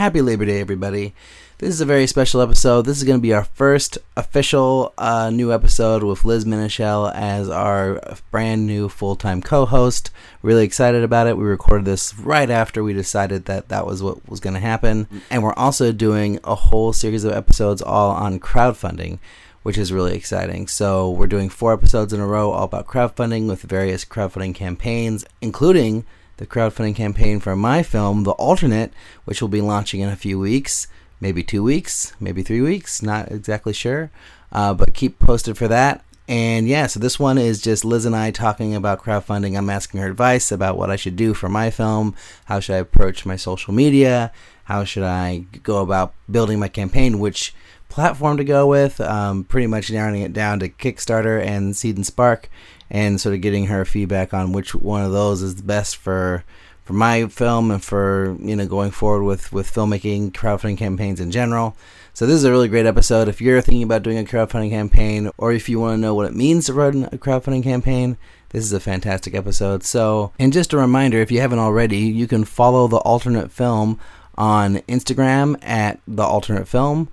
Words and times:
Happy 0.00 0.22
Labor 0.22 0.46
Day, 0.46 0.62
everybody. 0.62 1.12
This 1.58 1.68
is 1.68 1.82
a 1.82 1.84
very 1.84 2.06
special 2.06 2.40
episode. 2.40 2.86
This 2.86 2.96
is 2.96 3.04
going 3.04 3.18
to 3.18 3.22
be 3.22 3.34
our 3.34 3.44
first 3.44 3.98
official 4.16 4.94
uh, 4.96 5.28
new 5.28 5.52
episode 5.52 6.02
with 6.02 6.24
Liz 6.24 6.46
Manashil 6.46 7.14
as 7.14 7.50
our 7.50 8.00
brand 8.30 8.66
new 8.66 8.88
full 8.88 9.14
time 9.14 9.42
co 9.42 9.66
host. 9.66 10.10
Really 10.40 10.64
excited 10.64 11.04
about 11.04 11.26
it. 11.26 11.36
We 11.36 11.44
recorded 11.44 11.84
this 11.84 12.18
right 12.18 12.48
after 12.48 12.82
we 12.82 12.94
decided 12.94 13.44
that 13.44 13.68
that 13.68 13.84
was 13.84 14.02
what 14.02 14.26
was 14.26 14.40
going 14.40 14.54
to 14.54 14.60
happen. 14.60 15.06
And 15.28 15.42
we're 15.42 15.52
also 15.52 15.92
doing 15.92 16.40
a 16.44 16.54
whole 16.54 16.94
series 16.94 17.24
of 17.24 17.34
episodes 17.34 17.82
all 17.82 18.12
on 18.12 18.40
crowdfunding 18.40 19.18
which 19.62 19.76
is 19.76 19.92
really 19.92 20.16
exciting. 20.16 20.66
So, 20.66 21.10
we're 21.10 21.26
doing 21.26 21.50
four 21.50 21.74
episodes 21.74 22.14
in 22.14 22.20
a 22.20 22.26
row 22.26 22.50
all 22.50 22.64
about 22.64 22.86
crowdfunding 22.86 23.46
with 23.46 23.60
various 23.60 24.06
crowdfunding 24.06 24.54
campaigns, 24.54 25.26
including 25.42 26.06
the 26.40 26.46
crowdfunding 26.46 26.96
campaign 26.96 27.38
for 27.38 27.54
my 27.54 27.82
film, 27.82 28.24
The 28.24 28.30
Alternate, 28.32 28.92
which 29.26 29.42
will 29.42 29.48
be 29.48 29.60
launching 29.60 30.00
in 30.00 30.08
a 30.08 30.16
few 30.16 30.38
weeks, 30.38 30.86
maybe 31.20 31.44
two 31.44 31.62
weeks, 31.62 32.14
maybe 32.18 32.42
three 32.42 32.62
weeks, 32.62 33.02
not 33.02 33.30
exactly 33.30 33.74
sure. 33.74 34.10
Uh, 34.50 34.72
but 34.72 34.94
keep 34.94 35.18
posted 35.18 35.58
for 35.58 35.68
that. 35.68 36.02
And 36.26 36.66
yeah, 36.66 36.86
so 36.86 36.98
this 36.98 37.18
one 37.18 37.36
is 37.36 37.60
just 37.60 37.84
Liz 37.84 38.06
and 38.06 38.16
I 38.16 38.30
talking 38.30 38.74
about 38.74 39.02
crowdfunding. 39.02 39.54
I'm 39.54 39.68
asking 39.68 40.00
her 40.00 40.08
advice 40.08 40.50
about 40.50 40.78
what 40.78 40.90
I 40.90 40.96
should 40.96 41.14
do 41.14 41.34
for 41.34 41.50
my 41.50 41.68
film. 41.68 42.14
How 42.46 42.58
should 42.58 42.76
I 42.76 42.78
approach 42.78 43.26
my 43.26 43.36
social 43.36 43.74
media? 43.74 44.32
How 44.64 44.84
should 44.84 45.02
I 45.02 45.44
go 45.62 45.82
about 45.82 46.14
building 46.30 46.58
my 46.58 46.68
campaign? 46.68 47.18
Which 47.18 47.54
platform 47.90 48.38
to 48.38 48.44
go 48.44 48.66
with, 48.66 48.98
um, 49.02 49.44
pretty 49.44 49.66
much 49.66 49.90
narrowing 49.90 50.22
it 50.22 50.32
down 50.32 50.60
to 50.60 50.70
Kickstarter 50.70 51.44
and 51.44 51.76
Seed 51.76 51.96
and 51.96 52.06
Spark, 52.06 52.48
and 52.90 53.20
sort 53.20 53.34
of 53.34 53.40
getting 53.40 53.66
her 53.66 53.84
feedback 53.84 54.34
on 54.34 54.52
which 54.52 54.74
one 54.74 55.04
of 55.04 55.12
those 55.12 55.42
is 55.42 55.56
the 55.56 55.62
best 55.62 55.96
for 55.96 56.44
for 56.84 56.92
my 56.94 57.26
film 57.28 57.70
and 57.70 57.84
for 57.84 58.36
you 58.40 58.56
know 58.56 58.66
going 58.66 58.90
forward 58.90 59.24
with 59.24 59.52
with 59.52 59.72
filmmaking 59.72 60.32
crowdfunding 60.32 60.78
campaigns 60.78 61.20
in 61.20 61.30
general. 61.30 61.76
So 62.12 62.26
this 62.26 62.34
is 62.34 62.44
a 62.44 62.50
really 62.50 62.68
great 62.68 62.86
episode. 62.86 63.28
If 63.28 63.40
you're 63.40 63.60
thinking 63.60 63.84
about 63.84 64.02
doing 64.02 64.18
a 64.18 64.24
crowdfunding 64.24 64.70
campaign, 64.70 65.30
or 65.38 65.52
if 65.52 65.68
you 65.68 65.78
want 65.78 65.94
to 65.94 66.00
know 66.00 66.14
what 66.14 66.26
it 66.26 66.34
means 66.34 66.66
to 66.66 66.74
run 66.74 67.04
a 67.12 67.18
crowdfunding 67.18 67.62
campaign, 67.62 68.16
this 68.48 68.64
is 68.64 68.72
a 68.72 68.80
fantastic 68.80 69.34
episode. 69.34 69.84
So, 69.84 70.32
and 70.38 70.52
just 70.52 70.72
a 70.72 70.76
reminder, 70.76 71.18
if 71.18 71.30
you 71.30 71.40
haven't 71.40 71.60
already, 71.60 71.98
you 71.98 72.26
can 72.26 72.44
follow 72.44 72.88
the 72.88 72.96
alternate 72.96 73.52
film 73.52 74.00
on 74.34 74.78
Instagram 74.88 75.56
at 75.62 76.00
the 76.08 76.24
alternate 76.24 76.66
film 76.66 77.08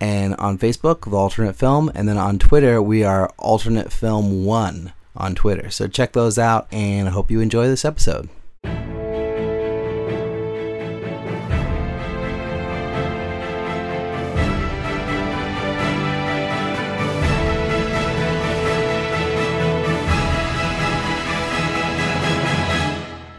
and 0.00 0.34
on 0.36 0.58
Facebook, 0.58 1.10
The 1.10 1.16
Alternate 1.16 1.56
Film, 1.56 1.90
and 1.94 2.08
then 2.08 2.16
on 2.16 2.38
Twitter, 2.38 2.80
we 2.80 3.02
are 3.02 3.28
Alternate 3.36 3.92
Film 3.92 4.44
1 4.44 4.92
on 5.18 5.34
Twitter. 5.34 5.68
So 5.68 5.86
check 5.86 6.12
those 6.12 6.38
out, 6.38 6.66
and 6.72 7.08
I 7.08 7.10
hope 7.10 7.30
you 7.30 7.40
enjoy 7.40 7.66
this 7.66 7.84
episode. 7.84 8.30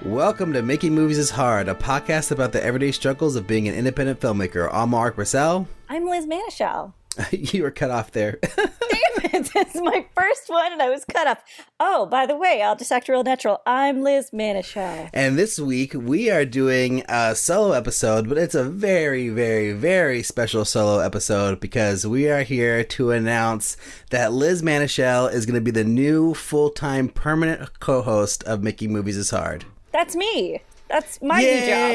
Welcome 0.03 0.53
to 0.53 0.61
Making 0.61 0.95
Movies 0.95 1.17
is 1.17 1.29
Hard, 1.29 1.69
a 1.69 1.73
podcast 1.73 2.29
about 2.29 2.51
the 2.51 2.63
everyday 2.63 2.91
struggles 2.91 3.35
of 3.35 3.47
being 3.47 3.67
an 3.67 3.73
independent 3.73 4.19
filmmaker. 4.19 4.69
I'm 4.71 4.91
Alrik 4.91 5.13
Bursell. 5.13 5.65
I'm 5.87 6.05
Liz 6.07 6.25
Manashil. 6.25 6.93
you 7.31 7.63
were 7.63 7.71
cut 7.71 7.91
off 7.91 8.11
there. 8.11 8.39
Damn 8.55 9.33
it! 9.33 9.53
This 9.53 9.75
is 9.75 9.81
my 9.81 10.05
first 10.15 10.49
one, 10.49 10.71
and 10.71 10.81
I 10.81 10.89
was 10.89 11.05
cut 11.05 11.27
off. 11.27 11.43
Oh, 11.79 12.05
by 12.05 12.25
the 12.25 12.35
way, 12.35 12.61
I'll 12.61 12.75
just 12.75 12.91
act 12.91 13.09
real 13.09 13.23
natural. 13.23 13.61
I'm 13.65 14.01
Liz 14.01 14.31
Manashil. 14.31 15.09
And 15.13 15.37
this 15.37 15.59
week 15.59 15.93
we 15.93 16.29
are 16.29 16.45
doing 16.45 17.03
a 17.09 17.35
solo 17.35 17.71
episode, 17.73 18.29
but 18.29 18.37
it's 18.37 18.55
a 18.55 18.63
very, 18.63 19.29
very, 19.29 19.73
very 19.73 20.23
special 20.23 20.65
solo 20.65 20.99
episode 20.99 21.59
because 21.59 22.05
we 22.05 22.29
are 22.29 22.43
here 22.43 22.83
to 22.83 23.11
announce 23.11 23.75
that 24.11 24.33
Liz 24.33 24.61
Manashil 24.61 25.31
is 25.31 25.45
going 25.45 25.55
to 25.55 25.61
be 25.61 25.71
the 25.71 25.83
new 25.83 26.33
full-time 26.33 27.09
permanent 27.09 27.79
co-host 27.79 28.43
of 28.43 28.63
Making 28.63 28.93
Movies 28.93 29.17
is 29.17 29.31
Hard. 29.31 29.65
That's 29.91 30.15
me. 30.15 30.61
That's 30.89 31.21
my 31.21 31.39
Yay! 31.39 31.59
new 31.59 31.67
job. 31.69 31.91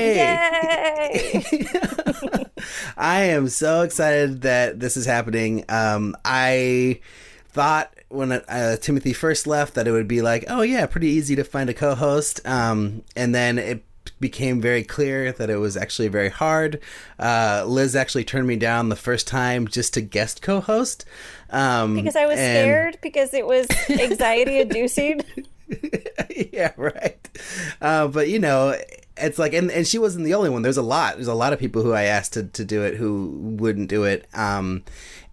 Yay! 1.53 2.47
I 2.97 3.23
am 3.23 3.49
so 3.49 3.83
excited 3.83 4.43
that 4.43 4.79
this 4.79 4.97
is 4.97 5.05
happening. 5.05 5.65
Um, 5.69 6.17
I 6.25 7.01
thought 7.49 7.93
when 8.09 8.33
uh, 8.33 8.77
Timothy 8.77 9.13
first 9.13 9.47
left 9.47 9.75
that 9.75 9.89
it 9.89 9.91
would 9.91 10.09
be 10.09 10.23
like, 10.23 10.45
oh 10.49 10.63
yeah, 10.63 10.87
pretty 10.87 11.09
easy 11.09 11.35
to 11.37 11.45
find 11.45 11.69
a 11.69 11.75
co-host. 11.75 12.41
Um, 12.47 13.03
and 13.17 13.35
then 13.35 13.59
it 13.59 13.85
became 14.21 14.61
very 14.61 14.85
clear 14.85 15.33
that 15.33 15.51
it 15.51 15.57
was 15.57 15.77
actually 15.77 16.09
very 16.09 16.31
hard. 16.31 16.81
Uh, 17.19 17.65
Liz 17.67 17.97
actually 17.97 18.25
turned 18.25 18.47
me 18.47 18.57
down 18.57 18.89
the 18.89 18.97
first 18.97 19.27
time 19.27 19.67
just 19.67 19.95
to 19.95 20.01
guest 20.01 20.41
co-host. 20.41 21.05
Um, 21.51 21.97
because 21.97 22.17
I 22.17 22.27
was 22.27 22.39
and... 22.39 22.65
scared 22.65 22.99
because 23.03 23.35
it 23.35 23.47
was 23.47 23.67
anxiety 23.91 24.61
inducing. 24.61 25.23
yeah, 26.53 26.73
right. 26.77 27.29
Uh, 27.81 28.09
but 28.09 28.29
you 28.29 28.39
know, 28.39 28.77
it's 29.17 29.39
like, 29.39 29.53
and, 29.53 29.71
and 29.71 29.87
she 29.87 29.99
wasn't 29.99 30.25
the 30.25 30.35
only 30.35 30.51
one. 30.51 30.63
There's 30.63 30.77
a 30.77 30.83
lot. 30.83 31.15
There's 31.15 31.29
a 31.29 31.35
lot 31.35 31.53
of 31.53 31.59
people 31.59 31.83
who 31.83 31.93
I 31.93 32.05
asked 32.05 32.35
to, 32.35 32.45
to 32.45 32.65
do 32.65 32.83
it 32.83 32.97
who 32.97 33.57
wouldn't 33.59 33.89
do 33.89 34.05
it. 34.05 34.27
Um, 34.35 34.85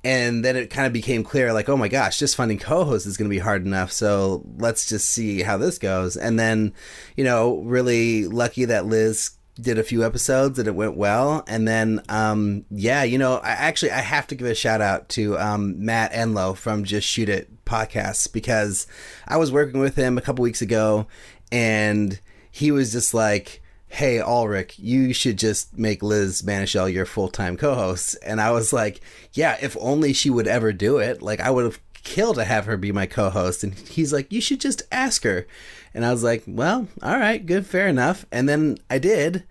and 0.03 0.43
then 0.43 0.55
it 0.55 0.69
kind 0.69 0.87
of 0.87 0.93
became 0.93 1.23
clear, 1.23 1.53
like, 1.53 1.69
oh 1.69 1.77
my 1.77 1.87
gosh, 1.87 2.17
just 2.17 2.35
finding 2.35 2.57
co-hosts 2.57 3.07
is 3.07 3.17
going 3.17 3.29
to 3.29 3.35
be 3.35 3.39
hard 3.39 3.65
enough. 3.65 3.91
So 3.91 4.43
let's 4.57 4.87
just 4.87 5.09
see 5.09 5.41
how 5.41 5.57
this 5.57 5.77
goes. 5.77 6.17
And 6.17 6.39
then, 6.39 6.73
you 7.15 7.23
know, 7.23 7.57
really 7.57 8.25
lucky 8.25 8.65
that 8.65 8.87
Liz 8.87 9.31
did 9.59 9.77
a 9.77 9.83
few 9.83 10.03
episodes 10.03 10.57
and 10.57 10.67
it 10.67 10.75
went 10.75 10.95
well. 10.95 11.43
And 11.47 11.67
then, 11.67 12.01
um, 12.09 12.65
yeah, 12.69 13.03
you 13.03 13.17
know, 13.17 13.35
I 13.37 13.51
actually 13.51 13.91
I 13.91 13.99
have 13.99 14.27
to 14.27 14.35
give 14.35 14.47
a 14.47 14.55
shout 14.55 14.81
out 14.81 15.09
to 15.09 15.37
um, 15.37 15.83
Matt 15.83 16.13
Enlow 16.13 16.55
from 16.55 16.83
Just 16.83 17.07
Shoot 17.07 17.29
It 17.29 17.65
podcasts 17.65 18.31
because 18.31 18.87
I 19.27 19.37
was 19.37 19.51
working 19.51 19.79
with 19.79 19.95
him 19.95 20.17
a 20.17 20.21
couple 20.21 20.43
weeks 20.43 20.61
ago, 20.61 21.07
and 21.51 22.19
he 22.49 22.71
was 22.71 22.91
just 22.91 23.13
like, 23.13 23.61
"Hey, 23.87 24.17
Alrik, 24.17 24.73
you 24.77 25.13
should 25.13 25.37
just 25.37 25.77
make 25.77 26.01
Liz 26.01 26.41
Manashil 26.41 26.91
your 26.91 27.05
full 27.05 27.29
time 27.29 27.57
co-host." 27.57 28.17
And 28.25 28.39
I 28.41 28.51
was 28.51 28.73
like, 28.73 29.01
"Yeah, 29.33 29.57
if 29.61 29.77
only 29.79 30.13
she 30.13 30.29
would 30.29 30.47
ever 30.47 30.73
do 30.73 30.97
it. 30.97 31.21
Like, 31.21 31.39
I 31.39 31.49
would 31.51 31.65
have." 31.65 31.79
killed 32.03 32.35
to 32.35 32.43
have 32.43 32.65
her 32.65 32.77
be 32.77 32.91
my 32.91 33.05
co-host 33.05 33.63
and 33.63 33.75
he's 33.75 34.11
like 34.11 34.31
you 34.31 34.41
should 34.41 34.59
just 34.59 34.81
ask 34.91 35.23
her 35.23 35.45
and 35.93 36.05
I 36.05 36.11
was 36.11 36.23
like, 36.23 36.43
well, 36.47 36.87
all 37.01 37.17
right, 37.17 37.45
good, 37.45 37.65
fair 37.65 37.87
enough. 37.87 38.25
And 38.31 38.47
then 38.47 38.77
I 38.89 38.99
did, 38.99 39.43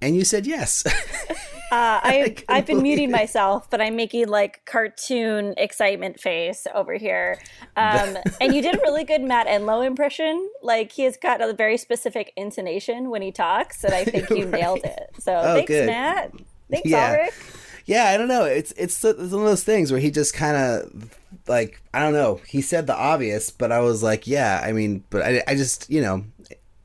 and 0.00 0.16
you 0.16 0.24
said 0.24 0.46
yes. 0.46 0.84
uh, 1.72 2.00
I, 2.02 2.36
I've 2.48 2.66
been 2.66 2.82
muting 2.82 3.08
it. 3.08 3.12
myself, 3.12 3.68
but 3.70 3.80
I'm 3.80 3.96
making 3.96 4.28
like 4.28 4.64
cartoon 4.66 5.54
excitement 5.56 6.20
face 6.20 6.66
over 6.74 6.94
here. 6.94 7.38
Um, 7.76 8.16
and 8.40 8.54
you 8.54 8.62
did 8.62 8.76
a 8.76 8.78
really 8.82 9.04
good 9.04 9.22
Matt 9.22 9.46
Enlow 9.46 9.84
impression. 9.86 10.48
Like 10.62 10.92
he 10.92 11.02
has 11.02 11.16
got 11.16 11.40
a 11.40 11.52
very 11.52 11.76
specific 11.76 12.32
intonation 12.36 13.10
when 13.10 13.22
he 13.22 13.32
talks, 13.32 13.82
and 13.84 13.94
I 13.94 14.04
think 14.04 14.30
you 14.30 14.44
right. 14.48 14.60
nailed 14.60 14.84
it. 14.84 15.10
So 15.18 15.34
oh, 15.34 15.54
thanks, 15.54 15.68
good. 15.68 15.86
Matt. 15.86 16.32
Thanks, 16.70 16.88
yeah. 16.88 17.16
Alrik. 17.16 17.65
Yeah, 17.86 18.06
I 18.06 18.16
don't 18.16 18.28
know. 18.28 18.44
It's 18.44 18.72
it's 18.72 19.02
it's 19.04 19.18
one 19.18 19.42
of 19.42 19.48
those 19.48 19.62
things 19.62 19.92
where 19.92 20.00
he 20.00 20.10
just 20.10 20.34
kind 20.34 20.56
of 20.56 21.18
like 21.46 21.80
I 21.94 22.00
don't 22.00 22.12
know. 22.12 22.40
He 22.46 22.60
said 22.60 22.86
the 22.86 22.96
obvious, 22.96 23.50
but 23.50 23.70
I 23.70 23.78
was 23.78 24.02
like, 24.02 24.26
yeah. 24.26 24.60
I 24.62 24.72
mean, 24.72 25.04
but 25.08 25.22
I, 25.22 25.42
I 25.46 25.54
just 25.54 25.88
you 25.88 26.02
know, 26.02 26.24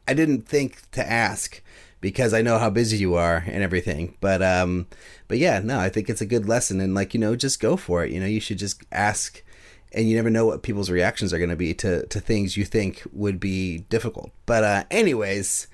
I 0.08 0.14
didn't 0.14 0.48
think 0.48 0.90
to 0.92 1.12
ask 1.12 1.62
because 2.02 2.34
I 2.36 2.44
know 2.44 2.60
how 2.60 2.70
busy 2.70 2.98
you 2.98 3.16
are 3.16 3.44
and 3.48 3.64
everything. 3.64 4.16
But 4.22 4.44
um, 4.44 4.86
but 5.28 5.40
yeah, 5.40 5.60
no, 5.60 5.80
I 5.80 5.90
think 5.90 6.08
it's 6.08 6.22
a 6.22 6.26
good 6.26 6.48
lesson 6.48 6.80
and 6.80 6.94
like 6.94 7.16
you 7.16 7.20
know, 7.20 7.36
just 7.36 7.60
go 7.60 7.78
for 7.78 8.06
it. 8.06 8.12
You 8.12 8.20
know, 8.20 8.28
you 8.28 8.40
should 8.40 8.60
just 8.60 8.84
ask, 8.92 9.44
and 9.94 10.08
you 10.08 10.16
never 10.16 10.30
know 10.30 10.46
what 10.46 10.62
people's 10.62 10.92
reactions 10.92 11.34
are 11.34 11.40
going 11.40 11.50
to 11.50 11.56
be 11.56 11.74
to 11.76 12.06
to 12.06 12.20
things 12.20 12.58
you 12.58 12.64
think 12.64 13.02
would 13.12 13.40
be 13.40 13.80
difficult. 13.90 14.30
But 14.46 14.64
uh, 14.64 14.84
anyways, 14.92 15.66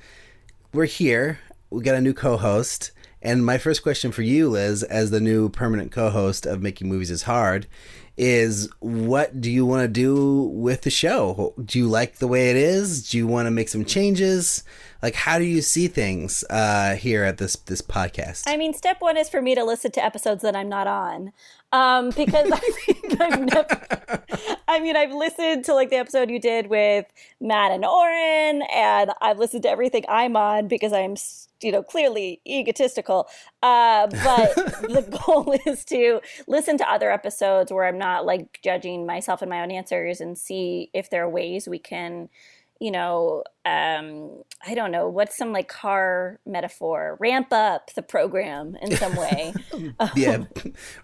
we're 0.71 0.85
here. 0.85 1.39
We 1.69 1.83
got 1.83 1.95
a 1.95 2.01
new 2.01 2.13
co-host. 2.13 2.91
And 3.27 3.45
my 3.45 3.57
first 3.57 3.83
question 3.83 4.13
for 4.13 4.21
you, 4.21 4.47
Liz, 4.47 4.83
as 4.83 5.11
the 5.11 5.19
new 5.19 5.49
permanent 5.49 5.91
co 5.91 6.09
host 6.09 6.45
of 6.45 6.61
Making 6.61 6.87
Movies 6.87 7.11
is 7.11 7.23
Hard, 7.23 7.67
is 8.15 8.69
what 8.79 9.41
do 9.41 9.51
you 9.51 9.65
want 9.65 9.81
to 9.81 9.89
do 9.89 10.43
with 10.53 10.83
the 10.83 10.89
show? 10.89 11.53
Do 11.61 11.77
you 11.77 11.89
like 11.89 12.19
the 12.19 12.27
way 12.27 12.51
it 12.51 12.55
is? 12.55 13.09
Do 13.09 13.17
you 13.17 13.27
want 13.27 13.47
to 13.47 13.51
make 13.51 13.67
some 13.67 13.83
changes? 13.83 14.63
Like, 15.03 15.13
how 15.13 15.39
do 15.39 15.43
you 15.43 15.61
see 15.61 15.89
things 15.89 16.45
uh, 16.49 16.95
here 16.95 17.25
at 17.25 17.37
this 17.37 17.57
this 17.57 17.81
podcast? 17.81 18.43
I 18.47 18.55
mean, 18.55 18.73
step 18.73 19.01
one 19.01 19.17
is 19.17 19.27
for 19.27 19.41
me 19.41 19.55
to 19.55 19.63
listen 19.65 19.91
to 19.91 20.05
episodes 20.05 20.41
that 20.43 20.55
I'm 20.55 20.69
not 20.69 20.87
on, 20.87 21.33
um, 21.71 22.09
because 22.11 22.51
I 22.51 22.57
think 22.85 23.21
I've 23.21 23.39
never. 23.39 24.23
I 24.67 24.79
mean, 24.79 24.95
I've 24.95 25.13
listened 25.13 25.65
to 25.65 25.73
like 25.73 25.89
the 25.89 25.97
episode 25.97 26.29
you 26.29 26.39
did 26.39 26.67
with 26.67 27.05
Matt 27.41 27.71
and 27.71 27.85
Oren, 27.85 28.61
and 28.73 29.11
I've 29.21 29.39
listened 29.39 29.63
to 29.63 29.69
everything 29.69 30.03
I'm 30.07 30.35
on 30.35 30.67
because 30.67 30.93
I'm 30.93 31.15
you 31.61 31.71
know 31.71 31.81
clearly 31.81 32.39
egotistical 32.47 33.27
uh, 33.63 34.07
but 34.07 34.55
the 34.81 35.21
goal 35.25 35.55
is 35.65 35.83
to 35.85 36.21
listen 36.47 36.77
to 36.77 36.89
other 36.89 37.11
episodes 37.11 37.71
where 37.71 37.85
i'm 37.85 37.97
not 37.97 38.25
like 38.25 38.59
judging 38.63 39.05
myself 39.05 39.41
and 39.41 39.49
my 39.49 39.61
own 39.61 39.71
answers 39.71 40.21
and 40.21 40.37
see 40.37 40.89
if 40.93 41.09
there 41.09 41.23
are 41.23 41.29
ways 41.29 41.67
we 41.67 41.79
can 41.79 42.29
you 42.79 42.91
know, 42.91 43.43
um, 43.65 44.43
I 44.65 44.75
don't 44.75 44.91
know, 44.91 45.09
what's 45.09 45.37
some 45.37 45.51
like 45.51 45.67
car 45.67 46.39
metaphor? 46.45 47.17
Ramp 47.19 47.51
up 47.51 47.93
the 47.93 48.01
program 48.01 48.77
in 48.81 48.95
some 48.95 49.15
way. 49.15 49.53
yeah, 50.15 50.43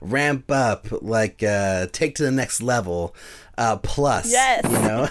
ramp 0.02 0.50
up, 0.52 0.88
like 1.02 1.44
uh, 1.44 1.88
take 1.92 2.16
to 2.16 2.24
the 2.24 2.32
next 2.32 2.62
level, 2.62 3.16
uh, 3.58 3.78
plus. 3.78 4.32
Yes. 4.32 4.64
You 4.66 4.80
know, 4.80 5.10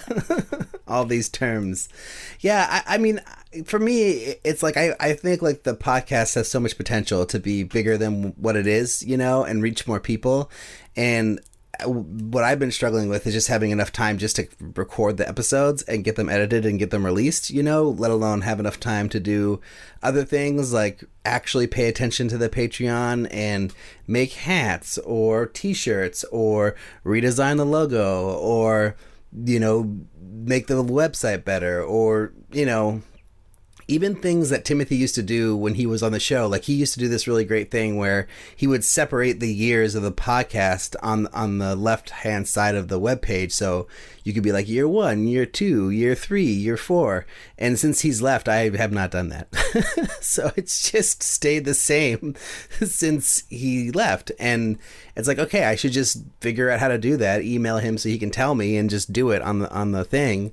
all 0.86 1.04
these 1.04 1.28
terms. 1.28 1.88
Yeah, 2.40 2.66
I, 2.68 2.94
I 2.94 2.98
mean, 2.98 3.20
for 3.64 3.78
me, 3.78 4.36
it's 4.44 4.62
like 4.62 4.76
I, 4.76 4.94
I 5.00 5.14
think 5.14 5.42
like 5.42 5.64
the 5.64 5.74
podcast 5.74 6.34
has 6.34 6.48
so 6.48 6.60
much 6.60 6.76
potential 6.76 7.26
to 7.26 7.38
be 7.38 7.64
bigger 7.64 7.96
than 7.96 8.32
what 8.32 8.56
it 8.56 8.66
is, 8.66 9.02
you 9.02 9.16
know, 9.16 9.44
and 9.44 9.62
reach 9.62 9.86
more 9.86 10.00
people. 10.00 10.50
And 10.96 11.40
what 11.84 12.44
I've 12.44 12.58
been 12.58 12.70
struggling 12.70 13.08
with 13.08 13.26
is 13.26 13.34
just 13.34 13.48
having 13.48 13.70
enough 13.70 13.92
time 13.92 14.18
just 14.18 14.36
to 14.36 14.48
record 14.74 15.16
the 15.16 15.28
episodes 15.28 15.82
and 15.82 16.04
get 16.04 16.16
them 16.16 16.28
edited 16.28 16.66
and 16.66 16.78
get 16.78 16.90
them 16.90 17.04
released, 17.04 17.50
you 17.50 17.62
know, 17.62 17.88
let 17.88 18.10
alone 18.10 18.42
have 18.42 18.60
enough 18.60 18.80
time 18.80 19.08
to 19.10 19.20
do 19.20 19.60
other 20.02 20.24
things 20.24 20.72
like 20.72 21.04
actually 21.24 21.66
pay 21.66 21.88
attention 21.88 22.28
to 22.28 22.38
the 22.38 22.48
Patreon 22.48 23.28
and 23.30 23.72
make 24.06 24.32
hats 24.32 24.98
or 24.98 25.46
t 25.46 25.72
shirts 25.72 26.24
or 26.32 26.74
redesign 27.04 27.56
the 27.56 27.66
logo 27.66 28.36
or, 28.36 28.96
you 29.44 29.60
know, 29.60 29.98
make 30.20 30.66
the 30.66 30.82
website 30.82 31.44
better 31.44 31.82
or, 31.82 32.32
you 32.50 32.66
know, 32.66 33.02
even 33.88 34.14
things 34.14 34.50
that 34.50 34.64
Timothy 34.64 34.96
used 34.96 35.14
to 35.16 35.22
do 35.22 35.56
when 35.56 35.74
he 35.74 35.86
was 35.86 36.02
on 36.02 36.12
the 36.12 36.20
show, 36.20 36.46
like 36.46 36.64
he 36.64 36.74
used 36.74 36.94
to 36.94 37.00
do 37.00 37.08
this 37.08 37.26
really 37.26 37.44
great 37.44 37.70
thing 37.70 37.96
where 37.96 38.26
he 38.54 38.66
would 38.66 38.84
separate 38.84 39.40
the 39.40 39.52
years 39.52 39.94
of 39.94 40.02
the 40.02 40.12
podcast 40.12 40.94
on 41.02 41.26
on 41.28 41.58
the 41.58 41.74
left 41.76 42.10
hand 42.10 42.48
side 42.48 42.74
of 42.74 42.88
the 42.88 42.98
web 42.98 43.22
page. 43.22 43.52
So 43.52 43.86
you 44.24 44.32
could 44.32 44.42
be 44.42 44.52
like 44.52 44.68
year 44.68 44.88
one, 44.88 45.26
year 45.26 45.46
two, 45.46 45.90
year 45.90 46.14
three, 46.14 46.44
year 46.44 46.76
four. 46.76 47.26
And 47.58 47.78
since 47.78 48.00
he's 48.00 48.22
left, 48.22 48.48
I 48.48 48.70
have 48.76 48.92
not 48.92 49.10
done 49.10 49.28
that. 49.30 49.48
so 50.20 50.52
it's 50.56 50.90
just 50.90 51.22
stayed 51.22 51.64
the 51.64 51.74
same 51.74 52.34
since 52.80 53.44
he 53.48 53.90
left. 53.90 54.30
And 54.38 54.78
it's 55.16 55.28
like, 55.28 55.38
okay, 55.38 55.64
I 55.64 55.74
should 55.74 55.92
just 55.92 56.22
figure 56.40 56.70
out 56.70 56.80
how 56.80 56.88
to 56.88 56.98
do 56.98 57.16
that, 57.16 57.42
email 57.42 57.78
him 57.78 57.98
so 57.98 58.08
he 58.08 58.18
can 58.18 58.30
tell 58.30 58.54
me 58.54 58.76
and 58.76 58.88
just 58.88 59.12
do 59.12 59.30
it 59.30 59.42
on 59.42 59.58
the 59.60 59.70
on 59.72 59.92
the 59.92 60.04
thing. 60.04 60.52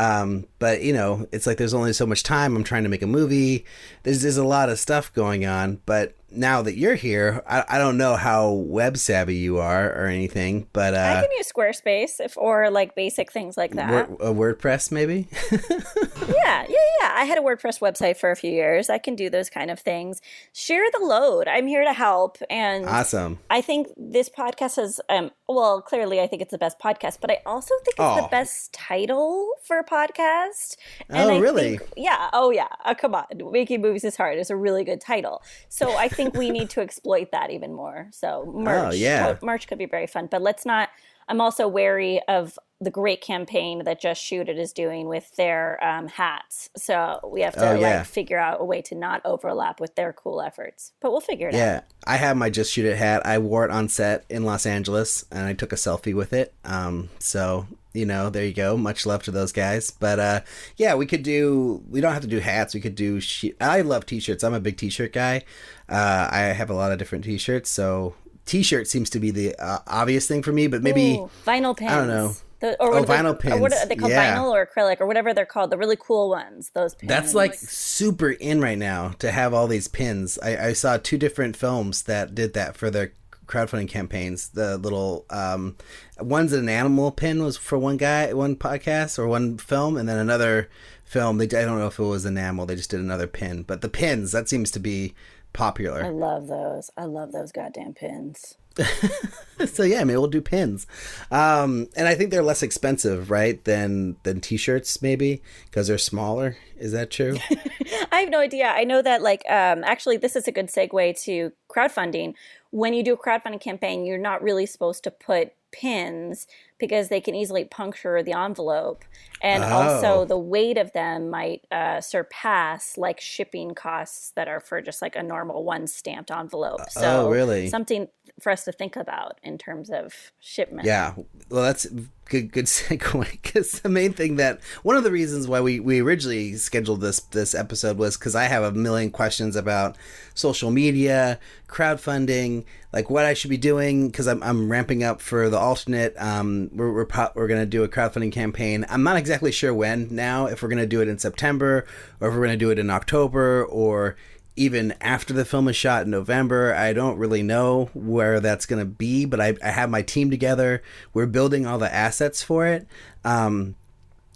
Um, 0.00 0.46
but 0.58 0.80
you 0.82 0.94
know, 0.94 1.26
it's 1.30 1.46
like 1.46 1.58
there's 1.58 1.74
only 1.74 1.92
so 1.92 2.06
much 2.06 2.22
time. 2.22 2.56
I'm 2.56 2.64
trying 2.64 2.84
to 2.84 2.88
make 2.88 3.02
a 3.02 3.06
movie. 3.06 3.66
There's 4.02 4.22
there's 4.22 4.38
a 4.38 4.44
lot 4.44 4.70
of 4.70 4.78
stuff 4.78 5.12
going 5.12 5.44
on, 5.44 5.80
but 5.84 6.14
now 6.32 6.62
that 6.62 6.76
you're 6.76 6.94
here, 6.94 7.42
I, 7.46 7.64
I 7.68 7.78
don't 7.78 7.96
know 7.96 8.16
how 8.16 8.50
web 8.50 8.96
savvy 8.96 9.36
you 9.36 9.58
are 9.58 9.90
or 9.92 10.06
anything, 10.06 10.66
but 10.72 10.94
uh, 10.94 10.98
I 10.98 11.20
can 11.22 11.30
use 11.36 11.50
Squarespace 11.50 12.20
if 12.20 12.36
or 12.36 12.70
like 12.70 12.94
basic 12.94 13.32
things 13.32 13.56
like 13.56 13.72
that. 13.72 14.10
Word, 14.10 14.20
a 14.20 14.32
WordPress 14.32 14.92
maybe. 14.92 15.28
yeah, 15.52 16.66
yeah, 16.68 16.88
yeah. 17.00 17.12
I 17.14 17.24
had 17.24 17.38
a 17.38 17.40
WordPress 17.40 17.80
website 17.80 18.16
for 18.16 18.30
a 18.30 18.36
few 18.36 18.50
years. 18.50 18.90
I 18.90 18.98
can 18.98 19.16
do 19.16 19.30
those 19.30 19.50
kind 19.50 19.70
of 19.70 19.78
things. 19.78 20.20
Share 20.52 20.84
the 20.92 21.04
load. 21.04 21.48
I'm 21.48 21.66
here 21.66 21.84
to 21.84 21.92
help. 21.92 22.38
And 22.48 22.86
awesome. 22.86 23.38
I 23.48 23.60
think 23.60 23.88
this 23.96 24.28
podcast 24.28 24.76
has, 24.76 25.00
um, 25.08 25.30
well, 25.48 25.82
clearly 25.82 26.20
I 26.20 26.26
think 26.26 26.42
it's 26.42 26.52
the 26.52 26.58
best 26.58 26.78
podcast, 26.78 27.18
but 27.20 27.30
I 27.30 27.38
also 27.46 27.74
think 27.84 27.94
it's 27.94 28.00
oh. 28.00 28.22
the 28.22 28.28
best 28.28 28.72
title 28.72 29.50
for 29.64 29.78
a 29.78 29.84
podcast. 29.84 30.76
And 31.08 31.30
oh, 31.30 31.34
I 31.34 31.38
really? 31.38 31.78
Think, 31.78 31.92
yeah. 31.96 32.30
Oh, 32.32 32.50
yeah. 32.50 32.68
Oh, 32.84 32.94
come 32.94 33.14
on. 33.14 33.24
Making 33.50 33.82
movies 33.82 34.04
is 34.04 34.16
hard. 34.16 34.38
It's 34.38 34.50
a 34.50 34.56
really 34.56 34.84
good 34.84 35.00
title. 35.00 35.42
So 35.68 35.96
I 35.96 36.08
think 36.08 36.19
we 36.28 36.50
need 36.50 36.70
to 36.70 36.80
exploit 36.80 37.32
that 37.32 37.50
even 37.50 37.72
more. 37.72 38.08
So 38.12 38.44
oh, 38.48 38.52
merch, 38.52 38.92
oh, 38.92 38.94
yeah. 38.94 39.36
merch 39.42 39.66
could 39.66 39.78
be 39.78 39.86
very 39.86 40.06
fun, 40.06 40.28
but 40.30 40.42
let's 40.42 40.64
not. 40.64 40.90
I'm 41.28 41.40
also 41.40 41.68
wary 41.68 42.20
of 42.28 42.58
the 42.80 42.90
great 42.90 43.20
campaign 43.20 43.84
that 43.84 44.00
Just 44.00 44.22
Shoot 44.22 44.48
It 44.48 44.58
is 44.58 44.72
doing 44.72 45.06
with 45.06 45.34
their 45.36 45.82
um, 45.84 46.08
hats. 46.08 46.70
So 46.76 47.20
we 47.30 47.42
have 47.42 47.54
to 47.54 47.70
oh, 47.70 47.74
yeah. 47.74 47.98
like 47.98 48.06
figure 48.06 48.38
out 48.38 48.60
a 48.60 48.64
way 48.64 48.80
to 48.82 48.94
not 48.94 49.20
overlap 49.24 49.80
with 49.80 49.94
their 49.96 50.12
cool 50.12 50.40
efforts. 50.40 50.92
But 51.00 51.12
we'll 51.12 51.20
figure 51.20 51.48
it 51.48 51.54
yeah, 51.54 51.60
out. 51.60 51.64
Yeah, 51.66 51.80
I 52.06 52.16
have 52.16 52.36
my 52.36 52.48
Just 52.48 52.72
Shoot 52.72 52.86
It 52.86 52.96
hat. 52.96 53.26
I 53.26 53.38
wore 53.38 53.64
it 53.64 53.70
on 53.70 53.88
set 53.88 54.24
in 54.30 54.44
Los 54.44 54.64
Angeles, 54.64 55.26
and 55.30 55.46
I 55.46 55.52
took 55.52 55.72
a 55.72 55.76
selfie 55.76 56.14
with 56.14 56.32
it. 56.32 56.54
Um, 56.64 57.10
so 57.18 57.66
you 57.92 58.06
know, 58.06 58.30
there 58.30 58.44
you 58.44 58.52
go. 58.52 58.76
Much 58.76 59.04
love 59.04 59.22
to 59.24 59.30
those 59.30 59.52
guys. 59.52 59.90
But 59.90 60.18
uh, 60.18 60.40
yeah, 60.76 60.94
we 60.94 61.06
could 61.06 61.22
do. 61.22 61.82
We 61.88 62.00
don't 62.00 62.12
have 62.12 62.22
to 62.22 62.28
do 62.28 62.38
hats. 62.38 62.74
We 62.74 62.80
could 62.80 62.94
do. 62.94 63.20
She- 63.20 63.54
I 63.60 63.80
love 63.80 64.06
t-shirts. 64.06 64.44
I'm 64.44 64.54
a 64.54 64.60
big 64.60 64.76
t-shirt 64.76 65.12
guy. 65.12 65.42
Uh, 65.88 66.28
I 66.30 66.40
have 66.40 66.70
a 66.70 66.74
lot 66.74 66.92
of 66.92 66.98
different 66.98 67.24
t-shirts. 67.24 67.68
So 67.68 68.14
t-shirt 68.46 68.86
seems 68.86 69.10
to 69.10 69.20
be 69.20 69.30
the 69.30 69.56
uh, 69.56 69.78
obvious 69.86 70.26
thing 70.26 70.42
for 70.42 70.52
me. 70.52 70.68
But 70.68 70.82
maybe 70.82 71.14
Ooh, 71.14 71.30
vinyl 71.44 71.76
pins. 71.76 71.90
I 71.90 71.96
don't 71.96 72.08
know. 72.08 72.34
The, 72.60 72.80
or 72.80 72.94
oh, 72.94 73.04
vinyl 73.04 73.38
pins. 73.38 73.54
Or 73.54 73.60
what 73.60 73.72
are 73.72 73.86
they 73.86 73.96
called? 73.96 74.12
Yeah. 74.12 74.36
Vinyl 74.36 74.50
or 74.50 74.66
acrylic 74.66 75.00
or 75.00 75.06
whatever 75.06 75.32
they're 75.32 75.46
called. 75.46 75.70
The 75.70 75.78
really 75.78 75.96
cool 75.98 76.28
ones. 76.28 76.70
Those 76.74 76.94
pins. 76.94 77.08
That's 77.08 77.34
like 77.34 77.54
super 77.54 78.30
in 78.30 78.60
right 78.60 78.78
now 78.78 79.10
to 79.18 79.30
have 79.30 79.54
all 79.54 79.66
these 79.66 79.88
pins. 79.88 80.38
I, 80.42 80.68
I 80.68 80.72
saw 80.74 80.98
two 80.98 81.16
different 81.16 81.56
films 81.56 82.02
that 82.02 82.34
did 82.34 82.52
that 82.54 82.76
for 82.76 82.90
their 82.90 83.12
crowdfunding 83.46 83.88
campaigns. 83.88 84.48
The 84.48 84.78
little 84.78 85.26
um, 85.30 85.76
one's 86.18 86.52
an 86.52 86.68
animal 86.68 87.10
pin 87.10 87.42
was 87.42 87.56
for 87.56 87.78
one 87.78 87.96
guy, 87.96 88.32
one 88.32 88.56
podcast 88.56 89.18
or 89.18 89.26
one 89.26 89.58
film, 89.58 89.96
and 89.96 90.08
then 90.08 90.18
another 90.18 90.68
film. 91.04 91.38
They 91.38 91.44
I 91.44 91.64
don't 91.64 91.78
know 91.78 91.88
if 91.88 91.98
it 91.98 92.04
was 92.04 92.24
enamel. 92.24 92.66
They 92.66 92.76
just 92.76 92.90
did 92.90 93.00
another 93.00 93.26
pin, 93.26 93.62
but 93.62 93.80
the 93.80 93.88
pins 93.88 94.32
that 94.32 94.48
seems 94.48 94.70
to 94.72 94.80
be 94.80 95.14
popular. 95.52 96.04
I 96.04 96.10
love 96.10 96.46
those. 96.46 96.90
I 96.96 97.04
love 97.04 97.32
those 97.32 97.52
goddamn 97.52 97.94
pins. 97.94 98.56
so 99.66 99.82
yeah, 99.82 100.04
maybe 100.04 100.16
we'll 100.16 100.28
do 100.28 100.40
pins, 100.40 100.86
um, 101.30 101.88
and 101.96 102.08
I 102.08 102.14
think 102.14 102.30
they're 102.30 102.42
less 102.42 102.62
expensive, 102.62 103.30
right, 103.30 103.62
than 103.64 104.16
than 104.22 104.40
t-shirts, 104.40 105.02
maybe 105.02 105.42
because 105.64 105.88
they're 105.88 105.98
smaller. 105.98 106.56
Is 106.78 106.92
that 106.92 107.10
true? 107.10 107.36
I 108.12 108.20
have 108.20 108.30
no 108.30 108.40
idea. 108.40 108.68
I 108.68 108.84
know 108.84 109.02
that 109.02 109.22
like 109.22 109.42
um, 109.50 109.84
actually, 109.84 110.16
this 110.16 110.36
is 110.36 110.48
a 110.48 110.52
good 110.52 110.68
segue 110.68 111.22
to 111.24 111.52
crowdfunding. 111.68 112.34
When 112.70 112.94
you 112.94 113.02
do 113.02 113.14
a 113.14 113.18
crowdfunding 113.18 113.60
campaign, 113.60 114.04
you're 114.04 114.18
not 114.18 114.42
really 114.42 114.66
supposed 114.66 115.04
to 115.04 115.10
put 115.10 115.52
pins 115.72 116.46
because 116.80 117.08
they 117.08 117.20
can 117.20 117.34
easily 117.34 117.64
puncture 117.64 118.22
the 118.22 118.32
envelope 118.32 119.04
and 119.42 119.62
oh. 119.62 119.68
also 119.68 120.24
the 120.24 120.38
weight 120.38 120.78
of 120.78 120.92
them 120.92 121.30
might 121.30 121.64
uh, 121.70 122.00
surpass 122.00 122.98
like 122.98 123.20
shipping 123.20 123.74
costs 123.74 124.32
that 124.32 124.48
are 124.48 124.60
for 124.60 124.80
just 124.80 125.02
like 125.02 125.14
a 125.14 125.22
normal 125.22 125.64
one 125.64 125.86
stamped 125.86 126.30
envelope 126.30 126.80
so 126.90 127.26
oh, 127.26 127.30
really 127.30 127.68
something 127.68 128.08
for 128.40 128.50
us 128.50 128.64
to 128.64 128.72
think 128.72 128.96
about 128.96 129.38
in 129.42 129.58
terms 129.58 129.90
of 129.90 130.32
shipment 130.40 130.86
yeah 130.86 131.14
well 131.50 131.62
that's 131.62 131.86
good 132.30 132.52
good 132.52 132.64
segue 132.66 133.30
because 133.30 133.80
the 133.80 133.88
main 133.88 134.12
thing 134.12 134.36
that 134.36 134.60
one 134.82 134.96
of 134.96 135.04
the 135.04 135.10
reasons 135.10 135.46
why 135.46 135.60
we, 135.60 135.80
we 135.80 136.00
originally 136.00 136.54
scheduled 136.54 137.00
this 137.00 137.20
this 137.20 137.54
episode 137.54 137.98
was 137.98 138.16
because 138.16 138.34
I 138.34 138.44
have 138.44 138.62
a 138.62 138.72
million 138.72 139.10
questions 139.10 139.56
about 139.56 139.96
social 140.34 140.70
media, 140.70 141.38
crowdfunding, 141.68 142.64
like 142.92 143.10
what 143.10 143.24
I 143.24 143.34
should 143.34 143.50
be 143.50 143.56
doing 143.56 144.08
because 144.08 144.26
I'm, 144.26 144.42
I'm 144.42 144.70
ramping 144.70 145.02
up 145.04 145.20
for 145.20 145.50
the 145.50 145.58
alternate. 145.58 146.14
Um, 146.18 146.69
we're 146.72 146.92
we're, 146.92 147.06
we're 147.34 147.48
gonna 147.48 147.66
do 147.66 147.82
a 147.84 147.88
crowdfunding 147.88 148.32
campaign. 148.32 148.86
I'm 148.88 149.02
not 149.02 149.16
exactly 149.16 149.52
sure 149.52 149.74
when 149.74 150.08
now 150.10 150.46
if 150.46 150.62
we're 150.62 150.68
gonna 150.68 150.86
do 150.86 151.00
it 151.00 151.08
in 151.08 151.18
September 151.18 151.86
or 152.20 152.28
if 152.28 152.34
we're 152.34 152.42
gonna 152.42 152.56
do 152.56 152.70
it 152.70 152.78
in 152.78 152.90
October 152.90 153.64
or 153.64 154.16
even 154.56 154.94
after 155.00 155.32
the 155.32 155.44
film 155.44 155.68
is 155.68 155.76
shot 155.76 156.02
in 156.04 156.10
November. 156.10 156.74
I 156.74 156.92
don't 156.92 157.18
really 157.18 157.42
know 157.42 157.88
where 157.94 158.40
that's 158.40 158.66
going 158.66 158.80
to 158.80 158.84
be, 158.84 159.24
but 159.24 159.40
I, 159.40 159.56
I, 159.64 159.70
have 159.70 159.88
my 159.88 160.02
team 160.02 160.30
together. 160.30 160.82
We're 161.14 161.26
building 161.26 161.66
all 161.66 161.78
the 161.78 161.92
assets 161.92 162.42
for 162.42 162.66
it. 162.66 162.86
Um, 163.24 163.74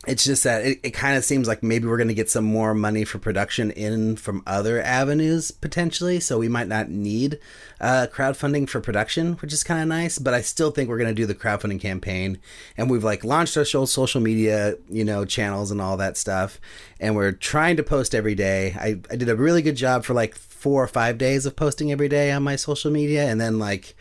it's 0.06 0.25
just 0.25 0.44
that 0.44 0.64
it, 0.64 0.80
it 0.82 0.90
kind 0.90 1.16
of 1.16 1.25
seems 1.25 1.49
like 1.49 1.62
maybe 1.62 1.87
we're 1.87 1.96
going 1.96 2.08
to 2.08 2.14
get 2.14 2.30
some 2.30 2.44
more 2.44 2.75
money 2.75 3.04
for 3.04 3.18
production 3.18 3.70
in 3.70 4.16
from 4.16 4.42
other 4.46 4.82
avenues 4.82 5.50
potentially. 5.50 6.20
So 6.20 6.38
we 6.38 6.49
might 6.49 6.68
not 6.68 6.88
need 6.88 7.38
uh, 7.80 8.06
crowdfunding 8.12 8.68
for 8.68 8.80
production, 8.80 9.34
which 9.34 9.52
is 9.52 9.64
kind 9.64 9.82
of 9.82 9.88
nice. 9.88 10.18
But 10.18 10.34
I 10.34 10.40
still 10.40 10.70
think 10.70 10.88
we're 10.88 10.99
going 10.99 11.14
to 11.14 11.14
do 11.14 11.26
the 11.26 11.34
crowdfunding 11.34 11.80
campaign, 11.80 12.38
and 12.76 12.90
we've 12.90 13.04
like 13.04 13.25
launched 13.25 13.56
our 13.56 13.64
social 13.64 14.20
media, 14.20 14.76
you 14.88 15.04
know, 15.04 15.25
channels 15.25 15.70
and 15.70 15.80
all 15.80 15.96
that 15.96 16.16
stuff, 16.16 16.61
and 17.00 17.14
we're 17.14 17.32
trying 17.32 17.76
to 17.76 17.82
post 17.82 18.14
every 18.14 18.34
day. 18.34 18.75
I 18.78 19.00
I 19.11 19.16
did 19.16 19.28
a 19.28 19.37
really 19.37 19.62
good 19.62 19.76
job 19.76 20.04
for 20.04 20.14
like 20.14 20.34
four 20.34 20.82
or 20.82 20.88
five 20.88 21.18
days 21.18 21.46
of 21.46 21.56
posting 21.56 21.92
every 21.92 22.08
day 22.08 22.32
on 22.32 22.42
my 22.42 22.56
social 22.56 22.90
media, 22.90 23.25
and 23.25 23.40
then 23.40 23.58
like 23.58 23.94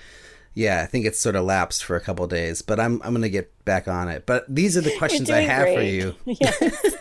yeah, 0.53 0.81
I 0.81 0.85
think 0.85 1.05
it's 1.05 1.19
sort 1.19 1.35
of 1.35 1.45
lapsed 1.45 1.83
for 1.83 1.95
a 1.95 2.01
couple 2.01 2.27
days, 2.27 2.61
but 2.61 2.79
I'm 2.79 3.01
I'm 3.03 3.13
gonna 3.13 3.29
get 3.29 3.51
back 3.65 3.87
on 3.87 4.07
it. 4.07 4.25
But 4.25 4.45
these 4.53 4.77
are 4.77 4.81
the 4.81 4.95
questions 4.97 5.29
I 5.29 5.41
have 5.41 5.65
great. 5.65 5.75
for 5.75 5.83
you. 5.83 6.15
Yes. 6.41 6.95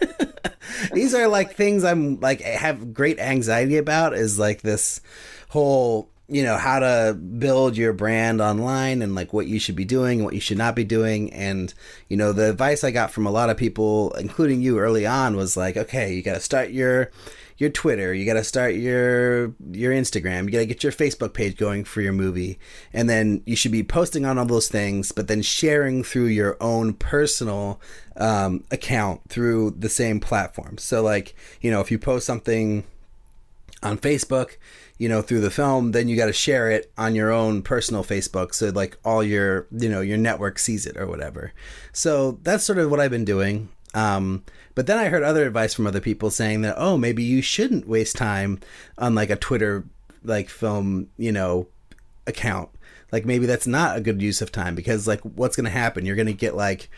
these 0.93 1.15
are 1.15 1.29
like 1.29 1.55
things 1.55 1.85
I'm 1.85 2.19
like 2.21 2.41
have 2.41 2.95
great 2.95 3.19
anxiety 3.19 3.77
about. 3.77 4.15
Is 4.15 4.39
like 4.39 4.63
this 4.63 5.01
whole 5.49 6.09
you 6.29 6.43
know 6.43 6.57
how 6.57 6.79
to 6.79 7.15
build 7.15 7.77
your 7.77 7.93
brand 7.93 8.41
online 8.41 9.03
and 9.03 9.15
like 9.15 9.35
what 9.35 9.47
you 9.47 9.59
should 9.59 9.77
be 9.77 9.85
doing 9.85 10.21
and 10.21 10.25
what 10.25 10.35
you 10.35 10.41
should 10.41 10.57
not 10.57 10.75
be 10.75 10.85
doing 10.85 11.31
and 11.33 11.75
you 12.09 12.17
know 12.17 12.33
the 12.33 12.49
advice 12.49 12.85
i 12.85 12.91
got 12.91 13.11
from 13.11 13.27
a 13.27 13.31
lot 13.31 13.51
of 13.51 13.57
people 13.57 14.13
including 14.13 14.63
you 14.63 14.79
early 14.79 15.05
on 15.05 15.37
was 15.37 15.57
like 15.59 15.77
okay 15.77 16.15
you 16.15 16.23
got 16.23 16.35
to 16.35 16.41
start 16.41 16.71
your 16.71 17.11
your 17.59 17.71
Twitter, 17.71 18.13
you 18.13 18.25
got 18.25 18.35
to 18.35 18.45
start 18.45 18.75
your 18.75 19.55
your 19.71 19.93
Instagram, 19.93 20.45
you 20.45 20.51
got 20.51 20.59
to 20.59 20.67
get 20.67 20.83
your 20.83 20.93
Facebook 20.93 21.35
page 21.35 21.57
going 21.57 21.85
for 21.85 22.01
your 22.01 22.13
movie, 22.13 22.59
and 22.93 23.09
then 23.09 23.43
you 23.47 23.57
should 23.57 23.73
be 23.73 23.83
posting 23.83 24.25
on 24.25 24.39
all 24.39 24.47
those 24.47 24.69
things, 24.69 25.13
but 25.13 25.29
then 25.29 25.43
sharing 25.43 26.03
through 26.03 26.27
your 26.27 26.57
own 26.61 26.95
personal 26.95 27.81
um, 28.17 28.65
account 28.71 29.21
through 29.29 29.71
the 29.79 29.89
same 29.89 30.21
platform. 30.21 30.79
So, 30.79 31.03
like, 31.03 31.35
you 31.61 31.71
know, 31.71 31.81
if 31.81 31.91
you 31.91 31.99
post 31.99 32.27
something 32.27 32.85
on 33.83 33.99
Facebook, 33.99 34.57
you 34.99 35.09
know, 35.09 35.21
through 35.21 35.41
the 35.41 35.51
film, 35.51 35.93
then 35.93 36.09
you 36.09 36.17
got 36.17 36.27
to 36.27 36.33
share 36.33 36.71
it 36.71 36.93
on 36.97 37.15
your 37.15 37.33
own 37.33 37.63
personal 37.63 38.05
Facebook 38.05 38.55
so 38.55 38.69
like 38.69 38.97
all 39.05 39.23
your, 39.23 39.67
you 39.73 39.89
know, 39.89 40.01
your 40.01 40.19
network 40.19 40.59
sees 40.59 40.87
it 40.87 40.97
or 40.97 41.07
whatever. 41.07 41.53
So 41.93 42.39
that's 42.43 42.65
sort 42.65 42.79
of 42.79 42.91
what 42.91 43.01
I've 43.01 43.11
been 43.11 43.25
doing. 43.25 43.69
Um, 43.95 44.45
but 44.75 44.87
then 44.87 44.99
I 44.99 45.09
heard 45.09 45.23
other 45.23 45.47
advice 45.47 45.75
from 45.75 45.87
other 45.87 46.01
people 46.01 46.31
saying 46.31 46.63
that, 46.63 46.77
oh, 46.79 46.97
maybe 46.97 47.23
you 47.23 47.43
shouldn't 47.43 47.89
waste 47.89 48.17
time 48.17 48.61
on 48.99 49.15
like 49.15 49.31
a 49.31 49.37
Twitter 49.37 49.85
like 50.25 50.49
film, 50.49 51.09
you 51.17 51.33
know, 51.33 51.67
account. 52.27 52.71
Like 53.11 53.27
maybe 53.27 53.47
that's 53.47 53.67
not 53.67 53.97
a 53.97 54.01
good 54.01 54.23
use 54.23 54.41
of 54.41 54.51
time 54.51 54.75
because 54.75 55.07
like 55.07 55.21
what's 55.21 55.57
going 55.57 55.65
to 55.65 55.71
happen? 55.71 56.07
You're 56.07 56.17
going 56.17 56.27
to 56.27 56.33
get 56.33 56.57
like 56.57 56.89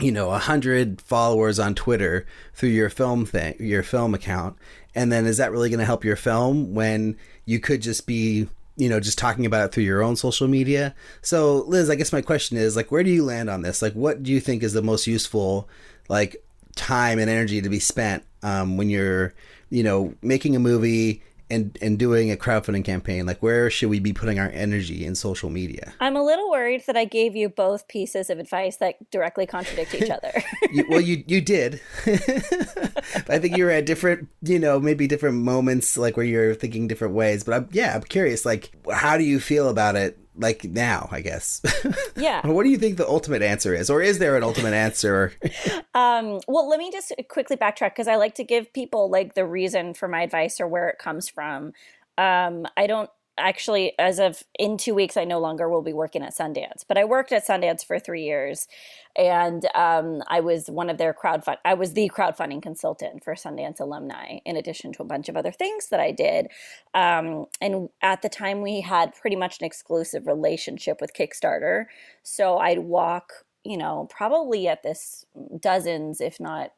you 0.00 0.10
know 0.10 0.30
a 0.30 0.38
hundred 0.38 1.02
followers 1.02 1.58
on 1.58 1.74
Twitter 1.74 2.24
through 2.54 2.70
your 2.70 2.88
film 2.88 3.26
thing, 3.26 3.54
your 3.60 3.82
film 3.82 4.14
account, 4.14 4.56
and 4.94 5.12
then 5.12 5.26
is 5.26 5.36
that 5.36 5.52
really 5.52 5.68
going 5.68 5.80
to 5.80 5.84
help 5.84 6.04
your 6.04 6.16
film 6.16 6.74
when 6.74 7.16
you 7.44 7.60
could 7.60 7.82
just 7.82 8.06
be 8.06 8.48
you 8.76 8.88
know 8.88 9.00
just 9.00 9.18
talking 9.18 9.44
about 9.44 9.66
it 9.66 9.72
through 9.72 9.84
your 9.84 10.02
own 10.02 10.16
social 10.16 10.48
media? 10.48 10.94
So 11.20 11.58
Liz, 11.66 11.90
I 11.90 11.94
guess 11.94 12.12
my 12.12 12.22
question 12.22 12.56
is 12.56 12.74
like, 12.74 12.90
where 12.90 13.04
do 13.04 13.10
you 13.10 13.22
land 13.22 13.50
on 13.50 13.60
this? 13.60 13.82
Like, 13.82 13.92
what 13.92 14.22
do 14.22 14.32
you 14.32 14.40
think 14.40 14.62
is 14.62 14.72
the 14.72 14.80
most 14.80 15.06
useful 15.06 15.68
like 16.08 16.42
time 16.76 17.18
and 17.18 17.28
energy 17.30 17.60
to 17.60 17.68
be 17.68 17.78
spent 17.78 18.24
um, 18.42 18.76
when 18.76 18.90
you're 18.90 19.34
you 19.70 19.82
know 19.82 20.14
making 20.22 20.56
a 20.56 20.58
movie 20.58 21.22
and 21.52 21.76
and 21.82 21.98
doing 21.98 22.30
a 22.30 22.36
crowdfunding 22.36 22.84
campaign 22.84 23.26
like 23.26 23.42
where 23.42 23.68
should 23.68 23.90
we 23.90 24.00
be 24.00 24.12
putting 24.12 24.38
our 24.38 24.48
energy 24.50 25.04
in 25.04 25.14
social 25.14 25.50
media? 25.50 25.92
I'm 26.00 26.16
a 26.16 26.22
little 26.22 26.50
worried 26.50 26.84
that 26.86 26.96
i 26.96 27.04
gave 27.04 27.36
you 27.36 27.48
both 27.48 27.88
pieces 27.88 28.30
of 28.30 28.38
advice 28.38 28.78
that 28.78 29.10
directly 29.10 29.46
contradict 29.46 29.94
each 29.94 30.10
other. 30.18 30.32
You, 30.72 30.86
well 30.88 31.00
you 31.00 31.22
you 31.26 31.40
did. 31.40 31.80
I 32.06 33.38
think 33.38 33.56
you 33.56 33.64
were 33.64 33.70
at 33.70 33.84
different 33.84 34.28
you 34.42 34.58
know 34.58 34.80
maybe 34.80 35.06
different 35.06 35.36
moments 35.36 35.98
like 35.98 36.16
where 36.16 36.26
you're 36.26 36.54
thinking 36.54 36.88
different 36.88 37.14
ways 37.14 37.44
but 37.44 37.54
i'm 37.54 37.68
yeah 37.72 37.94
i'm 37.94 38.02
curious 38.02 38.46
like 38.46 38.72
how 38.90 39.18
do 39.18 39.24
you 39.24 39.38
feel 39.38 39.68
about 39.68 39.96
it 39.96 40.18
like 40.36 40.64
now, 40.64 41.08
I 41.10 41.20
guess. 41.20 41.60
Yeah. 42.14 42.46
what 42.46 42.64
do 42.64 42.68
you 42.68 42.78
think 42.78 42.98
the 42.98 43.08
ultimate 43.08 43.42
answer 43.42 43.74
is, 43.74 43.90
or 43.90 44.02
is 44.02 44.18
there 44.18 44.36
an 44.36 44.42
ultimate 44.42 44.74
answer? 44.74 45.32
um, 45.94 46.40
well, 46.46 46.68
let 46.68 46.78
me 46.78 46.90
just 46.92 47.12
quickly 47.28 47.56
backtrack 47.56 47.90
because 47.90 48.06
I 48.06 48.16
like 48.16 48.34
to 48.36 48.44
give 48.44 48.72
people 48.72 49.10
like 49.10 49.34
the 49.34 49.46
reason 49.46 49.94
for 49.94 50.08
my 50.08 50.22
advice 50.22 50.60
or 50.60 50.68
where 50.68 50.88
it 50.88 50.98
comes 50.98 51.28
from. 51.28 51.72
Um, 52.18 52.66
I 52.76 52.86
don't 52.86 53.10
actually, 53.38 53.92
as 53.98 54.18
of 54.18 54.42
in 54.58 54.76
two 54.76 54.94
weeks, 54.94 55.16
I 55.16 55.24
no 55.24 55.38
longer 55.38 55.68
will 55.68 55.82
be 55.82 55.92
working 55.92 56.22
at 56.22 56.34
Sundance, 56.34 56.84
but 56.86 56.98
I 56.98 57.04
worked 57.04 57.32
at 57.32 57.46
Sundance 57.46 57.84
for 57.84 57.98
three 57.98 58.22
years, 58.22 58.68
and 59.16 59.66
um, 59.74 60.22
I 60.28 60.40
was 60.40 60.68
one 60.68 60.90
of 60.90 60.98
their 60.98 61.14
crowdfund. 61.14 61.56
I 61.64 61.74
was 61.74 61.94
the 61.94 62.10
crowdfunding 62.14 62.62
consultant 62.62 63.24
for 63.24 63.34
Sundance 63.34 63.80
alumni, 63.80 64.38
in 64.44 64.56
addition 64.56 64.92
to 64.92 65.02
a 65.02 65.06
bunch 65.06 65.28
of 65.28 65.36
other 65.36 65.52
things 65.52 65.88
that 65.88 66.00
I 66.00 66.10
did. 66.10 66.48
Um, 66.94 67.46
and 67.60 67.88
at 68.02 68.22
the 68.22 68.28
time, 68.28 68.62
we 68.62 68.80
had 68.80 69.14
pretty 69.14 69.36
much 69.36 69.58
an 69.60 69.66
exclusive 69.66 70.26
relationship 70.26 71.00
with 71.00 71.14
Kickstarter, 71.14 71.86
so 72.22 72.58
I'd 72.58 72.80
walk. 72.80 73.32
You 73.64 73.76
know, 73.76 74.08
probably 74.10 74.66
at 74.66 74.82
this 74.82 75.24
dozens, 75.60 76.20
if 76.20 76.40
not 76.40 76.72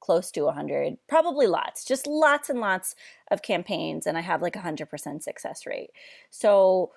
close 0.00 0.30
to 0.30 0.42
100 0.42 0.98
probably 1.08 1.46
lots 1.46 1.84
just 1.84 2.06
lots 2.06 2.48
and 2.48 2.60
lots 2.60 2.94
of 3.30 3.42
campaigns 3.42 4.06
and 4.06 4.16
i 4.16 4.20
have 4.20 4.42
like 4.42 4.56
a 4.56 4.60
100% 4.60 5.22
success 5.22 5.66
rate 5.66 5.90
so 6.30 6.90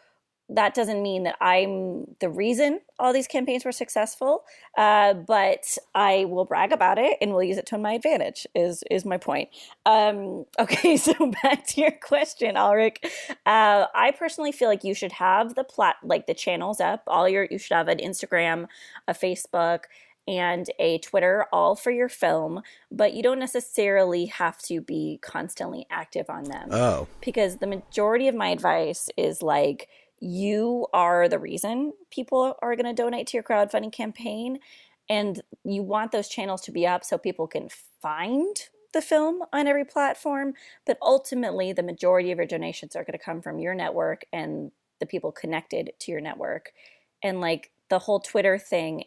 that 0.53 0.73
doesn't 0.73 1.01
mean 1.01 1.23
that 1.23 1.35
I'm 1.39 2.15
the 2.19 2.29
reason 2.29 2.81
all 2.99 3.13
these 3.13 3.27
campaigns 3.27 3.63
were 3.63 3.71
successful, 3.71 4.43
uh, 4.77 5.13
but 5.13 5.77
I 5.95 6.25
will 6.25 6.45
brag 6.45 6.73
about 6.73 6.97
it 6.97 7.17
and 7.21 7.31
will 7.31 7.43
use 7.43 7.57
it 7.57 7.65
to 7.67 7.77
my 7.77 7.93
advantage. 7.93 8.45
Is 8.53 8.83
is 8.91 9.05
my 9.05 9.17
point? 9.17 9.49
Um, 9.85 10.45
okay, 10.59 10.97
so 10.97 11.13
back 11.43 11.65
to 11.67 11.81
your 11.81 11.91
question, 11.91 12.55
Alrik. 12.55 12.97
Uh, 13.45 13.85
I 13.95 14.11
personally 14.17 14.51
feel 14.51 14.67
like 14.67 14.83
you 14.83 14.93
should 14.93 15.13
have 15.13 15.55
the 15.55 15.63
plat 15.63 15.95
like 16.03 16.27
the 16.27 16.33
channels 16.33 16.81
up. 16.81 17.03
All 17.07 17.27
your 17.29 17.47
you 17.49 17.57
should 17.57 17.75
have 17.75 17.87
an 17.87 17.99
Instagram, 17.99 18.67
a 19.07 19.13
Facebook, 19.13 19.83
and 20.27 20.69
a 20.79 20.99
Twitter 20.99 21.45
all 21.51 21.75
for 21.75 21.91
your 21.91 22.09
film, 22.09 22.61
but 22.91 23.13
you 23.13 23.23
don't 23.23 23.39
necessarily 23.39 24.27
have 24.27 24.59
to 24.59 24.81
be 24.81 25.19
constantly 25.21 25.85
active 25.89 26.29
on 26.29 26.43
them. 26.43 26.69
Oh. 26.71 27.07
Because 27.21 27.57
the 27.57 27.67
majority 27.67 28.27
of 28.27 28.35
my 28.35 28.49
advice 28.49 29.09
is 29.17 29.41
like, 29.41 29.89
you 30.19 30.85
are 30.93 31.27
the 31.27 31.39
reason 31.39 31.93
people 32.11 32.55
are 32.61 32.75
going 32.75 32.85
to 32.85 32.93
donate 32.93 33.27
to 33.27 33.37
your 33.37 33.43
crowdfunding 33.43 33.91
campaign. 33.91 34.59
And 35.09 35.41
you 35.63 35.81
want 35.81 36.11
those 36.11 36.29
channels 36.29 36.61
to 36.61 36.71
be 36.71 36.85
up 36.85 37.03
so 37.03 37.17
people 37.17 37.47
can 37.47 37.69
find 38.01 38.55
the 38.93 39.01
film 39.01 39.43
on 39.51 39.67
every 39.67 39.83
platform. 39.83 40.53
But 40.85 40.97
ultimately, 41.01 41.73
the 41.73 41.83
majority 41.83 42.31
of 42.31 42.37
your 42.37 42.47
donations 42.47 42.95
are 42.95 43.03
going 43.03 43.17
to 43.17 43.23
come 43.23 43.41
from 43.41 43.59
your 43.59 43.73
network 43.73 44.25
and 44.31 44.71
the 44.99 45.05
people 45.05 45.31
connected 45.31 45.91
to 45.99 46.11
your 46.11 46.21
network. 46.21 46.71
And 47.23 47.41
like 47.41 47.71
the 47.89 47.99
whole 47.99 48.19
Twitter 48.19 48.57
thing 48.57 49.05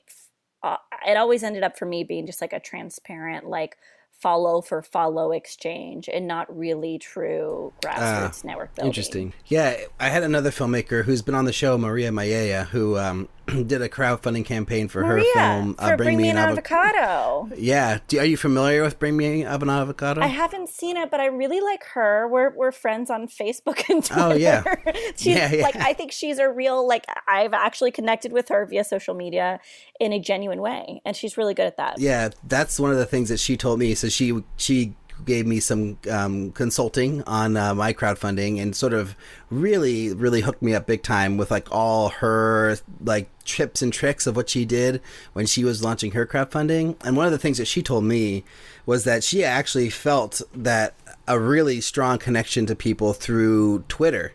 uh, 0.64 0.78
it 1.06 1.16
always 1.16 1.42
ended 1.42 1.62
up 1.62 1.78
for 1.78 1.84
me 1.84 2.02
being 2.02 2.26
just 2.26 2.40
like 2.40 2.54
a 2.54 2.60
transparent 2.60 3.46
like 3.46 3.76
follow 4.10 4.62
for 4.62 4.80
follow 4.80 5.32
exchange 5.32 6.08
and 6.08 6.26
not 6.26 6.56
really 6.56 6.98
true 6.98 7.72
grassroots 7.84 8.42
uh, 8.42 8.48
network 8.48 8.74
building. 8.74 8.88
Interesting. 8.88 9.32
Yeah, 9.46 9.76
I 10.00 10.08
had 10.08 10.22
another 10.22 10.50
filmmaker 10.50 11.04
who's 11.04 11.20
been 11.20 11.34
on 11.34 11.44
the 11.44 11.52
show, 11.52 11.76
Maria 11.76 12.10
Mayea, 12.10 12.66
who 12.66 12.96
um, 12.98 13.28
did 13.66 13.82
a 13.82 13.88
crowdfunding 13.88 14.44
campaign 14.44 14.88
for 14.88 15.02
Maria, 15.02 15.24
her 15.34 15.40
film 15.40 15.76
uh, 15.78 15.90
for 15.90 15.96
Bring, 15.96 16.06
Bring, 16.06 16.16
Me 16.18 16.28
an, 16.30 16.36
an 16.36 16.50
Avocado. 16.50 17.48
Yeah, 17.56 17.98
Do, 18.08 18.18
are 18.18 18.24
you 18.24 18.36
familiar 18.36 18.82
with 18.82 18.98
Bring 18.98 19.16
Me 19.16 19.42
an 19.42 19.48
Avocado? 19.68 20.22
I 20.22 20.28
haven't 20.28 20.68
seen 20.68 20.96
it, 20.96 21.10
but 21.10 21.20
I 21.20 21.26
really 21.26 21.60
like 21.60 21.84
her. 21.94 22.26
We're 22.28 22.50
we're 22.50 22.72
friends 22.72 23.10
on 23.10 23.28
Facebook 23.28 23.88
and 23.90 24.04
Twitter. 24.04 24.20
Oh 24.20 24.32
yeah, 24.32 24.62
she's 25.16 25.26
yeah, 25.26 25.52
yeah. 25.52 25.62
like 25.62 25.76
I 25.76 25.92
think 25.92 26.12
she's 26.12 26.38
a 26.38 26.48
real 26.48 26.86
like 26.86 27.04
I've 27.28 27.52
actually 27.52 27.90
connected 27.90 28.32
with 28.32 28.48
her 28.48 28.64
via 28.66 28.84
social 28.84 29.14
media 29.14 29.60
in 30.00 30.12
a 30.12 30.20
genuine 30.20 30.60
way, 30.60 31.02
and 31.04 31.14
she's 31.14 31.36
really 31.36 31.54
good 31.54 31.66
at 31.66 31.76
that. 31.76 31.98
Yeah, 31.98 32.30
that's 32.46 32.80
one 32.80 32.90
of 32.90 32.96
the 32.96 33.06
things 33.06 33.28
that 33.28 33.40
she 33.40 33.56
told 33.56 33.78
me. 33.78 33.94
So 33.94 34.08
she 34.08 34.42
she 34.56 34.94
gave 35.24 35.46
me 35.46 35.60
some 35.60 35.98
um, 36.10 36.50
consulting 36.52 37.22
on 37.22 37.56
uh, 37.56 37.74
my 37.74 37.92
crowdfunding 37.92 38.60
and 38.60 38.74
sort 38.74 38.92
of 38.92 39.14
really 39.50 40.12
really 40.12 40.40
hooked 40.40 40.62
me 40.62 40.74
up 40.74 40.86
big 40.86 41.02
time 41.02 41.36
with 41.36 41.50
like 41.50 41.70
all 41.70 42.08
her 42.10 42.76
like 43.00 43.28
tips 43.44 43.82
and 43.82 43.92
tricks 43.92 44.26
of 44.26 44.36
what 44.36 44.48
she 44.48 44.64
did 44.64 45.00
when 45.32 45.46
she 45.46 45.64
was 45.64 45.82
launching 45.82 46.12
her 46.12 46.26
crowdfunding. 46.26 46.96
And 47.04 47.16
one 47.16 47.26
of 47.26 47.32
the 47.32 47.38
things 47.38 47.58
that 47.58 47.66
she 47.66 47.82
told 47.82 48.04
me 48.04 48.44
was 48.86 49.04
that 49.04 49.24
she 49.24 49.44
actually 49.44 49.90
felt 49.90 50.42
that 50.54 50.94
a 51.26 51.38
really 51.38 51.80
strong 51.80 52.18
connection 52.18 52.66
to 52.66 52.76
people 52.76 53.14
through 53.14 53.80
twitter 53.88 54.34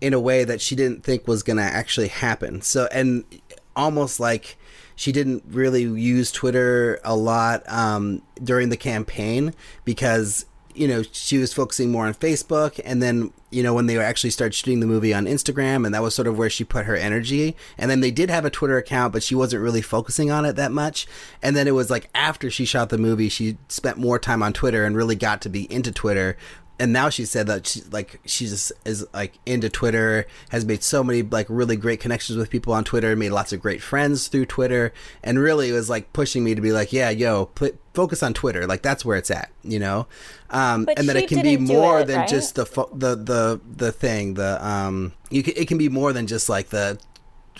in 0.00 0.14
a 0.14 0.20
way 0.20 0.44
that 0.44 0.60
she 0.60 0.74
didn't 0.74 1.04
think 1.04 1.28
was 1.28 1.42
going 1.42 1.58
to 1.58 1.62
actually 1.62 2.08
happen. 2.08 2.62
So 2.62 2.88
and 2.92 3.24
almost 3.76 4.20
like 4.20 4.56
she 5.00 5.12
didn't 5.12 5.42
really 5.48 5.84
use 5.84 6.30
Twitter 6.30 7.00
a 7.04 7.16
lot 7.16 7.62
um, 7.72 8.20
during 8.44 8.68
the 8.68 8.76
campaign 8.76 9.54
because 9.86 10.44
you 10.74 10.86
know 10.86 11.02
she 11.10 11.38
was 11.38 11.54
focusing 11.54 11.90
more 11.90 12.04
on 12.04 12.12
Facebook, 12.12 12.78
and 12.84 13.02
then 13.02 13.32
you 13.48 13.62
know 13.62 13.72
when 13.72 13.86
they 13.86 13.98
actually 13.98 14.28
started 14.28 14.52
shooting 14.52 14.80
the 14.80 14.86
movie 14.86 15.14
on 15.14 15.24
Instagram, 15.24 15.86
and 15.86 15.94
that 15.94 16.02
was 16.02 16.14
sort 16.14 16.28
of 16.28 16.36
where 16.36 16.50
she 16.50 16.64
put 16.64 16.84
her 16.84 16.96
energy. 16.96 17.56
And 17.78 17.90
then 17.90 18.00
they 18.00 18.10
did 18.10 18.28
have 18.28 18.44
a 18.44 18.50
Twitter 18.50 18.76
account, 18.76 19.14
but 19.14 19.22
she 19.22 19.34
wasn't 19.34 19.62
really 19.62 19.80
focusing 19.80 20.30
on 20.30 20.44
it 20.44 20.56
that 20.56 20.70
much. 20.70 21.06
And 21.42 21.56
then 21.56 21.66
it 21.66 21.74
was 21.74 21.88
like 21.88 22.10
after 22.14 22.50
she 22.50 22.66
shot 22.66 22.90
the 22.90 22.98
movie, 22.98 23.30
she 23.30 23.56
spent 23.68 23.96
more 23.96 24.18
time 24.18 24.42
on 24.42 24.52
Twitter 24.52 24.84
and 24.84 24.94
really 24.94 25.16
got 25.16 25.40
to 25.40 25.48
be 25.48 25.62
into 25.72 25.92
Twitter, 25.92 26.36
and 26.80 26.94
now 26.94 27.10
she 27.10 27.26
said 27.26 27.46
that 27.46 27.66
she 27.66 27.82
like 27.92 28.20
she 28.24 28.46
just 28.46 28.72
is 28.86 29.06
like 29.12 29.38
into 29.44 29.68
Twitter, 29.68 30.26
has 30.48 30.64
made 30.64 30.82
so 30.82 31.04
many 31.04 31.22
like 31.22 31.46
really 31.50 31.76
great 31.76 32.00
connections 32.00 32.38
with 32.38 32.48
people 32.48 32.72
on 32.72 32.84
Twitter, 32.84 33.14
made 33.14 33.30
lots 33.30 33.52
of 33.52 33.60
great 33.60 33.82
friends 33.82 34.28
through 34.28 34.46
Twitter, 34.46 34.92
and 35.22 35.38
really 35.38 35.70
was 35.72 35.90
like 35.90 36.12
pushing 36.14 36.42
me 36.42 36.54
to 36.54 36.62
be 36.62 36.72
like, 36.72 36.90
yeah, 36.90 37.10
yo, 37.10 37.46
put, 37.46 37.78
focus 37.92 38.22
on 38.22 38.32
Twitter, 38.32 38.66
like 38.66 38.80
that's 38.80 39.04
where 39.04 39.18
it's 39.18 39.30
at, 39.30 39.50
you 39.62 39.78
know, 39.78 40.06
um, 40.48 40.88
and 40.96 41.06
that 41.08 41.16
it 41.16 41.28
can 41.28 41.42
be 41.42 41.58
more 41.58 42.00
it, 42.00 42.06
than 42.06 42.20
right? 42.20 42.28
just 42.28 42.54
the 42.54 42.64
fo- 42.64 42.90
the 42.94 43.14
the 43.14 43.60
the 43.76 43.92
thing, 43.92 44.34
the 44.34 44.66
um, 44.66 45.12
you 45.28 45.42
can, 45.42 45.52
it 45.56 45.68
can 45.68 45.76
be 45.76 45.90
more 45.90 46.14
than 46.14 46.26
just 46.26 46.48
like 46.48 46.70
the 46.70 46.98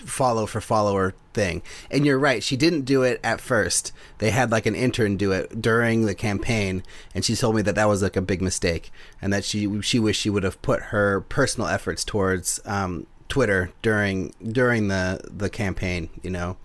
follow 0.01 0.45
for 0.45 0.61
follower 0.61 1.13
thing. 1.33 1.61
And 1.89 2.05
you're 2.05 2.19
right, 2.19 2.43
she 2.43 2.57
didn't 2.57 2.81
do 2.81 3.03
it 3.03 3.19
at 3.23 3.41
first. 3.41 3.91
They 4.17 4.31
had 4.31 4.51
like 4.51 4.65
an 4.65 4.75
intern 4.75 5.17
do 5.17 5.31
it 5.31 5.61
during 5.61 6.05
the 6.05 6.15
campaign, 6.15 6.83
and 7.13 7.23
she 7.23 7.35
told 7.35 7.55
me 7.55 7.61
that 7.63 7.75
that 7.75 7.87
was 7.87 8.01
like 8.01 8.15
a 8.15 8.21
big 8.21 8.41
mistake, 8.41 8.91
and 9.21 9.31
that 9.33 9.43
she 9.43 9.81
she 9.81 9.99
wished 9.99 10.21
she 10.21 10.29
would 10.29 10.43
have 10.43 10.61
put 10.61 10.83
her 10.83 11.21
personal 11.21 11.67
efforts 11.67 12.03
towards 12.03 12.59
um, 12.65 13.07
Twitter 13.27 13.71
during 13.81 14.33
during 14.43 14.87
the 14.87 15.21
the 15.25 15.49
campaign. 15.49 16.09
You 16.21 16.31
know, 16.31 16.57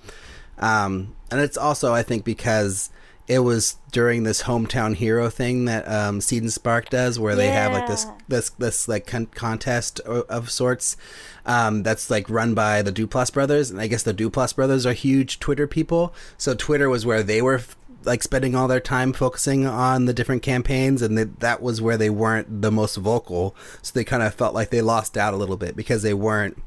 um, 0.59 1.15
and 1.31 1.41
it's 1.41 1.57
also 1.57 1.95
I 1.95 2.03
think 2.03 2.25
because 2.25 2.91
it 3.29 3.41
was 3.41 3.77
during 3.91 4.23
this 4.23 4.45
hometown 4.45 4.95
hero 4.95 5.29
thing 5.29 5.65
that 5.65 5.89
um, 5.89 6.21
Seed 6.21 6.43
and 6.43 6.53
Spark 6.53 6.91
does, 6.91 7.19
where 7.19 7.35
they 7.35 7.49
have 7.49 7.73
like 7.73 7.89
this 7.89 8.07
this 8.29 8.51
this 8.51 8.87
like 8.89 9.07
con- 9.07 9.27
contest 9.27 10.01
o- 10.07 10.25
of 10.29 10.51
sorts. 10.51 10.97
Um, 11.45 11.83
that's 11.83 12.11
like 12.11 12.29
run 12.31 12.55
by 12.55 12.83
the 12.83 12.93
Duplass 12.93 13.33
brothers, 13.33 13.71
and 13.71 13.81
I 13.81 13.87
guess 13.87 14.03
the 14.03 14.15
Duplass 14.15 14.55
brothers 14.55 14.87
are 14.87 14.93
huge 14.93 15.41
Twitter 15.41 15.67
people. 15.67 16.15
So 16.39 16.55
Twitter 16.55 16.89
was 16.89 17.05
where 17.07 17.23
they 17.23 17.43
were 17.43 17.57
f- 17.57 17.77
like 18.05 18.23
spending 18.23 18.55
all 18.55 18.69
their 18.69 18.81
time 18.81 19.13
focusing 19.13 19.67
on 19.67 20.05
the 20.05 20.15
different 20.15 20.43
campaigns, 20.43 21.03
and 21.03 21.19
they, 21.19 21.25
that 21.25 21.63
was 21.63 21.83
where 21.83 21.97
they 21.97 22.11
weren't 22.11 22.63
the 22.63 22.71
most 22.71 22.97
vocal. 22.97 23.57
So 23.83 23.93
they 23.93 24.05
kind 24.05 24.23
of 24.23 24.35
felt 24.35 24.55
like 24.55 24.71
they 24.71 24.83
lost 24.83 25.17
out 25.17 25.35
a 25.35 25.37
little 25.37 25.57
bit 25.57 25.75
because 25.77 26.03
they 26.03 26.15
weren't 26.15 26.63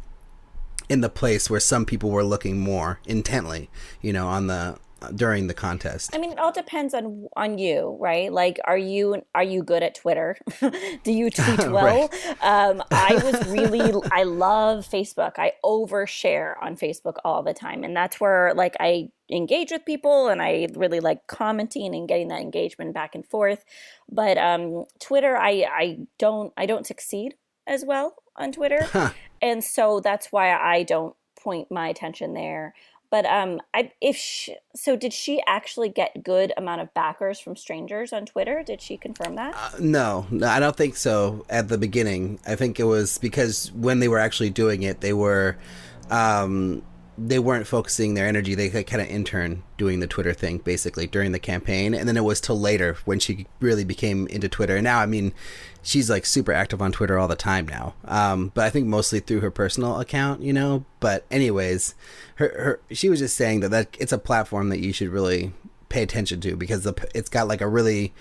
in 0.90 1.02
the 1.02 1.10
place 1.10 1.50
where 1.50 1.60
some 1.60 1.86
people 1.86 2.10
were 2.10 2.24
looking 2.24 2.60
more 2.60 3.00
intently, 3.06 3.70
you 4.02 4.12
know, 4.12 4.28
on 4.28 4.48
the 4.48 4.78
during 5.16 5.48
the 5.48 5.54
contest. 5.54 6.16
I 6.16 6.18
mean, 6.20 6.32
it 6.34 6.40
all 6.40 6.52
depends 6.52 6.94
on 6.94 7.28
on 7.36 7.58
you, 7.58 7.98
right? 8.00 8.32
Like, 8.32 8.60
are 8.66 8.78
you 8.78 9.24
are 9.36 9.44
you 9.44 9.64
good 9.64 9.84
at 9.84 9.96
Twitter? 9.96 10.38
Do 11.04 11.12
you 11.12 11.30
tweet 11.32 11.70
well? 11.72 12.10
um, 12.42 12.84
I 12.92 13.20
was 13.24 13.48
really, 13.50 13.82
I 14.12 14.24
love 14.24 14.88
Facebook. 14.88 15.34
I 15.38 15.54
overshare 15.64 16.54
on 16.62 16.76
Facebook 16.76 17.16
all 17.24 17.44
the 17.44 17.54
time, 17.54 17.84
and 17.84 17.96
that's 17.96 18.20
where 18.20 18.54
like 18.54 18.76
I 18.80 19.10
engage 19.32 19.72
with 19.72 19.86
people, 19.86 20.28
and 20.28 20.42
I 20.42 20.68
really 20.76 21.00
like 21.00 21.28
commenting 21.28 21.94
and 21.96 22.08
getting 22.08 22.30
that 22.30 22.42
engagement 22.42 22.94
back 22.94 23.16
and 23.16 23.26
forth. 23.26 23.64
But 24.12 24.38
um, 24.38 24.86
Twitter, 25.00 25.38
I 25.38 25.66
I 25.72 25.98
don't 26.18 26.54
I 26.58 26.66
don't 26.66 26.86
succeed 26.88 27.36
as 27.68 27.86
well 27.86 28.16
on 28.36 28.52
Twitter, 28.52 28.84
Huh. 28.92 29.12
and 29.42 29.64
so 29.64 30.00
that's 30.00 30.32
why 30.32 30.52
I 30.56 30.84
don't 30.84 31.16
point 31.40 31.70
my 31.72 31.88
attention 31.88 32.34
there. 32.34 32.74
But 33.12 33.26
um, 33.26 33.60
I 33.74 33.92
if 34.02 34.16
she, 34.16 34.56
so, 34.76 34.96
did 34.96 35.14
she 35.14 35.42
actually 35.48 35.90
get 35.90 36.24
good 36.24 36.54
amount 36.58 36.82
of 36.82 36.94
backers 36.94 37.40
from 37.40 37.56
strangers 37.56 38.14
on 38.14 38.26
Twitter? 38.26 38.62
Did 38.64 38.82
she 38.82 38.98
confirm 38.98 39.36
that? 39.36 39.56
Uh, 39.56 39.78
no, 39.80 40.28
no, 40.30 40.48
I 40.48 40.60
don't 40.60 40.76
think 40.76 40.96
so. 40.96 41.46
At 41.50 41.70
the 41.70 41.78
beginning, 41.78 42.40
I 42.46 42.56
think 42.56 42.80
it 42.80 42.84
was 42.84 43.18
because 43.18 43.72
when 43.72 44.00
they 44.00 44.08
were 44.08 44.20
actually 44.20 44.52
doing 44.52 44.84
it, 44.84 45.02
they 45.02 45.14
were, 45.14 45.58
um, 46.12 46.84
they 47.28 47.40
weren't 47.40 47.68
focusing 47.68 48.14
their 48.14 48.28
energy. 48.28 48.56
They 48.56 48.70
kind 48.84 49.02
of 49.02 49.10
intern 49.10 49.64
doing 49.78 50.00
the 50.00 50.08
Twitter 50.08 50.34
thing 50.34 50.60
basically 50.60 51.06
during 51.06 51.32
the 51.32 51.40
campaign, 51.40 51.94
and 51.94 52.08
then 52.08 52.16
it 52.16 52.24
was 52.24 52.40
till 52.40 52.60
later 52.60 52.98
when 53.06 53.20
she 53.20 53.46
really 53.60 53.84
became 53.84 54.28
into 54.28 54.48
Twitter. 54.48 54.76
And 54.76 54.86
now, 54.86 55.00
I 55.00 55.06
mean, 55.06 55.34
she's 55.82 56.10
like 56.10 56.26
super 56.26 56.54
active 56.54 56.82
on 56.82 56.92
Twitter 56.92 57.20
all 57.20 57.28
the 57.28 57.36
time 57.36 57.68
now. 57.68 57.94
Um, 58.06 58.52
but 58.54 58.64
I 58.64 58.70
think 58.70 58.88
mostly 58.88 59.20
through 59.20 59.42
her 59.42 59.52
personal 59.52 60.00
account, 60.00 60.42
you 60.42 60.54
know. 60.54 60.86
But 61.00 61.26
anyways, 61.30 61.94
her, 62.36 62.48
her 62.48 62.96
she 62.96 63.10
was 63.10 63.20
just 63.20 63.36
saying 63.36 63.60
that 63.62 63.70
that 63.70 63.98
it's 64.00 64.14
a 64.14 64.18
platform 64.18 64.70
that 64.70 64.80
you 64.80 64.94
should 64.94 65.10
really 65.10 65.52
pay 65.90 66.04
attention 66.04 66.40
to 66.42 66.56
because 66.56 66.84
the, 66.84 66.94
it's 67.14 67.30
got 67.30 67.48
like 67.48 67.62
a 67.62 67.68
really 67.68 68.14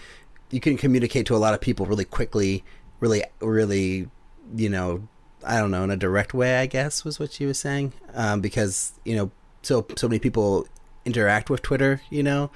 you 0.51 0.61
can 0.61 0.77
communicate 0.77 1.27
to 1.27 1.37
a 1.37 1.39
lot 1.39 1.55
of 1.55 1.61
people 1.61 1.87
really 1.87 2.05
quickly, 2.05 2.65
really, 3.01 3.23
really, 3.41 4.09
you 4.57 4.69
know, 4.69 5.07
I 5.49 5.59
don't 5.59 5.71
know, 5.71 5.83
in 5.83 5.91
a 5.91 5.97
direct 5.97 6.35
way, 6.35 6.59
I 6.59 6.67
guess 6.67 7.05
was 7.05 7.19
what 7.19 7.33
she 7.33 7.47
was 7.47 7.59
saying. 7.59 7.95
Um, 8.15 8.41
because 8.41 8.93
you 9.05 9.17
know, 9.17 9.31
so 9.63 9.87
so 9.97 10.09
many 10.09 10.19
people 10.19 10.67
interact 11.05 11.51
with 11.51 11.63
Twitter, 11.63 12.03
you 12.11 12.23
know. 12.23 12.51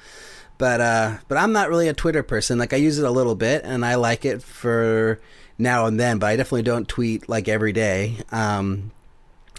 But 0.58 0.80
uh, 0.80 1.16
but 1.26 1.38
I'm 1.38 1.52
not 1.52 1.70
really 1.70 1.88
a 1.88 1.94
Twitter 1.94 2.22
person. 2.22 2.58
Like 2.58 2.72
I 2.72 2.76
use 2.76 2.98
it 2.98 3.04
a 3.04 3.10
little 3.10 3.34
bit, 3.34 3.64
and 3.64 3.84
I 3.84 3.96
like 3.96 4.24
it 4.24 4.42
for 4.42 5.20
now 5.58 5.86
and 5.86 5.98
then. 5.98 6.18
But 6.18 6.26
I 6.26 6.36
definitely 6.36 6.62
don't 6.62 6.86
tweet 6.86 7.28
like 7.28 7.48
every 7.48 7.72
day. 7.72 8.18
Um, 8.30 8.92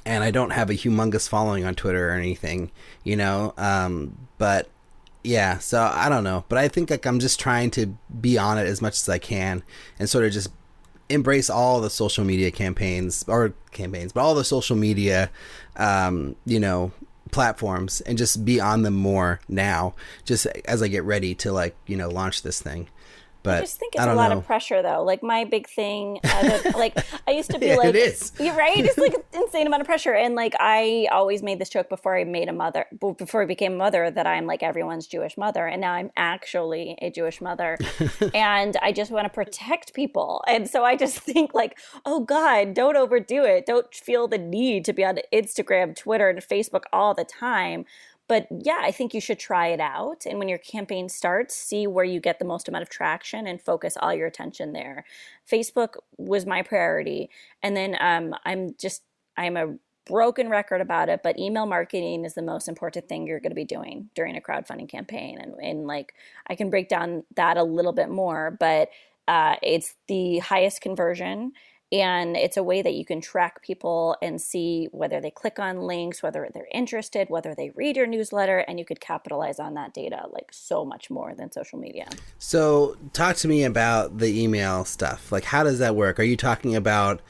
and 0.05 0.23
I 0.23 0.31
don't 0.31 0.51
have 0.51 0.69
a 0.69 0.73
humongous 0.73 1.27
following 1.27 1.65
on 1.65 1.75
Twitter 1.75 2.09
or 2.09 2.13
anything, 2.13 2.71
you 3.03 3.15
know. 3.15 3.53
Um, 3.57 4.17
but 4.37 4.69
yeah, 5.23 5.59
so 5.59 5.81
I 5.81 6.09
don't 6.09 6.23
know, 6.23 6.43
but 6.49 6.57
I 6.57 6.67
think 6.67 6.89
like 6.89 7.05
I'm 7.05 7.19
just 7.19 7.39
trying 7.39 7.71
to 7.71 7.97
be 8.19 8.37
on 8.37 8.57
it 8.57 8.67
as 8.67 8.81
much 8.81 8.93
as 8.93 9.07
I 9.07 9.17
can 9.17 9.63
and 9.97 10.09
sort 10.09 10.25
of 10.25 10.33
just 10.33 10.49
embrace 11.09 11.49
all 11.49 11.81
the 11.81 11.89
social 11.89 12.23
media 12.23 12.51
campaigns 12.51 13.25
or 13.27 13.53
campaigns, 13.71 14.11
but 14.13 14.21
all 14.21 14.35
the 14.35 14.43
social 14.43 14.75
media, 14.75 15.29
um, 15.75 16.35
you 16.45 16.59
know, 16.59 16.91
platforms 17.31 18.01
and 18.01 18.17
just 18.17 18.45
be 18.45 18.59
on 18.59 18.83
them 18.83 18.93
more 18.93 19.39
now, 19.49 19.93
just 20.23 20.45
as 20.65 20.81
I 20.81 20.87
get 20.87 21.03
ready 21.03 21.35
to 21.35 21.51
like 21.51 21.75
you 21.87 21.97
know 21.97 22.09
launch 22.09 22.43
this 22.43 22.61
thing. 22.61 22.87
But 23.43 23.57
I 23.57 23.61
just 23.61 23.77
think 23.77 23.95
it's 23.95 24.03
a 24.03 24.13
lot 24.13 24.31
know. 24.31 24.37
of 24.37 24.45
pressure, 24.45 24.81
though. 24.81 25.03
Like 25.03 25.21
my 25.21 25.43
big 25.43 25.67
thing, 25.67 26.19
uh, 26.23 26.59
like 26.75 26.97
I 27.27 27.31
used 27.31 27.51
to 27.51 27.59
be 27.59 27.67
Yeah, 27.67 27.75
like, 27.75 27.89
it 27.89 27.95
is. 27.95 28.31
You're 28.39 28.55
right. 28.55 28.83
It's 28.83 28.97
like 28.97 29.13
an 29.33 29.43
insane 29.43 29.67
amount 29.67 29.81
of 29.81 29.87
pressure, 29.87 30.13
and 30.13 30.35
like 30.35 30.55
I 30.59 31.07
always 31.11 31.43
made 31.43 31.59
this 31.59 31.69
joke 31.69 31.89
before 31.89 32.17
I 32.17 32.23
made 32.23 32.47
a 32.47 32.53
mother, 32.53 32.85
before 33.17 33.43
I 33.43 33.45
became 33.45 33.73
a 33.73 33.77
mother, 33.77 34.09
that 34.09 34.25
I'm 34.25 34.47
like 34.47 34.63
everyone's 34.63 35.07
Jewish 35.07 35.37
mother, 35.37 35.67
and 35.67 35.81
now 35.81 35.91
I'm 35.91 36.11
actually 36.15 36.97
a 37.01 37.11
Jewish 37.11 37.41
mother, 37.41 37.77
and 38.33 38.77
I 38.81 38.91
just 38.91 39.11
want 39.11 39.25
to 39.25 39.29
protect 39.29 39.93
people, 39.93 40.43
and 40.47 40.69
so 40.69 40.85
I 40.85 40.95
just 40.95 41.19
think 41.19 41.53
like, 41.53 41.77
oh 42.05 42.21
God, 42.21 42.73
don't 42.73 42.95
overdo 42.95 43.43
it. 43.43 43.65
Don't 43.65 43.93
feel 43.93 44.27
the 44.27 44.37
need 44.37 44.85
to 44.85 44.93
be 44.93 45.03
on 45.03 45.19
Instagram, 45.33 45.95
Twitter, 45.95 46.29
and 46.29 46.39
Facebook 46.39 46.83
all 46.93 47.13
the 47.13 47.25
time. 47.25 47.85
But 48.33 48.47
yeah, 48.49 48.79
I 48.81 48.91
think 48.91 49.13
you 49.13 49.21
should 49.21 49.37
try 49.37 49.67
it 49.67 49.79
out. 49.79 50.25
And 50.25 50.39
when 50.39 50.49
your 50.49 50.57
campaign 50.57 51.07
starts, 51.07 51.55
see 51.55 51.85
where 51.85 52.03
you 52.03 52.19
get 52.19 52.39
the 52.39 52.45
most 52.45 52.67
amount 52.67 52.81
of 52.81 52.89
traction 52.89 53.45
and 53.45 53.61
focus 53.61 53.95
all 53.95 54.11
your 54.11 54.25
attention 54.25 54.73
there. 54.73 55.05
Facebook 55.47 55.97
was 56.17 56.47
my 56.47 56.63
priority. 56.63 57.29
And 57.61 57.77
then 57.77 57.95
um, 57.99 58.33
I'm 58.43 58.73
just, 58.79 59.03
I'm 59.37 59.55
a 59.55 59.75
broken 60.07 60.49
record 60.49 60.81
about 60.81 61.09
it, 61.09 61.19
but 61.23 61.37
email 61.37 61.67
marketing 61.67 62.25
is 62.25 62.33
the 62.33 62.41
most 62.41 62.67
important 62.67 63.07
thing 63.07 63.27
you're 63.27 63.39
going 63.39 63.51
to 63.51 63.55
be 63.55 63.65
doing 63.65 64.09
during 64.15 64.35
a 64.35 64.41
crowdfunding 64.41 64.89
campaign. 64.89 65.37
And, 65.39 65.53
and 65.61 65.85
like, 65.85 66.15
I 66.47 66.55
can 66.55 66.71
break 66.71 66.89
down 66.89 67.25
that 67.35 67.57
a 67.57 67.63
little 67.63 67.93
bit 67.93 68.09
more, 68.09 68.57
but 68.59 68.89
uh, 69.27 69.57
it's 69.61 69.93
the 70.07 70.39
highest 70.39 70.81
conversion 70.81 71.51
and 71.93 72.35
it's 72.35 72.57
a 72.57 72.63
way 72.63 72.81
that 72.81 72.95
you 72.95 73.05
can 73.05 73.21
track 73.21 73.61
people 73.61 74.17
and 74.21 74.41
see 74.41 74.89
whether 74.91 75.21
they 75.21 75.31
click 75.31 75.59
on 75.59 75.77
links 75.77 76.21
whether 76.21 76.49
they're 76.53 76.67
interested 76.73 77.29
whether 77.29 77.55
they 77.55 77.69
read 77.75 77.95
your 77.95 78.07
newsletter 78.07 78.59
and 78.59 78.79
you 78.79 78.85
could 78.85 78.99
capitalize 78.99 79.59
on 79.59 79.75
that 79.75 79.93
data 79.93 80.23
like 80.31 80.47
so 80.51 80.83
much 80.83 81.09
more 81.09 81.33
than 81.35 81.51
social 81.51 81.79
media 81.79 82.07
So, 82.39 82.97
talk 83.13 83.35
to 83.37 83.47
me 83.47 83.63
about 83.63 84.17
the 84.17 84.41
email 84.43 84.85
stuff. 84.85 85.31
Like, 85.31 85.45
how 85.45 85.63
does 85.63 85.79
that 85.79 85.95
work? 85.95 86.19
Are 86.19 86.23
you 86.23 86.35
talking 86.35 86.75
about 86.75 87.21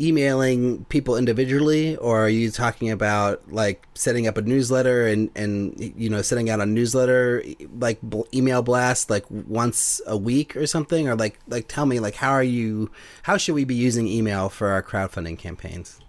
emailing 0.00 0.84
people 0.86 1.16
individually, 1.16 1.96
or 1.96 2.24
are 2.24 2.28
you 2.28 2.50
talking 2.50 2.90
about 2.90 3.52
like 3.52 3.86
setting 3.94 4.26
up 4.26 4.36
a 4.36 4.42
newsletter 4.42 5.06
and 5.06 5.30
and 5.36 5.92
you 5.96 6.08
know 6.08 6.22
setting 6.22 6.48
out 6.48 6.60
a 6.60 6.66
newsletter 6.66 7.44
like 7.78 7.98
email 8.32 8.62
blast 8.62 9.10
like 9.10 9.24
once 9.30 10.00
a 10.06 10.16
week 10.16 10.56
or 10.56 10.66
something? 10.66 11.08
Or 11.08 11.14
like 11.14 11.38
like 11.48 11.68
tell 11.68 11.86
me 11.86 12.00
like 12.00 12.14
how 12.14 12.30
are 12.30 12.42
you? 12.42 12.90
How 13.24 13.36
should 13.36 13.54
we 13.54 13.64
be 13.64 13.74
using 13.74 14.06
email 14.06 14.48
for 14.48 14.68
our 14.68 14.82
crowdfunding 14.82 15.38
campaigns? 15.38 16.00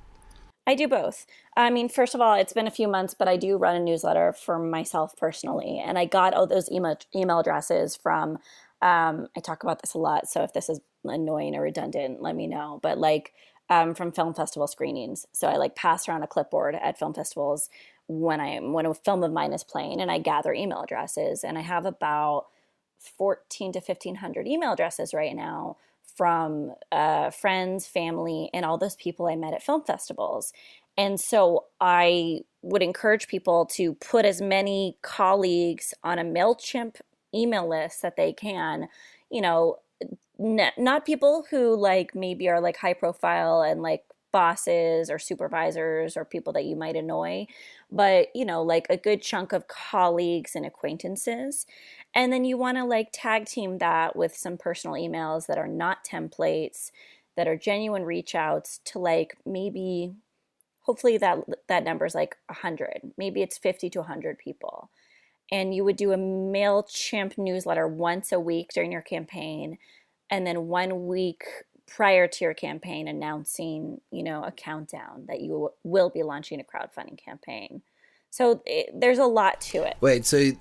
I 0.65 0.75
do 0.75 0.87
both. 0.87 1.25
I 1.57 1.69
mean, 1.69 1.89
first 1.89 2.15
of 2.15 2.21
all, 2.21 2.35
it's 2.35 2.53
been 2.53 2.67
a 2.67 2.71
few 2.71 2.87
months, 2.87 3.13
but 3.13 3.27
I 3.27 3.35
do 3.35 3.57
run 3.57 3.75
a 3.75 3.79
newsletter 3.79 4.31
for 4.31 4.57
myself 4.57 5.15
personally, 5.17 5.81
and 5.83 5.97
I 5.97 6.05
got 6.05 6.33
all 6.33 6.47
those 6.47 6.71
email 6.71 6.97
email 7.15 7.39
addresses 7.39 7.95
from. 7.95 8.37
Um, 8.81 9.27
I 9.37 9.41
talk 9.41 9.61
about 9.61 9.81
this 9.81 9.93
a 9.93 9.99
lot, 9.99 10.27
so 10.27 10.43
if 10.43 10.53
this 10.53 10.69
is 10.69 10.79
annoying 11.03 11.55
or 11.55 11.61
redundant, 11.61 12.21
let 12.21 12.35
me 12.35 12.47
know. 12.47 12.79
But 12.81 12.97
like 12.97 13.33
um, 13.71 13.95
from 13.95 14.11
film 14.11 14.33
festival 14.33 14.67
screenings, 14.67 15.25
so 15.31 15.47
I 15.47 15.55
like 15.55 15.75
pass 15.75 16.07
around 16.07 16.23
a 16.23 16.27
clipboard 16.27 16.75
at 16.75 16.99
film 16.99 17.13
festivals 17.13 17.69
when 18.07 18.39
I 18.41 18.59
when 18.59 18.85
a 18.85 18.93
film 18.93 19.23
of 19.23 19.31
mine 19.31 19.53
is 19.53 19.63
playing, 19.63 20.01
and 20.01 20.11
I 20.11 20.19
gather 20.19 20.53
email 20.53 20.81
addresses, 20.81 21.43
and 21.43 21.57
I 21.57 21.61
have 21.61 21.85
about 21.85 22.47
fourteen 22.99 23.71
to 23.71 23.81
fifteen 23.81 24.15
hundred 24.15 24.47
email 24.47 24.73
addresses 24.73 25.13
right 25.13 25.35
now 25.35 25.77
from 26.17 26.73
uh, 26.91 27.29
friends, 27.31 27.87
family, 27.87 28.49
and 28.53 28.65
all 28.65 28.77
those 28.77 28.97
people 28.97 29.27
I 29.27 29.35
met 29.37 29.53
at 29.53 29.63
film 29.63 29.83
festivals. 29.83 30.51
And 30.97 31.17
so 31.19 31.65
I 31.79 32.41
would 32.61 32.83
encourage 32.83 33.27
people 33.27 33.65
to 33.77 33.93
put 33.93 34.25
as 34.25 34.41
many 34.41 34.97
colleagues 35.01 35.93
on 36.03 36.19
a 36.19 36.23
MailChimp 36.23 36.97
email 37.33 37.69
list 37.69 38.01
that 38.01 38.17
they 38.17 38.33
can, 38.33 38.89
you 39.29 39.41
know, 39.41 39.77
not 40.41 41.05
people 41.05 41.45
who 41.49 41.75
like 41.75 42.15
maybe 42.15 42.49
are 42.49 42.61
like 42.61 42.77
high 42.77 42.93
profile 42.93 43.61
and 43.61 43.81
like 43.81 44.03
bosses 44.31 45.09
or 45.09 45.19
supervisors 45.19 46.15
or 46.15 46.23
people 46.25 46.53
that 46.53 46.65
you 46.65 46.75
might 46.75 46.95
annoy, 46.95 47.45
but 47.91 48.29
you 48.33 48.45
know, 48.45 48.63
like 48.63 48.87
a 48.89 48.97
good 48.97 49.21
chunk 49.21 49.51
of 49.53 49.67
colleagues 49.67 50.55
and 50.55 50.65
acquaintances. 50.65 51.65
And 52.15 52.31
then 52.31 52.45
you 52.45 52.57
want 52.57 52.77
to 52.77 52.85
like 52.85 53.09
tag 53.11 53.45
team 53.45 53.77
that 53.79 54.15
with 54.15 54.35
some 54.35 54.57
personal 54.57 54.95
emails 54.95 55.47
that 55.47 55.57
are 55.57 55.67
not 55.67 56.05
templates, 56.05 56.91
that 57.35 57.47
are 57.47 57.57
genuine 57.57 58.03
reach 58.03 58.35
outs 58.35 58.79
to 58.85 58.99
like 58.99 59.37
maybe 59.45 60.13
hopefully 60.81 61.17
that 61.17 61.39
that 61.67 61.83
number 61.83 62.05
is 62.05 62.15
like 62.15 62.35
100 62.47 63.13
maybe 63.17 63.41
it's 63.41 63.57
50 63.57 63.89
to 63.91 63.99
100 63.99 64.37
people 64.37 64.89
and 65.51 65.75
you 65.75 65.83
would 65.83 65.97
do 65.97 66.11
a 66.11 66.17
mailchimp 66.17 67.37
newsletter 67.37 67.87
once 67.87 68.31
a 68.31 68.39
week 68.39 68.71
during 68.73 68.91
your 68.91 69.01
campaign 69.01 69.77
and 70.31 70.47
then 70.47 70.67
one 70.67 71.05
week 71.05 71.43
prior 71.85 72.27
to 72.27 72.45
your 72.45 72.53
campaign 72.53 73.07
announcing 73.07 74.01
you 74.11 74.23
know 74.23 74.43
a 74.43 74.51
countdown 74.51 75.25
that 75.27 75.41
you 75.41 75.71
will 75.83 76.09
be 76.09 76.23
launching 76.23 76.59
a 76.59 76.63
crowdfunding 76.63 77.17
campaign 77.17 77.81
so 78.29 78.63
it, 78.65 78.89
there's 78.93 79.19
a 79.19 79.25
lot 79.25 79.59
to 79.61 79.83
it 79.83 79.97
Wait, 80.01 80.25
so 80.25 80.51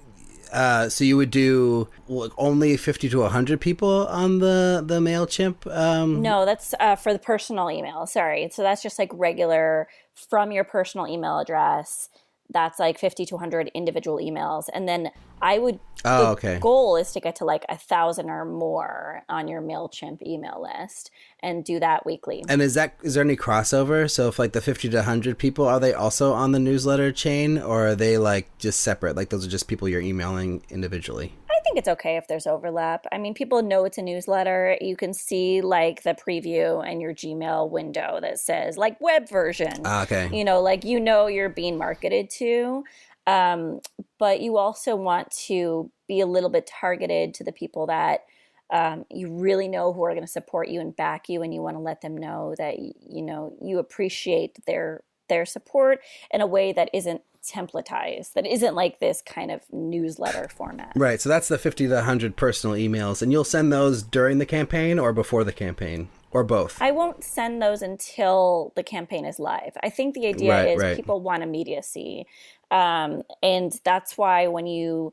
uh, 0.53 0.89
so 0.89 1.05
you 1.05 1.17
would 1.17 1.31
do 1.31 1.89
like, 2.09 2.33
only 2.37 2.77
50 2.77 3.09
to 3.11 3.21
100 3.21 3.61
people 3.61 4.07
on 4.09 4.41
the 4.41 4.83
the 4.85 4.99
mailchimp 4.99 5.67
um 5.73 6.23
No, 6.23 6.45
that's 6.45 6.75
uh, 6.81 6.97
for 6.97 7.13
the 7.13 7.19
personal 7.19 7.71
email. 7.71 8.07
Sorry. 8.07 8.49
So 8.51 8.63
that's 8.63 8.83
just 8.83 8.99
like 8.99 9.11
regular 9.13 9.89
from 10.15 10.51
your 10.51 10.65
personal 10.65 11.07
email 11.07 11.39
address. 11.39 12.09
That's 12.53 12.79
like 12.79 12.99
50 12.99 13.27
to 13.27 13.35
100 13.37 13.71
individual 13.75 14.19
emails. 14.19 14.65
And 14.73 14.89
then 14.89 15.11
I 15.43 15.59
would, 15.59 15.79
Oh, 16.05 16.25
the 16.25 16.29
okay. 16.31 16.59
goal 16.61 16.97
is 16.97 17.13
to 17.13 17.21
get 17.21 17.37
to 17.37 17.45
like 17.45 17.65
a 17.69 17.77
thousand 17.77 18.29
or 18.31 18.45
more 18.45 19.23
on 19.29 19.49
your 19.49 19.61
MailChimp 19.63 20.23
email 20.27 20.61
list 20.63 21.11
and 21.43 21.65
do 21.65 21.79
that 21.81 22.05
weekly. 22.07 22.43
and 22.49 22.61
is 22.63 22.75
that 22.75 22.95
is 23.03 23.15
there 23.15 23.23
any 23.25 23.37
crossover 23.37 24.11
so 24.11 24.29
if 24.29 24.39
like 24.39 24.53
the 24.53 24.61
50 24.63 24.89
to 24.91 24.97
100 24.99 25.39
people 25.39 25.67
are 25.67 25.79
they 25.81 25.93
also 25.95 26.33
on 26.33 26.53
the 26.53 26.59
newsletter 26.59 27.13
chain 27.13 27.59
or 27.59 27.89
are 27.89 27.95
they 27.95 28.17
like 28.19 28.47
just 28.59 28.81
separate 28.81 29.15
like 29.17 29.29
those 29.31 29.47
are 29.47 29.51
just 29.51 29.69
people 29.69 29.89
you're 29.89 30.01
emailing 30.01 30.63
individually 30.71 31.33
think 31.71 31.79
it's 31.79 31.89
okay 31.89 32.17
if 32.17 32.27
there's 32.27 32.47
overlap. 32.47 33.07
I 33.13 33.19
mean, 33.19 33.35
people 33.35 33.63
know 33.63 33.85
it's 33.85 33.99
a 33.99 34.03
newsletter. 34.03 34.77
You 34.81 34.97
can 34.97 35.15
see 35.15 35.61
like 35.61 36.03
the 36.03 36.15
preview 36.15 36.87
in 36.87 37.01
your 37.01 37.15
Gmail 37.15 37.71
window 37.71 38.19
that 38.21 38.41
says 38.41 38.77
like 38.77 39.01
web 39.01 39.29
version. 39.29 39.83
Ah, 39.85 40.03
okay 40.03 40.29
You 40.33 40.45
know, 40.45 40.61
like 40.61 40.85
you 40.85 40.99
know 40.99 41.27
you're 41.27 41.49
being 41.49 41.79
marketed 41.79 42.31
to. 42.31 42.85
Um, 43.27 43.81
but 44.19 44.41
you 44.41 44.57
also 44.57 44.97
want 44.97 45.31
to 45.47 45.91
be 46.09 46.21
a 46.21 46.27
little 46.27 46.51
bit 46.51 46.67
targeted 46.67 47.35
to 47.35 47.45
the 47.45 47.53
people 47.53 47.87
that 47.87 48.25
um, 48.73 49.05
you 49.11 49.31
really 49.31 49.69
know 49.69 49.93
who 49.93 50.03
are 50.05 50.13
going 50.13 50.25
to 50.25 50.31
support 50.31 50.69
you 50.69 50.81
and 50.81 50.95
back 50.97 51.29
you, 51.29 51.43
and 51.43 51.53
you 51.53 51.61
want 51.61 51.77
to 51.77 51.81
let 51.81 52.01
them 52.01 52.17
know 52.17 52.55
that 52.59 52.79
you 52.79 53.23
know 53.23 53.55
you 53.63 53.79
appreciate 53.79 54.59
their 54.67 55.03
their 55.31 55.47
support 55.47 56.01
in 56.31 56.43
a 56.43 56.47
way 56.47 56.71
that 56.75 56.91
isn't 56.93 57.23
templatized, 57.43 58.35
that 58.35 58.47
isn't 58.47 58.75
like 58.75 58.99
this 59.01 59.23
kind 59.23 59.51
of 59.51 59.63
newsletter 59.73 60.47
format. 60.49 60.93
right 60.95 61.23
so 61.23 61.29
that's 61.31 61.49
the 61.49 61.57
50 61.57 61.89
to 61.89 61.95
100 61.95 62.37
personal 62.37 62.77
emails 62.77 63.23
and 63.23 63.33
you'll 63.33 63.45
send 63.45 63.73
those 63.73 64.03
during 64.03 64.37
the 64.37 64.45
campaign 64.45 64.99
or 64.99 65.15
before 65.15 65.43
the 65.43 65.53
campaign 65.53 66.09
or 66.33 66.45
both 66.45 66.81
I 66.83 66.91
won't 66.91 67.25
send 67.25 67.63
those 67.63 67.81
until 67.81 68.73
the 68.77 68.83
campaign 68.83 69.25
is 69.25 69.39
live. 69.39 69.73
I 69.83 69.89
think 69.91 70.15
the 70.15 70.27
idea 70.27 70.51
Right, 70.51 70.69
is 70.69 70.83
right. 70.83 70.97
people 70.97 71.21
want 71.23 71.43
immediacy, 71.43 72.27
um, 72.71 73.23
and 73.43 73.73
that's 73.85 74.17
why 74.19 74.47
when 74.47 74.67
you, 74.67 75.13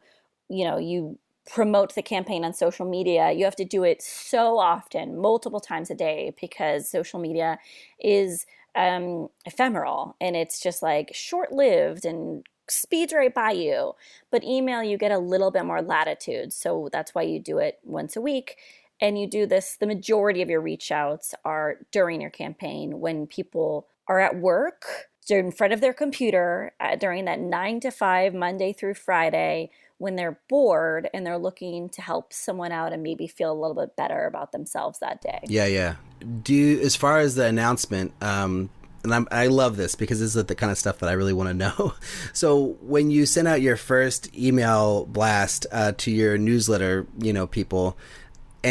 you 0.50 0.64
know, 0.66 0.78
you 0.78 1.18
promote 1.50 1.96
the 1.96 2.04
campaign 2.04 2.44
on 2.46 2.54
social 2.54 2.86
media, 2.86 3.32
you 3.32 3.46
have 3.46 3.56
to 3.56 3.66
do 3.66 3.84
it 3.84 4.02
so 4.02 4.60
often, 4.60 5.18
multiple 5.18 5.60
times 5.60 5.90
a 5.90 5.96
day, 5.96 6.34
because 6.40 6.90
social 6.90 7.20
media 7.20 7.58
is 8.00 8.46
um, 8.78 9.30
ephemeral 9.46 10.16
and 10.22 10.36
it's 10.36 10.62
just 10.62 10.82
like 10.84 11.12
short 11.14 11.52
lived 11.52 12.06
and 12.06 12.46
speeds 12.70 13.14
right 13.14 13.34
by 13.34 13.52
you. 13.52 13.94
But 14.32 14.44
email, 14.44 14.84
you 14.84 14.98
get 14.98 15.12
a 15.12 15.20
little 15.20 15.52
bit 15.52 15.66
more 15.66 15.82
latitude, 15.82 16.54
so 16.54 16.90
that's 16.92 17.16
why 17.16 17.24
you 17.24 17.40
do 17.40 17.58
it 17.58 17.80
once 17.84 18.16
a 18.16 18.22
week 18.22 18.58
and 19.00 19.20
you 19.20 19.28
do 19.28 19.46
this 19.46 19.76
the 19.76 19.88
majority 19.88 20.42
of 20.42 20.50
your 20.50 20.62
reach 20.62 20.92
outs 20.92 21.36
are 21.46 21.78
during 21.92 22.22
your 22.22 22.30
campaign 22.30 23.00
when 23.00 23.28
people 23.28 23.88
are 24.08 24.20
at 24.20 24.38
work 24.38 24.86
in 25.30 25.52
front 25.52 25.74
of 25.74 25.82
their 25.82 25.94
computer 25.94 26.72
uh, 26.80 26.96
during 26.96 27.26
that 27.26 27.40
9 27.40 27.80
to 27.82 27.92
5 27.92 28.34
monday 28.34 28.74
through 28.74 28.94
friday 28.94 29.70
when 29.98 30.16
they're 30.16 30.40
bored 30.48 31.10
and 31.14 31.26
they're 31.26 31.38
looking 31.38 31.90
to 31.90 32.02
help 32.02 32.32
someone 32.32 32.72
out 32.72 32.94
and 32.94 33.02
maybe 33.02 33.28
feel 33.28 33.52
a 33.52 33.60
little 33.60 33.76
bit 33.76 33.96
better 33.96 34.26
about 34.26 34.52
themselves 34.52 35.00
that 35.00 35.22
day 35.22 35.40
Yeah, 35.48 35.66
yeah. 35.66 35.96
Do 36.44 36.54
you, 36.54 36.80
as 36.82 36.96
far 36.96 37.20
as 37.20 37.36
the 37.36 37.46
announcement, 37.46 38.12
um, 38.22 38.70
and 39.04 39.14
I'm, 39.14 39.28
I 39.32 39.48
love 39.48 39.78
this 39.78 39.96
because 39.96 40.20
this 40.20 40.36
is 40.36 40.46
the 40.46 40.56
kind 40.56 40.72
of 40.72 40.78
stuff 40.78 41.00
that 41.00 41.10
I 41.10 41.14
really 41.14 41.34
want 41.34 41.50
to 41.50 41.54
know. 41.54 41.94
So 42.34 42.78
when 42.82 43.10
you 43.10 43.26
send 43.26 43.48
out 43.48 43.62
your 43.62 43.78
first 43.78 44.36
email 44.38 45.06
blast 45.06 45.66
uh, 45.72 45.94
to 45.98 46.12
your 46.12 46.38
newsletter, 46.38 47.08
you 47.18 47.34
know, 47.34 47.48
people, 47.48 47.98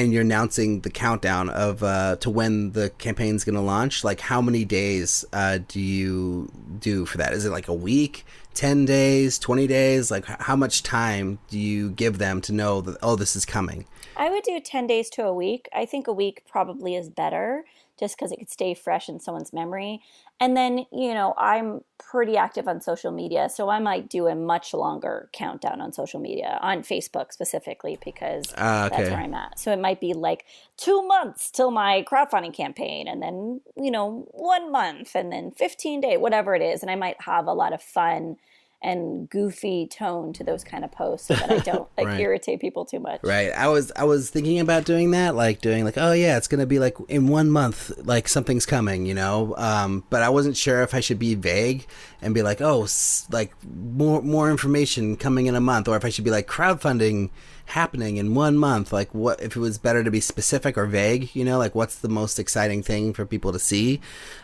and 0.04 0.12
you're 0.12 0.22
announcing 0.22 0.80
the 0.80 0.90
countdown 0.90 1.48
of 1.48 1.82
uh, 1.82 2.16
to 2.16 2.30
when 2.30 2.72
the 2.72 2.90
campaign's 2.98 3.44
going 3.44 3.54
to 3.54 3.60
launch, 3.60 4.04
like 4.04 4.20
how 4.20 4.40
many 4.40 4.64
days 4.64 5.24
uh, 5.32 5.58
do 5.68 5.80
you 5.80 6.50
do 6.78 7.06
for 7.06 7.18
that? 7.18 7.32
Is 7.32 7.44
it 7.44 7.50
like 7.50 7.68
a 7.68 7.74
week? 7.74 8.24
10 8.54 8.86
days 8.86 9.38
20 9.38 9.66
days 9.66 10.10
like 10.10 10.24
how 10.24 10.56
much 10.56 10.82
time 10.82 11.38
do 11.50 11.58
you 11.58 11.90
give 11.90 12.16
them 12.16 12.40
to 12.40 12.54
know 12.54 12.80
that 12.80 12.96
oh 13.02 13.14
this 13.14 13.36
is 13.36 13.44
coming 13.44 13.84
I 14.16 14.30
would 14.30 14.44
do 14.44 14.58
10 14.58 14.86
days 14.86 15.10
to 15.10 15.24
a 15.24 15.32
week. 15.32 15.68
I 15.74 15.84
think 15.84 16.06
a 16.06 16.12
week 16.12 16.42
probably 16.48 16.94
is 16.94 17.10
better 17.10 17.64
just 17.98 18.16
because 18.16 18.32
it 18.32 18.38
could 18.38 18.50
stay 18.50 18.74
fresh 18.74 19.08
in 19.08 19.20
someone's 19.20 19.52
memory. 19.52 20.00
And 20.38 20.54
then, 20.56 20.84
you 20.92 21.14
know, 21.14 21.32
I'm 21.38 21.80
pretty 21.98 22.36
active 22.36 22.68
on 22.68 22.82
social 22.82 23.10
media, 23.10 23.48
so 23.48 23.70
I 23.70 23.78
might 23.78 24.10
do 24.10 24.26
a 24.26 24.34
much 24.34 24.74
longer 24.74 25.30
countdown 25.32 25.80
on 25.80 25.92
social 25.94 26.20
media, 26.20 26.58
on 26.60 26.82
Facebook 26.82 27.32
specifically, 27.32 27.98
because 28.04 28.52
Ah, 28.56 28.88
that's 28.90 29.08
where 29.08 29.18
I'm 29.18 29.32
at. 29.32 29.58
So 29.58 29.72
it 29.72 29.78
might 29.78 30.00
be 30.00 30.12
like 30.12 30.44
two 30.76 31.02
months 31.06 31.50
till 31.50 31.70
my 31.70 32.04
crowdfunding 32.10 32.52
campaign, 32.54 33.08
and 33.08 33.22
then, 33.22 33.62
you 33.76 33.90
know, 33.90 34.28
one 34.32 34.70
month, 34.70 35.14
and 35.14 35.32
then 35.32 35.52
15 35.52 36.02
days, 36.02 36.18
whatever 36.18 36.54
it 36.54 36.62
is. 36.62 36.82
And 36.82 36.90
I 36.90 36.96
might 36.96 37.20
have 37.22 37.46
a 37.46 37.54
lot 37.54 37.72
of 37.72 37.82
fun 37.82 38.36
and 38.82 39.28
goofy 39.30 39.86
tone 39.90 40.32
to 40.34 40.44
those 40.44 40.62
kind 40.62 40.84
of 40.84 40.92
posts 40.92 41.28
so 41.28 41.34
that 41.34 41.50
I 41.50 41.58
don't 41.58 41.88
like 41.96 42.06
Right. 42.06 42.20
irritate 42.20 42.60
people 42.60 42.84
too 42.84 43.00
much. 43.00 43.20
Right. 43.24 43.50
I 43.52 43.68
was 43.68 43.90
I 43.96 44.04
was 44.04 44.30
thinking 44.30 44.60
about 44.60 44.84
doing 44.84 45.10
that, 45.12 45.34
like 45.34 45.60
doing 45.60 45.84
like, 45.84 45.96
oh 45.96 46.12
yeah, 46.12 46.36
it's 46.36 46.46
gonna 46.46 46.66
be 46.66 46.78
like 46.78 46.96
in 47.08 47.26
one 47.28 47.50
month, 47.50 47.90
like 48.06 48.28
something's 48.28 48.66
coming, 48.66 49.06
you 49.06 49.14
know. 49.14 49.54
Um, 49.56 50.04
but 50.10 50.22
I 50.22 50.28
wasn't 50.28 50.56
sure 50.56 50.82
if 50.82 50.94
I 50.94 51.00
should 51.00 51.18
be 51.18 51.34
vague 51.34 51.86
and 52.22 52.34
be 52.34 52.42
like, 52.42 52.60
oh, 52.60 52.84
s- 52.84 53.26
like 53.30 53.54
more 53.64 54.20
more 54.22 54.50
information 54.50 55.16
coming 55.16 55.46
in 55.46 55.54
a 55.54 55.60
month, 55.60 55.88
or 55.88 55.96
if 55.96 56.04
I 56.04 56.10
should 56.10 56.24
be 56.24 56.30
like 56.30 56.46
crowdfunding 56.46 57.30
happening 57.70 58.16
in 58.18 58.34
one 58.34 58.56
month. 58.56 58.92
Like, 58.92 59.12
what 59.14 59.40
if 59.42 59.56
it 59.56 59.60
was 59.60 59.78
better 59.78 60.04
to 60.04 60.10
be 60.10 60.20
specific 60.20 60.78
or 60.78 60.86
vague? 60.86 61.34
You 61.34 61.44
know, 61.44 61.58
like 61.58 61.74
what's 61.74 61.96
the 61.98 62.08
most 62.08 62.38
exciting 62.38 62.82
thing 62.82 63.12
for 63.12 63.26
people 63.26 63.52
to 63.52 63.58
see? 63.58 64.00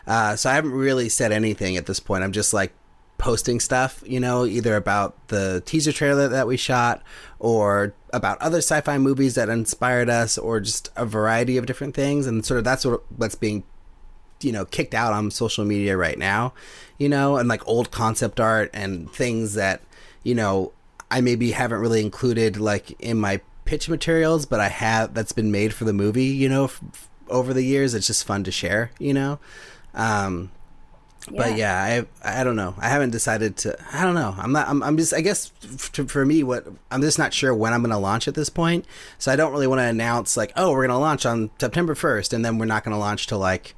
Uh, 0.07 0.35
so 0.37 0.51
I 0.51 0.55
haven't 0.55 0.73
really 0.73 1.09
said 1.09 1.31
anything 1.33 1.77
at 1.77 1.87
this 1.87 2.01
point. 2.01 2.25
I'm 2.25 2.33
just 2.33 2.53
like 2.53 2.73
posting 3.23 3.61
stuff, 3.61 4.03
you 4.05 4.19
know, 4.19 4.45
either 4.45 4.75
about 4.75 5.29
the 5.29 5.63
teaser 5.65 5.93
trailer 5.93 6.27
that 6.27 6.49
we 6.49 6.57
shot 6.57 7.01
or 7.39 7.95
about 8.13 8.37
other 8.43 8.59
sci-fi 8.59 8.99
movies 8.99 9.37
that 9.37 9.49
inspired 9.49 10.11
us 10.11 10.37
or 10.37 10.59
just 10.59 10.91
a 10.97 11.07
variety 11.07 11.57
of 11.57 11.65
different 11.65 11.95
things 11.95 12.27
and 12.27 12.45
sort 12.45 12.59
of 12.59 12.65
that's 12.65 12.85
what 12.85 13.01
what's 13.17 13.37
being 13.37 13.63
you 14.41 14.51
know 14.51 14.65
kicked 14.65 14.93
out 14.93 15.13
on 15.13 15.31
social 15.31 15.65
media 15.65 15.97
right 15.97 16.19
now, 16.19 16.53
you 16.99 17.09
know, 17.09 17.37
and 17.37 17.49
like 17.49 17.67
old 17.67 17.93
concept 17.93 18.41
art 18.41 18.69
and 18.75 19.09
things 19.13 19.55
that, 19.55 19.83
you 20.25 20.35
know, 20.35 20.73
I 21.09 21.21
maybe 21.21 21.53
haven't 21.53 21.79
really 21.79 22.01
included 22.01 22.57
like 22.57 22.91
in 23.01 23.21
my 23.21 23.41
pitch 23.65 23.89
materials, 23.89 24.47
but 24.47 24.59
I 24.59 24.69
have 24.69 25.15
that's 25.15 25.31
been 25.31 25.53
made 25.53 25.73
for 25.73 25.85
the 25.85 25.93
movie, 25.93 26.25
you 26.25 26.49
know, 26.49 26.65
f- 26.65 27.09
over 27.29 27.55
the 27.55 27.63
years. 27.63 27.95
It's 27.95 28.09
just 28.09 28.27
fun 28.27 28.43
to 28.43 28.51
share, 28.51 28.91
you 28.99 29.15
know. 29.15 29.39
Um, 29.95 30.51
but 31.31 31.57
yeah, 31.57 32.05
I 32.25 32.41
I 32.41 32.45
don't 32.45 32.57
know. 32.57 32.75
I 32.79 32.89
haven't 32.89 33.11
decided 33.11 33.57
to. 33.59 33.77
I 33.93 34.05
don't 34.05 34.15
know. 34.15 34.35
I'm 34.37 34.53
not. 34.53 34.69
I'm, 34.69 34.83
I'm 34.83 34.97
just. 34.97 35.15
I 35.15 35.21
guess 35.21 35.53
f- 35.65 35.93
to, 35.93 36.07
for 36.07 36.25
me, 36.27 36.43
what 36.43 36.67
I'm 36.91 37.01
just 37.01 37.19
not 37.19 37.33
sure 37.33 37.55
when 37.55 37.73
I'm 37.73 37.83
going 37.83 37.91
to 37.93 37.99
launch 37.99 38.29
at 38.29 38.35
this 38.35 38.49
point. 38.49 38.85
So 39.19 39.33
I 39.33 39.37
don't 39.37 39.53
really 39.53 39.67
want 39.67 39.81
to 39.81 39.85
announce 39.87 40.37
like, 40.37 40.53
oh, 40.57 40.73
we're 40.73 40.87
going 40.87 40.91
to 40.91 40.99
launch 40.99 41.25
on 41.25 41.51
September 41.61 41.95
1st, 41.95 42.33
and 42.33 42.45
then 42.45 42.59
we're 42.59 42.67
not 42.67 42.85
going 42.85 42.95
to 42.95 42.99
launch 42.99 43.27
till 43.27 43.39
like 43.39 43.75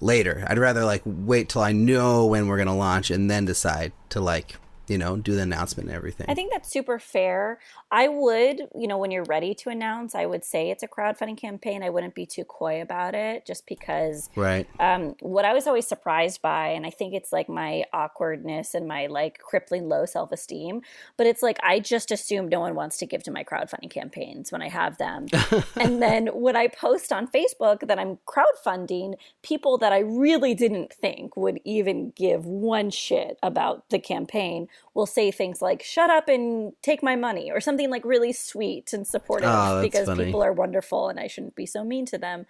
later. 0.00 0.44
I'd 0.48 0.58
rather 0.58 0.84
like 0.84 1.02
wait 1.04 1.48
till 1.48 1.62
I 1.62 1.72
know 1.72 2.26
when 2.26 2.46
we're 2.48 2.56
going 2.56 2.68
to 2.68 2.74
launch 2.74 3.10
and 3.10 3.30
then 3.30 3.44
decide 3.44 3.92
to 4.10 4.20
like 4.20 4.56
you 4.88 4.98
know 4.98 5.16
do 5.16 5.34
the 5.34 5.42
announcement 5.42 5.88
and 5.88 5.96
everything. 5.96 6.26
I 6.28 6.34
think 6.34 6.52
that's 6.52 6.72
super 6.72 6.98
fair. 6.98 7.58
I 7.90 8.08
would, 8.08 8.68
you 8.74 8.86
know, 8.86 8.98
when 8.98 9.10
you're 9.10 9.24
ready 9.24 9.54
to 9.56 9.70
announce, 9.70 10.14
I 10.14 10.26
would 10.26 10.44
say 10.44 10.70
it's 10.70 10.82
a 10.82 10.88
crowdfunding 10.88 11.38
campaign. 11.38 11.82
I 11.82 11.90
wouldn't 11.90 12.14
be 12.14 12.26
too 12.26 12.44
coy 12.44 12.82
about 12.82 13.14
it 13.14 13.46
just 13.46 13.66
because 13.66 14.28
right. 14.36 14.66
um, 14.78 15.14
what 15.20 15.44
I 15.44 15.54
was 15.54 15.66
always 15.66 15.86
surprised 15.86 16.42
by, 16.42 16.68
and 16.68 16.86
I 16.86 16.90
think 16.90 17.14
it's 17.14 17.32
like 17.32 17.48
my 17.48 17.84
awkwardness 17.92 18.74
and 18.74 18.86
my 18.86 19.06
like 19.06 19.38
crippling 19.38 19.88
low 19.88 20.06
self 20.06 20.32
esteem, 20.32 20.82
but 21.16 21.26
it's 21.26 21.42
like 21.42 21.58
I 21.62 21.80
just 21.80 22.10
assume 22.10 22.48
no 22.48 22.60
one 22.60 22.74
wants 22.74 22.98
to 22.98 23.06
give 23.06 23.22
to 23.24 23.30
my 23.30 23.44
crowdfunding 23.44 23.90
campaigns 23.90 24.52
when 24.52 24.62
I 24.62 24.68
have 24.68 24.98
them. 24.98 25.26
and 25.76 26.02
then 26.02 26.28
when 26.28 26.56
I 26.56 26.68
post 26.68 27.12
on 27.12 27.28
Facebook 27.28 27.86
that 27.86 27.98
I'm 27.98 28.18
crowdfunding, 28.26 29.14
people 29.42 29.78
that 29.78 29.92
I 29.92 30.00
really 30.00 30.54
didn't 30.54 30.92
think 30.92 31.36
would 31.36 31.60
even 31.64 32.12
give 32.16 32.46
one 32.46 32.90
shit 32.90 33.38
about 33.42 33.88
the 33.90 33.98
campaign 33.98 34.68
will 34.94 35.06
say 35.06 35.30
things 35.30 35.62
like, 35.62 35.82
shut 35.82 36.10
up 36.10 36.28
and 36.28 36.72
take 36.82 37.02
my 37.02 37.14
money, 37.16 37.50
or 37.50 37.60
something 37.60 37.90
like 37.90 38.04
really 38.04 38.32
sweet 38.32 38.92
and 38.92 39.06
supportive 39.06 39.48
Oh, 39.48 39.80
because 39.80 40.06
funny. 40.06 40.24
people 40.24 40.42
are 40.42 40.52
wonderful 40.52 41.08
and 41.08 41.20
I 41.20 41.26
shouldn't 41.26 41.54
be 41.54 41.66
so 41.66 41.84
mean 41.84 42.06
to 42.06 42.18
them. 42.18 42.46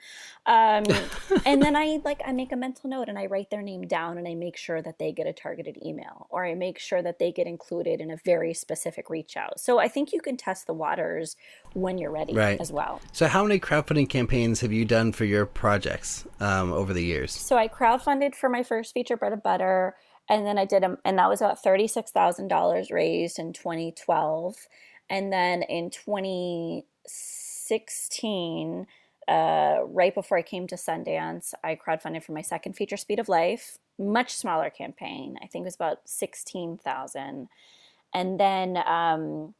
Um, 0.46 0.84
and 1.46 1.62
then 1.62 1.76
I 1.76 2.00
like 2.04 2.22
I 2.24 2.32
make 2.32 2.52
a 2.52 2.56
mental 2.56 2.88
note 2.88 3.08
and 3.08 3.18
I 3.18 3.26
write 3.26 3.50
their 3.50 3.62
name 3.62 3.86
down 3.86 4.16
and 4.18 4.26
I 4.26 4.34
make 4.34 4.56
sure 4.56 4.80
that 4.80 4.98
they 4.98 5.12
get 5.12 5.26
a 5.26 5.32
targeted 5.32 5.78
email 5.84 6.26
or 6.30 6.46
I 6.46 6.54
make 6.54 6.78
sure 6.78 7.02
that 7.02 7.18
they 7.18 7.32
get 7.32 7.46
included 7.46 8.00
in 8.00 8.10
a 8.10 8.16
very 8.24 8.54
specific 8.54 9.10
reach 9.10 9.36
out. 9.36 9.60
So 9.60 9.78
I 9.78 9.88
think 9.88 10.12
you 10.12 10.20
can 10.20 10.36
test 10.36 10.66
the 10.66 10.74
waters 10.74 11.36
when 11.74 11.98
you're 11.98 12.10
ready 12.10 12.34
Right. 12.34 12.60
as 12.60 12.72
well. 12.72 13.00
So 13.12 13.26
how 13.26 13.42
many 13.42 13.60
crowdfunding 13.60 14.08
campaigns 14.08 14.60
have 14.60 14.72
you 14.72 14.84
done 14.84 15.12
for 15.12 15.24
your 15.24 15.44
projects 15.44 16.26
um, 16.40 16.72
over 16.72 16.92
the 16.92 17.04
years? 17.04 17.32
So 17.32 17.56
I 17.56 17.68
crowdfunded 17.68 18.34
for 18.34 18.48
my 18.48 18.62
first 18.62 18.94
feature, 18.94 19.16
Bread 19.16 19.32
and 19.32 19.42
Butter, 19.42 19.94
and 20.28 20.46
then 20.46 20.58
I 20.58 20.64
did, 20.64 20.84
a, 20.84 20.98
and 21.04 21.18
that 21.18 21.28
was 21.28 21.40
about 21.40 21.62
thirty-six 21.62 22.10
thousand 22.10 22.48
dollars 22.48 22.90
raised 22.90 23.38
in 23.38 23.52
2012. 23.52 24.56
And 25.10 25.32
then 25.32 25.62
in 25.62 25.90
2016, 25.90 28.86
uh, 29.26 29.78
right 29.84 30.14
before 30.14 30.38
I 30.38 30.42
came 30.42 30.66
to 30.66 30.74
Sundance, 30.74 31.54
I 31.64 31.76
crowdfunded 31.76 32.24
for 32.24 32.32
my 32.32 32.42
second 32.42 32.74
feature, 32.74 32.96
Speed 32.96 33.18
of 33.18 33.28
Life, 33.28 33.78
much 33.98 34.34
smaller 34.34 34.70
campaign. 34.70 35.36
I 35.42 35.46
think 35.46 35.62
it 35.62 35.66
was 35.66 35.74
about 35.74 36.00
16,000. 36.06 37.48
And 38.14 38.40
then 38.40 38.78
um, 38.86 39.54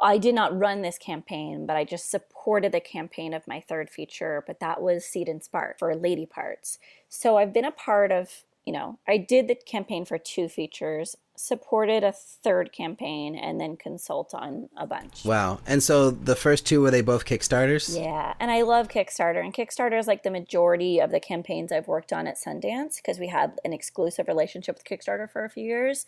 I 0.00 0.18
did 0.18 0.34
not 0.34 0.58
run 0.58 0.82
this 0.82 0.98
campaign, 0.98 1.66
but 1.66 1.76
I 1.76 1.84
just 1.84 2.10
supported 2.10 2.72
the 2.72 2.80
campaign 2.80 3.34
of 3.34 3.48
my 3.48 3.60
third 3.60 3.90
feature, 3.90 4.44
but 4.46 4.60
that 4.60 4.82
was 4.82 5.04
Seed 5.04 5.28
and 5.28 5.42
Spark 5.42 5.78
for 5.78 5.94
Lady 5.94 6.26
Parts. 6.26 6.78
So 7.08 7.38
I've 7.38 7.52
been 7.52 7.64
a 7.64 7.72
part 7.72 8.12
of, 8.12 8.44
you 8.68 8.72
know, 8.72 8.98
I 9.08 9.16
did 9.16 9.48
the 9.48 9.54
campaign 9.54 10.04
for 10.04 10.18
two 10.18 10.46
features 10.46 11.16
supported 11.36 12.04
a 12.04 12.12
third 12.12 12.70
campaign 12.70 13.34
and 13.34 13.58
then 13.58 13.78
consult 13.78 14.34
on 14.34 14.68
a 14.76 14.86
bunch. 14.86 15.24
Wow. 15.24 15.60
And 15.66 15.82
so 15.82 16.10
the 16.10 16.36
first 16.36 16.66
two 16.66 16.82
were 16.82 16.90
they 16.90 17.00
both 17.00 17.24
Kickstarters? 17.24 17.98
Yeah. 17.98 18.34
And 18.38 18.50
I 18.50 18.60
love 18.60 18.88
Kickstarter. 18.88 19.42
And 19.42 19.54
Kickstarter 19.54 19.98
is 19.98 20.06
like 20.06 20.22
the 20.22 20.30
majority 20.30 20.98
of 20.98 21.10
the 21.10 21.18
campaigns 21.18 21.72
I've 21.72 21.88
worked 21.88 22.12
on 22.12 22.26
at 22.26 22.36
Sundance 22.36 22.96
because 22.96 23.18
we 23.18 23.28
had 23.28 23.58
an 23.64 23.72
exclusive 23.72 24.28
relationship 24.28 24.76
with 24.76 24.84
Kickstarter 24.84 25.30
for 25.30 25.46
a 25.46 25.48
few 25.48 25.64
years. 25.64 26.04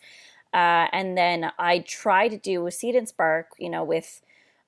Uh, 0.53 0.85
and 0.91 1.17
then 1.17 1.51
I 1.57 1.79
tried 1.79 2.29
to 2.29 2.37
do 2.37 2.69
Seed 2.69 2.93
and 2.93 3.07
Spark, 3.09 3.47
you 3.57 3.71
know, 3.71 3.83
with 3.83 4.21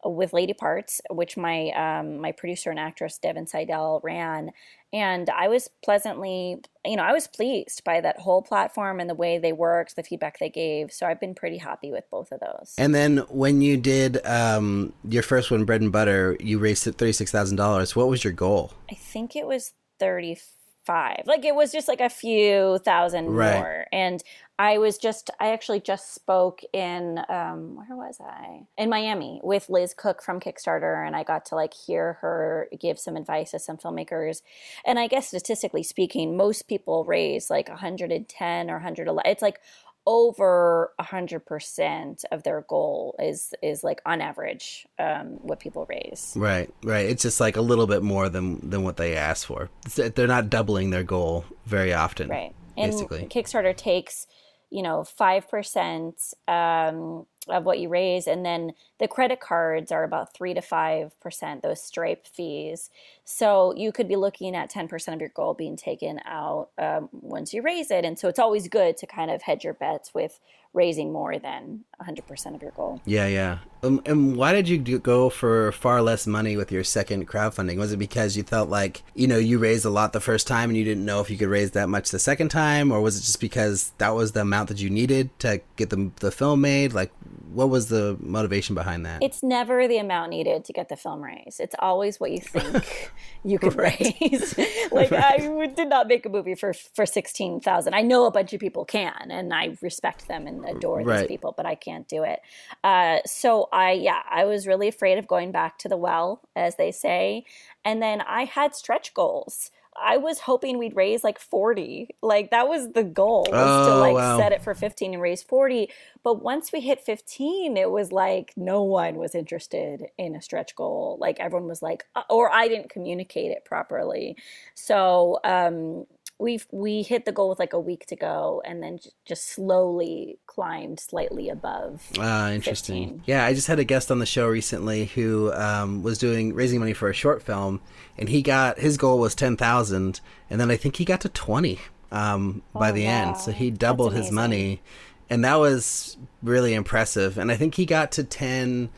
with 0.06 0.34
Lady 0.34 0.54
Parts, 0.54 1.02
which 1.10 1.38
my 1.38 1.70
um, 1.72 2.20
my 2.20 2.32
producer 2.32 2.70
and 2.70 2.80
actress 2.80 3.18
Devin 3.18 3.48
Seidel 3.48 4.02
ran, 4.04 4.52
and 4.92 5.30
I 5.30 5.48
was 5.48 5.70
pleasantly, 5.84 6.62
you 6.86 6.96
know, 6.96 7.04
I 7.04 7.14
was 7.14 7.28
pleased 7.28 7.84
by 7.84 8.00
that 8.02 8.20
whole 8.20 8.42
platform 8.42 9.00
and 9.00 9.10
the 9.10 9.16
way 9.16 9.40
they 9.40 9.52
worked, 9.52 9.96
the 9.96 10.04
feedback 10.04 10.40
they 10.40 10.50
gave. 10.50 10.92
So 10.92 11.08
I've 11.08 11.20
been 11.20 11.34
pretty 11.34 11.58
happy 11.58 11.92
with 11.92 12.04
both 12.12 12.32
of 12.32 12.40
those. 12.40 12.76
And 12.78 12.94
then 12.94 13.18
when 13.30 13.62
you 13.62 13.78
did 13.78 14.26
um, 14.26 14.94
your 15.10 15.24
first 15.24 15.50
one, 15.50 15.66
Bread 15.66 15.82
and 15.82 15.92
Butter, 15.92 16.38
you 16.40 16.60
raised 16.60 16.84
thirty 16.84 17.14
six 17.14 17.32
thousand 17.32 17.58
dollars. 17.58 17.96
What 17.96 18.08
was 18.08 18.24
your 18.24 18.34
goal? 18.34 18.72
I 18.92 18.96
think 18.96 19.36
it 19.36 19.48
was 19.48 19.74
thirty 20.00 20.38
five. 20.86 21.24
Like 21.26 21.46
it 21.46 21.56
was 21.56 21.72
just 21.72 21.88
like 21.88 22.02
a 22.02 22.10
few 22.10 22.80
thousand 22.80 23.30
right. 23.30 23.56
more. 23.56 23.86
And 23.92 24.24
I 24.60 24.78
was 24.78 24.98
just, 24.98 25.30
I 25.40 25.52
actually 25.52 25.80
just 25.80 26.14
spoke 26.14 26.62
in, 26.74 27.20
um, 27.30 27.76
where 27.76 27.98
was 27.98 28.20
I? 28.22 28.68
In 28.78 28.90
Miami 28.90 29.42
with 29.44 29.70
Liz 29.70 29.94
Cook 29.98 30.22
from 30.22 30.40
Kickstarter. 30.40 31.06
And 31.06 31.16
I 31.16 31.24
got 31.24 31.46
to 31.46 31.56
like 31.56 31.74
hear 31.74 32.14
her 32.22 32.68
give 32.80 33.00
some 33.00 33.16
advice 33.16 33.52
to 33.52 33.60
some 33.60 33.78
filmmakers. 33.78 34.42
And 34.86 35.00
I 35.00 35.08
guess 35.08 35.28
statistically 35.28 35.84
speaking, 35.84 36.38
most 36.38 36.68
people 36.68 37.04
raise 37.06 37.50
like 37.50 37.68
110 37.70 38.70
or 38.70 38.74
111. 38.74 39.32
It's 39.32 39.42
like 39.42 39.60
over 40.06 40.92
a 41.00 41.04
100% 41.04 42.26
of 42.32 42.44
their 42.44 42.66
goal 42.68 43.16
is 43.20 43.54
is 43.62 43.84
like 43.84 44.02
on 44.06 44.22
average 44.22 44.86
um, 45.00 45.40
what 45.42 45.60
people 45.60 45.86
raise. 45.88 46.34
Right 46.36 46.70
right. 46.84 47.06
It's 47.06 47.24
just 47.24 47.40
like 47.40 47.56
a 47.56 47.62
little 47.62 47.88
bit 47.88 48.04
more 48.04 48.30
than 48.30 48.70
than 48.70 48.84
what 48.84 48.98
they 48.98 49.16
asked 49.16 49.46
for. 49.46 49.70
They're 49.96 50.28
not 50.28 50.50
doubling 50.50 50.90
their 50.90 51.04
goal 51.04 51.46
very 51.66 51.94
often 51.94 52.30
right. 52.30 52.54
And 52.76 52.92
basically. 52.92 53.28
kickstarter 53.28 53.76
takes 53.76 54.28
you 54.70 54.82
know 54.82 55.06
5% 55.20 56.34
um, 56.48 57.26
of 57.50 57.66
what 57.66 57.80
you 57.80 57.90
raise 57.90 58.28
and 58.28 58.46
then 58.46 58.72
the 59.00 59.08
credit 59.08 59.40
cards 59.40 59.92
are 59.92 60.04
about 60.04 60.34
3 60.34 60.54
to 60.54 60.62
5% 60.62 61.62
those 61.62 61.84
stripe 61.84 62.26
fees 62.26 62.90
so 63.26 63.74
you 63.76 63.92
could 63.92 64.08
be 64.08 64.16
looking 64.16 64.56
at 64.56 64.72
10% 64.72 65.14
of 65.14 65.20
your 65.20 65.30
goal 65.30 65.54
being 65.54 65.76
taken 65.76 66.20
out 66.26 66.70
um, 66.78 67.10
once 67.12 67.54
you 67.54 67.62
raise 67.62 67.92
it 67.92 68.06
and 68.06 68.18
so 68.18 68.28
it's 68.28 68.40
always 68.40 68.68
good 68.68 68.96
to 68.98 69.06
kind 69.06 69.30
of 69.30 69.42
hedge 69.42 69.64
your 69.64 69.74
bets 69.74 70.14
with 70.14 70.40
raising 70.74 71.14
more 71.14 71.38
than 71.38 71.84
100% 72.02 72.56
of 72.56 72.62
your 72.62 72.72
goal. 72.72 73.00
Yeah, 73.06 73.28
yeah. 73.28 73.60
Um, 73.84 74.02
and 74.06 74.36
why 74.36 74.54
did 74.54 74.68
you 74.68 74.80
do, 74.80 74.98
go 74.98 75.30
for 75.30 75.72
far 75.72 76.02
less 76.02 76.26
money 76.26 76.58
with 76.58 76.72
your 76.72 76.84
second 76.84 77.28
crowdfunding? 77.28 77.78
Was 77.78 77.94
it 77.94 77.98
because 77.98 78.36
you 78.36 78.44
felt 78.44 78.70
like, 78.70 79.04
you 79.14 79.28
know, 79.28 79.38
you 79.38 79.60
raised 79.60 79.86
a 79.86 79.92
lot 79.92 80.14
the 80.14 80.20
first 80.20 80.48
time 80.48 80.70
and 80.70 80.78
you 80.78 80.84
didn't 80.84 81.06
know 81.06 81.22
if 81.22 81.30
you 81.30 81.38
could 81.38 81.48
raise 81.48 81.72
that 81.72 81.90
much 81.90 82.10
the 82.10 82.20
second 82.20 82.50
time? 82.50 82.92
Or 82.92 83.02
was 83.02 83.18
it 83.18 83.22
just 83.22 83.40
because 83.40 83.92
that 84.00 84.16
was 84.16 84.32
the 84.32 84.42
amount 84.42 84.70
that 84.70 84.82
you 84.82 84.90
needed 84.90 85.38
to 85.40 85.62
get 85.76 85.92
the, 85.92 86.12
the 86.20 86.32
film 86.32 86.62
made? 86.62 86.94
Like, 86.94 87.12
what 87.52 87.70
was 87.70 87.88
the 87.88 88.18
motivation 88.20 88.76
behind 88.76 89.06
that? 89.06 89.22
It's 89.24 89.44
never 89.44 89.88
the 89.88 89.98
amount 89.98 90.32
needed 90.32 90.66
to 90.66 90.74
get 90.74 90.90
the 90.90 90.96
film 90.96 91.24
raised. 91.24 91.60
It's 91.60 91.76
always 91.80 92.20
what 92.20 92.32
you 92.32 92.40
think 92.42 93.12
you 93.44 93.60
could 93.60 93.76
raise. 93.76 94.58
like 94.92 95.12
right. 95.12 95.42
I 95.42 95.68
did 95.68 95.90
not 95.90 96.08
make 96.08 96.26
a 96.26 96.30
movie 96.30 96.56
for 96.56 96.74
for 96.74 97.06
sixteen 97.06 97.60
thousand. 97.60 97.94
I 97.94 98.02
know 98.02 98.26
a 98.26 98.32
bunch 98.32 98.54
of 98.54 98.60
people 98.60 98.86
can, 98.86 99.30
and 99.30 99.54
I 99.54 99.78
respect 99.82 100.28
them 100.28 100.48
and 100.48 100.66
adore 100.66 101.02
right. 101.02 101.20
these 101.20 101.28
people, 101.28 101.54
but 101.56 101.66
I 101.66 101.76
can't 101.76 102.08
do 102.08 102.24
it. 102.24 102.40
Uh, 102.84 103.20
so 103.26 103.70
I 103.72 103.92
yeah, 103.92 104.22
I 104.30 104.46
was 104.46 104.68
really 104.68 104.88
afraid 104.88 105.18
of 105.18 105.28
going 105.28 105.52
back 105.52 105.78
to 105.80 105.90
the 105.90 105.98
well, 105.98 106.42
as 106.56 106.76
they 106.76 106.92
say, 106.92 107.46
and 107.86 108.02
then 108.02 108.22
I 108.22 108.46
had 108.46 108.76
stretch 108.76 109.14
goals. 109.14 109.72
I 109.96 110.18
was 110.18 110.40
hoping 110.40 110.78
we'd 110.78 110.96
raise 110.96 111.24
like 111.24 111.40
40. 111.40 112.10
Like 112.22 112.52
that 112.52 112.68
was 112.68 112.92
the 112.92 113.04
goal 113.04 113.46
was 113.50 113.88
oh, 113.88 113.90
to 113.90 113.96
like 114.00 114.14
wow. 114.16 114.38
set 114.38 114.52
it 114.52 114.62
for 114.62 114.74
15 114.74 115.14
and 115.14 115.22
raise 115.22 115.44
40. 115.44 115.90
But 116.24 116.42
once 116.42 116.72
we 116.72 116.80
hit 116.80 117.02
15, 117.02 117.78
it 117.78 117.90
was 117.90 118.12
like 118.12 118.54
no 118.56 118.84
one 118.84 119.16
was 119.16 119.36
interested 119.36 120.06
in 120.18 120.36
a 120.36 120.42
stretch 120.42 120.76
goal. 120.76 121.18
Like 121.20 121.40
everyone 121.40 121.68
was 121.68 121.82
like, 121.82 122.06
uh, 122.16 122.24
or 122.30 122.52
I 122.52 122.68
didn't 122.68 122.90
communicate 122.90 123.52
it 123.52 123.66
properly. 123.66 124.38
So, 124.74 125.40
um, 125.44 126.06
we 126.40 126.60
we 126.72 127.04
hit 127.04 127.26
the 127.26 127.32
goal 127.32 127.50
with 127.50 127.60
like 127.60 127.74
a 127.74 127.80
week 127.80 128.06
to 128.08 128.16
go 128.16 128.62
and 128.66 128.82
then 128.82 128.98
j- 128.98 129.10
just 129.26 129.50
slowly 129.50 130.38
climbed 130.48 131.00
slightly 131.00 131.50
above 131.50 132.12
ah 132.20 132.50
interesting 132.50 133.20
15. 133.20 133.24
yeah 133.26 133.46
i 133.46 133.54
just 133.54 133.68
had 133.68 133.80
a 133.80 133.84
guest 133.84 134.12
on 134.12 134.20
the 134.20 134.26
show 134.26 134.48
recently 134.48 135.06
who 135.06 135.52
um, 135.54 136.04
was 136.04 136.18
doing 136.18 136.54
raising 136.54 136.80
money 136.80 136.94
for 136.94 137.10
a 137.10 137.14
short 137.14 137.42
film 137.42 137.82
and 138.18 138.30
he 138.30 138.42
got 138.42 138.80
his 138.80 138.98
goal 138.98 139.20
was 139.20 139.36
10000 139.36 140.20
and 140.50 140.60
then 140.60 140.72
i 140.72 140.76
think 140.76 140.96
he 140.96 141.06
got 141.06 141.22
to 141.22 141.30
20 141.30 141.80
um, 142.12 142.62
by 142.74 142.90
oh, 142.90 142.94
the 142.94 143.06
wow. 143.06 143.12
end 143.12 143.38
so 143.38 143.52
he 143.52 143.72
doubled 143.72 144.14
his 144.14 144.32
money 144.32 144.82
and 145.30 145.44
that 145.44 145.56
was 145.56 146.18
really 146.42 146.74
impressive 146.74 147.38
and 147.38 147.52
i 147.52 147.56
think 147.56 147.76
he 147.76 147.86
got 147.86 148.12
to 148.12 148.24
10 148.24 148.90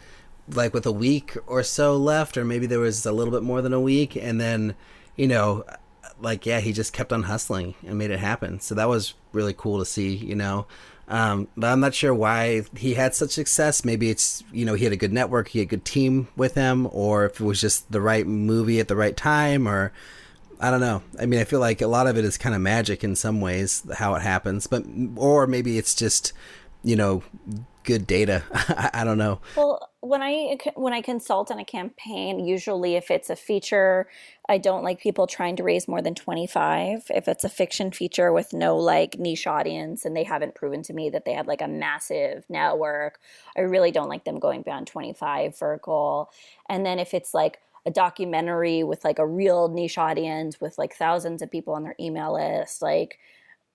like 0.50 0.74
with 0.74 0.86
a 0.86 0.92
week 0.92 1.36
or 1.48 1.64
so 1.64 1.98
left 1.98 2.38
or 2.38 2.46
maybe 2.46 2.66
there 2.66 2.80
was 2.80 3.06
a 3.06 3.12
little 3.12 3.32
bit 3.32 3.44
more 3.44 3.62
than 3.62 3.74
a 3.74 3.80
week 3.80 4.16
and 4.16 4.40
then 4.40 4.76
you 5.16 5.28
know 5.28 5.64
like 6.20 6.46
yeah, 6.46 6.60
he 6.60 6.74
just 6.74 6.94
kept 6.94 7.14
on 7.14 7.24
hustling 7.24 7.76
and 7.86 7.98
made 7.98 8.12
it 8.12 8.20
happen. 8.20 8.60
So 8.60 8.76
that 8.76 8.90
was 8.90 9.14
really 9.32 9.54
cool 9.54 9.80
to 9.80 9.86
see, 9.86 10.16
you 10.16 10.36
know. 10.36 10.68
Um, 11.08 11.48
but 11.56 11.68
I'm 11.68 11.80
not 11.80 11.94
sure 11.94 12.14
why 12.14 12.64
he 12.76 12.96
had 12.96 13.14
such 13.14 13.32
success. 13.32 13.86
Maybe 13.86 14.10
it's 14.10 14.44
you 14.52 14.66
know 14.66 14.74
he 14.74 14.86
had 14.86 14.94
a 14.94 14.98
good 14.98 15.14
network, 15.14 15.50
he 15.50 15.60
had 15.60 15.68
a 15.68 15.70
good 15.70 15.86
team 15.86 16.28
with 16.36 16.56
him, 16.56 16.88
or 16.92 17.26
if 17.26 17.40
it 17.40 17.44
was 17.44 17.62
just 17.62 17.92
the 17.92 18.02
right 18.02 18.26
movie 18.26 18.80
at 18.80 18.88
the 18.88 18.96
right 18.96 19.16
time, 19.16 19.68
or 19.68 19.92
I 20.60 20.72
don't 20.72 20.80
know. 20.80 21.04
I 21.20 21.26
mean, 21.26 21.40
I 21.40 21.44
feel 21.44 21.60
like 21.60 21.82
a 21.82 21.88
lot 21.88 22.08
of 22.08 22.18
it 22.18 22.26
is 22.26 22.38
kind 22.38 22.56
of 22.56 22.62
magic 22.62 23.04
in 23.04 23.16
some 23.16 23.40
ways 23.40 23.84
how 23.96 24.16
it 24.16 24.22
happens, 24.22 24.68
but 24.68 24.84
or 25.16 25.46
maybe 25.46 25.78
it's 25.78 25.94
just 25.94 26.34
you 26.84 26.96
know 26.96 27.22
good 27.84 28.08
data. 28.08 28.44
I, 28.54 28.90
I 28.94 29.04
don't 29.04 29.20
know. 29.20 29.42
Well, 29.56 29.92
when 30.06 30.22
I 30.22 30.58
when 30.76 30.94
I 30.94 31.02
consult 31.02 31.50
on 31.50 31.58
a 31.58 31.66
campaign, 31.66 32.46
usually 32.46 32.96
if 32.96 33.10
it's 33.10 33.32
a 33.32 33.36
feature, 33.36 34.08
I 34.48 34.60
don't 34.60 34.84
like 34.84 35.00
people 35.00 35.26
trying 35.26 35.56
to 35.56 35.64
raise 35.64 35.88
more 35.88 36.02
than 36.02 36.14
25. 36.14 37.08
If 37.10 37.28
it's 37.28 37.44
a 37.44 37.50
fiction 37.50 37.92
feature 37.92 38.32
with 38.32 38.54
no 38.54 38.78
like 38.78 39.18
niche 39.18 39.48
audience 39.48 40.06
and 40.06 40.16
they 40.16 40.24
haven't 40.24 40.54
proven 40.54 40.84
to 40.84 40.94
me 40.94 41.10
that 41.10 41.26
they 41.26 41.34
have 41.34 41.48
like 41.48 41.62
a 41.62 41.68
massive 41.68 42.46
network, 42.50 43.20
I 43.58 43.62
really 43.62 43.92
don't 43.92 44.10
like 44.10 44.26
them 44.26 44.40
going 44.40 44.62
beyond 44.62 44.86
25 44.88 45.56
for 45.56 45.74
a 45.74 45.80
goal. 45.80 46.30
And 46.70 46.86
then 46.86 47.00
if 47.00 47.16
it's 47.16 47.34
like 47.34 47.58
a 47.88 47.92
documentary 47.92 48.84
with 48.84 49.04
like 49.04 49.20
a 49.20 49.28
real 49.28 49.70
niche 49.70 49.98
audience 49.98 50.62
with 50.62 50.78
like 50.78 50.94
thousands 50.94 51.42
of 51.42 51.52
people 51.52 51.74
on 51.74 51.84
their 51.84 51.96
email 52.00 52.34
list, 52.34 52.82
like 52.82 53.18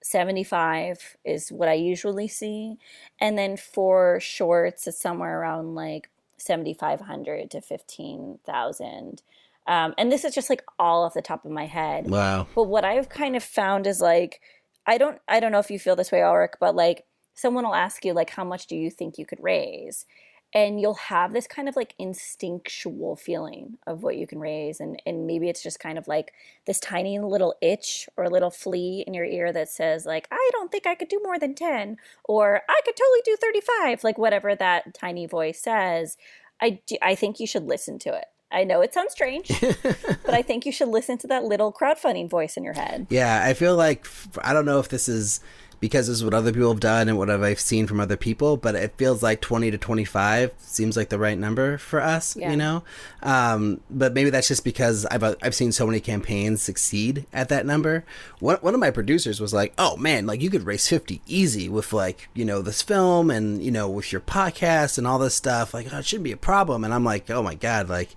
75 0.03 1.17
is 1.25 1.51
what 1.51 1.69
I 1.69 1.75
usually 1.75 2.29
see. 2.29 2.77
And 3.21 3.37
then 3.37 3.57
for 3.57 4.21
shorts, 4.21 4.87
it's 4.87 5.01
somewhere 5.01 5.41
around 5.41 5.75
like 5.75 6.09
7,500 6.41 7.51
to 7.51 7.61
15,000. 7.61 9.23
Um, 9.67 9.95
and 9.99 10.11
this 10.11 10.25
is 10.25 10.35
just 10.35 10.51
like 10.51 10.65
all 10.79 11.05
off 11.05 11.15
the 11.15 11.23
top 11.23 11.45
of 11.45 11.51
my 11.51 11.67
head. 11.67 12.11
Wow. 12.11 12.47
But 12.55 12.65
what 12.65 12.85
I've 12.85 13.09
kind 13.09 13.37
of 13.37 13.43
found 13.43 13.87
is 13.87 14.01
like, 14.01 14.41
I 14.87 14.99
don't, 14.99 15.19
I 15.29 15.41
don't 15.41 15.53
know 15.53 15.59
if 15.59 15.71
you 15.71 15.79
feel 15.79 15.97
this 15.97 16.11
way, 16.11 16.19
Alrik, 16.19 16.55
but 16.59 16.75
like 16.75 17.05
someone 17.35 17.65
will 17.65 17.75
ask 17.75 18.05
you 18.05 18.13
like, 18.13 18.31
how 18.31 18.45
much 18.45 18.67
do 18.67 18.77
you 18.77 18.91
think 18.91 19.19
you 19.19 19.27
could 19.27 19.43
raise? 19.43 20.07
And 20.53 20.81
you'll 20.81 20.95
have 20.95 21.33
this 21.33 21.47
kind 21.47 21.69
of 21.69 21.77
like 21.77 21.95
instinctual 21.99 23.17
feeling 23.17 23.79
of 23.87 24.03
what 24.03 24.17
you 24.17 24.27
can 24.27 24.41
raise 24.41 24.81
and 24.81 25.01
and 25.07 25.27
maybe 25.27 25.49
it's 25.49 25.63
just 25.63 25.81
kind 25.81 25.99
of 25.99 26.09
like 26.09 26.33
this 26.67 26.81
tiny 26.81 27.19
little 27.19 27.55
itch 27.61 28.09
or 28.17 28.25
a 28.25 28.31
little 28.31 28.51
flea 28.51 29.05
in 29.07 29.15
your 29.15 29.25
ear 29.25 29.53
that 29.53 29.69
says 29.69 30.07
like 30.07 30.27
I 30.31 30.51
don't 30.53 30.71
think 30.71 30.87
I 30.87 30.95
could 30.95 31.09
do 31.09 31.21
more 31.23 31.39
than 31.39 31.55
10 31.55 31.97
or 32.25 32.63
I 32.69 32.81
could 32.85 32.97
totally 32.97 33.21
do 33.25 33.37
35 33.41 34.05
like 34.05 34.19
whatever 34.19 34.55
that 34.55 34.95
tiny 34.95 35.27
voice 35.27 35.61
says 35.61 36.17
I 36.61 36.81
do, 36.87 36.97
I 37.01 37.15
think 37.15 37.41
you 37.41 37.47
should 37.47 37.65
listen 37.65 37.99
to 38.01 38.15
it 38.15 38.27
I 38.53 38.65
know 38.65 38.81
it 38.81 38.93
sounds 38.93 39.13
strange, 39.13 39.49
but 39.61 40.35
I 40.35 40.43
think 40.43 40.67
you 40.67 40.73
should 40.73 40.89
listen 40.89 41.19
to 41.19 41.27
that 41.29 41.45
little 41.45 41.73
crowdfunding 41.73 42.29
voice 42.29 42.57
in 42.57 42.65
your 42.65 42.73
head. 42.73 43.07
Yeah, 43.09 43.45
I 43.45 43.55
feel 43.55 43.77
like 43.77 44.09
I 44.43 44.53
don't 44.53 44.65
know 44.65 44.81
if 44.81 44.89
this 44.89 45.09
is 45.09 45.41
because 45.81 46.07
this 46.09 46.17
is 46.19 46.25
what 46.25 46.35
other 46.35 46.53
people 46.53 46.71
have 46.71 46.79
done 46.81 47.09
and 47.09 47.17
what 47.17 47.31
I've 47.31 47.59
seen 47.59 47.87
from 47.87 48.01
other 48.01 48.17
people. 48.17 48.57
But 48.59 48.75
it 48.75 48.93
feels 48.99 49.23
like 49.23 49.41
20 49.41 49.71
to 49.71 49.79
25 49.79 50.53
seems 50.59 50.97
like 50.97 51.09
the 51.09 51.19
right 51.19 51.39
number 51.39 51.79
for 51.79 52.01
us, 52.01 52.37
Yeah. 52.37 52.51
you 52.51 52.57
know? 52.59 52.85
Um, 53.23 53.81
but 53.91 54.13
maybe 54.13 54.29
that's 54.31 54.49
just 54.49 54.63
because 54.63 55.07
I've, 55.07 55.23
uh, 55.23 55.37
I've 55.43 55.55
seen 55.55 55.73
so 55.73 55.87
many 55.87 55.99
campaigns 56.01 56.61
succeed 56.63 57.25
at 57.33 57.49
that 57.49 57.65
number. 57.67 58.05
One, 58.41 58.57
one 58.61 58.75
of 58.75 58.81
my 58.81 58.91
producers 58.91 59.41
was 59.41 59.55
like, 59.55 59.73
oh 59.79 59.97
man, 59.97 60.27
like 60.27 60.43
you 60.43 60.51
could 60.51 60.65
raise 60.65 60.87
50 60.87 61.23
easy 61.27 61.69
with 61.69 61.93
like, 61.93 62.29
you 62.35 62.45
know, 62.45 62.61
this 62.63 62.83
film 62.83 63.31
and, 63.31 63.63
you 63.63 63.71
know, 63.71 63.89
with 63.89 64.13
your 64.13 64.21
podcast 64.21 64.99
and 64.99 65.07
all 65.07 65.19
this 65.19 65.35
stuff. 65.35 65.73
Like, 65.73 65.87
oh, 65.93 65.99
it 65.99 66.05
shouldn't 66.07 66.25
be 66.25 66.33
a 66.33 66.37
problem. 66.37 66.85
And 66.85 66.93
I'm 66.93 67.05
like, 67.05 67.31
oh 67.31 67.43
my 67.43 67.55
God, 67.55 67.89
like, 67.89 68.17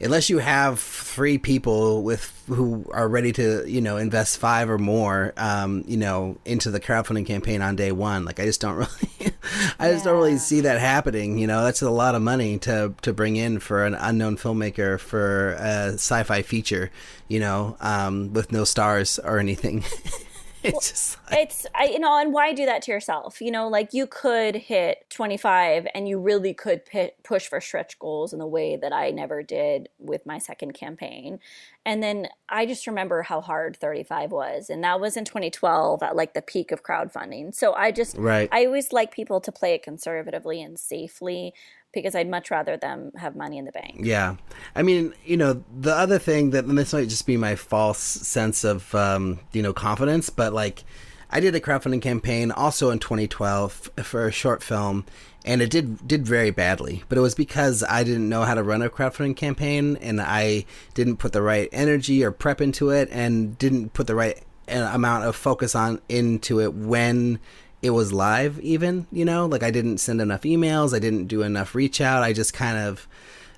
unless 0.00 0.30
you 0.30 0.38
have 0.38 0.80
three 0.80 1.38
people 1.38 2.02
with 2.02 2.32
who 2.48 2.84
are 2.92 3.08
ready 3.08 3.32
to 3.32 3.64
you 3.68 3.80
know 3.80 3.96
invest 3.96 4.38
five 4.38 4.70
or 4.70 4.78
more 4.78 5.32
um, 5.36 5.84
you 5.86 5.96
know 5.96 6.36
into 6.44 6.70
the 6.70 6.80
crowdfunding 6.80 7.26
campaign 7.26 7.62
on 7.62 7.76
day 7.76 7.92
one 7.92 8.24
like 8.24 8.40
i 8.40 8.44
just 8.44 8.60
don't 8.60 8.74
really 8.76 9.32
i 9.78 9.90
just 9.90 10.04
don't 10.04 10.16
really 10.16 10.38
see 10.38 10.62
that 10.62 10.80
happening 10.80 11.38
you 11.38 11.46
know? 11.46 11.64
That's 11.64 11.82
a 11.82 11.90
lot 11.90 12.14
of 12.14 12.22
money 12.22 12.58
to 12.60 12.94
to 13.02 13.12
bring 13.12 13.36
in 13.36 13.60
for 13.60 13.84
an 13.84 13.94
unknown 13.94 14.36
filmmaker 14.36 14.98
for 14.98 15.52
a 15.52 15.92
sci-fi 15.94 16.42
feature 16.42 16.90
you 17.28 17.40
know 17.40 17.76
um, 17.80 18.32
with 18.32 18.52
no 18.52 18.64
stars 18.64 19.18
or 19.18 19.38
anything 19.38 19.84
it's 20.64 20.90
just 20.90 21.18
like, 21.30 21.40
it's 21.40 21.66
I, 21.74 21.84
you 21.84 21.98
know 21.98 22.18
and 22.18 22.32
why 22.32 22.52
do 22.52 22.66
that 22.66 22.82
to 22.82 22.92
yourself? 22.92 23.40
You 23.40 23.50
know 23.50 23.68
like 23.68 23.92
you 23.92 24.06
could 24.06 24.54
hit 24.54 25.08
25 25.10 25.86
and 25.94 26.08
you 26.08 26.18
really 26.18 26.54
could 26.54 26.84
pi 26.84 27.12
push 27.22 27.46
for 27.48 27.60
stretch 27.60 27.98
goals 27.98 28.32
in 28.32 28.38
the 28.38 28.46
way 28.46 28.76
that 28.76 28.92
i 28.92 29.10
never 29.10 29.42
did 29.42 29.88
with 29.98 30.26
my 30.26 30.38
second 30.38 30.72
campaign. 30.72 31.38
And 31.84 32.02
then 32.02 32.28
i 32.48 32.66
just 32.66 32.86
remember 32.86 33.22
how 33.22 33.40
hard 33.40 33.76
35 33.76 34.32
was 34.32 34.70
and 34.70 34.84
that 34.84 35.00
was 35.00 35.16
in 35.16 35.24
2012 35.24 36.02
at 36.02 36.16
like 36.16 36.34
the 36.34 36.42
peak 36.42 36.72
of 36.72 36.82
crowdfunding. 36.82 37.54
So 37.54 37.72
i 37.74 37.90
just 37.90 38.16
Right. 38.16 38.48
i 38.52 38.66
always 38.66 38.92
like 38.92 39.12
people 39.12 39.40
to 39.40 39.52
play 39.52 39.74
it 39.74 39.82
conservatively 39.82 40.62
and 40.62 40.78
safely 40.78 41.54
because 41.92 42.14
i'd 42.14 42.28
much 42.28 42.50
rather 42.50 42.76
them 42.76 43.10
have 43.16 43.36
money 43.36 43.58
in 43.58 43.64
the 43.64 43.72
bank 43.72 44.00
Yeah, 44.10 44.36
I 44.74 44.82
mean, 44.82 45.14
you 45.24 45.36
know, 45.36 45.62
the 45.78 45.94
other 45.94 46.18
thing 46.18 46.50
that 46.50 46.66
this 46.66 46.92
might 46.92 47.08
just 47.08 47.26
be 47.26 47.36
my 47.36 47.54
false 47.54 47.98
sense 47.98 48.64
of 48.64 48.94
um, 48.94 49.40
you 49.52 49.62
know 49.62 49.72
confidence, 49.72 50.30
but 50.30 50.52
like, 50.52 50.84
I 51.30 51.40
did 51.40 51.54
a 51.54 51.60
crowdfunding 51.60 52.02
campaign 52.02 52.50
also 52.50 52.90
in 52.90 52.98
2012 52.98 53.90
for 54.02 54.26
a 54.26 54.32
short 54.32 54.62
film, 54.62 55.04
and 55.44 55.62
it 55.62 55.70
did 55.70 56.06
did 56.06 56.26
very 56.26 56.50
badly. 56.50 57.04
But 57.08 57.18
it 57.18 57.20
was 57.20 57.34
because 57.34 57.84
I 57.84 58.02
didn't 58.04 58.28
know 58.28 58.42
how 58.42 58.54
to 58.54 58.62
run 58.62 58.82
a 58.82 58.90
crowdfunding 58.90 59.36
campaign, 59.36 59.96
and 60.00 60.20
I 60.20 60.64
didn't 60.94 61.18
put 61.18 61.32
the 61.32 61.42
right 61.42 61.68
energy 61.72 62.24
or 62.24 62.32
prep 62.32 62.60
into 62.60 62.90
it, 62.90 63.08
and 63.12 63.56
didn't 63.58 63.92
put 63.92 64.06
the 64.06 64.14
right 64.14 64.40
uh, 64.68 64.90
amount 64.92 65.24
of 65.24 65.36
focus 65.36 65.74
on 65.74 66.00
into 66.08 66.60
it 66.60 66.74
when 66.74 67.38
it 67.82 67.90
was 67.90 68.12
live 68.12 68.58
even 68.60 69.06
you 69.10 69.24
know 69.24 69.46
like 69.46 69.62
i 69.62 69.70
didn't 69.70 69.98
send 69.98 70.20
enough 70.20 70.42
emails 70.42 70.94
i 70.94 70.98
didn't 70.98 71.26
do 71.26 71.42
enough 71.42 71.74
reach 71.74 72.00
out 72.00 72.22
i 72.22 72.32
just 72.32 72.52
kind 72.52 72.78
of 72.78 73.08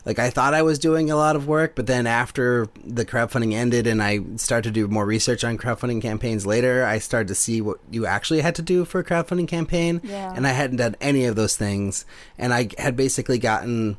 like 0.04 0.18
I 0.18 0.30
thought 0.30 0.54
I 0.54 0.62
was 0.62 0.78
doing 0.78 1.10
a 1.10 1.16
lot 1.16 1.36
of 1.36 1.46
work, 1.46 1.76
but 1.76 1.86
then 1.86 2.06
after 2.06 2.68
the 2.84 3.04
crowdfunding 3.04 3.52
ended 3.52 3.86
and 3.86 4.02
I 4.02 4.20
started 4.36 4.68
to 4.68 4.72
do 4.72 4.88
more 4.88 5.06
research 5.06 5.44
on 5.44 5.58
crowdfunding 5.58 6.02
campaigns 6.02 6.44
later, 6.44 6.84
I 6.84 6.98
started 6.98 7.28
to 7.28 7.34
see 7.36 7.60
what 7.60 7.78
you 7.90 8.04
actually 8.04 8.40
had 8.40 8.56
to 8.56 8.62
do 8.62 8.84
for 8.84 8.98
a 8.98 9.04
crowdfunding 9.04 9.46
campaign. 9.46 10.00
Yeah. 10.02 10.32
And 10.34 10.46
I 10.46 10.50
hadn't 10.50 10.78
done 10.78 10.96
any 11.00 11.24
of 11.26 11.36
those 11.36 11.56
things. 11.56 12.04
And 12.36 12.52
I 12.52 12.68
had 12.78 12.96
basically 12.96 13.38
gotten 13.38 13.96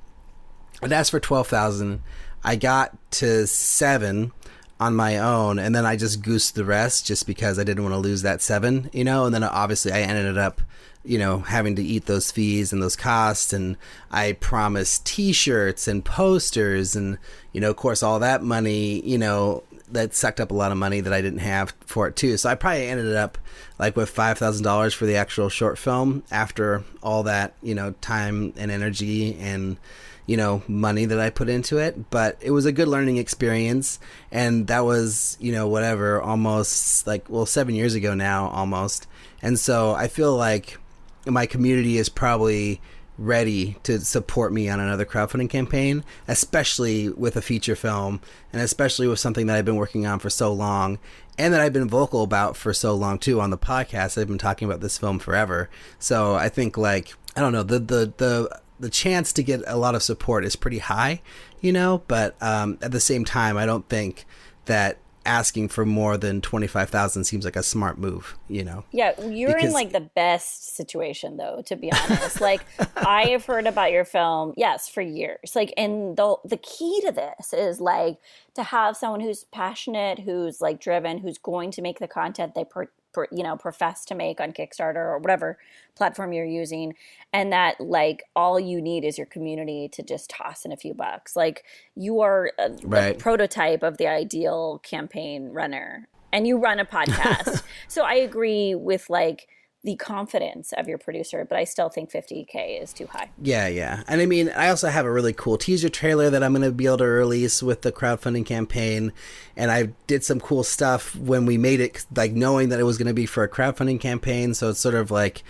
I'd 0.82 0.92
asked 0.92 1.12
for 1.12 1.20
twelve 1.20 1.48
thousand. 1.48 2.04
I 2.44 2.58
got 2.58 2.98
to 3.12 3.48
seven 3.48 4.34
on 4.80 4.96
my 4.96 5.18
own, 5.18 5.60
and 5.60 5.76
then 5.76 5.86
I 5.86 5.96
just 5.96 6.22
goosed 6.22 6.56
the 6.56 6.66
rest 6.66 7.06
just 7.06 7.28
because 7.28 7.58
I 7.58 7.64
didn't 7.64 7.84
want 7.84 7.94
to 7.94 8.00
lose 8.00 8.22
that 8.24 8.42
seven, 8.42 8.90
you 8.92 9.04
know. 9.04 9.26
And 9.26 9.34
then 9.34 9.44
obviously 9.44 9.92
I 9.92 10.02
ended 10.02 10.38
up, 10.38 10.62
you 11.06 11.18
know, 11.18 11.40
having 11.40 11.76
to 11.76 11.84
eat 11.84 12.06
those 12.06 12.32
fees 12.32 12.74
and 12.74 12.82
those 12.82 12.96
costs, 12.96 13.54
and 13.54 13.78
I 14.12 14.34
promised 14.34 15.06
T-shirts 15.06 15.88
and 15.88 16.04
posters, 16.04 16.96
and 16.96 17.18
you 17.52 17.62
know, 17.62 17.70
of 17.70 17.78
course, 17.78 18.04
all 18.04 18.20
that 18.20 18.44
money, 18.44 19.02
you 19.02 19.18
know, 19.18 19.64
that 19.92 20.14
sucked 20.14 20.40
up 20.40 20.52
a 20.52 20.56
lot 20.56 20.72
of 20.72 20.78
money 20.78 21.02
that 21.02 21.14
I 21.14 21.22
didn't 21.22 21.40
have 21.40 21.74
for 21.86 22.08
it 22.08 22.16
too. 22.16 22.38
So 22.38 22.50
I 22.50 22.56
probably 22.56 22.88
ended 22.88 23.16
up 23.16 23.38
like 23.80 23.96
with 23.96 24.10
five 24.10 24.38
thousand 24.38 24.64
dollars 24.64 24.94
for 24.94 25.06
the 25.06 25.16
actual 25.16 25.50
short 25.50 25.78
film 25.78 26.24
after 26.32 26.84
all 27.02 27.24
that, 27.24 27.54
you 27.62 27.76
know, 27.76 27.92
time 28.02 28.54
and 28.58 28.72
energy 28.72 29.38
and 29.40 29.78
you 30.26 30.38
know 30.38 30.64
money 30.68 31.06
that 31.06 31.20
I 31.20 31.30
put 31.30 31.50
into 31.50 31.78
it. 31.78 32.10
But 32.10 32.38
it 32.42 32.52
was 32.52 32.66
a 32.66 32.72
good 32.72 32.88
learning 32.88 33.18
experience, 33.18 34.00
and 34.32 34.68
that 34.68 34.86
was 34.86 35.38
you 35.40 35.52
know 35.52 35.68
whatever 35.68 36.22
almost 36.22 37.06
like 37.08 37.30
well 37.30 37.46
seven 37.46 37.76
years 37.76 37.96
ago 37.96 38.14
now 38.14 38.48
almost. 38.50 39.08
And 39.42 39.60
so 39.60 39.94
I 39.94 40.08
feel 40.08 40.36
like 40.36 40.78
my 41.26 41.46
community 41.46 41.98
is 41.98 42.10
probably 42.10 42.82
ready 43.18 43.78
to 43.84 44.00
support 44.00 44.52
me 44.52 44.70
on 44.70 44.80
another 44.80 45.06
crowdfunding 45.06 45.50
campaign, 45.50 46.04
especially 46.28 47.10
with 47.10 47.36
a 47.38 47.42
feature 47.42 47.76
film 47.76 48.20
and 48.52 48.62
especially 48.62 49.08
with 49.08 49.20
something 49.20 49.48
that 49.48 49.56
I've 49.56 49.66
been 49.66 49.76
working 49.76 50.08
on 50.08 50.20
for 50.20 50.30
so 50.30 50.52
long 50.52 50.98
and 51.38 51.54
that 51.54 51.62
I've 51.62 51.74
been 51.74 51.88
vocal 51.88 52.24
about 52.24 52.58
for 52.58 52.74
so 52.74 52.96
long 52.96 53.20
too 53.20 53.40
on 53.40 53.50
the 53.50 53.58
podcast. 53.58 54.20
I've 54.20 54.28
been 54.28 54.38
talking 54.38 54.68
about 54.68 54.82
this 54.82 54.98
film 54.98 55.20
forever. 55.20 55.70
So 56.00 56.36
I 56.36 56.50
think 56.50 56.78
like 56.78 57.14
I 57.36 57.42
don't 57.42 57.54
know, 57.54 57.64
the 57.64 57.80
the 57.80 58.14
the 58.18 58.62
the 58.84 58.90
chance 58.90 59.32
to 59.34 59.44
get 59.44 59.62
a 59.66 59.78
lot 59.78 59.96
of 59.96 60.04
support 60.04 60.44
is 60.44 60.56
pretty 60.56 60.80
high, 60.80 61.22
you 61.62 61.72
know, 61.72 62.04
but 62.08 62.36
um, 62.42 62.78
at 62.82 62.92
the 62.92 63.00
same 63.00 63.24
time 63.24 63.58
I 63.58 63.66
don't 63.66 63.88
think 63.88 64.26
that 64.66 64.98
asking 65.26 65.70
for 65.70 65.86
more 65.86 66.18
than 66.18 66.42
25,000 66.42 67.24
seems 67.24 67.46
like 67.46 67.56
a 67.56 67.64
smart 67.64 67.98
move, 67.98 68.38
you 68.50 68.62
know. 68.62 68.84
Yeah, 68.92 69.20
you're 69.22 69.58
in 69.58 69.72
like 69.72 69.94
the 69.94 70.02
best 70.02 70.76
situation 70.76 71.38
though, 71.38 71.64
to 71.68 71.78
be 71.78 71.92
honest. 72.10 72.42
like 72.42 72.66
I 72.98 73.28
have 73.30 73.46
heard 73.46 73.68
about 73.68 73.94
your 73.94 74.04
film, 74.04 74.54
yes, 74.58 74.90
for 74.90 75.02
years. 75.02 75.56
Like 75.56 75.74
and 75.78 76.18
the 76.18 76.36
the 76.44 76.58
key 76.58 77.02
to 77.06 77.12
this 77.14 77.54
is 77.54 77.80
like 77.80 78.18
to 78.56 78.64
have 78.64 78.98
someone 78.98 79.22
who's 79.22 79.46
passionate, 79.46 80.20
who's 80.20 80.60
like 80.60 80.82
driven, 80.82 81.20
who's 81.20 81.38
going 81.38 81.72
to 81.72 81.82
make 81.82 82.00
the 82.00 82.08
content 82.08 82.54
they 82.54 82.66
per, 82.66 82.90
you 83.32 83.44
know 83.44 83.56
profess 83.56 84.06
to 84.06 84.16
make 84.16 84.40
on 84.40 84.52
Kickstarter 84.52 84.96
or 84.96 85.18
whatever 85.18 85.58
platform 85.96 86.34
you're 86.34 86.46
using 86.46 86.94
and 87.32 87.52
that 87.52 87.80
like 87.80 88.24
all 88.36 88.60
you 88.60 88.82
need 88.82 89.04
is 89.04 89.18
your 89.18 89.28
community 89.28 89.88
to 89.90 90.04
just 90.04 90.30
toss 90.30 90.66
in 90.66 90.72
a 90.72 90.78
few 90.78 90.94
bucks. 90.94 91.36
Like 91.36 91.64
you 91.96 92.22
are 92.22 92.52
a, 92.60 92.72
a 92.96 93.14
prototype 93.14 93.84
of 93.84 93.98
the 93.98 94.08
ideal 94.08 94.80
campaign 94.84 95.50
runner 95.50 96.08
and 96.32 96.48
you 96.48 96.58
run 96.58 96.80
a 96.80 96.86
podcast. 96.86 97.64
so 97.88 98.04
I 98.04 98.16
agree 98.16 98.76
with 98.76 99.10
like 99.10 99.48
the 99.84 99.96
confidence 99.98 100.74
of 100.78 100.88
your 100.88 100.98
producer, 100.98 101.46
but 101.48 101.58
I 101.58 101.66
still 101.66 101.90
think 101.90 102.10
50k 102.10 102.82
is 102.82 102.94
too 102.94 103.06
high. 103.08 103.30
Yeah, 103.42 103.68
yeah. 103.68 104.04
And 104.08 104.22
I 104.22 104.26
mean, 104.26 104.50
I 104.56 104.70
also 104.70 104.88
have 104.88 105.06
a 105.06 105.12
really 105.12 105.34
cool 105.34 105.58
teaser 105.58 105.90
trailer 105.90 106.30
that 106.30 106.42
I'm 106.42 106.54
going 106.54 106.64
to 106.64 106.72
be 106.72 106.86
able 106.86 107.00
to 107.00 107.06
release 107.06 107.62
with 107.62 107.82
the 107.82 107.92
crowdfunding 107.92 108.46
campaign. 108.46 109.12
And 109.58 109.72
I 109.72 109.90
did 110.08 110.24
some 110.24 110.40
cool 110.40 110.64
stuff 110.64 111.16
when 111.18 111.46
we 111.46 111.58
made 111.58 111.82
it, 111.82 112.06
like 112.16 112.32
knowing 112.32 112.70
that 112.70 112.80
it 112.80 112.84
was 112.84 112.98
going 112.98 113.10
to 113.10 113.14
be 113.14 113.26
for 113.26 113.44
a 113.44 113.50
crowdfunding 113.50 114.00
campaign. 114.00 114.54
So 114.54 114.70
it's 114.70 114.80
sort 114.80 114.96
of 114.96 115.12
like, 115.12 115.44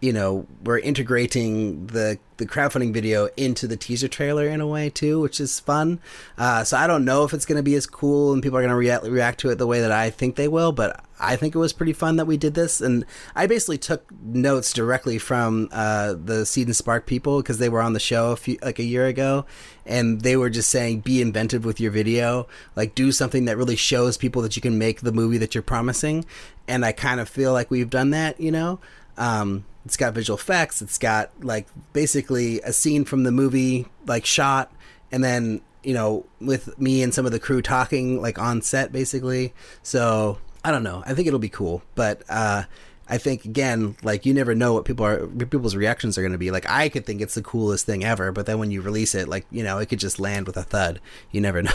you 0.00 0.14
know, 0.14 0.46
we're 0.64 0.78
integrating 0.78 1.86
the 1.88 2.18
the 2.38 2.46
crowdfunding 2.46 2.90
video 2.94 3.28
into 3.36 3.66
the 3.66 3.76
teaser 3.76 4.08
trailer 4.08 4.48
in 4.48 4.62
a 4.62 4.66
way 4.66 4.88
too, 4.88 5.20
which 5.20 5.38
is 5.40 5.60
fun. 5.60 6.00
Uh, 6.38 6.64
so 6.64 6.78
I 6.78 6.86
don't 6.86 7.04
know 7.04 7.24
if 7.24 7.34
it's 7.34 7.44
going 7.44 7.58
to 7.58 7.62
be 7.62 7.74
as 7.74 7.86
cool 7.86 8.32
and 8.32 8.42
people 8.42 8.56
are 8.56 8.62
going 8.62 8.70
to 8.70 8.76
react 8.76 9.04
react 9.04 9.40
to 9.40 9.50
it 9.50 9.56
the 9.56 9.66
way 9.66 9.80
that 9.80 9.92
I 9.92 10.08
think 10.08 10.36
they 10.36 10.48
will, 10.48 10.72
but 10.72 11.04
I 11.20 11.36
think 11.36 11.54
it 11.54 11.58
was 11.58 11.74
pretty 11.74 11.92
fun 11.92 12.16
that 12.16 12.24
we 12.24 12.38
did 12.38 12.54
this. 12.54 12.80
And 12.80 13.04
I 13.36 13.46
basically 13.46 13.76
took 13.76 14.10
notes 14.22 14.72
directly 14.72 15.18
from 15.18 15.68
uh, 15.70 16.14
the 16.14 16.46
Seed 16.46 16.68
and 16.68 16.74
Spark 16.76 17.04
people 17.04 17.42
because 17.42 17.58
they 17.58 17.68
were 17.68 17.82
on 17.82 17.92
the 17.92 18.00
show 18.00 18.32
a 18.32 18.36
few 18.36 18.56
like 18.62 18.78
a 18.78 18.84
year 18.84 19.06
ago, 19.06 19.44
and 19.84 20.22
they 20.22 20.34
were 20.34 20.48
just 20.48 20.70
saying, 20.70 21.00
"Be 21.00 21.20
inventive 21.20 21.66
with 21.66 21.78
your 21.78 21.90
video, 21.90 22.48
like 22.74 22.94
do 22.94 23.12
something 23.12 23.44
that 23.44 23.58
really 23.58 23.76
shows 23.76 24.16
people 24.16 24.40
that 24.40 24.56
you 24.56 24.62
can 24.62 24.78
make 24.78 25.02
the 25.02 25.12
movie 25.12 25.38
that 25.38 25.54
you're 25.54 25.60
promising." 25.60 26.24
And 26.66 26.86
I 26.86 26.92
kind 26.92 27.20
of 27.20 27.28
feel 27.28 27.52
like 27.52 27.70
we've 27.70 27.90
done 27.90 28.10
that, 28.10 28.40
you 28.40 28.50
know. 28.50 28.80
Um, 29.18 29.66
it's 29.84 29.96
got 29.96 30.14
visual 30.14 30.38
effects. 30.38 30.82
It's 30.82 30.98
got 30.98 31.30
like 31.42 31.66
basically 31.92 32.60
a 32.62 32.72
scene 32.72 33.04
from 33.04 33.24
the 33.24 33.32
movie, 33.32 33.86
like 34.06 34.26
shot, 34.26 34.72
and 35.10 35.24
then 35.24 35.62
you 35.82 35.94
know 35.94 36.26
with 36.40 36.78
me 36.78 37.02
and 37.02 37.14
some 37.14 37.26
of 37.26 37.32
the 37.32 37.40
crew 37.40 37.62
talking 37.62 38.20
like 38.20 38.38
on 38.38 38.62
set, 38.62 38.92
basically. 38.92 39.54
So 39.82 40.38
I 40.64 40.70
don't 40.70 40.82
know. 40.82 41.02
I 41.06 41.14
think 41.14 41.26
it'll 41.26 41.38
be 41.38 41.48
cool, 41.48 41.82
but 41.94 42.22
uh, 42.28 42.64
I 43.10 43.18
think 43.18 43.44
again, 43.44 43.96
like 44.02 44.24
you 44.24 44.32
never 44.32 44.54
know 44.54 44.72
what 44.72 44.84
people 44.84 45.04
are 45.04 45.26
people's 45.26 45.74
reactions 45.74 46.16
are 46.16 46.22
going 46.22 46.32
to 46.32 46.38
be. 46.38 46.50
Like 46.50 46.68
I 46.68 46.88
could 46.88 47.04
think 47.04 47.20
it's 47.20 47.34
the 47.34 47.42
coolest 47.42 47.86
thing 47.86 48.04
ever, 48.04 48.30
but 48.30 48.46
then 48.46 48.58
when 48.58 48.70
you 48.70 48.82
release 48.82 49.14
it, 49.16 49.28
like 49.28 49.46
you 49.50 49.64
know, 49.64 49.78
it 49.78 49.86
could 49.86 49.98
just 49.98 50.20
land 50.20 50.46
with 50.46 50.56
a 50.56 50.62
thud. 50.62 51.00
You 51.32 51.40
never 51.40 51.62
know. 51.64 51.72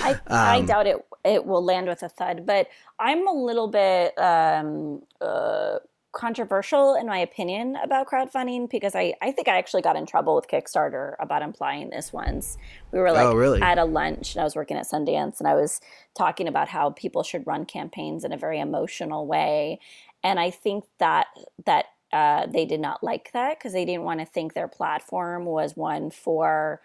I, 0.00 0.18
I 0.28 0.60
doubt 0.62 0.86
it 0.86 1.04
it 1.24 1.44
will 1.44 1.62
land 1.62 1.88
with 1.88 2.02
a 2.02 2.08
thud, 2.08 2.46
but 2.46 2.68
I'm 2.98 3.28
a 3.28 3.32
little 3.32 3.68
bit 3.68 4.18
um, 4.18 5.02
uh, 5.20 5.78
controversial 6.16 6.94
in 6.94 7.06
my 7.06 7.18
opinion 7.18 7.76
about 7.84 8.08
crowdfunding 8.08 8.70
because 8.70 8.94
I, 8.94 9.12
I 9.20 9.32
think 9.32 9.48
I 9.48 9.58
actually 9.58 9.82
got 9.82 9.96
in 9.96 10.06
trouble 10.06 10.34
with 10.34 10.48
Kickstarter 10.48 11.14
about 11.20 11.42
implying 11.42 11.90
this 11.90 12.10
once. 12.10 12.56
We 12.90 12.98
were 12.98 13.12
like 13.12 13.26
Oh, 13.26 13.34
really? 13.34 13.60
at 13.60 13.76
a 13.76 13.84
lunch 13.84 14.34
and 14.34 14.40
I 14.40 14.44
was 14.44 14.56
working 14.56 14.78
at 14.78 14.86
Sundance 14.86 15.40
and 15.40 15.46
I 15.46 15.54
was 15.54 15.82
talking 16.16 16.48
about 16.48 16.68
how 16.68 16.90
people 16.90 17.22
should 17.22 17.46
run 17.46 17.66
campaigns 17.66 18.24
in 18.24 18.32
a 18.32 18.38
very 18.38 18.58
emotional 18.58 19.26
way. 19.26 19.78
And 20.24 20.40
I 20.40 20.50
think 20.50 20.84
that 20.98 21.26
that 21.66 21.84
uh, 22.14 22.46
they 22.46 22.64
did 22.64 22.80
not 22.80 23.04
like 23.04 23.30
that 23.32 23.58
because 23.58 23.74
they 23.74 23.84
didn't 23.84 24.04
want 24.04 24.20
to 24.20 24.26
think 24.26 24.54
their 24.54 24.68
platform 24.68 25.44
was 25.44 25.76
one 25.76 26.10
for 26.10 26.80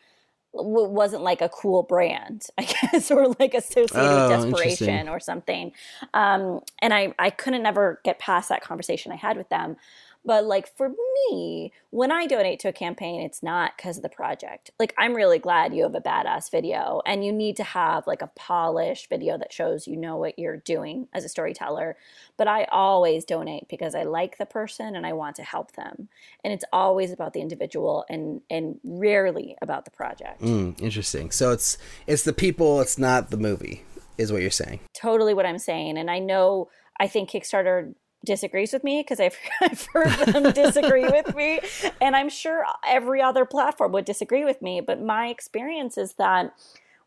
w- 0.53 0.89
wasn't 0.89 1.23
like 1.23 1.41
a 1.41 1.49
cool 1.49 1.83
brand, 1.83 2.45
I 2.57 2.63
guess, 2.63 3.11
or 3.11 3.27
like 3.39 3.53
associated 3.53 4.23
Oh, 4.23 4.25
with 4.43 4.51
desperation 4.51 5.09
or 5.09 5.19
something. 5.19 5.71
Um, 6.13 6.61
and 6.79 6.93
I, 6.93 7.13
I 7.19 7.29
couldn't 7.29 7.63
never 7.63 7.99
get 8.03 8.19
past 8.19 8.49
that 8.49 8.61
conversation 8.61 9.11
I 9.11 9.15
had 9.15 9.37
with 9.37 9.49
them. 9.49 9.77
But 10.23 10.45
like 10.45 10.67
for 10.77 10.89
me, 10.89 11.73
when 11.89 12.11
I 12.11 12.27
donate 12.27 12.59
to 12.61 12.67
a 12.67 12.73
campaign, 12.73 13.21
it's 13.21 13.41
not 13.41 13.75
because 13.75 13.97
of 13.97 14.03
the 14.03 14.09
project. 14.09 14.69
Like 14.79 14.93
I'm 14.97 15.15
really 15.15 15.39
glad 15.39 15.73
you 15.73 15.83
have 15.83 15.95
a 15.95 16.01
badass 16.01 16.51
video 16.51 17.01
and 17.05 17.25
you 17.25 17.31
need 17.31 17.57
to 17.57 17.63
have 17.63 18.05
like 18.05 18.21
a 18.21 18.31
polished 18.35 19.09
video 19.09 19.37
that 19.37 19.51
shows 19.51 19.87
you 19.87 19.97
know 19.97 20.17
what 20.17 20.37
you're 20.37 20.57
doing 20.57 21.07
as 21.13 21.25
a 21.25 21.29
storyteller. 21.29 21.97
But 22.37 22.47
I 22.47 22.65
always 22.65 23.25
donate 23.25 23.67
because 23.67 23.95
I 23.95 24.03
like 24.03 24.37
the 24.37 24.45
person 24.45 24.95
and 24.95 25.05
I 25.05 25.13
want 25.13 25.35
to 25.37 25.43
help 25.43 25.71
them. 25.73 26.07
And 26.43 26.53
it's 26.53 26.65
always 26.71 27.11
about 27.11 27.33
the 27.33 27.41
individual 27.41 28.05
and 28.09 28.41
and 28.49 28.79
rarely 28.83 29.55
about 29.61 29.85
the 29.85 29.91
project. 29.91 30.41
Mm, 30.41 30.79
interesting. 30.79 31.31
So 31.31 31.51
it's 31.51 31.77
it's 32.05 32.23
the 32.23 32.33
people, 32.33 32.79
it's 32.81 32.97
not 32.97 33.31
the 33.31 33.37
movie, 33.37 33.85
is 34.17 34.31
what 34.31 34.41
you're 34.41 34.51
saying. 34.51 34.81
totally 34.93 35.33
what 35.33 35.45
I'm 35.45 35.57
saying. 35.57 35.97
And 35.97 36.11
I 36.11 36.19
know, 36.19 36.69
I 36.99 37.07
think 37.07 37.31
Kickstarter 37.31 37.95
disagrees 38.23 38.73
with 38.73 38.83
me 38.83 39.01
because 39.01 39.19
I've, 39.19 39.37
I've 39.61 39.87
heard 39.93 40.11
them 40.27 40.51
disagree 40.53 41.05
with 41.05 41.35
me. 41.35 41.59
And 41.99 42.15
I'm 42.15 42.29
sure 42.29 42.65
every 42.85 43.21
other 43.21 43.45
platform 43.45 43.91
would 43.93 44.05
disagree 44.05 44.45
with 44.45 44.61
me. 44.61 44.81
But 44.81 45.01
my 45.01 45.27
experience 45.27 45.97
is 45.97 46.13
that 46.13 46.53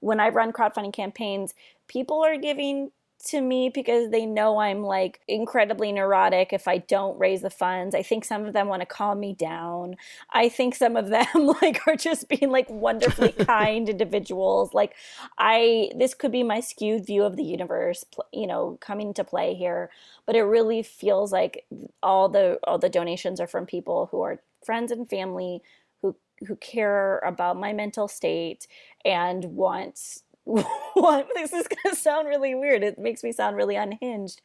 when 0.00 0.20
I 0.20 0.28
run 0.28 0.52
crowdfunding 0.52 0.92
campaigns, 0.92 1.54
people 1.88 2.24
are 2.24 2.36
giving 2.36 2.90
to 3.24 3.40
me 3.40 3.68
because 3.68 4.10
they 4.10 4.26
know 4.26 4.58
I'm 4.58 4.82
like 4.82 5.20
incredibly 5.26 5.92
neurotic 5.92 6.52
if 6.52 6.68
I 6.68 6.78
don't 6.78 7.18
raise 7.18 7.42
the 7.42 7.50
funds. 7.50 7.94
I 7.94 8.02
think 8.02 8.24
some 8.24 8.44
of 8.44 8.52
them 8.52 8.68
want 8.68 8.80
to 8.80 8.86
calm 8.86 9.20
me 9.20 9.34
down. 9.34 9.96
I 10.32 10.48
think 10.48 10.74
some 10.74 10.96
of 10.96 11.08
them 11.08 11.26
like 11.62 11.80
are 11.86 11.96
just 11.96 12.28
being 12.28 12.50
like 12.50 12.68
wonderfully 12.68 13.32
kind 13.38 13.88
individuals. 13.88 14.74
Like 14.74 14.94
I 15.38 15.90
this 15.96 16.14
could 16.14 16.32
be 16.32 16.42
my 16.42 16.60
skewed 16.60 17.06
view 17.06 17.24
of 17.24 17.36
the 17.36 17.44
universe, 17.44 18.04
you 18.32 18.46
know, 18.46 18.78
coming 18.80 19.08
into 19.08 19.24
play 19.24 19.54
here, 19.54 19.90
but 20.26 20.36
it 20.36 20.42
really 20.42 20.82
feels 20.82 21.32
like 21.32 21.66
all 22.02 22.28
the 22.28 22.58
all 22.64 22.78
the 22.78 22.88
donations 22.88 23.40
are 23.40 23.46
from 23.46 23.66
people 23.66 24.08
who 24.10 24.20
are 24.22 24.40
friends 24.64 24.90
and 24.90 25.08
family 25.08 25.62
who 26.02 26.16
who 26.46 26.56
care 26.56 27.18
about 27.20 27.56
my 27.56 27.72
mental 27.72 28.08
state 28.08 28.66
and 29.04 29.44
want 29.44 30.22
what? 30.94 31.28
This 31.34 31.52
is 31.52 31.66
going 31.68 31.94
to 31.94 31.96
sound 31.96 32.28
really 32.28 32.54
weird. 32.54 32.82
It 32.82 32.98
makes 32.98 33.22
me 33.22 33.32
sound 33.32 33.56
really 33.56 33.76
unhinged. 33.76 34.40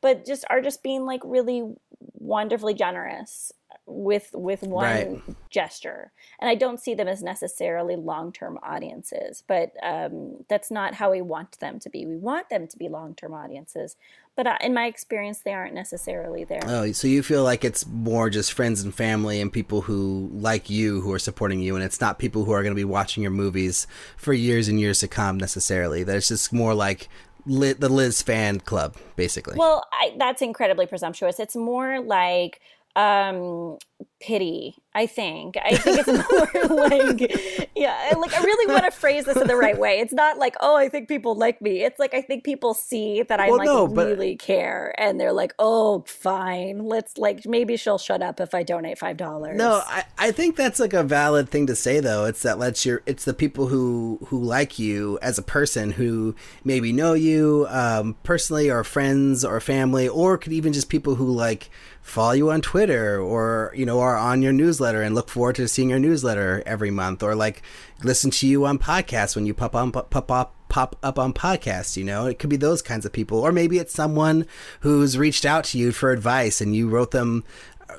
But 0.00 0.24
just 0.24 0.44
are 0.50 0.60
just 0.60 0.82
being 0.82 1.04
like 1.04 1.20
really 1.24 1.74
wonderfully 2.14 2.74
generous 2.74 3.52
with 3.86 4.30
with 4.32 4.62
one 4.62 4.84
Right. 4.84 5.22
gesture 5.50 6.12
and 6.40 6.48
i 6.48 6.54
don't 6.54 6.78
see 6.78 6.94
them 6.94 7.08
as 7.08 7.22
necessarily 7.22 7.96
long-term 7.96 8.58
audiences 8.62 9.42
but 9.46 9.72
um, 9.82 10.44
that's 10.48 10.70
not 10.70 10.94
how 10.94 11.10
we 11.10 11.20
want 11.20 11.58
them 11.58 11.78
to 11.80 11.90
be 11.90 12.06
we 12.06 12.16
want 12.16 12.48
them 12.48 12.68
to 12.68 12.78
be 12.78 12.88
long-term 12.88 13.34
audiences 13.34 13.96
but 14.36 14.46
uh, 14.46 14.56
in 14.60 14.72
my 14.72 14.86
experience 14.86 15.40
they 15.40 15.52
aren't 15.52 15.74
necessarily 15.74 16.44
there 16.44 16.60
Oh, 16.64 16.92
so 16.92 17.08
you 17.08 17.22
feel 17.22 17.42
like 17.42 17.64
it's 17.64 17.84
more 17.86 18.30
just 18.30 18.52
friends 18.52 18.82
and 18.82 18.94
family 18.94 19.40
and 19.40 19.52
people 19.52 19.82
who 19.82 20.30
like 20.32 20.70
you 20.70 21.00
who 21.00 21.12
are 21.12 21.18
supporting 21.18 21.60
you, 21.60 21.74
and 21.74 21.84
it's 21.84 22.00
not 22.00 22.18
people 22.18 22.44
who 22.44 22.52
are 22.52 22.62
going 22.62 22.74
to 22.74 22.80
be 22.80 22.84
watching 22.84 23.22
your 23.22 23.32
movies 23.32 23.86
for 24.16 24.32
years 24.32 24.68
and 24.68 24.80
years 24.80 25.00
to 25.00 25.08
come 25.08 25.36
necessarily. 25.38 26.02
That 26.02 26.16
it's 26.16 26.28
just 26.28 26.50
more 26.52 26.72
like 26.72 27.08
Li- 27.44 27.72
the 27.74 27.88
Liz 27.90 28.22
fan 28.22 28.60
club, 28.60 28.96
basically. 29.16 29.56
Well, 29.58 29.84
I, 29.92 30.14
that's 30.16 30.40
incredibly 30.40 30.86
presumptuous. 30.86 31.38
It's 31.38 31.56
more 31.56 32.00
like 32.00 32.60
um 32.96 33.78
pity 34.20 34.76
i 34.94 35.06
think. 35.06 35.56
I 35.64 35.74
think 35.76 35.98
it's 36.06 36.06
more 36.06 36.76
like 36.88 37.68
yeah 37.74 38.10
I- 38.12 38.16
like 38.18 38.32
i 38.34 38.42
really 38.42 38.72
want 38.72 38.84
to 38.84 38.90
phrase 38.90 39.24
this 39.24 39.36
in 39.36 39.46
the 39.48 39.56
right 39.56 39.76
way. 39.78 39.98
It's 40.00 40.12
not 40.12 40.38
like 40.38 40.54
oh 40.60 40.76
i 40.76 40.88
think 40.88 41.08
people 41.08 41.34
like 41.34 41.60
me. 41.62 41.82
It's 41.82 41.98
like 41.98 42.12
i 42.14 42.20
think 42.22 42.44
people 42.44 42.74
see 42.74 43.22
that 43.22 43.40
i 43.40 43.48
Well, 43.48 43.58
like 43.58 43.66
no, 43.66 43.88
but- 43.88 44.06
really 44.06 44.36
care 44.36 44.94
and 44.98 45.18
they're 45.18 45.32
like 45.32 45.54
oh 45.58 46.04
fine. 46.06 46.84
Let's 46.84 47.16
like 47.18 47.46
maybe 47.46 47.76
she'll 47.76 47.98
shut 47.98 48.22
up 48.22 48.38
if 48.38 48.54
i 48.54 48.62
donate 48.62 48.98
five 48.98 49.16
dollars. 49.16 49.56
No, 49.56 49.82
I, 49.86 50.04
I 50.18 50.30
think 50.30 50.56
that's 50.56 50.78
like 50.78 50.92
a 50.92 51.02
valid 51.02 51.48
thing 51.48 51.66
to 51.68 51.74
say 51.74 51.98
though. 52.00 52.26
It's 52.26 52.42
that 52.42 52.58
lets 52.58 52.84
your 52.86 53.02
it's 53.06 53.24
the 53.24 53.34
people 53.34 53.68
who 53.68 54.18
who 54.26 54.40
like 54.40 54.78
you 54.78 55.18
as 55.22 55.38
a 55.38 55.42
person 55.42 55.92
who 55.92 56.36
maybe 56.64 56.92
know 56.92 57.14
you 57.14 57.66
um, 57.70 58.14
personally 58.22 58.70
or 58.70 58.84
friends 58.84 59.44
or 59.44 59.58
family 59.60 60.06
or 60.06 60.36
could 60.38 60.52
even 60.52 60.72
just 60.72 60.88
people 60.90 61.14
who 61.16 61.26
like 61.30 61.70
follow 62.02 62.32
you 62.32 62.50
on 62.50 62.60
Twitter 62.60 63.20
or 63.20 63.72
you 63.74 63.86
know 63.86 64.00
are 64.00 64.16
on 64.16 64.42
your 64.42 64.52
newsletter 64.52 65.02
and 65.02 65.14
look 65.14 65.28
forward 65.28 65.56
to 65.56 65.68
seeing 65.68 65.90
your 65.90 65.98
newsletter 65.98 66.62
every 66.66 66.90
month 66.90 67.22
or 67.22 67.34
like 67.34 67.62
listen 68.02 68.30
to 68.30 68.46
you 68.46 68.66
on 68.66 68.78
podcasts 68.78 69.34
when 69.34 69.46
you 69.46 69.54
pop 69.54 69.74
on 69.74 69.92
pop 69.92 70.30
up 70.30 70.54
pop 70.72 70.96
up 71.02 71.18
on 71.18 71.34
podcasts 71.34 71.96
you 71.96 72.02
know? 72.02 72.26
It 72.26 72.38
could 72.38 72.48
be 72.50 72.56
those 72.56 72.80
kinds 72.80 73.04
of 73.04 73.12
people. 73.12 73.38
Or 73.38 73.52
maybe 73.52 73.78
it's 73.78 73.92
someone 73.92 74.46
who's 74.80 75.18
reached 75.18 75.44
out 75.44 75.64
to 75.64 75.78
you 75.78 75.92
for 75.92 76.10
advice 76.10 76.60
and 76.60 76.74
you 76.74 76.88
wrote 76.88 77.10
them 77.10 77.44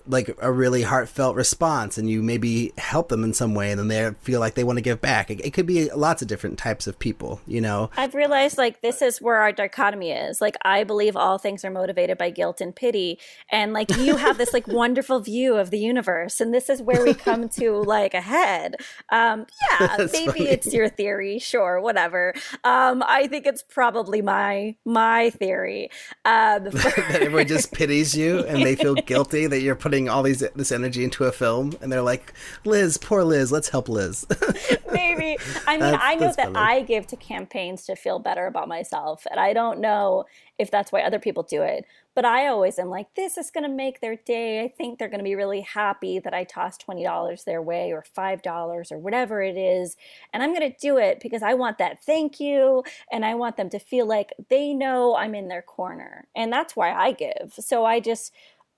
like 0.08 0.36
a 0.42 0.52
really 0.52 0.84
heartfelt 0.84 1.36
response 1.36 1.98
and 1.98 2.10
you 2.10 2.22
maybe 2.22 2.74
help 2.78 3.10
them 3.10 3.24
in 3.24 3.34
some 3.34 3.56
way 3.56 3.72
and 3.72 3.80
then 3.80 3.88
they 3.88 4.12
feel 4.22 4.40
like 4.40 4.56
they 4.56 4.64
want 4.64 4.78
to 4.78 4.82
give 4.82 5.02
back 5.02 5.30
it, 5.30 5.40
it 5.46 5.52
could 5.52 5.66
be 5.66 5.90
lots 5.92 6.22
of 6.22 6.28
different 6.28 6.58
types 6.58 6.88
of 6.88 6.98
people 7.00 7.42
you 7.48 7.62
know 7.62 7.90
I've 7.98 8.16
realized 8.16 8.58
like 8.58 8.82
this 8.82 9.02
is 9.02 9.22
where 9.22 9.38
our 9.38 9.52
dichotomy 9.52 10.12
is. 10.12 10.42
Like 10.42 10.56
I 10.64 10.84
believe 10.84 11.16
all 11.16 11.38
things 11.38 11.64
are 11.64 11.72
motivated 11.72 12.18
by 12.18 12.30
guilt 12.30 12.62
and 12.62 12.76
pity, 12.76 13.20
and 13.50 13.74
like 13.74 13.96
you 13.98 14.18
have 14.18 14.38
this 14.38 14.54
like 14.54 14.68
wonderful 14.84 15.20
view 15.20 15.56
of 15.56 15.70
the 15.70 15.80
universe, 15.80 16.42
and 16.42 16.54
this 16.54 16.70
is 16.70 16.82
where 16.82 17.04
we 17.04 17.14
come 17.14 17.50
to 17.50 17.78
like 17.84 18.14
a 18.14 18.22
head. 18.22 18.76
Um, 19.10 19.46
yeah, 19.72 19.98
maybe 20.14 20.32
funny. 20.32 20.48
it's 20.48 20.74
your 20.74 20.90
theory, 20.90 21.40
sure, 21.40 21.80
whatever. 21.80 22.34
Um, 22.64 23.04
I 23.06 23.28
think 23.28 23.46
it's 23.46 23.64
probably 23.64 24.22
my 24.22 24.76
my 24.86 25.30
theory. 25.30 25.90
Um, 26.26 26.64
that 26.72 27.22
everyone 27.22 27.48
just 27.48 27.72
pities 27.72 28.16
you 28.16 28.40
and 28.40 28.64
they 28.64 28.76
feel 28.76 28.96
guilty 28.96 29.48
that 29.48 29.62
you're 29.62 29.76
putting 29.84 30.08
all 30.08 30.24
these 30.24 30.40
this 30.56 30.72
energy 30.72 31.04
into 31.04 31.26
a 31.26 31.32
film 31.34 31.74
and 31.82 31.92
they're 31.92 32.02
like 32.02 32.32
liz 32.64 32.98
poor 32.98 33.22
liz 33.22 33.52
let's 33.52 33.68
help 33.68 33.90
liz. 33.90 34.26
Maybe. 34.94 35.38
I 35.68 35.74
mean 35.74 35.80
That's- 35.82 36.00
i 36.02 36.16
know 36.16 36.32
that 36.38 36.54
funny. 36.54 36.58
i 36.58 36.82
give 36.84 37.06
to 37.08 37.18
campaigns 37.18 37.86
to 37.88 37.96
feel 37.98 38.18
better 38.18 38.46
about 38.48 38.70
myself 38.70 39.28
and 39.30 39.42
i 39.42 39.52
don't 39.52 39.80
know 39.82 40.24
if 40.58 40.72
that's 40.72 40.92
why 40.94 41.02
other 41.02 41.20
people 41.20 41.44
do 41.44 41.64
it 41.64 41.84
but 42.16 42.24
i 42.24 42.48
always 42.48 42.80
am 42.80 42.90
like 42.90 43.14
this 43.16 43.38
is 43.38 43.52
going 43.52 43.64
to 43.64 43.70
make 43.76 44.00
their 44.00 44.16
day. 44.16 44.64
I 44.64 44.68
think 44.70 45.00
they're 45.00 45.10
going 45.10 45.20
to 45.20 45.24
be 45.26 45.36
really 45.36 45.62
happy 45.62 46.18
that 46.20 46.34
i 46.34 46.46
tossed 46.46 46.86
$20 46.88 47.44
their 47.44 47.62
way 47.62 47.92
or 47.92 48.06
$5 48.18 48.92
or 48.92 48.98
whatever 48.98 49.42
it 49.42 49.58
is 49.58 49.98
and 50.32 50.42
i'm 50.42 50.54
going 50.56 50.72
to 50.72 50.78
do 50.80 50.98
it 50.98 51.20
because 51.20 51.44
i 51.44 51.54
want 51.56 51.78
that 51.80 52.02
thank 52.06 52.40
you 52.40 52.84
and 53.12 53.26
i 53.26 53.36
want 53.36 53.58
them 53.58 53.70
to 53.72 53.80
feel 53.80 54.06
like 54.06 54.32
they 54.50 54.74
know 54.74 55.16
i'm 55.18 55.36
in 55.36 55.50
their 55.50 55.62
corner 55.62 56.28
and 56.36 56.54
that's 56.54 56.74
why 56.76 56.94
i 56.94 57.12
give. 57.12 57.54
So 57.60 57.84
i 57.84 58.00
just 58.00 58.32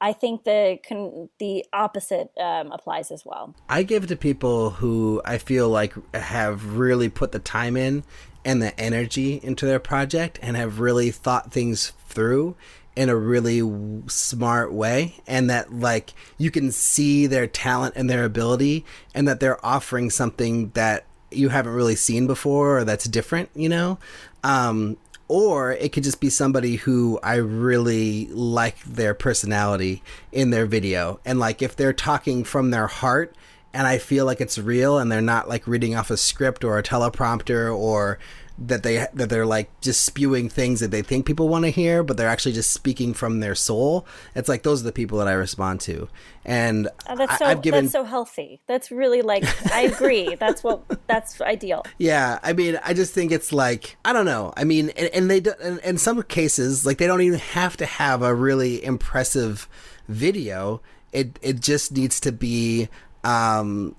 i 0.05 0.13
think 0.13 0.43
the 0.43 0.77
con- 0.87 1.29
the 1.39 1.53
opposite 1.73 2.29
um, 2.39 2.71
applies 2.71 3.11
as 3.11 3.23
well 3.25 3.55
I 3.67 3.83
give 3.83 4.03
it 4.03 4.07
to 4.07 4.15
people 4.15 4.69
who 4.71 5.21
I 5.25 5.37
feel 5.37 5.69
like 5.69 5.93
have 6.13 6.77
really 6.77 7.09
put 7.09 7.31
the 7.31 7.39
time 7.39 7.75
in 7.75 8.03
and 8.43 8.61
the 8.61 8.79
energy 8.79 9.39
into 9.41 9.65
their 9.65 9.79
project 9.79 10.39
and 10.41 10.55
have 10.55 10.79
really 10.79 11.11
thought 11.11 11.51
things 11.51 11.93
through 12.07 12.55
in 12.95 13.09
a 13.09 13.15
really 13.15 13.59
w- 13.59 14.03
smart 14.07 14.71
way 14.71 15.15
and 15.27 15.49
that 15.49 15.73
like 15.73 16.13
you 16.37 16.51
can 16.51 16.71
see 16.71 17.27
their 17.27 17.47
talent 17.47 17.95
and 17.97 18.09
their 18.09 18.23
ability 18.23 18.85
and 19.13 19.27
that 19.27 19.39
they're 19.39 19.63
offering 19.65 20.09
something 20.09 20.69
that 20.69 21.05
you 21.31 21.49
haven't 21.49 21.73
really 21.73 21.95
seen 21.95 22.27
before 22.27 22.77
or 22.77 22.83
that's 22.85 23.05
different, 23.05 23.49
you 23.55 23.67
know? 23.67 23.97
Um 24.43 24.97
or 25.27 25.71
it 25.73 25.91
could 25.91 26.03
just 26.03 26.19
be 26.19 26.29
somebody 26.29 26.75
who 26.75 27.19
I 27.23 27.35
really 27.35 28.27
like 28.27 28.83
their 28.83 29.13
personality 29.13 30.03
in 30.31 30.51
their 30.51 30.65
video. 30.65 31.19
And 31.25 31.39
like 31.39 31.61
if 31.61 31.75
they're 31.75 31.93
talking 31.93 32.43
from 32.43 32.71
their 32.71 32.87
heart 32.87 33.35
and 33.73 33.87
I 33.87 33.97
feel 33.97 34.25
like 34.25 34.39
it's 34.39 34.57
real 34.57 34.97
and 34.97 35.11
they're 35.11 35.21
not 35.21 35.49
like 35.49 35.67
reading 35.67 35.95
off 35.95 36.09
a 36.09 36.17
script 36.17 36.63
or 36.63 36.77
a 36.77 36.83
teleprompter 36.83 37.75
or 37.75 38.19
that 38.57 38.83
they 38.83 39.05
that 39.13 39.29
they're 39.29 39.45
like 39.45 39.69
just 39.81 40.05
spewing 40.05 40.47
things 40.49 40.79
that 40.79 40.91
they 40.91 41.01
think 41.01 41.25
people 41.25 41.49
want 41.49 41.65
to 41.65 41.71
hear, 41.71 42.03
but 42.03 42.15
they're 42.15 42.29
actually 42.29 42.53
just 42.53 42.71
speaking 42.71 43.13
from 43.13 43.39
their 43.39 43.55
soul. 43.55 44.05
It's 44.33 44.47
like 44.47 44.63
those 44.63 44.81
are 44.81 44.85
the 44.85 44.91
people 44.93 45.17
that 45.17 45.27
I 45.27 45.33
respond 45.33 45.81
to, 45.81 46.07
and 46.45 46.87
Oh, 47.09 47.15
that's 47.15 47.33
I, 47.33 47.37
so 47.37 47.45
I've 47.45 47.61
given 47.61 47.85
that's 47.85 47.91
so 47.93 48.03
healthy. 48.03 48.61
That's 48.67 48.91
really 48.91 49.21
like 49.21 49.43
I 49.73 49.81
agree. 49.81 50.35
that's 50.39 50.63
what 50.63 50.83
that's 51.07 51.39
ideal. 51.41 51.85
Yeah, 51.97 52.39
I 52.43 52.53
mean, 52.53 52.79
I 52.83 52.93
just 52.93 53.13
think 53.13 53.31
it's 53.31 53.51
like 53.51 53.97
I 54.05 54.13
don't 54.13 54.25
know. 54.25 54.53
I 54.55 54.63
mean, 54.63 54.89
and, 54.91 55.09
and 55.13 55.29
they 55.29 55.41
do, 55.41 55.53
in, 55.61 55.79
in 55.79 55.97
some 55.97 56.21
cases, 56.23 56.85
like 56.85 56.97
they 56.97 57.07
don't 57.07 57.21
even 57.21 57.39
have 57.39 57.75
to 57.77 57.85
have 57.85 58.21
a 58.21 58.33
really 58.33 58.83
impressive 58.83 59.67
video. 60.07 60.81
It 61.11 61.37
it 61.41 61.59
just 61.59 61.91
needs 61.91 62.19
to 62.21 62.31
be. 62.31 62.89
Um, 63.23 63.95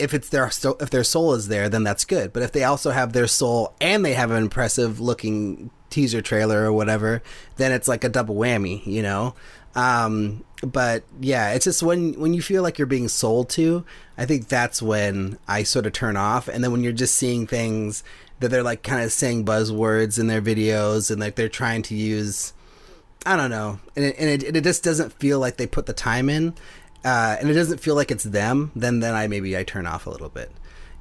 if 0.00 0.14
it's 0.14 0.28
their 0.28 0.46
if 0.46 0.90
their 0.90 1.04
soul 1.04 1.34
is 1.34 1.48
there, 1.48 1.68
then 1.68 1.84
that's 1.84 2.04
good. 2.04 2.32
But 2.32 2.42
if 2.42 2.52
they 2.52 2.64
also 2.64 2.90
have 2.90 3.12
their 3.12 3.26
soul 3.26 3.74
and 3.80 4.04
they 4.04 4.14
have 4.14 4.30
an 4.30 4.42
impressive 4.42 5.00
looking 5.00 5.70
teaser 5.90 6.20
trailer 6.20 6.64
or 6.64 6.72
whatever, 6.72 7.22
then 7.56 7.72
it's 7.72 7.88
like 7.88 8.04
a 8.04 8.08
double 8.08 8.34
whammy, 8.34 8.84
you 8.86 9.02
know. 9.02 9.34
Um, 9.74 10.44
but 10.62 11.04
yeah, 11.20 11.52
it's 11.52 11.64
just 11.64 11.82
when 11.82 12.14
when 12.14 12.34
you 12.34 12.42
feel 12.42 12.62
like 12.62 12.78
you're 12.78 12.86
being 12.86 13.08
sold 13.08 13.48
to, 13.50 13.84
I 14.16 14.26
think 14.26 14.48
that's 14.48 14.82
when 14.82 15.38
I 15.46 15.62
sort 15.62 15.86
of 15.86 15.92
turn 15.92 16.16
off. 16.16 16.48
And 16.48 16.64
then 16.64 16.72
when 16.72 16.82
you're 16.82 16.92
just 16.92 17.14
seeing 17.14 17.46
things 17.46 18.02
that 18.40 18.48
they're 18.48 18.62
like 18.62 18.82
kind 18.82 19.02
of 19.02 19.12
saying 19.12 19.44
buzzwords 19.44 20.18
in 20.18 20.26
their 20.26 20.42
videos 20.42 21.10
and 21.10 21.20
like 21.20 21.36
they're 21.36 21.48
trying 21.48 21.82
to 21.82 21.94
use, 21.94 22.52
I 23.26 23.36
don't 23.36 23.50
know, 23.50 23.78
and 23.96 24.04
it, 24.04 24.16
and 24.18 24.28
it, 24.28 24.56
it 24.56 24.64
just 24.64 24.82
doesn't 24.82 25.12
feel 25.14 25.38
like 25.38 25.56
they 25.56 25.66
put 25.66 25.86
the 25.86 25.92
time 25.92 26.28
in, 26.28 26.54
uh, 27.04 27.36
and 27.40 27.50
it 27.50 27.54
doesn't 27.54 27.78
feel 27.78 27.94
like 27.94 28.10
it's 28.10 28.24
them. 28.24 28.72
Then 28.74 29.00
then 29.00 29.14
I 29.14 29.26
maybe 29.28 29.56
I 29.56 29.64
turn 29.64 29.86
off 29.86 30.06
a 30.06 30.10
little 30.10 30.28
bit, 30.28 30.50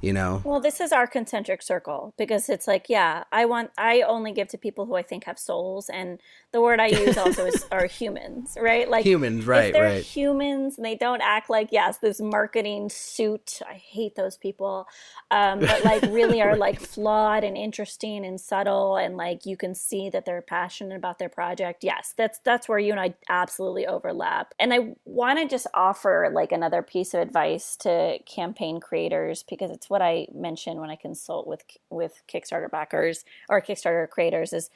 you 0.02 0.14
know. 0.14 0.42
Well, 0.44 0.60
this 0.60 0.80
is 0.80 0.92
our 0.92 1.08
concentric 1.08 1.62
circle 1.62 2.14
because 2.18 2.50
it's 2.50 2.68
like, 2.68 2.86
yeah, 2.90 3.24
I 3.32 3.46
want 3.46 3.72
I 3.78 4.02
only 4.02 4.32
give 4.32 4.48
to 4.50 4.58
people 4.58 4.86
who 4.86 4.96
I 4.96 5.02
think 5.02 5.24
have 5.26 5.40
souls 5.40 5.90
and 5.90 6.20
the 6.52 6.62
word 6.62 6.80
I 6.80 6.88
use 6.88 7.18
also 7.18 7.46
is 7.46 7.66
are 7.72 7.86
humans, 7.86 8.58
right? 8.60 8.90
Like 8.90 9.06
Humans, 9.06 9.46
right, 9.46 9.66
if 9.66 9.74
they're 9.74 9.84
right. 9.84 10.04
humans 10.04 10.78
and 10.78 10.86
they 10.86 10.96
don't 10.96 11.22
act 11.22 11.50
like 11.50 11.70
yes, 11.72 11.98
this 11.98 12.22
marketing 12.22 12.90
suit. 12.90 13.60
I 13.68 13.74
hate 13.74 14.16
those 14.16 14.38
people. 14.38 14.88
Um, 15.30 15.60
but 15.60 15.84
like 15.84 16.04
really 16.04 16.42
are 16.48 16.56
like 16.56 16.80
flawed 16.80 17.44
and 17.44 17.58
interesting 17.58 18.26
and 18.26 18.40
subtle 18.40 18.96
and 18.96 19.18
like 19.18 19.46
you 19.46 19.58
can 19.58 19.76
see 19.76 20.10
that 20.10 20.26
they're 20.26 20.42
passionate 20.42 20.96
about 20.96 21.20
their 21.20 21.30
project. 21.30 21.84
Yes, 21.84 22.14
that's 22.16 22.40
that's 22.40 22.70
where 22.70 22.80
you 22.80 22.92
and 22.92 23.00
I 23.00 23.14
absolutely 23.30 23.86
overlap. 23.86 24.54
And 24.58 24.74
I 24.74 24.96
want 25.18 25.40
to 25.40 25.48
just 25.48 25.66
offer 25.74 26.30
like 26.32 26.52
another 26.52 26.84
piece 26.84 27.16
of 27.16 27.22
advice 27.22 27.76
to 27.76 28.20
campaign 28.26 28.80
creators 28.80 29.44
because 29.44 29.72
it's 29.72 29.90
what 29.90 30.02
I 30.02 30.28
mention 30.34 30.80
when 30.80 30.92
I 30.92 30.96
consult 30.96 31.48
with 31.48 31.64
with 31.90 32.22
Kickstarter 32.32 32.70
backers 32.70 33.26
or 33.50 33.60
Kickstarter 33.60 34.08
creators 34.08 34.54
is 34.54 34.70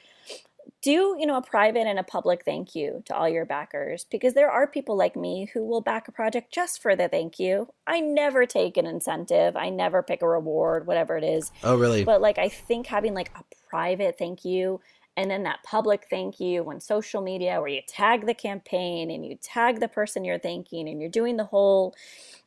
do 0.80 1.16
you 1.18 1.26
know 1.26 1.36
a 1.36 1.42
private 1.42 1.86
and 1.86 1.98
a 1.98 2.02
public 2.02 2.44
thank 2.44 2.74
you 2.74 3.02
to 3.06 3.16
all 3.16 3.28
your 3.28 3.44
backers 3.44 4.04
because 4.10 4.34
there 4.34 4.50
are 4.50 4.66
people 4.66 4.96
like 4.96 5.14
me 5.14 5.48
who 5.54 5.64
will 5.64 5.80
back 5.80 6.08
a 6.08 6.12
project 6.12 6.52
just 6.52 6.82
for 6.82 6.96
the 6.96 7.08
thank 7.08 7.38
you. 7.38 7.68
I 7.86 8.00
never 8.00 8.44
take 8.44 8.76
an 8.76 8.86
incentive. 8.86 9.56
I 9.56 9.70
never 9.70 10.02
pick 10.02 10.22
a 10.22 10.28
reward 10.28 10.86
whatever 10.88 11.16
it 11.16 11.24
is. 11.24 11.52
Oh, 11.62 11.76
really? 11.76 12.04
but 12.04 12.20
like 12.20 12.38
i 12.38 12.48
think 12.48 12.86
having 12.88 13.14
like 13.14 13.30
a 13.36 13.44
private 13.68 14.18
thank 14.18 14.44
you 14.44 14.80
and 15.16 15.30
then 15.30 15.42
that 15.42 15.62
public 15.62 16.06
thank 16.08 16.40
you 16.40 16.68
on 16.68 16.80
social 16.80 17.20
media 17.20 17.60
where 17.60 17.68
you 17.68 17.82
tag 17.86 18.26
the 18.26 18.34
campaign 18.34 19.10
and 19.10 19.24
you 19.26 19.36
tag 19.42 19.80
the 19.80 19.88
person 19.88 20.24
you're 20.24 20.38
thanking 20.38 20.88
and 20.88 21.00
you're 21.00 21.10
doing 21.10 21.36
the 21.36 21.44
whole 21.44 21.94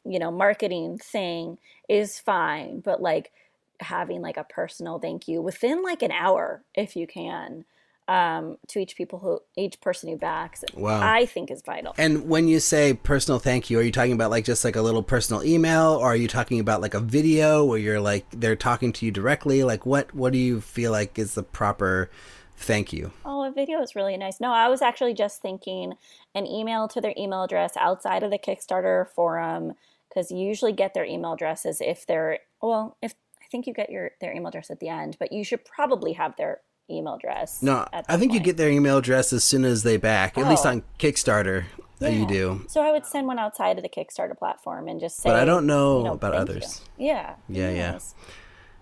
you 0.04 0.20
know 0.20 0.32
marketing 0.32 0.98
thing 0.98 1.58
is 1.90 2.20
fine 2.20 2.80
but 2.80 3.02
like 3.02 3.32
having 3.80 4.22
like 4.22 4.38
a 4.38 4.44
personal 4.44 5.00
thank 5.00 5.28
you 5.28 5.42
within 5.42 5.84
like 5.84 6.02
an 6.02 6.12
hour 6.12 6.64
if 6.74 6.96
you 6.96 7.06
can 7.06 7.66
um, 8.08 8.58
to 8.68 8.78
each 8.78 8.96
people 8.96 9.18
who 9.18 9.40
each 9.58 9.82
person 9.82 10.10
who 10.10 10.18
backs 10.18 10.64
Wow. 10.76 11.02
i 11.02 11.26
think 11.26 11.50
is 11.50 11.64
vital 11.66 11.94
And 11.98 12.30
when 12.30 12.48
you 12.48 12.60
say 12.60 12.94
personal 12.94 13.40
thank 13.40 13.70
you, 13.70 13.80
are 13.80 13.82
you 13.82 13.92
talking 13.92 14.14
about 14.14 14.30
like 14.30 14.46
just 14.46 14.64
like 14.64 14.76
a 14.76 14.82
little 14.82 15.02
personal 15.02 15.44
email, 15.44 15.94
or 15.94 16.08
are 16.08 16.16
you 16.16 16.28
talking 16.28 16.60
about 16.60 16.82
like 16.82 16.94
a 16.94 17.00
video 17.00 17.66
where 17.66 17.80
you're 17.80 18.00
like 18.00 18.26
they're 18.32 18.56
talking 18.56 18.94
to 18.94 19.06
you 19.06 19.12
directly? 19.12 19.64
Like 19.64 19.86
what 19.86 20.14
what 20.14 20.34
do 20.34 20.40
you 20.40 20.62
feel 20.62 20.92
like 20.92 21.18
is 21.18 21.34
the 21.34 21.42
proper 21.44 22.12
thank 22.58 22.92
you? 22.94 23.12
Oh, 23.26 23.44
a 23.44 23.52
video 23.52 23.82
is 23.82 23.96
really 23.96 24.18
nice. 24.18 24.40
No, 24.40 24.52
I 24.52 24.68
was 24.68 24.82
actually 24.82 25.14
just 25.14 25.42
thinking 25.42 25.94
an 26.34 26.46
email 26.48 26.88
to 26.90 27.02
their 27.02 27.14
email 27.18 27.44
address 27.44 27.76
outside 27.78 28.24
of 28.24 28.32
the 28.32 28.40
Kickstarter 28.40 29.08
forum 29.10 29.74
because 30.10 30.32
you 30.32 30.38
usually 30.40 30.72
get 30.74 30.94
their 30.94 31.06
email 31.06 31.34
addresses 31.34 31.82
if 31.82 32.06
they're 32.06 32.40
well, 32.62 32.98
if 33.02 33.14
I 33.42 33.46
think 33.52 33.68
you 33.68 33.74
get 33.74 33.90
your 33.90 34.12
their 34.22 34.34
email 34.34 34.48
address 34.48 34.72
at 34.72 34.80
the 34.80 34.90
end, 34.90 35.18
but 35.20 35.32
you 35.32 35.44
should 35.44 35.64
probably 35.66 36.14
have 36.14 36.36
their 36.38 36.62
email 36.90 37.16
address. 37.16 37.62
No, 37.62 37.86
at 37.94 38.06
I 38.08 38.18
think 38.18 38.34
you 38.34 38.40
get 38.40 38.58
their 38.58 38.70
email 38.70 38.98
address 38.98 39.34
as 39.34 39.44
soon 39.44 39.66
as 39.66 39.84
they 39.84 39.98
back. 39.98 40.38
At 40.38 40.48
least 40.48 40.66
Oh. 40.66 40.70
on 40.70 40.84
Kickstarter, 41.00 41.66
uh, 42.02 42.08
you 42.08 42.26
do. 42.28 42.64
So 42.68 42.82
I 42.82 42.92
would 42.92 43.06
send 43.06 43.28
one 43.28 43.40
outside 43.40 43.78
of 43.78 43.84
the 43.84 43.90
Kickstarter 43.90 44.38
platform 44.38 44.88
and 44.88 45.00
just 45.00 45.18
say. 45.18 45.30
But 45.30 45.36
I 45.38 45.46
don't 45.46 45.66
know, 45.66 45.98
you 46.00 46.04
know, 46.06 46.14
about 46.14 46.34
thank 46.34 46.50
you. 46.50 46.56
others. 46.56 46.82
Yeah. 46.98 47.36
Yeah, 47.50 47.70
yeah. 47.72 48.00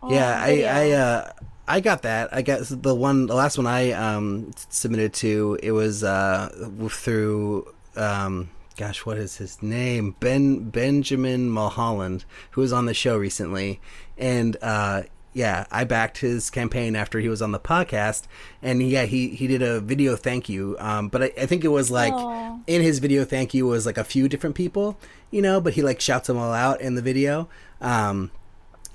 Oh, 0.01 0.11
yeah, 0.13 0.41
I 0.43 0.47
video. 0.55 0.67
I 0.69 0.91
uh 0.91 1.32
I 1.74 1.80
got 1.80 2.03
that. 2.03 2.32
I 2.32 2.43
got 2.43 2.59
the 2.69 2.93
one 2.93 3.26
the 3.26 3.34
last 3.34 3.57
one 3.57 3.65
I 3.65 3.93
um 3.93 4.51
submitted 4.69 5.11
to. 5.15 5.57
It 5.63 5.71
was 5.71 6.03
uh 6.03 6.49
through 6.91 7.74
um 7.95 8.51
gosh, 8.78 9.07
what 9.07 9.17
is 9.17 9.38
his 9.38 9.59
name? 9.63 10.15
Ben 10.19 10.69
Benjamin 10.69 11.49
Mulholland, 11.49 12.26
who 12.51 12.61
was 12.61 12.71
on 12.71 12.86
the 12.86 12.93
show 12.93 13.17
recently, 13.17 13.82
and 14.19 14.55
uh 14.61 15.01
yeah, 15.34 15.65
I 15.71 15.84
backed 15.84 16.19
his 16.19 16.51
campaign 16.51 16.95
after 16.95 17.19
he 17.19 17.28
was 17.28 17.41
on 17.41 17.53
the 17.53 17.59
podcast, 17.59 18.28
and 18.61 18.84
yeah, 18.84 19.05
he 19.05 19.30
he 19.30 19.47
did 19.47 19.63
a 19.63 19.80
video 19.80 20.15
thank 20.15 20.47
you. 20.47 20.76
Um, 20.78 21.07
but 21.07 21.24
I, 21.24 21.32
I 21.41 21.45
think 21.47 21.63
it 21.63 21.69
was 21.69 21.89
like 21.89 22.13
Aw. 22.13 22.59
in 22.67 22.84
his 22.84 22.99
video 22.99 23.26
thank 23.26 23.55
you 23.55 23.65
was 23.65 23.88
like 23.88 23.97
a 23.97 24.03
few 24.03 24.30
different 24.30 24.55
people, 24.55 24.95
you 25.32 25.41
know, 25.41 25.59
but 25.59 25.74
he 25.74 25.82
like 25.82 25.99
shouts 25.99 26.28
them 26.28 26.38
all 26.38 26.53
out 26.53 26.82
in 26.82 26.93
the 26.93 27.01
video. 27.01 27.49
Um, 27.82 28.30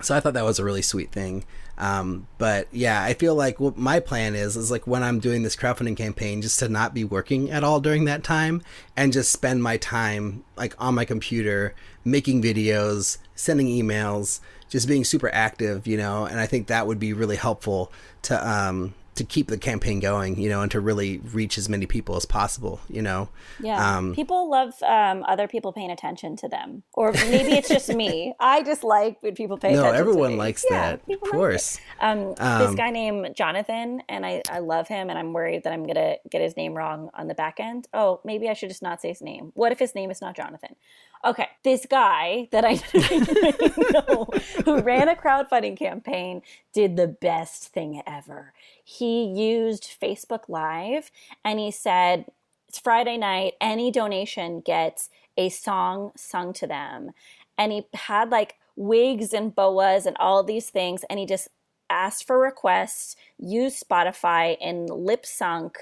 so 0.00 0.14
I 0.14 0.20
thought 0.20 0.34
that 0.34 0.44
was 0.44 0.58
a 0.58 0.64
really 0.64 0.82
sweet 0.82 1.10
thing. 1.12 1.44
Um, 1.78 2.26
but 2.38 2.66
yeah, 2.72 3.02
I 3.02 3.14
feel 3.14 3.34
like 3.34 3.60
what 3.60 3.76
my 3.76 4.00
plan 4.00 4.34
is 4.34 4.56
is 4.56 4.70
like 4.70 4.86
when 4.86 5.02
I'm 5.02 5.20
doing 5.20 5.42
this 5.42 5.54
crowdfunding 5.54 5.96
campaign, 5.96 6.42
just 6.42 6.58
to 6.58 6.68
not 6.68 6.92
be 6.92 7.04
working 7.04 7.50
at 7.50 7.62
all 7.62 7.80
during 7.80 8.04
that 8.06 8.24
time 8.24 8.62
and 8.96 9.12
just 9.12 9.32
spend 9.32 9.62
my 9.62 9.76
time 9.76 10.44
like 10.56 10.74
on 10.78 10.94
my 10.94 11.04
computer 11.04 11.74
making 12.04 12.42
videos, 12.42 13.18
sending 13.36 13.68
emails, 13.68 14.40
just 14.68 14.88
being 14.88 15.04
super 15.04 15.32
active, 15.32 15.86
you 15.86 15.96
know. 15.96 16.24
And 16.24 16.40
I 16.40 16.46
think 16.46 16.66
that 16.66 16.86
would 16.86 16.98
be 16.98 17.12
really 17.12 17.36
helpful 17.36 17.92
to 18.22 18.48
um, 18.48 18.94
to 19.18 19.24
keep 19.24 19.48
the 19.48 19.58
campaign 19.58 19.98
going, 20.00 20.40
you 20.40 20.48
know, 20.48 20.62
and 20.62 20.70
to 20.70 20.80
really 20.80 21.18
reach 21.18 21.58
as 21.58 21.68
many 21.68 21.86
people 21.86 22.16
as 22.16 22.24
possible, 22.24 22.80
you 22.88 23.02
know. 23.02 23.28
Yeah. 23.60 23.96
Um, 23.96 24.14
people 24.14 24.48
love 24.48 24.80
um, 24.82 25.24
other 25.26 25.48
people 25.48 25.72
paying 25.72 25.90
attention 25.90 26.36
to 26.36 26.48
them. 26.48 26.84
Or 26.94 27.12
maybe 27.12 27.52
it's 27.52 27.68
just 27.68 27.92
me. 27.92 28.32
I 28.40 28.62
just 28.62 28.84
like 28.84 29.20
when 29.20 29.34
people 29.34 29.58
pay 29.58 29.72
no, 29.72 29.80
attention. 29.80 29.94
No, 29.94 30.00
everyone 30.00 30.36
likes 30.36 30.64
Yeah, 30.70 30.92
that, 30.92 30.94
of 31.02 31.08
like 31.08 31.20
course. 31.30 31.78
Um, 32.00 32.34
Um, 32.38 32.60
this 32.60 32.74
guy 32.76 32.90
named 32.90 33.34
Jonathan, 33.34 34.02
and 34.08 34.24
I, 34.24 34.42
I 34.50 34.60
love 34.60 34.86
him, 34.86 35.10
and 35.10 35.18
I'm 35.18 35.32
worried 35.32 35.64
that 35.64 35.72
I'm 35.72 35.82
going 35.82 35.96
to 35.96 36.16
get 36.30 36.40
his 36.40 36.56
name 36.56 36.74
wrong 36.74 37.10
on 37.14 37.26
the 37.26 37.34
back 37.34 37.58
end. 37.58 37.88
Oh, 37.92 38.20
maybe 38.24 38.48
I 38.48 38.52
should 38.52 38.68
just 38.68 38.82
not 38.82 39.00
say 39.00 39.08
his 39.08 39.20
name. 39.20 39.50
What 39.54 39.72
if 39.72 39.78
his 39.80 39.94
name 39.94 40.10
is 40.10 40.20
not 40.20 40.36
Jonathan? 40.36 40.76
Okay, 41.24 41.48
this 41.64 41.86
guy 41.86 42.48
that 42.52 42.64
I 42.64 42.74
know 43.92 44.28
who 44.64 44.80
ran 44.80 45.08
a 45.08 45.16
crowdfunding 45.16 45.76
campaign 45.76 46.42
did 46.72 46.96
the 46.96 47.08
best 47.08 47.68
thing 47.68 48.02
ever. 48.06 48.52
He 48.84 49.24
used 49.24 49.96
Facebook 50.00 50.48
Live 50.48 51.10
and 51.44 51.58
he 51.58 51.70
said, 51.70 52.26
It's 52.68 52.78
Friday 52.78 53.16
night, 53.16 53.54
any 53.60 53.90
donation 53.90 54.60
gets 54.60 55.10
a 55.36 55.48
song 55.48 56.12
sung 56.16 56.52
to 56.54 56.66
them. 56.66 57.10
And 57.56 57.72
he 57.72 57.86
had 57.94 58.30
like 58.30 58.54
wigs 58.76 59.32
and 59.32 59.54
boas 59.54 60.06
and 60.06 60.16
all 60.18 60.44
these 60.44 60.70
things, 60.70 61.04
and 61.10 61.18
he 61.18 61.26
just 61.26 61.48
asked 61.90 62.26
for 62.26 62.38
requests, 62.38 63.16
used 63.38 63.82
Spotify, 63.82 64.56
and 64.60 64.88
lip 64.88 65.26
sunk 65.26 65.78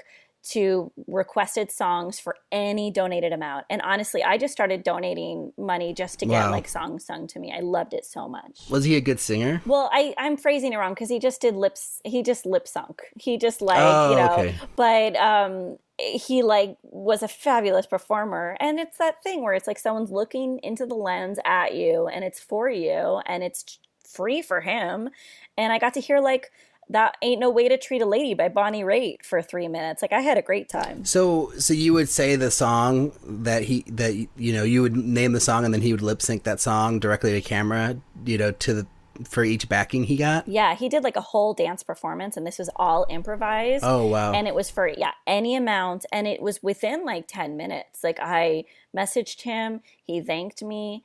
to 0.51 0.91
requested 1.07 1.71
songs 1.71 2.19
for 2.19 2.35
any 2.51 2.91
donated 2.91 3.33
amount. 3.33 3.65
And 3.69 3.81
honestly, 3.81 4.23
I 4.23 4.37
just 4.37 4.53
started 4.53 4.83
donating 4.83 5.51
money 5.57 5.93
just 5.93 6.19
to 6.19 6.25
get 6.25 6.45
Wow. 6.45 6.51
like 6.51 6.67
songs 6.67 7.05
sung 7.05 7.27
to 7.27 7.39
me. 7.39 7.53
I 7.55 7.59
loved 7.61 7.93
it 7.93 8.05
so 8.05 8.27
much. 8.27 8.61
Was 8.69 8.83
he 8.85 8.95
a 8.95 9.01
good 9.01 9.19
singer? 9.19 9.61
Well, 9.65 9.89
I, 9.91 10.13
I'm 10.17 10.37
phrasing 10.37 10.73
it 10.73 10.77
wrong 10.77 10.93
because 10.93 11.09
he 11.09 11.19
just 11.19 11.41
did 11.41 11.55
lips. 11.55 11.99
He 12.05 12.23
just 12.23 12.45
lip 12.45 12.67
sunk. 12.67 13.01
He 13.19 13.37
just 13.37 13.61
like 13.61 13.79
Oh, 13.81 14.09
you 14.11 14.15
know. 14.15 14.33
okay. 14.33 14.55
But 14.75 15.15
um, 15.17 15.77
he 15.99 16.43
like 16.43 16.77
was 16.83 17.23
a 17.23 17.27
fabulous 17.27 17.85
performer, 17.85 18.55
and 18.59 18.79
it's 18.79 18.97
that 18.99 19.23
thing 19.23 19.41
where 19.43 19.53
it's 19.53 19.67
like 19.67 19.79
someone's 19.79 20.11
looking 20.11 20.59
into 20.63 20.85
the 20.85 20.95
lens 20.95 21.39
at 21.43 21.73
you, 21.75 22.07
and 22.07 22.23
it's 22.23 22.39
for 22.39 22.69
you, 22.69 23.19
and 23.25 23.43
it's 23.43 23.79
free 24.07 24.41
for 24.41 24.61
him. 24.61 25.09
And 25.57 25.73
I 25.73 25.79
got 25.79 25.93
to 25.95 25.99
hear 25.99 26.19
like 26.19 26.51
that 26.89 27.17
ain't 27.21 27.39
no 27.39 27.49
way 27.49 27.67
to 27.67 27.77
treat 27.77 28.01
a 28.01 28.05
lady 28.05 28.33
by 28.33 28.49
Bonnie 28.49 28.83
Raitt 28.83 29.23
for 29.23 29.41
three 29.41 29.67
minutes. 29.67 30.01
Like 30.01 30.13
I 30.13 30.21
had 30.21 30.37
a 30.37 30.41
great 30.41 30.69
time. 30.69 31.05
So, 31.05 31.51
so 31.57 31.73
you 31.73 31.93
would 31.93 32.09
say 32.09 32.35
the 32.35 32.51
song 32.51 33.11
that 33.23 33.63
he 33.63 33.83
that 33.87 34.15
you 34.37 34.53
know 34.53 34.63
you 34.63 34.81
would 34.81 34.95
name 34.95 35.33
the 35.33 35.39
song 35.39 35.65
and 35.65 35.73
then 35.73 35.81
he 35.81 35.91
would 35.91 36.01
lip 36.01 36.21
sync 36.21 36.43
that 36.43 36.59
song 36.59 36.99
directly 36.99 37.31
to 37.33 37.41
camera, 37.41 37.97
you 38.25 38.37
know, 38.37 38.51
to 38.51 38.73
the 38.73 38.87
for 39.25 39.43
each 39.43 39.67
backing 39.67 40.03
he 40.03 40.15
got? 40.15 40.47
Yeah, 40.47 40.75
he 40.75 40.89
did 40.89 41.03
like 41.03 41.15
a 41.15 41.21
whole 41.21 41.53
dance 41.53 41.83
performance, 41.83 42.37
and 42.37 42.45
this 42.45 42.59
was 42.59 42.69
all 42.75 43.05
improvised. 43.09 43.83
Oh 43.85 44.05
wow! 44.07 44.33
And 44.33 44.47
it 44.47 44.55
was 44.55 44.69
for 44.69 44.87
yeah 44.87 45.11
any 45.25 45.55
amount, 45.55 46.05
and 46.11 46.27
it 46.27 46.41
was 46.41 46.61
within 46.61 47.05
like 47.05 47.27
ten 47.27 47.57
minutes. 47.57 48.03
Like 48.03 48.19
I 48.21 48.65
messaged 48.95 49.41
him, 49.41 49.81
he 50.03 50.21
thanked 50.21 50.63
me, 50.63 51.03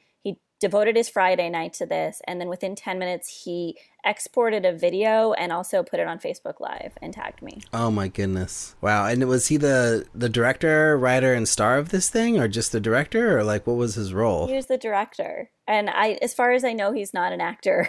devoted 0.62 0.94
his 0.94 1.08
Friday 1.08 1.50
night 1.50 1.72
to 1.74 1.84
this, 1.84 2.22
and 2.28 2.40
then 2.40 2.48
within 2.48 2.76
ten 2.76 2.96
minutes 2.96 3.42
he 3.44 3.76
exported 4.04 4.64
a 4.64 4.72
video 4.72 5.32
and 5.32 5.52
also 5.52 5.82
put 5.82 5.98
it 5.98 6.06
on 6.06 6.20
Facebook 6.20 6.60
Live 6.60 6.92
and 7.02 7.12
tagged 7.12 7.42
me. 7.42 7.62
Oh 7.72 7.90
my 7.90 8.06
goodness! 8.06 8.76
Wow! 8.80 9.06
And 9.06 9.26
was 9.28 9.48
he 9.48 9.56
the 9.56 10.06
the 10.14 10.28
director, 10.28 10.96
writer, 10.96 11.34
and 11.34 11.48
star 11.48 11.78
of 11.78 11.88
this 11.88 12.08
thing, 12.08 12.38
or 12.38 12.46
just 12.46 12.70
the 12.70 12.80
director, 12.80 13.36
or 13.36 13.42
like 13.42 13.66
what 13.66 13.76
was 13.76 13.96
his 13.96 14.14
role? 14.14 14.46
He 14.46 14.54
was 14.54 14.66
the 14.66 14.78
director, 14.78 15.50
and 15.66 15.90
I, 15.90 16.18
as 16.22 16.32
far 16.32 16.52
as 16.52 16.64
I 16.64 16.72
know, 16.72 16.92
he's 16.92 17.12
not 17.12 17.32
an 17.32 17.40
actor. 17.40 17.88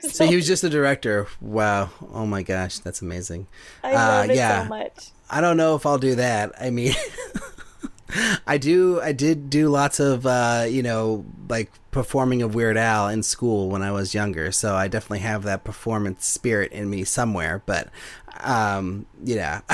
so, 0.00 0.08
so, 0.08 0.26
he 0.26 0.36
was 0.36 0.46
just 0.46 0.62
the 0.62 0.70
director. 0.70 1.26
Wow! 1.42 1.90
Oh 2.14 2.24
my 2.24 2.42
gosh, 2.42 2.78
that's 2.78 3.02
amazing. 3.02 3.46
I 3.84 3.92
love 3.92 4.30
uh, 4.30 4.32
it 4.32 4.36
yeah. 4.36 4.62
so 4.62 4.68
much. 4.70 5.10
I 5.28 5.42
don't 5.42 5.58
know 5.58 5.76
if 5.76 5.84
I'll 5.84 5.98
do 5.98 6.14
that. 6.14 6.52
I 6.58 6.70
mean. 6.70 6.94
I 8.44 8.58
do. 8.58 9.00
I 9.00 9.12
did 9.12 9.50
do 9.50 9.68
lots 9.68 10.00
of, 10.00 10.26
uh, 10.26 10.66
you 10.68 10.82
know, 10.82 11.24
like 11.48 11.70
performing 11.90 12.42
of 12.42 12.54
Weird 12.54 12.76
Al 12.76 13.08
in 13.08 13.22
school 13.22 13.68
when 13.68 13.82
I 13.82 13.90
was 13.90 14.14
younger. 14.14 14.52
So 14.52 14.74
I 14.74 14.88
definitely 14.88 15.20
have 15.20 15.42
that 15.44 15.64
performance 15.64 16.26
spirit 16.26 16.72
in 16.72 16.88
me 16.88 17.04
somewhere. 17.04 17.62
But, 17.66 17.88
um, 18.40 19.06
yeah. 19.22 19.60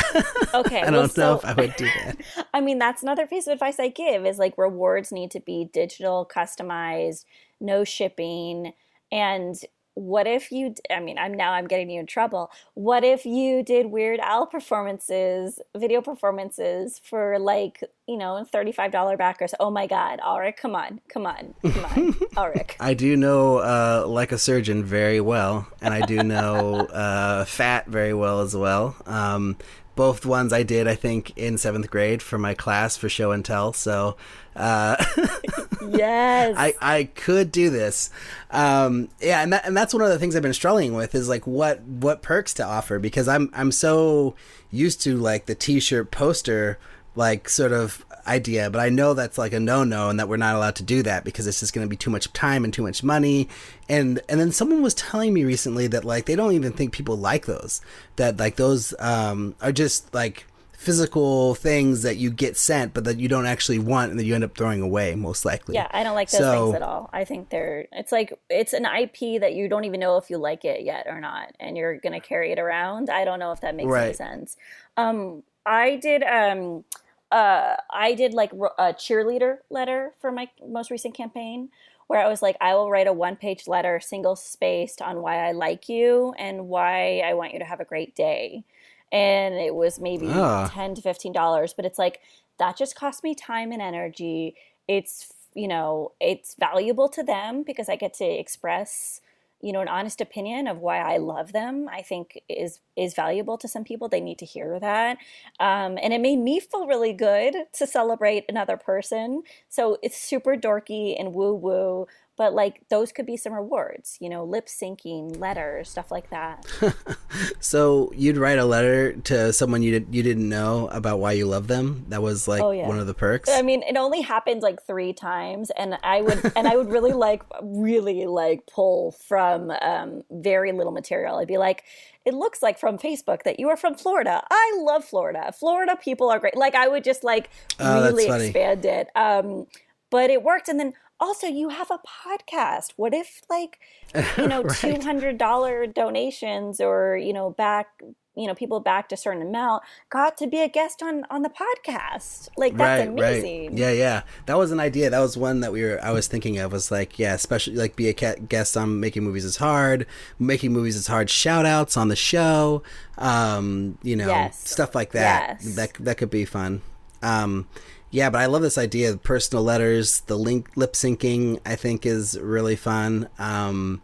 Okay. 0.54 0.80
I 0.80 0.84
don't 0.84 0.92
well, 0.92 1.02
know 1.02 1.08
so, 1.08 1.34
if 1.34 1.44
I 1.44 1.52
would 1.52 1.76
do 1.76 1.84
that. 1.84 2.16
I 2.54 2.62
mean, 2.62 2.78
that's 2.78 3.02
another 3.02 3.26
piece 3.26 3.46
of 3.46 3.52
advice 3.52 3.78
I 3.78 3.88
give 3.88 4.24
is 4.24 4.38
like 4.38 4.56
rewards 4.56 5.12
need 5.12 5.30
to 5.32 5.40
be 5.40 5.68
digital, 5.70 6.26
customized, 6.34 7.26
no 7.60 7.84
shipping, 7.84 8.72
and 9.12 9.54
what 9.96 10.26
if 10.26 10.52
you 10.52 10.74
i 10.90 11.00
mean 11.00 11.16
i'm 11.16 11.32
now 11.32 11.52
i'm 11.52 11.66
getting 11.66 11.88
you 11.88 12.00
in 12.00 12.06
trouble. 12.06 12.50
What 12.74 13.02
if 13.02 13.24
you 13.24 13.62
did 13.62 13.86
Weird 13.86 14.20
Al 14.20 14.46
performances 14.46 15.58
video 15.74 16.02
performances 16.02 17.00
for 17.02 17.38
like 17.38 17.82
you 18.06 18.18
know 18.18 18.44
$35 18.52 19.16
backers? 19.16 19.54
Oh 19.58 19.70
my 19.70 19.86
god 19.86 20.20
Alrik 20.20 20.58
come 20.58 20.76
on 20.76 21.00
come 21.08 21.26
on 21.26 21.54
come 21.62 21.84
on 21.86 22.12
Alrik 22.36 22.76
i 22.78 22.92
do 22.92 23.16
know 23.16 23.56
uh, 23.58 24.04
like 24.06 24.32
a 24.32 24.38
surgeon 24.38 24.84
very 24.84 25.20
well 25.20 25.66
and 25.80 25.94
i 25.94 26.02
do 26.02 26.22
know 26.22 26.74
uh, 26.92 27.46
fat 27.46 27.86
very 27.86 28.12
well 28.12 28.40
as 28.40 28.54
well. 28.54 28.96
Um, 29.06 29.56
both 29.94 30.26
ones 30.26 30.52
I 30.52 30.62
did, 30.62 30.86
I 30.86 30.94
think, 30.94 31.32
in 31.36 31.56
seventh 31.56 31.90
grade 31.90 32.22
for 32.22 32.36
my 32.36 32.52
class 32.52 32.98
for 32.98 33.08
show 33.08 33.32
and 33.32 33.42
tell. 33.42 33.72
So, 33.72 34.16
uh, 34.54 35.02
yes, 35.90 36.54
I, 36.56 36.74
I 36.80 37.04
could 37.04 37.52
do 37.52 37.70
this. 37.70 38.10
Um, 38.50 39.08
yeah, 39.20 39.42
and 39.42 39.52
that, 39.52 39.66
and 39.66 39.76
that's 39.76 39.94
one 39.94 40.02
of 40.02 40.08
the 40.08 40.18
things 40.18 40.36
I've 40.36 40.42
been 40.42 40.54
struggling 40.54 40.94
with 40.94 41.14
is 41.14 41.28
like 41.28 41.46
what 41.46 41.82
what 41.82 42.22
perks 42.22 42.54
to 42.54 42.64
offer 42.64 42.98
because 42.98 43.28
I'm 43.28 43.50
I'm 43.52 43.72
so 43.72 44.34
used 44.70 45.00
to 45.02 45.16
like 45.16 45.46
the 45.46 45.54
t-shirt 45.54 46.10
poster 46.10 46.78
like 47.14 47.48
sort 47.48 47.72
of 47.72 48.04
idea, 48.26 48.70
but 48.70 48.80
I 48.80 48.88
know 48.88 49.14
that's 49.14 49.38
like 49.38 49.52
a 49.52 49.60
no 49.60 49.84
no 49.84 50.10
and 50.10 50.18
that 50.18 50.28
we're 50.28 50.36
not 50.36 50.54
allowed 50.54 50.76
to 50.76 50.82
do 50.82 51.02
that 51.04 51.24
because 51.24 51.46
it's 51.46 51.60
just 51.60 51.72
going 51.72 51.84
to 51.84 51.88
be 51.88 51.96
too 51.96 52.10
much 52.10 52.32
time 52.32 52.64
and 52.64 52.72
too 52.72 52.82
much 52.82 53.02
money. 53.02 53.48
And 53.88 54.20
and 54.28 54.40
then 54.40 54.52
someone 54.52 54.82
was 54.82 54.94
telling 54.94 55.32
me 55.32 55.44
recently 55.44 55.86
that 55.88 56.04
like 56.04 56.26
they 56.26 56.36
don't 56.36 56.52
even 56.52 56.72
think 56.72 56.92
people 56.92 57.16
like 57.16 57.46
those. 57.46 57.80
That 58.16 58.38
like 58.38 58.56
those 58.56 58.94
um, 58.98 59.54
are 59.60 59.72
just 59.72 60.12
like 60.12 60.46
physical 60.76 61.54
things 61.54 62.02
that 62.02 62.16
you 62.16 62.30
get 62.30 62.56
sent 62.56 62.94
but 62.94 63.04
that 63.04 63.18
you 63.18 63.28
don't 63.28 63.46
actually 63.46 63.78
want 63.78 64.10
and 64.10 64.20
that 64.20 64.24
you 64.24 64.34
end 64.34 64.44
up 64.44 64.56
throwing 64.56 64.82
away 64.82 65.14
most 65.14 65.44
likely. 65.44 65.74
Yeah, 65.74 65.88
I 65.90 66.04
don't 66.04 66.14
like 66.14 66.30
those 66.30 66.40
so, 66.40 66.66
things 66.66 66.76
at 66.76 66.82
all. 66.82 67.10
I 67.12 67.24
think 67.24 67.50
they're 67.50 67.86
it's 67.92 68.12
like 68.12 68.32
it's 68.50 68.72
an 68.72 68.84
IP 68.84 69.40
that 69.40 69.54
you 69.54 69.68
don't 69.68 69.84
even 69.84 70.00
know 70.00 70.16
if 70.16 70.30
you 70.30 70.38
like 70.38 70.64
it 70.64 70.82
yet 70.82 71.06
or 71.08 71.20
not 71.20 71.54
and 71.58 71.76
you're 71.76 71.98
going 71.98 72.12
to 72.12 72.26
carry 72.26 72.52
it 72.52 72.58
around. 72.58 73.10
I 73.10 73.24
don't 73.24 73.38
know 73.38 73.52
if 73.52 73.60
that 73.62 73.74
makes 73.74 73.88
right. 73.88 74.04
any 74.06 74.14
sense. 74.14 74.56
Um 74.96 75.42
I 75.64 75.96
did 75.96 76.22
um 76.22 76.84
uh, 77.32 77.74
I 77.90 78.14
did 78.14 78.34
like 78.34 78.52
a 78.52 78.94
cheerleader 78.94 79.58
letter 79.68 80.12
for 80.20 80.30
my 80.30 80.48
most 80.64 80.90
recent 80.90 81.14
campaign 81.14 81.70
where 82.06 82.24
I 82.24 82.28
was 82.28 82.40
like, 82.40 82.56
I 82.60 82.74
will 82.74 82.90
write 82.90 83.08
a 83.08 83.12
one 83.12 83.36
page 83.36 83.66
letter, 83.66 83.98
single 84.00 84.36
spaced, 84.36 85.02
on 85.02 85.22
why 85.22 85.48
I 85.48 85.52
like 85.52 85.88
you 85.88 86.34
and 86.38 86.68
why 86.68 87.18
I 87.18 87.34
want 87.34 87.52
you 87.52 87.58
to 87.58 87.64
have 87.64 87.80
a 87.80 87.84
great 87.84 88.14
day. 88.14 88.64
And 89.12 89.54
it 89.54 89.74
was 89.74 90.00
maybe 90.00 90.28
ah. 90.30 90.70
10 90.72 90.96
to 90.96 91.02
$15, 91.02 91.74
but 91.76 91.84
it's 91.84 91.98
like, 91.98 92.20
that 92.58 92.76
just 92.76 92.96
cost 92.96 93.22
me 93.22 93.34
time 93.34 93.72
and 93.72 93.82
energy. 93.82 94.54
It's, 94.88 95.32
you 95.54 95.68
know, 95.68 96.12
it's 96.20 96.54
valuable 96.58 97.08
to 97.10 97.22
them 97.22 97.62
because 97.62 97.88
I 97.88 97.96
get 97.96 98.14
to 98.14 98.24
express 98.24 99.20
you 99.62 99.72
know 99.72 99.80
an 99.80 99.88
honest 99.88 100.20
opinion 100.20 100.66
of 100.66 100.78
why 100.78 100.98
i 100.98 101.16
love 101.16 101.52
them 101.52 101.88
i 101.90 102.02
think 102.02 102.40
is 102.48 102.80
is 102.94 103.14
valuable 103.14 103.56
to 103.56 103.66
some 103.66 103.84
people 103.84 104.08
they 104.08 104.20
need 104.20 104.38
to 104.38 104.44
hear 104.44 104.78
that 104.78 105.16
um, 105.60 105.98
and 106.02 106.12
it 106.12 106.20
made 106.20 106.38
me 106.38 106.60
feel 106.60 106.86
really 106.86 107.12
good 107.12 107.54
to 107.72 107.86
celebrate 107.86 108.44
another 108.48 108.76
person 108.76 109.42
so 109.68 109.98
it's 110.02 110.16
super 110.18 110.56
dorky 110.56 111.18
and 111.18 111.34
woo 111.34 111.54
woo 111.54 112.06
but 112.36 112.54
like 112.54 112.82
those 112.88 113.12
could 113.12 113.26
be 113.26 113.36
some 113.36 113.52
rewards 113.52 114.16
you 114.20 114.28
know 114.28 114.44
lip 114.44 114.66
syncing 114.66 115.38
letters 115.38 115.88
stuff 115.90 116.10
like 116.10 116.30
that 116.30 116.64
so 117.60 118.12
you'd 118.14 118.36
write 118.36 118.58
a 118.58 118.64
letter 118.64 119.14
to 119.14 119.52
someone 119.52 119.82
you 119.82 119.92
did, 119.92 120.14
you 120.14 120.22
didn't 120.22 120.48
know 120.48 120.88
about 120.92 121.18
why 121.18 121.32
you 121.32 121.46
love 121.46 121.66
them 121.66 122.04
that 122.08 122.22
was 122.22 122.46
like 122.46 122.62
oh, 122.62 122.70
yeah. 122.70 122.86
one 122.86 122.98
of 122.98 123.06
the 123.06 123.14
perks 123.14 123.48
i 123.50 123.62
mean 123.62 123.82
it 123.82 123.96
only 123.96 124.20
happened 124.20 124.62
like 124.62 124.82
three 124.86 125.12
times 125.12 125.70
and 125.70 125.98
i 126.02 126.20
would 126.20 126.52
and 126.56 126.68
i 126.68 126.76
would 126.76 126.88
really 126.88 127.12
like 127.12 127.42
really 127.62 128.26
like 128.26 128.66
pull 128.66 129.12
from 129.12 129.70
um, 129.82 130.22
very 130.30 130.72
little 130.72 130.92
material 130.92 131.38
i'd 131.38 131.48
be 131.48 131.58
like 131.58 131.84
it 132.24 132.34
looks 132.34 132.60
like 132.60 132.76
from 132.76 132.98
Facebook 132.98 133.44
that 133.44 133.60
you 133.60 133.68
are 133.68 133.76
from 133.76 133.94
Florida. 133.94 134.42
I 134.50 134.78
love 134.80 135.04
Florida. 135.04 135.52
Florida 135.52 135.96
people 135.96 136.28
are 136.28 136.40
great. 136.40 136.56
Like 136.56 136.74
I 136.74 136.88
would 136.88 137.04
just 137.04 137.22
like 137.22 137.50
oh, 137.78 138.02
really 138.02 138.26
expand 138.26 138.84
it. 138.84 139.08
Um, 139.14 139.68
but 140.10 140.30
it 140.30 140.42
worked. 140.42 140.68
And 140.68 140.78
then 140.78 140.94
also 141.20 141.46
you 141.46 141.68
have 141.68 141.90
a 141.90 141.98
podcast 141.98 142.92
what 142.96 143.14
if 143.14 143.42
like 143.48 143.78
you 144.36 144.48
know 144.48 144.62
right. 144.62 144.76
$200 144.76 145.94
donations 145.94 146.80
or 146.80 147.16
you 147.16 147.32
know 147.32 147.50
back 147.50 147.88
you 148.36 148.46
know 148.46 148.54
people 148.54 148.80
backed 148.80 149.12
a 149.12 149.16
certain 149.16 149.42
amount 149.42 149.82
got 150.10 150.36
to 150.36 150.46
be 150.46 150.60
a 150.60 150.68
guest 150.68 151.02
on 151.02 151.24
on 151.30 151.42
the 151.42 151.48
podcast 151.48 152.48
like 152.56 152.76
that's 152.76 153.00
right, 153.00 153.08
amazing 153.08 153.70
right. 153.70 153.78
yeah 153.78 153.90
yeah 153.90 154.22
that 154.44 154.58
was 154.58 154.70
an 154.70 154.78
idea 154.78 155.08
that 155.08 155.20
was 155.20 155.36
one 155.36 155.60
that 155.60 155.72
we 155.72 155.82
were 155.82 155.98
i 156.04 156.12
was 156.12 156.28
thinking 156.28 156.58
of 156.58 156.70
was 156.70 156.90
like 156.90 157.18
yeah 157.18 157.34
especially 157.34 157.74
like 157.74 157.96
be 157.96 158.08
a 158.08 158.12
guest 158.12 158.76
on 158.76 159.00
making 159.00 159.24
movies 159.24 159.44
is 159.44 159.56
hard 159.56 160.06
making 160.38 160.72
movies 160.72 160.96
is 160.96 161.06
hard 161.06 161.30
shout 161.30 161.64
outs 161.64 161.96
on 161.96 162.08
the 162.08 162.16
show 162.16 162.82
um 163.18 163.98
you 164.02 164.14
know 164.14 164.28
yes. 164.28 164.68
stuff 164.68 164.94
like 164.94 165.12
that 165.12 165.58
yes. 165.62 165.74
that 165.74 165.94
that 165.94 166.18
could 166.18 166.30
be 166.30 166.44
fun 166.44 166.82
um 167.22 167.66
yeah, 168.10 168.30
but 168.30 168.40
I 168.40 168.46
love 168.46 168.62
this 168.62 168.78
idea 168.78 169.10
of 169.10 169.22
personal 169.22 169.64
letters. 169.64 170.20
The 170.22 170.36
link 170.36 170.70
lip 170.76 170.92
syncing, 170.92 171.60
I 171.66 171.76
think, 171.76 172.06
is 172.06 172.38
really 172.40 172.76
fun. 172.76 173.28
Um, 173.38 174.00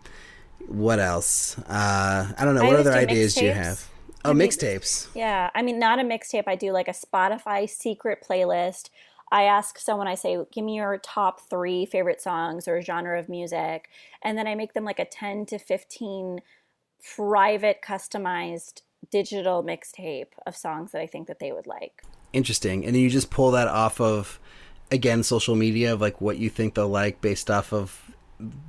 what 0.67 0.99
else? 0.99 1.59
Uh, 1.59 2.33
I 2.37 2.45
don't 2.45 2.55
know. 2.55 2.63
I 2.63 2.67
what 2.67 2.81
other 2.81 2.93
do 2.93 2.99
ideas 2.99 3.35
do 3.35 3.45
you 3.45 3.53
have? 3.53 3.89
Oh, 4.25 4.33
mixtapes. 4.33 5.09
Yeah, 5.15 5.51
I 5.55 5.63
mean, 5.63 5.79
not 5.79 5.99
a 5.99 6.03
mixtape. 6.03 6.45
I 6.47 6.55
do 6.55 6.73
like 6.73 6.89
a 6.89 6.93
Spotify 6.93 7.69
secret 7.69 8.25
playlist. 8.29 8.91
I 9.33 9.45
ask 9.45 9.79
someone, 9.79 10.07
I 10.07 10.15
say, 10.15 10.37
give 10.53 10.65
me 10.65 10.77
your 10.77 10.99
top 10.99 11.41
three 11.49 11.87
favorite 11.87 12.21
songs 12.21 12.69
or 12.69 12.81
genre 12.83 13.19
of 13.19 13.29
music. 13.29 13.89
And 14.23 14.37
then 14.37 14.47
I 14.47 14.55
make 14.55 14.75
them 14.75 14.85
like 14.85 15.01
a 15.01 15.07
10 15.07 15.47
to 15.47 15.59
15 15.59 16.41
private, 17.17 17.79
customized 17.85 18.83
digital 19.11 19.65
mixtape 19.65 20.35
of 20.47 20.55
songs 20.55 20.93
that 20.93 21.01
I 21.01 21.07
think 21.07 21.27
that 21.29 21.41
they 21.41 21.51
would 21.51 21.67
like 21.67 22.05
interesting. 22.33 22.85
And 22.85 22.95
then 22.95 23.03
you 23.03 23.11
just 23.11 23.31
pull 23.31 23.51
that 23.53 23.69
off 23.69 24.01
of 24.01 24.39
again 24.91 25.23
social 25.23 25.55
media 25.55 25.95
of 25.95 26.01
like 26.01 26.21
what 26.21 26.39
you 26.39 26.51
think 26.51 26.75
they'll 26.75 26.89
like 26.89 27.21
based 27.21 27.51
off 27.51 27.73
of 27.73 28.11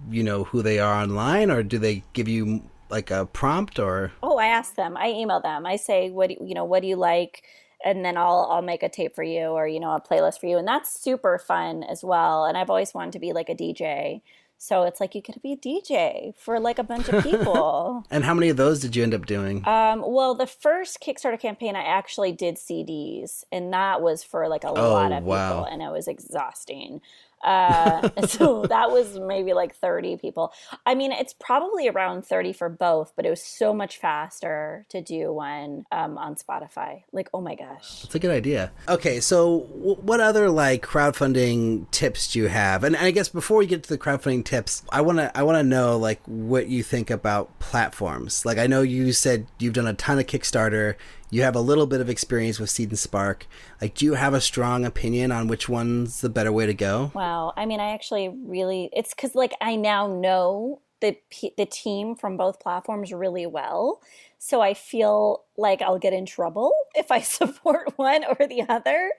you 0.09 0.23
know 0.23 0.45
who 0.45 0.61
they 0.61 0.79
are 0.79 0.93
online, 0.93 1.49
or 1.49 1.63
do 1.63 1.77
they 1.77 2.03
give 2.13 2.27
you 2.27 2.63
like 2.89 3.11
a 3.11 3.25
prompt 3.25 3.79
or? 3.79 4.11
Oh, 4.21 4.37
I 4.37 4.47
ask 4.47 4.75
them. 4.75 4.95
I 4.97 5.09
email 5.09 5.41
them. 5.41 5.65
I 5.65 5.77
say, 5.77 6.09
what 6.11 6.29
do, 6.29 6.37
you 6.41 6.53
know? 6.53 6.65
What 6.65 6.81
do 6.81 6.87
you 6.87 6.95
like? 6.95 7.43
and 7.83 8.03
then 8.03 8.17
I'll 8.17 8.47
I'll 8.49 8.61
make 8.61 8.81
a 8.81 8.89
tape 8.89 9.13
for 9.13 9.23
you 9.23 9.47
or 9.47 9.67
you 9.67 9.79
know 9.79 9.91
a 9.91 10.01
playlist 10.01 10.39
for 10.39 10.47
you 10.47 10.57
and 10.57 10.67
that's 10.67 10.97
super 10.97 11.37
fun 11.37 11.83
as 11.83 12.03
well 12.03 12.45
and 12.45 12.57
I've 12.57 12.69
always 12.69 12.93
wanted 12.93 13.11
to 13.13 13.19
be 13.19 13.33
like 13.33 13.49
a 13.49 13.55
DJ 13.55 14.21
so 14.63 14.83
it's 14.83 15.01
like 15.01 15.13
you 15.13 15.21
could 15.21 15.41
be 15.41 15.51
a 15.51 15.57
DJ 15.57 16.33
for 16.37 16.57
like 16.57 16.79
a 16.79 16.83
bunch 16.83 17.09
of 17.09 17.21
people. 17.29 18.05
and 18.09 18.23
how 18.23 18.33
many 18.33 18.47
of 18.47 18.55
those 18.55 18.79
did 18.79 18.95
you 18.95 19.03
end 19.03 19.13
up 19.13 19.25
doing? 19.25 19.67
Um, 19.67 20.01
well, 20.07 20.35
the 20.35 20.47
first 20.47 21.01
Kickstarter 21.01 21.37
campaign, 21.37 21.75
I 21.75 21.83
actually 21.83 22.31
did 22.31 22.55
CDs, 22.55 23.43
and 23.51 23.73
that 23.73 24.01
was 24.01 24.23
for 24.23 24.47
like 24.47 24.63
a 24.63 24.69
oh, 24.69 24.93
lot 24.93 25.11
of 25.11 25.25
wow. 25.25 25.49
people, 25.49 25.65
and 25.65 25.81
it 25.81 25.91
was 25.91 26.07
exhausting. 26.07 27.01
Uh, 27.43 28.09
so 28.27 28.65
that 28.67 28.91
was 28.91 29.19
maybe 29.19 29.53
like 29.53 29.75
30 29.75 30.17
people. 30.17 30.53
I 30.85 30.95
mean, 30.95 31.11
it's 31.11 31.33
probably 31.33 31.87
around 31.87 32.25
30 32.25 32.53
for 32.53 32.69
both, 32.69 33.13
but 33.15 33.25
it 33.25 33.29
was 33.29 33.43
so 33.43 33.73
much 33.73 33.97
faster 33.97 34.85
to 34.89 35.01
do 35.01 35.33
one 35.33 35.85
um, 35.91 36.17
on 36.17 36.35
Spotify. 36.35 37.03
Like, 37.11 37.29
oh 37.33 37.41
my 37.41 37.55
gosh. 37.55 38.01
That's 38.01 38.15
a 38.15 38.19
good 38.19 38.31
idea. 38.31 38.71
Okay, 38.87 39.19
so 39.19 39.61
w- 39.61 39.95
what 39.95 40.19
other 40.19 40.49
like 40.49 40.85
crowdfunding 40.85 41.89
tips 41.91 42.31
do 42.31 42.39
you 42.39 42.47
have? 42.47 42.83
And 42.83 42.95
I 42.95 43.11
guess 43.11 43.29
before 43.29 43.57
we 43.57 43.67
get 43.67 43.83
to 43.83 43.89
the 43.89 43.97
crowdfunding 43.97 44.45
tips. 44.45 44.83
I 44.89 45.01
want 45.01 45.17
to 45.19 45.35
I 45.37 45.43
want 45.43 45.57
to 45.57 45.63
know 45.63 45.97
like 45.97 46.21
what 46.25 46.67
you 46.67 46.83
think 46.83 47.09
about 47.09 47.59
platforms. 47.59 48.45
Like 48.45 48.57
I 48.57 48.67
know 48.67 48.81
you 48.81 49.13
said 49.13 49.47
you've 49.59 49.73
done 49.73 49.87
a 49.87 49.93
ton 49.93 50.19
of 50.19 50.27
Kickstarter. 50.27 50.95
You 51.33 51.41
have 51.41 51.55
a 51.55 51.61
little 51.61 51.87
bit 51.87 51.99
of 51.99 52.11
experience 52.11 52.59
with 52.59 52.69
Seed 52.69 52.89
and 52.89 52.99
Spark. 52.99 53.47
Like 53.81 53.95
do 53.95 54.05
you 54.05 54.13
have 54.13 54.35
a 54.35 54.39
strong 54.39 54.85
opinion 54.85 55.31
on 55.31 55.47
which 55.47 55.67
one's 55.67 56.21
the 56.21 56.29
better 56.29 56.51
way 56.51 56.67
to 56.67 56.75
go? 56.75 57.11
Wow. 57.15 57.53
I 57.57 57.65
mean, 57.65 57.79
I 57.79 57.89
actually 57.93 58.29
really 58.29 58.91
it's 58.93 59.15
cuz 59.15 59.33
like 59.33 59.53
I 59.59 59.75
now 59.75 60.05
know 60.05 60.81
the 61.01 61.17
the 61.57 61.65
team 61.65 62.15
from 62.15 62.37
both 62.37 62.59
platforms 62.59 63.11
really 63.11 63.47
well. 63.47 63.99
So 64.37 64.61
I 64.61 64.75
feel 64.75 65.41
like 65.57 65.81
I'll 65.81 65.97
get 65.97 66.13
in 66.13 66.27
trouble 66.27 66.71
if 66.93 67.09
I 67.09 67.21
support 67.39 67.97
one 67.97 68.23
or 68.25 68.45
the 68.45 68.65
other. 68.69 69.11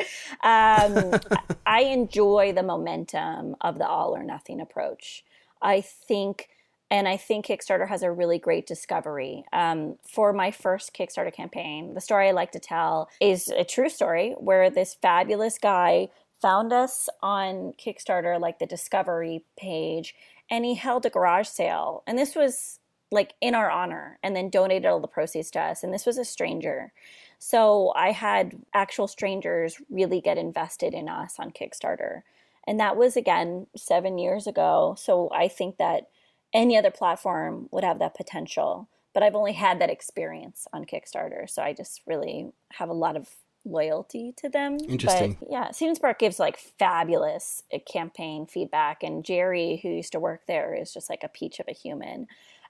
Um, 0.45 1.19
I 1.67 1.81
enjoy 1.81 2.53
the 2.53 2.63
momentum 2.63 3.57
of 3.61 3.79
the 3.79 3.89
all 3.89 4.15
or 4.15 4.23
nothing 4.23 4.61
approach. 4.61 5.25
I 5.61 5.81
think, 5.81 6.49
and 6.95 7.09
I 7.09 7.17
think 7.17 7.47
Kickstarter 7.47 7.89
has 7.89 8.05
a 8.05 8.13
really 8.13 8.39
great 8.39 8.69
discovery. 8.69 9.45
Um, 9.53 9.97
for 10.07 10.33
my 10.33 10.53
first 10.53 10.95
Kickstarter 10.95 11.35
campaign, 11.35 11.95
the 11.95 12.01
story 12.01 12.29
I 12.29 12.31
like 12.31 12.53
to 12.53 12.61
tell 12.61 13.11
is 13.21 13.49
a 13.49 13.65
true 13.65 13.89
story 13.89 14.37
where 14.39 14.71
this 14.71 14.95
fabulous 14.95 15.59
guy 15.59 16.11
found 16.41 16.73
us 16.73 17.09
on 17.21 17.73
Kickstarter, 17.85 18.41
like 18.41 18.61
the 18.61 18.67
discovery 18.67 19.45
page, 19.59 20.15
and 20.49 20.65
he 20.65 20.77
held 20.77 21.05
a 21.05 21.11
garage 21.11 21.49
sale. 21.49 22.05
And 22.07 22.17
this 22.17 22.37
was 22.37 22.79
like 23.11 23.35
in 23.41 23.57
our 23.57 23.73
honor 23.73 24.21
and 24.23 24.37
then 24.37 24.49
donated 24.49 24.87
all 24.87 25.01
the 25.01 25.09
proceeds 25.09 25.51
to 25.51 25.61
us. 25.61 25.83
And 25.83 25.93
this 25.93 26.07
was 26.07 26.17
a 26.17 26.25
stranger. 26.25 26.93
So 27.41 27.93
I 27.97 28.13
had 28.13 28.55
actual 28.73 29.09
strangers 29.09 29.83
really 29.91 30.21
get 30.21 30.39
invested 30.39 30.95
in 30.95 31.09
us 31.09 31.41
on 31.41 31.51
Kickstarter. 31.51 32.21
And 32.69 32.79
that 32.79 32.97
was 32.97 33.17
again 33.17 33.67
seven 33.77 34.17
years 34.17 34.47
ago. 34.47 34.95
So 34.97 35.29
I 35.35 35.49
think 35.49 35.79
that 35.79 36.07
any 36.55 36.79
other 36.79 36.91
platform 36.91 37.69
would 37.73 37.85
have 37.85 37.99
that 37.99 38.15
potential. 38.15 38.89
But 39.13 39.23
I've 39.23 39.35
only 39.35 39.53
had 39.53 39.81
that 39.81 39.91
experience 39.91 40.67
on 40.73 40.87
Kickstarter. 40.87 41.49
So 41.49 41.63
I 41.63 41.73
just 41.73 42.01
really 42.07 42.53
have 42.73 42.89
a 42.89 42.95
lot 42.95 43.17
of 43.17 43.29
loyalty 43.65 44.33
to 44.37 44.49
them. 44.49 44.79
Interesting. 44.89 45.37
But 45.41 45.51
yeah, 45.51 45.71
and 45.81 45.97
Spark 45.97 46.19
gives 46.19 46.39
like 46.39 46.57
fabulous 46.57 47.63
uh, 47.73 47.79
campaign 47.91 48.47
feedback, 48.47 49.03
and 49.03 49.25
Jerry, 49.25 49.81
who 49.83 49.89
used 49.89 50.13
to 50.13 50.21
work 50.21 50.43
there, 50.47 50.75
is 50.75 50.93
just 50.93 51.11
like 51.11 51.23
a 51.23 51.29
peach 51.29 51.61
of 51.61 51.67
a 51.69 51.73
human. 51.73 52.27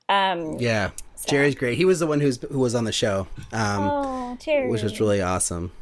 Um, 0.09 0.59
yeah, 0.59 0.91
so. 1.15 1.31
Jerry's 1.31 1.55
great. 1.55 1.79
He 1.79 1.85
was 1.85 1.99
the 1.99 2.07
one 2.07 2.21
who's 2.21 2.41
who 2.43 2.59
was 2.59 2.75
on 2.75 2.85
the 2.85 2.93
show, 2.93 3.27
um, 3.53 3.83
oh, 3.83 4.39
Jerry. 4.41 4.69
which 4.69 4.83
was 4.83 5.01
really 5.01 5.23
awesome. 5.23 5.73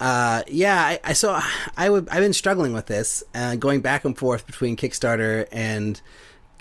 Uh, 0.00 0.42
yeah, 0.46 0.80
I, 0.80 1.00
I 1.04 1.12
so 1.12 1.40
I 1.76 1.90
would 1.90 2.08
I've 2.08 2.20
been 2.20 2.32
struggling 2.32 2.72
with 2.72 2.86
this, 2.86 3.22
uh, 3.34 3.56
going 3.56 3.80
back 3.80 4.04
and 4.04 4.16
forth 4.16 4.46
between 4.46 4.76
Kickstarter 4.76 5.46
and 5.52 6.00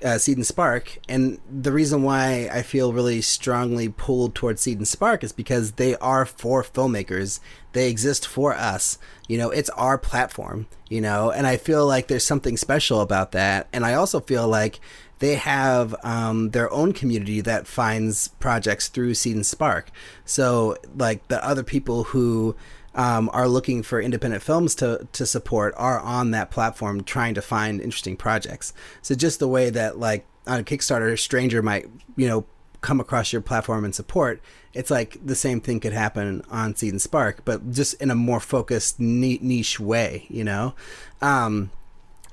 uh, 0.04 0.18
Seed 0.18 0.38
and 0.38 0.46
Spark, 0.46 1.00
and 1.10 1.40
the 1.50 1.72
reason 1.72 2.04
why 2.04 2.50
I 2.52 2.62
feel 2.62 2.94
really 2.94 3.22
strongly 3.22 3.90
pulled 3.90 4.36
towards 4.36 4.62
Seed 4.62 4.78
and 4.78 4.88
Spark 4.88 5.24
is 5.24 5.32
because 5.32 5.74
they 5.74 5.96
are 5.98 6.26
for 6.26 6.64
filmmakers. 6.64 7.40
They 7.74 7.90
exist 7.90 8.28
for 8.28 8.54
us. 8.54 8.98
You 9.28 9.38
know, 9.38 9.50
it's 9.50 9.70
our 9.72 9.98
platform. 9.98 10.68
You 10.90 11.02
know, 11.02 11.32
and 11.32 11.46
I 11.46 11.58
feel 11.58 11.86
like 11.86 12.08
there's 12.08 12.26
something 12.26 12.56
special 12.56 13.02
about 13.02 13.34
that, 13.34 13.68
and 13.74 13.86
I 13.86 13.94
also 13.94 14.20
feel 14.20 14.48
like 14.48 14.80
they 15.20 15.36
have 15.36 15.96
um, 16.04 16.52
their 16.52 16.72
own 16.72 16.94
community 16.94 17.42
that 17.42 17.68
finds 17.68 18.28
projects 18.28 18.88
through 18.88 19.16
Seed 19.16 19.36
and 19.36 19.46
Spark. 19.46 19.90
So, 20.26 20.78
like 20.96 21.28
the 21.28 21.44
other 21.44 21.64
people 21.64 22.06
who 22.06 22.56
um, 22.98 23.30
are 23.32 23.48
looking 23.48 23.84
for 23.84 24.02
independent 24.02 24.44
films 24.44 24.76
to 24.76 25.08
to 25.14 25.26
support 25.26 25.74
are 25.78 26.00
on 26.00 26.32
that 26.32 26.52
platform 26.52 27.04
trying 27.04 27.36
to 27.36 27.42
find 27.42 27.80
interesting 27.80 28.18
projects. 28.18 28.74
So, 29.02 29.16
just 29.16 29.40
the 29.40 29.48
way 29.48 29.70
that 29.70 30.00
like 30.00 30.26
on 30.48 30.66
Kickstarter, 30.66 31.14
a 31.14 31.18
stranger 31.18 31.62
might 31.62 31.86
you 32.16 32.28
know 32.28 32.46
come 32.82 33.00
across 33.00 33.32
your 33.32 33.42
platform 33.42 33.86
and 33.86 33.94
support, 33.94 34.42
it's 34.74 34.92
like 34.92 35.18
the 35.24 35.36
same 35.36 35.62
thing 35.62 35.80
could 35.80 35.94
happen 35.94 36.44
on 36.50 36.76
Seed 36.76 36.92
and 36.92 37.02
Spark, 37.02 37.46
but 37.46 37.72
just 37.72 38.02
in 38.02 38.12
a 38.12 38.16
more 38.16 38.40
focused 38.40 39.00
niche 39.00 39.80
way, 39.80 40.26
you 40.30 40.44
know. 40.44 40.74
Um, 41.22 41.72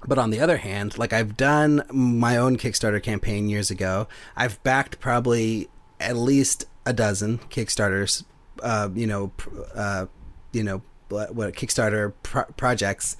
but 0.06 0.18
on 0.18 0.30
the 0.30 0.40
other 0.40 0.58
hand, 0.58 0.98
like 0.98 1.12
I've 1.12 1.36
done 1.36 1.82
my 1.90 2.36
own 2.36 2.56
Kickstarter 2.56 3.02
campaign 3.02 3.48
years 3.48 3.70
ago. 3.70 4.06
I've 4.36 4.62
backed 4.62 5.00
probably 5.00 5.68
at 6.00 6.16
least 6.16 6.66
a 6.86 6.92
dozen 6.92 7.38
Kickstarters, 7.50 8.24
uh, 8.62 8.90
you 8.94 9.06
know, 9.06 9.32
uh, 9.74 10.06
you 10.54 10.62
know, 10.62 10.82
what, 11.08 11.54
Kickstarter 11.54 12.12
pro- 12.22 12.44
projects 12.56 13.16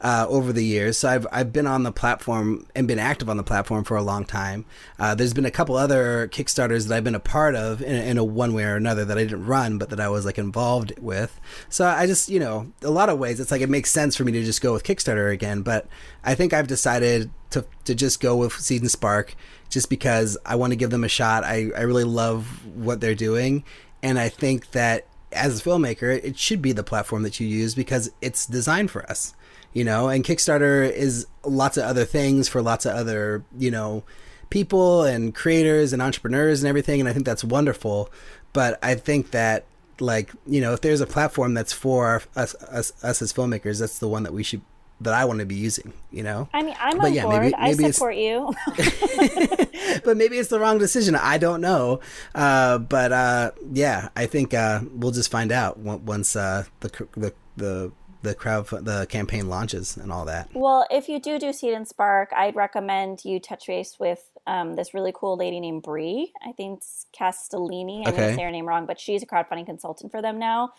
uh, 0.00 0.26
over 0.28 0.52
the 0.52 0.64
years. 0.64 0.98
So 0.98 1.08
I've 1.08 1.26
I've 1.32 1.52
been 1.52 1.66
on 1.66 1.82
the 1.82 1.92
platform 1.92 2.66
and 2.74 2.86
been 2.86 2.98
active 2.98 3.30
on 3.30 3.36
the 3.36 3.42
platform 3.42 3.84
for 3.84 3.96
a 3.96 4.02
long 4.02 4.24
time. 4.24 4.64
Uh, 4.98 5.14
there's 5.14 5.32
been 5.32 5.46
a 5.46 5.50
couple 5.50 5.76
other 5.76 6.28
Kickstarters 6.28 6.88
that 6.88 6.96
I've 6.96 7.04
been 7.04 7.14
a 7.14 7.20
part 7.20 7.54
of 7.54 7.80
in, 7.80 7.94
in, 7.94 8.18
a 8.18 8.24
one 8.24 8.52
way 8.52 8.64
or 8.64 8.76
another 8.76 9.04
that 9.04 9.16
I 9.16 9.22
didn't 9.22 9.46
run, 9.46 9.78
but 9.78 9.90
that 9.90 10.00
I 10.00 10.08
was 10.08 10.24
like 10.24 10.38
involved 10.38 10.98
with. 10.98 11.40
So 11.68 11.86
I 11.86 12.06
just 12.06 12.28
you 12.28 12.38
know 12.40 12.72
a 12.82 12.90
lot 12.90 13.08
of 13.08 13.18
ways 13.18 13.40
it's 13.40 13.50
like 13.50 13.62
it 13.62 13.70
makes 13.70 13.90
sense 13.90 14.16
for 14.16 14.24
me 14.24 14.32
to 14.32 14.42
just 14.42 14.60
go 14.60 14.72
with 14.72 14.84
Kickstarter 14.84 15.32
again. 15.32 15.62
But 15.62 15.86
I 16.24 16.34
think 16.34 16.52
I've 16.52 16.68
decided 16.68 17.30
to 17.50 17.64
to 17.84 17.94
just 17.94 18.20
go 18.20 18.36
with 18.36 18.52
Seed 18.52 18.82
and 18.82 18.90
Spark 18.90 19.34
just 19.70 19.88
because 19.88 20.36
I 20.44 20.56
want 20.56 20.72
to 20.72 20.76
give 20.76 20.90
them 20.90 21.04
a 21.04 21.08
shot. 21.08 21.42
I 21.44 21.70
I 21.76 21.82
really 21.82 22.04
love 22.04 22.66
what 22.76 23.00
they're 23.00 23.14
doing, 23.14 23.64
and 24.02 24.18
I 24.18 24.28
think 24.28 24.72
that 24.72 25.06
as 25.32 25.60
a 25.60 25.64
filmmaker, 25.64 26.22
it 26.22 26.38
should 26.38 26.62
be 26.62 26.72
the 26.72 26.84
platform 26.84 27.22
that 27.22 27.40
you 27.40 27.46
use 27.46 27.74
because 27.74 28.10
it's 28.20 28.46
designed 28.46 28.90
for 28.90 29.08
us 29.10 29.34
you 29.76 29.84
know? 29.84 30.08
And 30.08 30.24
kickstarter 30.24 30.90
is 30.90 31.26
lots 31.44 31.76
of 31.76 31.84
other 31.84 32.06
things 32.06 32.48
for 32.48 32.62
lots 32.62 32.86
of 32.86 32.96
other 32.96 33.44
you 33.58 33.70
know 33.70 34.04
people 34.48 35.02
and 35.02 35.34
creators 35.34 35.92
and 35.92 36.00
entrepreneurs 36.00 36.62
and 36.62 36.68
everything 36.68 37.00
and 37.00 37.08
i 37.08 37.12
think 37.12 37.26
that's 37.26 37.44
wonderful. 37.44 38.10
But 38.54 38.78
i 38.82 38.94
think 38.94 39.32
that 39.32 39.66
like 40.00 40.32
you 40.46 40.62
know 40.62 40.72
if 40.72 40.80
there's 40.80 41.02
a 41.02 41.06
platform 41.06 41.52
that's 41.52 41.74
for 41.74 42.22
us 42.34 42.54
us, 42.66 42.92
us 43.04 43.20
as 43.20 43.34
filmmakers 43.34 43.80
that's 43.80 43.98
the 43.98 44.08
one 44.08 44.22
that 44.22 44.32
we 44.32 44.42
should 44.42 44.62
that 45.00 45.14
I 45.14 45.24
want 45.24 45.40
to 45.40 45.46
be 45.46 45.54
using, 45.54 45.92
you 46.10 46.22
know. 46.22 46.48
I 46.52 46.62
mean, 46.62 46.74
I'm 46.78 46.96
but 46.96 47.06
on 47.06 47.14
yeah, 47.14 47.22
board. 47.24 47.42
Maybe, 47.42 47.54
maybe 47.58 47.84
I 47.84 47.90
support 47.90 48.16
you. 48.16 48.54
but 50.04 50.16
maybe 50.16 50.38
it's 50.38 50.48
the 50.48 50.58
wrong 50.58 50.78
decision. 50.78 51.14
I 51.14 51.38
don't 51.38 51.60
know. 51.60 52.00
Uh, 52.34 52.78
but 52.78 53.12
uh, 53.12 53.50
yeah, 53.72 54.08
I 54.16 54.26
think 54.26 54.54
uh, 54.54 54.80
we'll 54.92 55.12
just 55.12 55.30
find 55.30 55.52
out 55.52 55.78
once 55.78 56.34
uh, 56.34 56.64
the 56.80 56.88
the 57.16 57.34
the 57.56 57.92
the 58.22 58.34
crowd 58.34 58.66
the 58.68 59.06
campaign 59.08 59.48
launches 59.48 59.96
and 59.96 60.10
all 60.10 60.24
that. 60.24 60.48
Well, 60.54 60.86
if 60.90 61.08
you 61.08 61.20
do 61.20 61.38
do 61.38 61.52
Seed 61.52 61.74
and 61.74 61.86
Spark, 61.86 62.32
I'd 62.34 62.56
recommend 62.56 63.24
you 63.24 63.38
touch 63.38 63.66
base 63.66 63.98
with 64.00 64.22
um, 64.46 64.74
this 64.74 64.94
really 64.94 65.12
cool 65.14 65.36
lady 65.36 65.60
named 65.60 65.82
Bree. 65.82 66.32
I 66.44 66.52
think 66.52 66.78
it's 66.78 67.06
Castellini. 67.18 68.02
I'm 68.06 68.08
okay. 68.08 68.16
going 68.16 68.28
to 68.30 68.34
say 68.36 68.42
her 68.42 68.50
name 68.50 68.66
wrong, 68.66 68.86
but 68.86 68.98
she's 68.98 69.22
a 69.22 69.26
crowdfunding 69.26 69.66
consultant 69.66 70.10
for 70.10 70.22
them 70.22 70.38
now. 70.38 70.72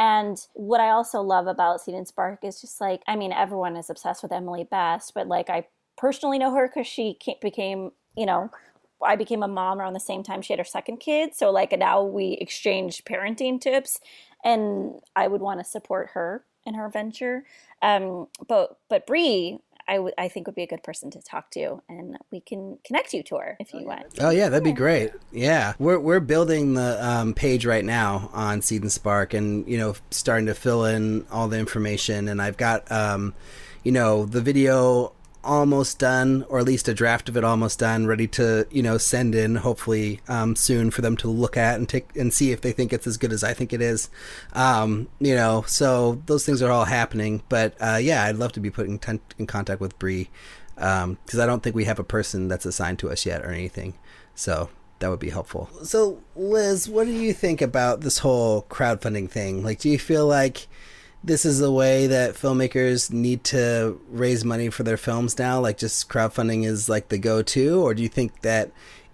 And 0.00 0.38
what 0.54 0.80
I 0.80 0.88
also 0.92 1.20
love 1.20 1.46
about 1.46 1.82
Seed 1.82 1.94
and 1.94 2.08
Spark 2.08 2.42
is 2.42 2.62
just 2.62 2.80
like, 2.80 3.02
I 3.06 3.16
mean, 3.16 3.32
everyone 3.32 3.76
is 3.76 3.90
obsessed 3.90 4.22
with 4.22 4.32
Emily 4.32 4.64
Best, 4.64 5.12
but 5.14 5.28
like 5.28 5.50
I 5.50 5.66
personally 5.98 6.38
know 6.38 6.54
her 6.54 6.68
because 6.68 6.86
she 6.86 7.18
became, 7.42 7.90
you 8.16 8.24
know, 8.24 8.50
I 9.04 9.16
became 9.16 9.42
a 9.42 9.48
mom 9.48 9.78
around 9.78 9.92
the 9.92 10.00
same 10.00 10.22
time 10.22 10.40
she 10.40 10.54
had 10.54 10.58
her 10.58 10.64
second 10.64 10.98
kid. 11.00 11.34
So 11.34 11.50
like 11.50 11.78
now 11.78 12.02
we 12.02 12.38
exchange 12.40 13.04
parenting 13.04 13.60
tips 13.60 14.00
and 14.42 14.94
I 15.14 15.28
would 15.28 15.42
want 15.42 15.60
to 15.60 15.64
support 15.64 16.10
her 16.14 16.46
in 16.64 16.72
her 16.74 16.88
venture. 16.88 17.44
Um, 17.82 18.28
but 18.48 18.78
but 18.88 19.06
Bree, 19.06 19.58
I, 19.90 19.96
w- 19.96 20.14
I 20.16 20.28
think 20.28 20.46
would 20.46 20.54
be 20.54 20.62
a 20.62 20.68
good 20.68 20.82
person 20.82 21.10
to 21.10 21.20
talk 21.20 21.50
to, 21.50 21.82
and 21.88 22.16
we 22.30 22.40
can 22.40 22.78
connect 22.84 23.12
you 23.12 23.22
to 23.24 23.36
her 23.36 23.56
if 23.58 23.74
you 23.74 23.84
want. 23.84 24.06
Oh 24.20 24.30
yeah, 24.30 24.48
that'd 24.48 24.64
be 24.64 24.72
great. 24.72 25.10
Yeah, 25.32 25.74
we're 25.78 25.98
we're 25.98 26.20
building 26.20 26.74
the 26.74 26.98
um, 27.06 27.34
page 27.34 27.66
right 27.66 27.84
now 27.84 28.30
on 28.32 28.62
Seed 28.62 28.82
and 28.82 28.92
Spark, 28.92 29.34
and 29.34 29.66
you 29.68 29.76
know, 29.76 29.96
starting 30.10 30.46
to 30.46 30.54
fill 30.54 30.84
in 30.84 31.26
all 31.30 31.48
the 31.48 31.58
information, 31.58 32.28
and 32.28 32.40
I've 32.40 32.56
got. 32.56 32.90
Um, 32.90 33.34
you 33.82 33.92
know 33.92 34.26
the 34.26 34.40
video 34.42 35.12
almost 35.42 35.98
done, 35.98 36.44
or 36.48 36.58
at 36.58 36.64
least 36.64 36.88
a 36.88 36.94
draft 36.94 37.28
of 37.28 37.36
it 37.36 37.44
almost 37.44 37.78
done, 37.78 38.06
ready 38.06 38.26
to 38.28 38.66
you 38.70 38.82
know 38.82 38.98
send 38.98 39.34
in 39.34 39.56
hopefully 39.56 40.20
um, 40.28 40.56
soon 40.56 40.90
for 40.90 41.02
them 41.02 41.16
to 41.18 41.28
look 41.28 41.56
at 41.56 41.78
and 41.78 41.88
take 41.88 42.14
and 42.16 42.32
see 42.32 42.52
if 42.52 42.60
they 42.60 42.72
think 42.72 42.92
it's 42.92 43.06
as 43.06 43.16
good 43.16 43.32
as 43.32 43.44
I 43.44 43.54
think 43.54 43.72
it 43.72 43.80
is. 43.80 44.10
Um, 44.52 45.08
you 45.18 45.34
know, 45.34 45.64
so 45.66 46.22
those 46.26 46.44
things 46.44 46.62
are 46.62 46.70
all 46.70 46.84
happening. 46.84 47.42
But 47.48 47.74
uh, 47.80 47.98
yeah, 48.00 48.24
I'd 48.24 48.36
love 48.36 48.52
to 48.52 48.60
be 48.60 48.70
put 48.70 48.86
in, 48.86 49.00
in 49.38 49.46
contact 49.46 49.80
with 49.80 49.98
Bree 49.98 50.30
because 50.74 51.04
um, 51.04 51.18
I 51.40 51.46
don't 51.46 51.62
think 51.62 51.76
we 51.76 51.84
have 51.84 51.98
a 51.98 52.04
person 52.04 52.48
that's 52.48 52.64
assigned 52.64 52.98
to 53.00 53.10
us 53.10 53.26
yet 53.26 53.42
or 53.42 53.50
anything. 53.50 53.94
So 54.34 54.70
that 55.00 55.10
would 55.10 55.20
be 55.20 55.30
helpful. 55.30 55.68
So, 55.82 56.22
Liz, 56.36 56.88
what 56.88 57.06
do 57.06 57.12
you 57.12 57.32
think 57.32 57.60
about 57.60 58.00
this 58.00 58.18
whole 58.18 58.62
crowdfunding 58.62 59.30
thing? 59.30 59.62
Like, 59.62 59.80
do 59.80 59.90
you 59.90 59.98
feel 59.98 60.26
like 60.26 60.68
this 61.22 61.44
is 61.44 61.58
the 61.58 61.72
way 61.72 62.06
that 62.06 62.34
filmmakers 62.34 63.12
need 63.12 63.44
to 63.44 64.00
raise 64.08 64.44
money 64.44 64.70
for 64.70 64.82
their 64.82 64.96
films 64.96 65.38
now? 65.38 65.60
Like, 65.60 65.78
just 65.78 66.08
crowdfunding 66.08 66.64
is 66.64 66.88
like 66.88 67.08
the 67.08 67.18
go 67.18 67.42
to? 67.42 67.82
Or 67.82 67.94
do 67.94 68.02
you 68.02 68.08
think 68.08 68.40
that 68.42 68.70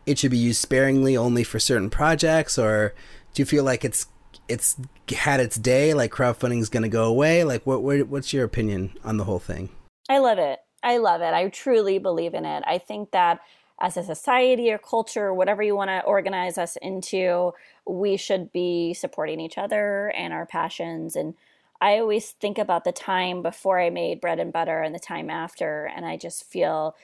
it 0.07 0.19
should 0.19 0.31
be 0.31 0.39
used 0.39 0.61
sparingly 0.61 1.17
only 1.17 1.45
for 1.45 1.59
certain 1.59 1.91
projects? 1.91 2.59
Or 2.59 2.95
do 3.35 3.43
you 3.43 3.47
feel 3.47 3.65
like 3.65 3.85
it's 3.85 4.07
it's 4.49 4.77
had 5.17 5.41
its 5.41 5.57
day 5.57 5.93
like 5.93 6.13
crowdfunding 6.13 6.61
is 6.61 6.69
going 6.69 6.85
to 6.85 6.89
go 6.89 7.07
away 7.07 7.43
like 7.43 7.67
what, 7.67 7.83
what 7.83 8.07
what's 8.07 8.33
your 8.33 8.45
opinion 8.45 8.97
on 9.03 9.17
the 9.17 9.25
whole 9.25 9.41
thing 9.41 9.69
i 10.09 10.19
love 10.19 10.39
it 10.39 10.61
I 10.87 10.99
love 10.99 11.21
it. 11.21 11.35
I 11.35 11.49
truly 11.49 11.99
believe 11.99 12.33
in 12.33 12.45
it. 12.45 12.63
I 12.65 12.79
think 12.79 13.11
that 13.11 13.41
as 13.81 13.97
a 13.97 14.05
society 14.05 14.71
or 14.71 14.79
culture, 14.79 15.35
whatever 15.35 15.61
you 15.61 15.75
want 15.75 15.91
to 15.91 16.01
organize 16.05 16.59
us 16.59 16.77
into, 16.81 17.53
we 17.87 18.17
should 18.17 18.53
be 18.53 18.95
supporting 18.95 19.41
each 19.41 19.59
other 19.59 20.13
and 20.17 20.33
our 20.33 20.47
passions. 20.47 21.17
And 21.17 21.35
I 21.81 21.99
always 21.99 22.31
think 22.33 22.59
about 22.59 22.85
the 22.85 22.93
time 22.93 23.43
before 23.43 23.81
I 23.81 23.91
made 23.91 24.21
bread 24.21 24.39
and 24.41 24.53
butter 24.53 24.83
and 24.83 24.95
the 24.95 24.99
time 25.01 25.31
after, 25.31 25.87
and 25.95 26.07
I 26.07 26.17
just 26.17 26.45
feel 26.45 26.97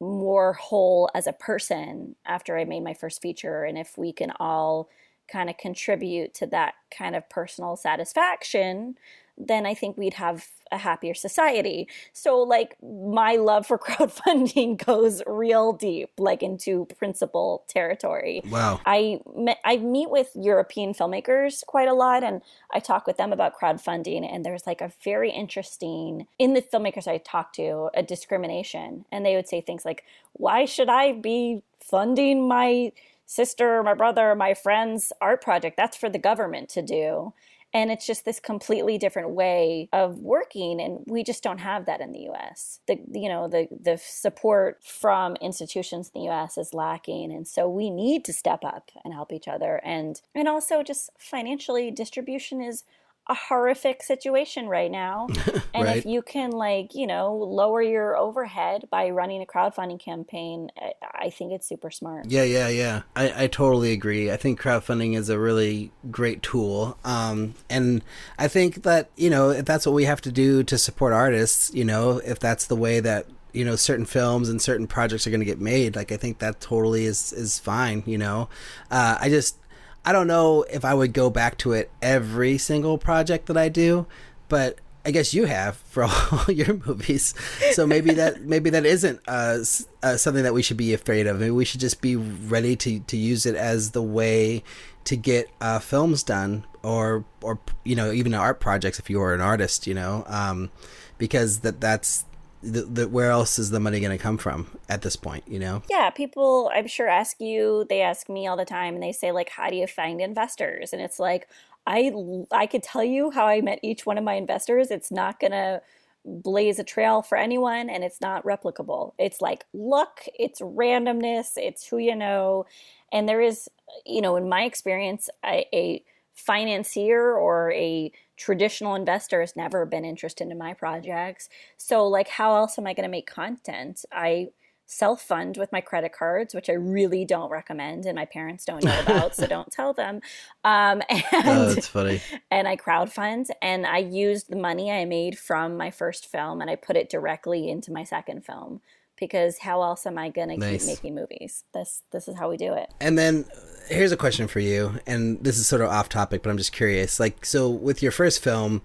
more 0.00 0.52
whole 0.54 1.10
as 1.14 1.26
a 1.26 1.32
person 1.32 2.16
after 2.26 2.58
I 2.58 2.64
made 2.64 2.84
my 2.84 2.94
first 2.94 3.22
feature. 3.22 3.64
And 3.64 3.78
if 3.78 3.96
we 3.96 4.12
can 4.12 4.32
all 4.38 4.88
kind 5.28 5.50
of 5.50 5.56
contribute 5.58 6.34
to 6.34 6.46
that 6.48 6.74
kind 6.96 7.16
of 7.16 7.28
personal 7.28 7.76
satisfaction, 7.76 8.96
then 9.38 9.66
I 9.66 9.74
think 9.74 9.96
we'd 9.96 10.14
have 10.14 10.46
a 10.72 10.78
happier 10.78 11.14
society. 11.14 11.88
So, 12.12 12.38
like, 12.38 12.76
my 12.82 13.36
love 13.36 13.66
for 13.66 13.78
crowdfunding 13.86 14.84
goes 14.84 15.22
real 15.26 15.72
deep, 15.72 16.10
like 16.18 16.42
into 16.42 16.86
principle 16.98 17.64
territory. 17.68 18.42
Wow. 18.46 18.80
I 18.86 19.20
I 19.64 19.76
meet 19.76 20.10
with 20.10 20.30
European 20.34 20.94
filmmakers 20.94 21.64
quite 21.66 21.88
a 21.88 21.94
lot, 21.94 22.22
and 22.22 22.42
I 22.72 22.80
talk 22.80 23.06
with 23.06 23.16
them 23.16 23.32
about 23.32 23.58
crowdfunding. 23.58 24.28
And 24.30 24.44
there's 24.44 24.66
like 24.66 24.80
a 24.80 24.92
very 25.04 25.30
interesting 25.30 26.26
in 26.38 26.54
the 26.54 26.62
filmmakers 26.62 27.06
I 27.06 27.18
talk 27.18 27.52
to 27.54 27.90
a 27.94 28.02
discrimination, 28.02 29.04
and 29.12 29.24
they 29.24 29.36
would 29.36 29.48
say 29.48 29.60
things 29.60 29.84
like, 29.84 30.04
"Why 30.32 30.64
should 30.64 30.88
I 30.88 31.12
be 31.12 31.62
funding 31.80 32.48
my?" 32.48 32.92
sister, 33.28 33.82
my 33.82 33.92
brother, 33.92 34.36
my 34.36 34.54
friend's 34.54 35.12
art 35.20 35.42
project. 35.42 35.76
That's 35.76 35.96
for 35.96 36.08
the 36.08 36.16
government 36.16 36.68
to 36.68 36.80
do. 36.80 37.32
And 37.76 37.90
it's 37.90 38.06
just 38.06 38.24
this 38.24 38.40
completely 38.40 38.96
different 38.96 39.32
way 39.32 39.90
of 39.92 40.20
working. 40.20 40.80
And 40.80 41.04
we 41.06 41.22
just 41.22 41.42
don't 41.42 41.58
have 41.58 41.84
that 41.84 42.00
in 42.00 42.12
the 42.12 42.30
US. 42.30 42.80
The, 42.86 42.98
you 43.12 43.28
know, 43.28 43.48
the, 43.48 43.68
the 43.70 43.98
support 43.98 44.82
from 44.82 45.36
institutions 45.42 46.10
in 46.14 46.22
the 46.22 46.30
US 46.30 46.56
is 46.56 46.72
lacking. 46.72 47.30
And 47.30 47.46
so 47.46 47.68
we 47.68 47.90
need 47.90 48.24
to 48.24 48.32
step 48.32 48.64
up 48.64 48.90
and 49.04 49.12
help 49.12 49.30
each 49.30 49.46
other. 49.46 49.82
And, 49.84 50.18
and 50.34 50.48
also 50.48 50.82
just 50.82 51.10
financially 51.18 51.90
distribution 51.90 52.62
is 52.62 52.84
a 53.28 53.34
horrific 53.34 54.02
situation 54.02 54.68
right 54.68 54.90
now. 54.90 55.26
And 55.74 55.84
Right. 55.84 55.98
if 55.98 56.06
you 56.06 56.22
can, 56.22 56.52
like, 56.52 56.94
you 56.94 57.06
know, 57.06 57.34
lower 57.36 57.82
your 57.82 58.16
overhead 58.16 58.84
by 58.90 59.10
running 59.10 59.42
a 59.42 59.46
crowdfunding 59.46 60.00
campaign, 60.00 60.70
I, 60.78 60.92
I 61.26 61.30
think 61.30 61.52
it's 61.52 61.68
super 61.68 61.90
smart. 61.90 62.30
Yeah, 62.30 62.44
yeah, 62.44 62.68
yeah. 62.68 63.02
I, 63.14 63.44
I 63.44 63.46
totally 63.48 63.92
agree. 63.92 64.30
I 64.30 64.38
think 64.38 64.58
crowdfunding 64.58 65.14
is 65.14 65.28
a 65.28 65.38
really 65.38 65.90
great 66.10 66.40
tool. 66.42 66.96
Um, 67.04 67.56
and 67.68 68.02
I 68.38 68.48
think 68.48 68.84
that, 68.84 69.10
you 69.16 69.28
know, 69.28 69.50
if 69.50 69.66
that's 69.66 69.84
what 69.84 69.94
we 69.94 70.04
have 70.04 70.22
to 70.22 70.32
do 70.32 70.62
to 70.64 70.78
support 70.78 71.12
artists, 71.12 71.74
you 71.74 71.84
know, 71.84 72.22
if 72.24 72.38
that's 72.38 72.66
the 72.66 72.76
way 72.76 73.00
that, 73.00 73.26
you 73.52 73.64
know, 73.64 73.76
certain 73.76 74.06
films 74.06 74.48
and 74.48 74.62
certain 74.62 74.86
projects 74.86 75.26
are 75.26 75.30
going 75.30 75.40
to 75.40 75.46
get 75.46 75.60
made, 75.60 75.94
like, 75.94 76.10
I 76.10 76.16
think 76.16 76.38
that 76.38 76.58
totally 76.60 77.04
is, 77.04 77.34
is 77.34 77.58
fine, 77.58 78.02
you 78.06 78.16
know. 78.16 78.48
Uh, 78.90 79.18
I 79.20 79.28
just, 79.28 79.58
I 80.06 80.12
don't 80.12 80.28
know 80.28 80.62
if 80.62 80.84
I 80.84 80.94
would 80.94 81.12
go 81.12 81.30
back 81.30 81.58
to 81.58 81.72
it 81.72 81.90
every 82.00 82.58
single 82.58 82.96
project 82.96 83.46
that 83.46 83.56
I 83.56 83.68
do, 83.68 84.06
but 84.48 84.78
I 85.04 85.10
guess 85.10 85.34
you 85.34 85.46
have 85.46 85.76
for 85.76 86.04
all 86.32 86.44
your 86.48 86.74
movies. 86.86 87.34
So 87.72 87.88
maybe 87.88 88.14
that 88.14 88.42
maybe 88.46 88.70
that 88.70 88.86
isn't 88.86 89.20
uh, 89.26 89.58
uh, 90.04 90.16
something 90.16 90.44
that 90.44 90.54
we 90.54 90.62
should 90.62 90.76
be 90.76 90.94
afraid 90.94 91.26
of. 91.26 91.40
Maybe 91.40 91.50
we 91.50 91.64
should 91.64 91.80
just 91.80 92.00
be 92.00 92.14
ready 92.14 92.76
to, 92.76 93.00
to 93.00 93.16
use 93.16 93.46
it 93.46 93.56
as 93.56 93.90
the 93.90 94.02
way 94.02 94.62
to 95.04 95.16
get 95.16 95.48
uh, 95.60 95.80
films 95.80 96.22
done, 96.22 96.64
or 96.84 97.24
or 97.42 97.58
you 97.84 97.96
know 97.96 98.12
even 98.12 98.32
art 98.32 98.60
projects 98.60 99.00
if 99.00 99.10
you 99.10 99.20
are 99.20 99.34
an 99.34 99.40
artist, 99.40 99.88
you 99.88 99.94
know, 99.94 100.22
um, 100.28 100.70
because 101.18 101.60
that 101.60 101.80
that's 101.80 102.24
the, 102.66 102.82
the, 102.82 103.08
where 103.08 103.30
else 103.30 103.58
is 103.58 103.70
the 103.70 103.80
money 103.80 104.00
going 104.00 104.16
to 104.16 104.22
come 104.22 104.38
from 104.38 104.66
at 104.88 105.02
this 105.02 105.16
point, 105.16 105.44
you 105.46 105.58
know? 105.58 105.82
Yeah, 105.88 106.10
people 106.10 106.70
I'm 106.74 106.86
sure 106.86 107.08
ask 107.08 107.40
you, 107.40 107.86
they 107.88 108.02
ask 108.02 108.28
me 108.28 108.46
all 108.46 108.56
the 108.56 108.64
time 108.64 108.94
and 108.94 109.02
they 109.02 109.12
say 109.12 109.32
like 109.32 109.50
how 109.50 109.70
do 109.70 109.76
you 109.76 109.86
find 109.86 110.20
investors? 110.20 110.92
And 110.92 111.00
it's 111.00 111.18
like 111.18 111.48
I 111.86 112.12
I 112.50 112.66
could 112.66 112.82
tell 112.82 113.04
you 113.04 113.30
how 113.30 113.46
I 113.46 113.60
met 113.60 113.78
each 113.82 114.04
one 114.04 114.18
of 114.18 114.24
my 114.24 114.34
investors. 114.34 114.90
It's 114.90 115.10
not 115.10 115.38
going 115.40 115.52
to 115.52 115.80
blaze 116.24 116.78
a 116.80 116.84
trail 116.84 117.22
for 117.22 117.38
anyone 117.38 117.88
and 117.88 118.02
it's 118.02 118.20
not 118.20 118.44
replicable. 118.44 119.12
It's 119.18 119.40
like 119.40 119.64
luck, 119.72 120.22
it's 120.38 120.60
randomness, 120.60 121.52
it's 121.56 121.86
who 121.86 121.98
you 121.98 122.16
know. 122.16 122.66
And 123.12 123.28
there 123.28 123.40
is, 123.40 123.68
you 124.04 124.20
know, 124.20 124.36
in 124.36 124.48
my 124.48 124.62
experience, 124.62 125.30
a 125.44 126.02
financier 126.34 127.32
or 127.32 127.72
a 127.72 128.12
traditional 128.36 128.94
investor 128.94 129.40
has 129.40 129.56
never 129.56 129.86
been 129.86 130.04
interested 130.04 130.48
in 130.50 130.58
my 130.58 130.74
projects. 130.74 131.48
So, 131.76 132.06
like, 132.06 132.28
how 132.28 132.56
else 132.56 132.78
am 132.78 132.86
I 132.86 132.94
going 132.94 133.04
to 133.04 133.10
make 133.10 133.26
content? 133.26 134.04
I 134.12 134.48
self 134.88 135.20
fund 135.20 135.56
with 135.56 135.72
my 135.72 135.80
credit 135.80 136.12
cards, 136.12 136.54
which 136.54 136.70
I 136.70 136.74
really 136.74 137.24
don't 137.24 137.50
recommend, 137.50 138.06
and 138.06 138.14
my 138.14 138.24
parents 138.24 138.64
don't 138.64 138.84
know 138.84 139.00
about, 139.00 139.34
so 139.34 139.46
don't 139.48 139.70
tell 139.70 139.92
them. 139.92 140.20
Um, 140.64 141.02
and 141.10 141.24
Oh, 141.32 141.74
that's 141.74 141.88
funny. 141.88 142.20
and 142.50 142.68
I 142.68 142.76
crowdfund, 142.76 143.46
and 143.60 143.86
I 143.86 143.98
used 143.98 144.48
the 144.48 144.56
money 144.56 144.92
I 144.92 145.04
made 145.04 145.38
from 145.38 145.76
my 145.76 145.90
first 145.90 146.26
film, 146.26 146.60
and 146.60 146.70
I 146.70 146.76
put 146.76 146.96
it 146.96 147.10
directly 147.10 147.68
into 147.68 147.92
my 147.92 148.04
second 148.04 148.44
film. 148.46 148.80
Because 149.18 149.58
how 149.58 149.82
else 149.82 150.06
am 150.06 150.18
I 150.18 150.28
going 150.28 150.48
to 150.50 150.56
Nice. 150.56 150.84
keep 150.84 150.94
making 150.94 151.14
movies? 151.14 151.64
This 151.72 152.02
this 152.12 152.28
is 152.28 152.36
how 152.36 152.50
we 152.50 152.56
do 152.56 152.74
it. 152.74 152.92
And 153.00 153.18
then 153.18 153.44
here's 153.88 154.12
a 154.12 154.16
question 154.16 154.46
for 154.48 154.60
you, 154.60 155.00
and 155.06 155.42
this 155.42 155.58
is 155.58 155.66
sort 155.66 155.80
of 155.82 155.88
off 155.88 156.08
topic, 156.08 156.42
but 156.42 156.50
I'm 156.50 156.58
just 156.58 156.72
curious. 156.72 157.18
Like, 157.20 157.44
so 157.46 157.68
with 157.70 158.02
your 158.02 158.12
first 158.12 158.42
film, 158.42 158.82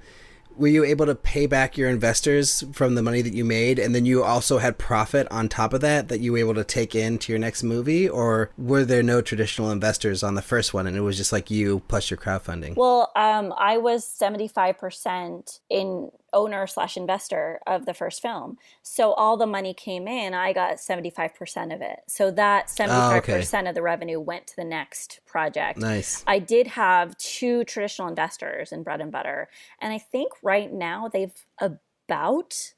were 0.57 0.67
you 0.67 0.83
able 0.83 1.05
to 1.05 1.15
pay 1.15 1.45
back 1.47 1.77
your 1.77 1.89
investors 1.89 2.63
from 2.73 2.95
the 2.95 3.01
money 3.01 3.21
that 3.21 3.33
you 3.33 3.43
made, 3.43 3.79
and 3.79 3.95
then 3.95 4.05
you 4.05 4.21
also 4.23 4.57
had 4.59 4.77
profit 4.77 5.27
on 5.31 5.47
top 5.49 5.73
of 5.73 5.81
that 5.81 6.09
that 6.09 6.19
you 6.19 6.33
were 6.33 6.37
able 6.37 6.53
to 6.53 6.63
take 6.63 6.93
into 6.93 7.31
your 7.31 7.39
next 7.39 7.63
movie, 7.63 8.07
or 8.07 8.51
were 8.57 8.83
there 8.85 9.01
no 9.01 9.21
traditional 9.21 9.71
investors 9.71 10.23
on 10.23 10.35
the 10.35 10.41
first 10.41 10.73
one, 10.73 10.85
and 10.87 10.95
it 10.95 11.01
was 11.01 11.17
just 11.17 11.31
like 11.31 11.49
you 11.49 11.79
plus 11.87 12.11
your 12.11 12.17
crowdfunding? 12.17 12.75
Well, 12.75 13.11
um, 13.15 13.53
I 13.57 13.77
was 13.77 14.05
75% 14.05 15.59
in 15.69 16.11
owner 16.33 16.67
slash 16.67 16.97
investor 16.97 17.59
of 17.67 17.85
the 17.85 17.93
first 17.93 18.21
film. 18.21 18.57
So 18.83 19.13
all 19.13 19.37
the 19.37 19.45
money 19.45 19.73
came 19.73 20.07
in, 20.07 20.33
I 20.33 20.53
got 20.53 20.77
75% 20.77 21.73
of 21.73 21.81
it. 21.81 21.99
So 22.07 22.31
that 22.31 22.67
75% 22.67 23.69
of 23.69 23.75
the 23.75 23.81
revenue 23.81 24.19
went 24.19 24.47
to 24.47 24.55
the 24.55 24.63
next 24.63 25.19
project. 25.25 25.79
nice. 25.79 26.23
I 26.27 26.39
did 26.39 26.67
have 26.67 27.17
two 27.17 27.63
traditional 27.65 28.07
investors 28.07 28.71
in 28.71 28.83
bread 28.83 29.01
and 29.01 29.11
butter. 29.11 29.49
And 29.79 29.93
I 29.93 29.97
think 29.97 30.31
right 30.41 30.71
now 30.71 31.07
they've 31.07 31.33
about 31.59 32.73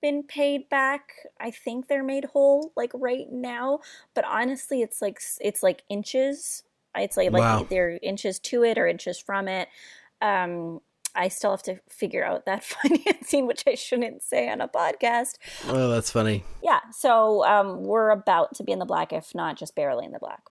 been 0.00 0.22
paid 0.22 0.68
back. 0.68 1.12
I 1.40 1.50
think 1.50 1.88
they're 1.88 2.04
made 2.04 2.26
whole 2.26 2.72
like 2.76 2.92
right 2.94 3.30
now, 3.30 3.80
but 4.14 4.24
honestly 4.24 4.82
it's 4.82 5.02
like 5.02 5.20
it's 5.40 5.62
like 5.62 5.82
inches. 5.88 6.62
It's 6.96 7.16
like 7.16 7.32
like 7.32 7.68
they're 7.68 7.98
inches 8.02 8.38
to 8.40 8.64
it 8.64 8.78
or 8.78 8.86
inches 8.86 9.18
from 9.18 9.48
it. 9.48 9.68
Um 10.20 10.80
I 11.18 11.28
still 11.28 11.50
have 11.50 11.62
to 11.64 11.80
figure 11.88 12.24
out 12.24 12.46
that 12.46 12.64
financing, 12.82 13.46
which 13.46 13.64
I 13.66 13.74
shouldn't 13.74 14.22
say 14.22 14.48
on 14.48 14.60
a 14.60 14.68
podcast. 14.68 15.34
Oh, 15.66 15.90
that's 15.90 16.10
funny. 16.10 16.44
Yeah, 16.62 16.80
so 16.92 17.44
um, 17.44 17.82
we're 17.82 18.10
about 18.10 18.54
to 18.54 18.64
be 18.64 18.72
in 18.72 18.78
the 18.78 18.86
black, 18.86 19.12
if 19.12 19.34
not 19.34 19.56
just 19.56 19.74
barely 19.74 20.06
in 20.06 20.12
the 20.12 20.20
black. 20.20 20.42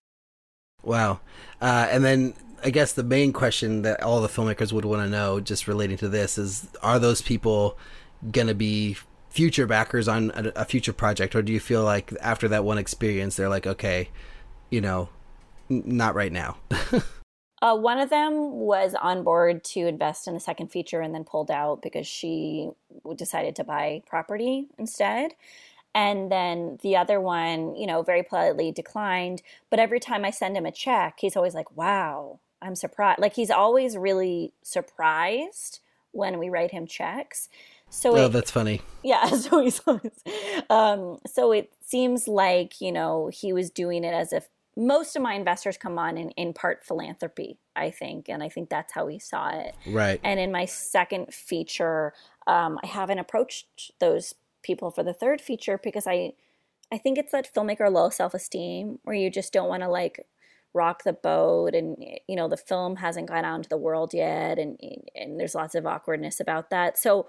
Wow. 0.82 1.20
Uh, 1.60 1.88
and 1.90 2.04
then 2.04 2.34
I 2.62 2.70
guess 2.70 2.92
the 2.92 3.02
main 3.02 3.32
question 3.32 3.82
that 3.82 4.02
all 4.02 4.20
the 4.20 4.28
filmmakers 4.28 4.72
would 4.72 4.84
want 4.84 5.02
to 5.02 5.08
know, 5.08 5.40
just 5.40 5.66
relating 5.66 5.96
to 5.98 6.08
this, 6.08 6.38
is 6.38 6.68
are 6.82 6.98
those 6.98 7.22
people 7.22 7.78
going 8.30 8.46
to 8.46 8.54
be 8.54 8.96
future 9.30 9.66
backers 9.66 10.06
on 10.06 10.30
a, 10.34 10.52
a 10.56 10.64
future 10.64 10.92
project? 10.92 11.34
Or 11.34 11.42
do 11.42 11.52
you 11.52 11.60
feel 11.60 11.82
like 11.82 12.12
after 12.20 12.46
that 12.48 12.64
one 12.64 12.78
experience, 12.78 13.36
they're 13.36 13.48
like, 13.48 13.66
okay, 13.66 14.10
you 14.70 14.80
know, 14.80 15.08
n- 15.70 15.82
not 15.86 16.14
right 16.14 16.32
now? 16.32 16.58
Uh, 17.60 17.76
one 17.76 17.98
of 17.98 18.10
them 18.10 18.52
was 18.52 18.94
on 18.94 19.24
board 19.24 19.64
to 19.64 19.80
invest 19.80 20.28
in 20.28 20.36
a 20.36 20.40
second 20.40 20.68
feature 20.68 21.00
and 21.00 21.14
then 21.14 21.24
pulled 21.24 21.50
out 21.50 21.82
because 21.82 22.06
she 22.06 22.70
decided 23.16 23.56
to 23.56 23.64
buy 23.64 24.02
property 24.06 24.68
instead. 24.78 25.32
And 25.94 26.30
then 26.30 26.78
the 26.82 26.96
other 26.96 27.20
one, 27.20 27.74
you 27.74 27.86
know, 27.86 28.02
very 28.02 28.22
politely 28.22 28.70
declined. 28.70 29.42
But 29.70 29.80
every 29.80 29.98
time 29.98 30.24
I 30.24 30.30
send 30.30 30.56
him 30.56 30.66
a 30.66 30.72
check, 30.72 31.18
he's 31.18 31.34
always 31.34 31.54
like, 31.54 31.76
wow, 31.76 32.38
I'm 32.62 32.76
surprised. 32.76 33.20
Like 33.20 33.34
he's 33.34 33.50
always 33.50 33.96
really 33.96 34.52
surprised 34.62 35.80
when 36.12 36.38
we 36.38 36.48
write 36.48 36.70
him 36.70 36.86
checks. 36.86 37.48
So 37.90 38.16
oh, 38.16 38.26
it, 38.26 38.32
that's 38.32 38.50
funny. 38.50 38.82
yeah, 39.02 39.26
so 39.30 39.60
he's 39.60 39.80
always, 39.86 40.12
um, 40.68 41.18
so 41.26 41.52
it 41.52 41.72
seems 41.84 42.28
like 42.28 42.80
you 42.80 42.92
know 42.92 43.30
he 43.32 43.52
was 43.52 43.70
doing 43.70 44.04
it 44.04 44.12
as 44.12 44.32
if 44.32 44.48
most 44.78 45.16
of 45.16 45.22
my 45.22 45.34
investors 45.34 45.76
come 45.76 45.98
on 45.98 46.16
in, 46.16 46.30
in 46.30 46.52
part 46.52 46.84
philanthropy, 46.84 47.58
I 47.74 47.90
think, 47.90 48.28
and 48.28 48.42
I 48.42 48.48
think 48.48 48.70
that's 48.70 48.92
how 48.92 49.06
we 49.06 49.18
saw 49.18 49.50
it. 49.50 49.74
Right. 49.86 50.20
And 50.22 50.38
in 50.38 50.52
my 50.52 50.66
second 50.66 51.34
feature, 51.34 52.14
um, 52.46 52.78
I 52.82 52.86
haven't 52.86 53.18
approached 53.18 53.66
those 53.98 54.34
people 54.62 54.90
for 54.90 55.02
the 55.02 55.12
third 55.12 55.40
feature 55.40 55.80
because 55.82 56.06
I, 56.06 56.32
I 56.92 56.98
think 56.98 57.18
it's 57.18 57.32
that 57.32 57.52
filmmaker 57.52 57.92
low 57.92 58.08
self 58.08 58.34
esteem 58.34 59.00
where 59.02 59.16
you 59.16 59.30
just 59.30 59.52
don't 59.52 59.68
want 59.68 59.82
to 59.82 59.88
like 59.88 60.24
rock 60.74 61.02
the 61.02 61.12
boat 61.12 61.74
and 61.74 61.96
you 62.28 62.36
know 62.36 62.46
the 62.46 62.56
film 62.56 62.96
hasn't 62.96 63.26
gone 63.26 63.44
out 63.44 63.56
into 63.56 63.70
the 63.70 63.76
world 63.76 64.12
yet 64.12 64.58
and 64.58 64.78
and 65.14 65.40
there's 65.40 65.54
lots 65.54 65.74
of 65.74 65.86
awkwardness 65.86 66.40
about 66.40 66.68
that 66.68 66.98
so 66.98 67.26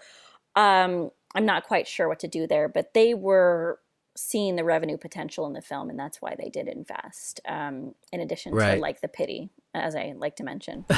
um 0.58 1.10
I'm 1.36 1.46
not 1.46 1.66
quite 1.66 1.88
sure 1.88 2.08
what 2.08 2.20
to 2.20 2.28
do 2.28 2.48
there, 2.48 2.68
but 2.68 2.94
they 2.94 3.14
were 3.14 3.80
seeing 4.20 4.56
the 4.56 4.64
revenue 4.64 4.98
potential 4.98 5.48
in 5.48 5.54
the 5.54 5.62
film, 5.62 5.90
and 5.90 5.98
that's 5.98 6.22
why 6.22 6.36
they 6.38 6.50
did 6.50 6.68
invest. 6.68 7.40
Um, 7.48 7.96
in 8.12 8.20
addition 8.20 8.54
Right. 8.54 8.76
to 8.76 8.82
like 8.82 9.02
the 9.02 9.08
pity, 9.08 9.50
as 9.74 9.96
I 9.96 10.14
like 10.18 10.36
to 10.38 10.44
mention. 10.44 10.86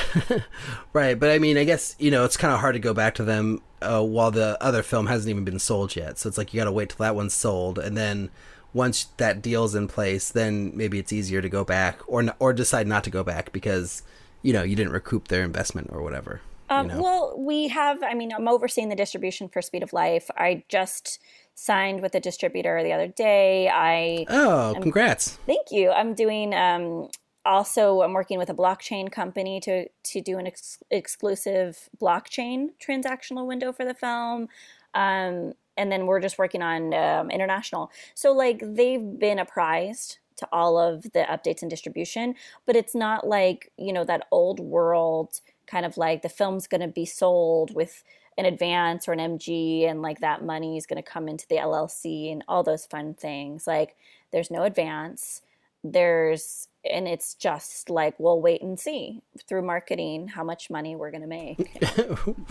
Right, 0.94 1.18
but 1.20 1.30
I 1.30 1.40
mean, 1.40 1.58
I 1.58 1.64
guess 1.64 1.96
you 2.00 2.12
know 2.12 2.26
it's 2.26 2.38
kind 2.38 2.54
of 2.54 2.60
hard 2.60 2.74
to 2.74 2.80
go 2.80 2.94
back 2.94 3.16
to 3.16 3.24
them 3.24 3.62
uh, 3.82 4.04
while 4.04 4.32
the 4.32 4.58
other 4.62 4.84
film 4.84 5.08
hasn't 5.08 5.30
even 5.30 5.44
been 5.46 5.60
sold 5.60 5.96
yet. 5.96 6.18
So 6.18 6.28
it's 6.30 6.38
like 6.38 6.54
you 6.54 6.60
got 6.60 6.66
to 6.66 6.72
wait 6.72 6.90
till 6.90 6.98
that 6.98 7.16
one's 7.16 7.34
sold, 7.34 7.80
and 7.80 7.96
then 7.96 8.30
once 8.74 9.06
that 9.18 9.42
deal's 9.42 9.76
in 9.76 9.88
place, 9.88 10.30
then 10.30 10.72
maybe 10.76 10.98
it's 11.00 11.12
easier 11.14 11.42
to 11.42 11.50
go 11.50 11.64
back 11.64 12.00
or 12.08 12.22
n- 12.22 12.34
or 12.40 12.54
decide 12.54 12.88
not 12.88 13.04
to 13.04 13.10
go 13.10 13.24
back 13.24 13.52
because 13.52 14.02
you 14.42 14.52
know 14.54 14.64
you 14.64 14.76
didn't 14.76 14.94
recoup 14.94 15.28
their 15.28 15.44
investment 15.44 15.90
or 15.92 16.02
whatever. 16.02 16.42
Um, 16.72 16.88
you 16.88 16.96
know? 16.96 17.02
Well, 17.02 17.36
we 17.38 17.68
have, 17.68 18.02
I 18.02 18.14
mean, 18.14 18.32
I'm 18.34 18.48
overseeing 18.48 18.90
the 18.90 18.96
distribution 18.96 19.50
for 19.50 19.62
Speed 19.62 19.84
of 19.84 19.92
Life. 19.92 20.32
I 20.38 20.64
just 20.70 21.20
signed 21.54 22.02
with 22.02 22.16
a 22.16 22.20
distributor 22.20 22.82
the 22.82 22.94
other 22.94 23.10
day. 23.10 23.70
I 23.70 24.26
oh, 24.30 24.74
congrats! 24.82 25.38
thank 25.46 25.70
you. 25.70 25.92
I'm 25.92 26.14
doing, 26.14 26.56
um, 26.56 27.10
also, 27.44 28.02
I'm 28.02 28.14
working 28.14 28.38
with 28.38 28.50
a 28.50 28.54
blockchain 28.54 29.12
company 29.12 29.60
to, 29.62 29.88
to 29.90 30.22
do 30.22 30.38
an 30.38 30.48
ex- 30.48 30.80
exclusive 30.90 31.90
blockchain 32.02 32.70
transactional 32.80 33.46
window 33.46 33.74
for 33.74 33.84
the 33.84 33.94
film. 33.94 34.48
Um, 34.94 35.54
and 35.76 35.92
then 35.92 36.06
we're 36.06 36.22
just 36.22 36.38
working 36.38 36.62
on 36.62 36.94
um, 36.94 37.30
international. 37.30 37.92
So, 38.14 38.32
like, 38.32 38.62
they've 38.64 39.20
been 39.20 39.40
apprised 39.40 40.20
to 40.38 40.48
all 40.52 40.78
of 40.78 41.04
the 41.04 41.26
updates 41.30 41.62
and 41.62 41.70
distribution, 41.70 42.36
but 42.66 42.76
it's 42.76 42.96
not 42.96 43.28
like, 43.28 43.72
you 43.78 43.92
know, 43.92 44.04
that 44.04 44.28
old 44.32 44.60
world 44.60 45.42
kind 45.72 45.86
of 45.86 45.98
like 45.98 46.22
the 46.22 46.30
film's 46.30 46.68
going 46.68 46.82
to 46.82 46.88
be 46.88 47.06
sold 47.06 47.74
with 47.74 48.04
an 48.38 48.46
advance 48.46 49.08
or 49.08 49.14
an 49.14 49.20
MG 49.20 49.90
and 49.90 50.02
like 50.02 50.20
that 50.20 50.44
money 50.44 50.78
is 50.78 50.86
going 50.86 51.02
to 51.02 51.10
come 51.10 51.30
into 51.30 51.48
the 51.48 51.56
LLC 51.56 52.32
and 52.32 52.44
all 52.48 52.62
those 52.64 52.86
fun 52.86 53.14
things. 53.14 53.66
Like, 53.66 53.96
there's 54.32 54.52
no 54.52 54.64
advance. 54.64 55.42
There's, 55.84 56.68
and 56.90 57.08
it's 57.08 57.34
just 57.34 57.90
like, 57.90 58.20
we'll 58.20 58.42
wait 58.42 58.62
and 58.62 58.80
see 58.80 59.22
through 59.48 59.64
marketing 59.64 60.28
how 60.28 60.44
much 60.44 60.70
money 60.70 60.96
we're 60.96 61.12
going 61.12 61.22
to 61.22 61.28
make. 61.28 61.78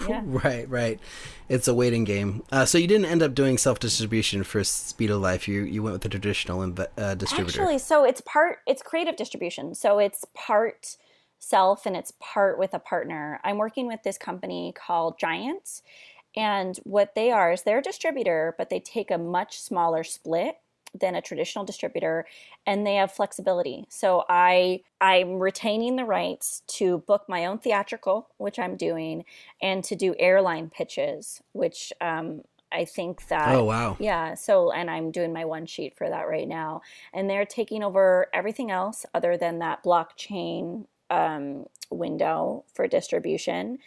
Yeah. 0.09 0.23
right, 0.25 0.69
right. 0.69 0.99
It's 1.49 1.69
a 1.69 1.75
waiting 1.75 2.05
game. 2.05 2.43
Uh, 2.51 2.65
so 2.65 2.79
you 2.79 2.89
didn't 2.89 3.05
end 3.05 3.23
up 3.23 3.35
doing 3.35 3.59
self 3.59 3.79
distribution 3.79 4.43
for 4.43 4.65
Speed 4.65 5.11
of 5.11 5.21
Life. 5.21 5.47
You 5.47 5.63
you 5.63 5.83
went 5.83 5.93
with 5.93 6.03
the 6.03 6.09
traditional 6.09 6.61
inve- 6.61 6.89
uh, 6.99 7.15
distributor. 7.15 7.61
Actually, 7.61 7.79
so 7.79 8.05
it's 8.05 8.21
part 8.23 8.59
it's 8.67 8.83
creative 8.83 9.15
distribution. 9.15 9.75
So 9.75 9.99
it's 9.99 10.25
part 10.35 10.97
self 11.41 11.87
and 11.87 11.97
it's 11.97 12.13
part 12.21 12.59
with 12.59 12.73
a 12.75 12.79
partner. 12.79 13.41
I'm 13.43 13.59
working 13.59 13.89
with 13.89 14.05
this 14.05 14.19
company 14.19 14.73
called 14.77 15.19
Giants, 15.19 15.83
and 16.37 16.79
what 16.85 17.17
they 17.17 17.33
are 17.33 17.53
is 17.53 17.63
they're 17.63 17.79
a 17.79 17.83
distributor, 17.83 18.55
but 18.57 18.71
they 18.71 18.79
take 18.79 19.11
a 19.11 19.19
much 19.19 19.61
smaller 19.61 20.05
split 20.05 20.59
than 20.99 21.15
a 21.15 21.23
traditional 21.23 21.65
distributor 21.65 22.27
and 22.67 22.87
they 22.87 22.97
have 22.97 23.13
flexibility. 23.13 23.87
So 23.89 24.25
I 24.29 24.83
I'm 25.01 25.39
retaining 25.39 25.97
the 25.97 26.05
rights 26.05 26.63
to 26.79 26.99
book 26.99 27.25
my 27.29 27.47
own 27.47 27.59
theatrical, 27.59 28.29
which 28.39 28.59
I'm 28.59 28.77
doing, 28.77 29.25
and 29.63 29.85
to 29.85 29.97
do 29.97 30.15
airline 30.19 30.71
pitches, 30.71 31.43
which 31.53 31.93
um, 32.01 32.43
I 32.73 32.85
think 32.85 33.29
that 33.29 33.55
oh 33.55 33.65
wow. 33.65 33.97
yeah, 33.99 34.35
so 34.35 34.73
and 34.73 34.91
I'm 34.91 35.11
doing 35.11 35.33
my 35.33 35.45
one 35.45 35.67
sheet 35.67 35.97
for 35.97 36.09
that 36.09 36.29
right 36.29 36.49
now. 36.49 36.83
And 37.13 37.29
they're 37.29 37.47
taking 37.47 37.83
over 37.83 38.27
everything 38.33 38.71
else 38.71 39.07
other 39.15 39.37
than 39.37 39.59
that 39.61 39.85
blockchain 39.85 40.87
um, 41.11 41.67
window 41.91 42.65
for 42.73 42.87
distribution. 42.87 43.79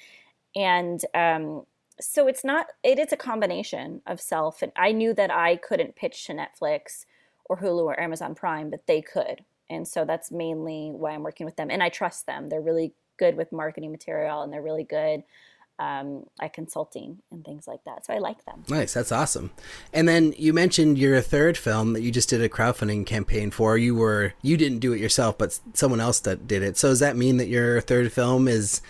And 0.55 1.03
um, 1.15 1.65
so 1.99 2.27
it's 2.27 2.43
not, 2.43 2.67
it 2.83 2.99
is 2.99 3.11
a 3.11 3.17
combination 3.17 4.01
of 4.05 4.19
self. 4.21 4.61
And 4.61 4.71
I 4.75 4.91
knew 4.91 5.13
that 5.13 5.31
I 5.31 5.55
couldn't 5.55 5.95
pitch 5.95 6.25
to 6.25 6.33
Netflix 6.33 7.05
or 7.45 7.57
Hulu 7.57 7.83
or 7.83 7.99
Amazon 7.99 8.35
Prime, 8.35 8.69
but 8.69 8.85
they 8.87 9.01
could. 9.01 9.43
And 9.69 9.87
so 9.87 10.05
that's 10.05 10.31
mainly 10.31 10.91
why 10.91 11.11
I'm 11.11 11.23
working 11.23 11.45
with 11.45 11.55
them. 11.55 11.71
And 11.71 11.81
I 11.81 11.89
trust 11.89 12.25
them. 12.25 12.49
They're 12.49 12.61
really 12.61 12.93
good 13.17 13.35
with 13.35 13.51
marketing 13.51 13.91
material 13.91 14.41
and 14.41 14.51
they're 14.51 14.61
really 14.61 14.83
good 14.83 15.23
um, 15.83 16.25
at 16.41 16.53
consulting 16.53 17.19
and 17.31 17.43
things 17.43 17.67
like 17.67 17.83
that. 17.83 18.05
So 18.05 18.13
I 18.13 18.19
like 18.19 18.45
them. 18.45 18.63
Nice, 18.69 18.93
that's 18.93 19.11
awesome. 19.11 19.51
And 19.91 20.07
then 20.07 20.33
you 20.37 20.53
mentioned 20.53 20.97
your 20.97 21.19
third 21.19 21.57
film 21.57 21.93
that 21.93 22.01
you 22.01 22.11
just 22.11 22.29
did 22.29 22.41
a 22.41 22.47
crowdfunding 22.47 23.05
campaign 23.05 23.51
for. 23.51 23.77
You 23.77 23.95
were 23.95 24.33
you 24.41 24.55
didn't 24.55 24.79
do 24.79 24.93
it 24.93 25.01
yourself, 25.01 25.37
but 25.37 25.59
someone 25.73 25.99
else 25.99 26.21
that 26.21 26.47
did 26.47 26.63
it. 26.63 26.77
So 26.77 26.89
does 26.89 26.99
that 26.99 27.17
mean 27.17 27.37
that 27.37 27.49
your 27.49 27.81
third 27.81 28.13
film 28.13 28.47
is 28.47 28.81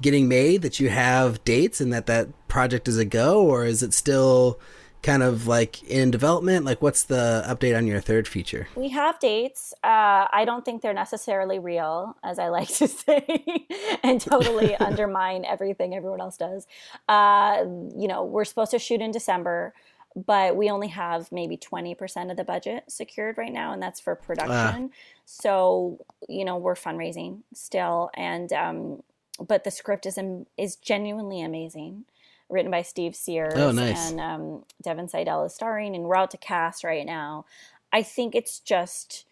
getting 0.00 0.26
made? 0.26 0.62
That 0.62 0.80
you 0.80 0.88
have 0.88 1.44
dates 1.44 1.80
and 1.82 1.92
that 1.92 2.06
that 2.06 2.28
project 2.48 2.88
is 2.88 2.96
a 2.96 3.04
go, 3.04 3.44
or 3.44 3.66
is 3.66 3.82
it 3.82 3.92
still 3.92 4.58
kind 5.02 5.22
of 5.22 5.46
like 5.46 5.82
in 5.84 6.10
development? 6.10 6.64
Like, 6.64 6.82
what's 6.82 7.04
the 7.04 7.44
update 7.46 7.76
on 7.76 7.86
your 7.86 8.00
third 8.00 8.26
feature? 8.26 8.68
We 8.74 8.88
have 8.90 9.18
dates. 9.20 9.72
Uh, 9.84 10.26
I 10.32 10.44
don't 10.44 10.64
think 10.64 10.82
they're 10.82 10.92
necessarily 10.92 11.58
real, 11.58 12.16
as 12.22 12.38
I 12.38 12.48
like 12.58 12.68
to 12.68 12.88
say, 12.88 13.66
and 14.02 14.20
totally 14.20 14.74
undermine 14.80 15.44
everything 15.44 15.94
everyone 15.94 16.20
else 16.20 16.36
does. 16.36 16.66
Uh, 17.08 17.64
you 17.96 18.08
know, 18.08 18.24
we're 18.24 18.44
supposed 18.44 18.70
to 18.72 18.78
shoot 18.78 19.00
in 19.00 19.10
December, 19.10 19.74
but 20.14 20.56
we 20.56 20.70
only 20.70 20.88
have 20.88 21.30
maybe 21.30 21.56
20% 21.56 22.30
of 22.30 22.36
the 22.36 22.44
budget 22.44 22.84
secured 22.88 23.38
right 23.38 23.52
now, 23.52 23.72
and 23.72 23.82
that's 23.82 24.00
for 24.00 24.14
production. 24.14 24.90
So, 25.24 26.04
you 26.28 26.44
know, 26.44 26.56
we're 26.56 26.74
fundraising 26.74 27.42
still. 27.54 28.10
And, 28.14 28.52
um, 28.52 29.02
but 29.46 29.64
the 29.64 29.70
script 29.70 30.06
is, 30.06 30.18
is 30.56 30.76
genuinely 30.76 31.42
amazing. 31.42 32.04
Written 32.48 32.70
by 32.70 32.82
Steve 32.82 33.14
Sears 33.14 33.54
Oh, 33.56 33.72
nice. 33.72 34.10
and 34.10 34.20
um, 34.20 34.64
Devin 34.82 35.08
Seidel 35.08 35.44
is 35.44 35.54
starring, 35.54 35.94
and 35.94 36.04
we're 36.04 36.16
out 36.16 36.30
to 36.32 36.38
cast 36.38 36.82
right 36.84 37.04
now. 37.04 37.44
I 37.92 38.02
think 38.02 38.34
it's 38.34 38.58
just 38.60 39.24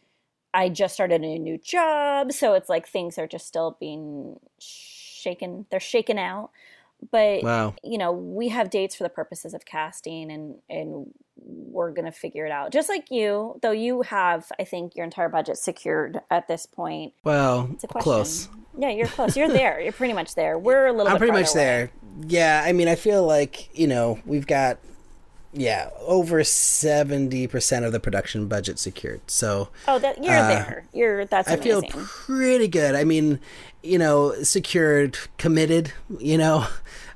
I 0.53 0.69
just 0.69 0.95
started 0.95 1.23
a 1.23 1.39
new 1.39 1.59
job, 1.59 2.33
so 2.33 2.55
it's 2.55 2.69
like 2.69 2.87
things 2.89 3.19
are 3.19 3.27
just 3.27 3.47
still 3.47 3.77
being 3.79 4.41
shaken. 4.59 5.67
They're 5.71 5.81
shaken 5.81 6.19
out. 6.19 6.51
But 7.11 7.43
Wow. 7.43 7.75
you 7.83 7.99
know, 7.99 8.13
we 8.13 8.49
have 8.49 8.71
dates 8.71 8.95
for 8.95 9.03
the 9.03 9.11
purposes 9.11 9.53
of 9.55 9.65
casting 9.65 10.31
and 10.31 10.57
and 10.71 11.13
we're 11.39 11.91
going 11.93 12.05
to 12.07 12.13
figure 12.13 12.47
it 12.47 12.53
out. 12.53 12.73
Just 12.73 12.89
like 12.89 13.11
you, 13.11 13.59
though 13.63 13.71
you 13.71 14.03
have 14.03 14.51
I 14.59 14.65
think 14.65 14.97
your 14.97 15.05
entire 15.05 15.29
budget 15.29 15.59
secured 15.59 16.21
at 16.31 16.49
this 16.49 16.67
point. 16.67 17.13
Well, 17.25 17.69
It's 17.73 17.85
a 17.85 17.89
question. 17.89 18.03
close. 18.03 18.49
Yeah, 18.79 18.91
you're 18.91 19.07
close. 19.07 19.37
You're 19.37 19.49
there. 19.49 19.81
You're 19.81 19.93
pretty 19.93 20.13
much 20.15 20.35
there. 20.35 20.59
We're 20.59 20.87
a 20.87 20.93
little 20.93 21.09
I'm 21.09 21.15
bit 21.15 21.19
pretty 21.29 21.33
much 21.33 21.55
away. 21.55 21.65
there. 21.65 21.91
Yeah, 22.27 22.63
I 22.65 22.73
mean, 22.73 22.89
I 22.89 22.95
feel 22.95 23.25
like 23.27 23.69
you 23.79 23.87
know 23.87 24.19
we've 24.27 24.47
got 24.47 24.79
yeah 25.53 25.89
over 26.01 26.43
seventy 26.45 27.47
percent 27.47 27.85
of 27.87 27.93
the 27.93 28.01
production 28.01 28.49
budget 28.49 28.79
secured. 28.79 29.21
So 29.31 29.69
Oh, 29.89 29.99
that 29.99 30.23
you're 30.23 30.35
Uh, 30.35 30.49
there. 30.49 30.85
You're 30.93 31.25
that's 31.27 31.49
I 31.49 31.57
feel 31.57 31.83
pretty 31.83 32.69
good. 32.69 32.95
I 32.95 33.05
mean, 33.05 33.41
you 33.87 33.99
know, 33.99 34.35
secured, 34.43 35.19
committed. 35.39 35.93
You 36.19 36.39
know, 36.39 36.67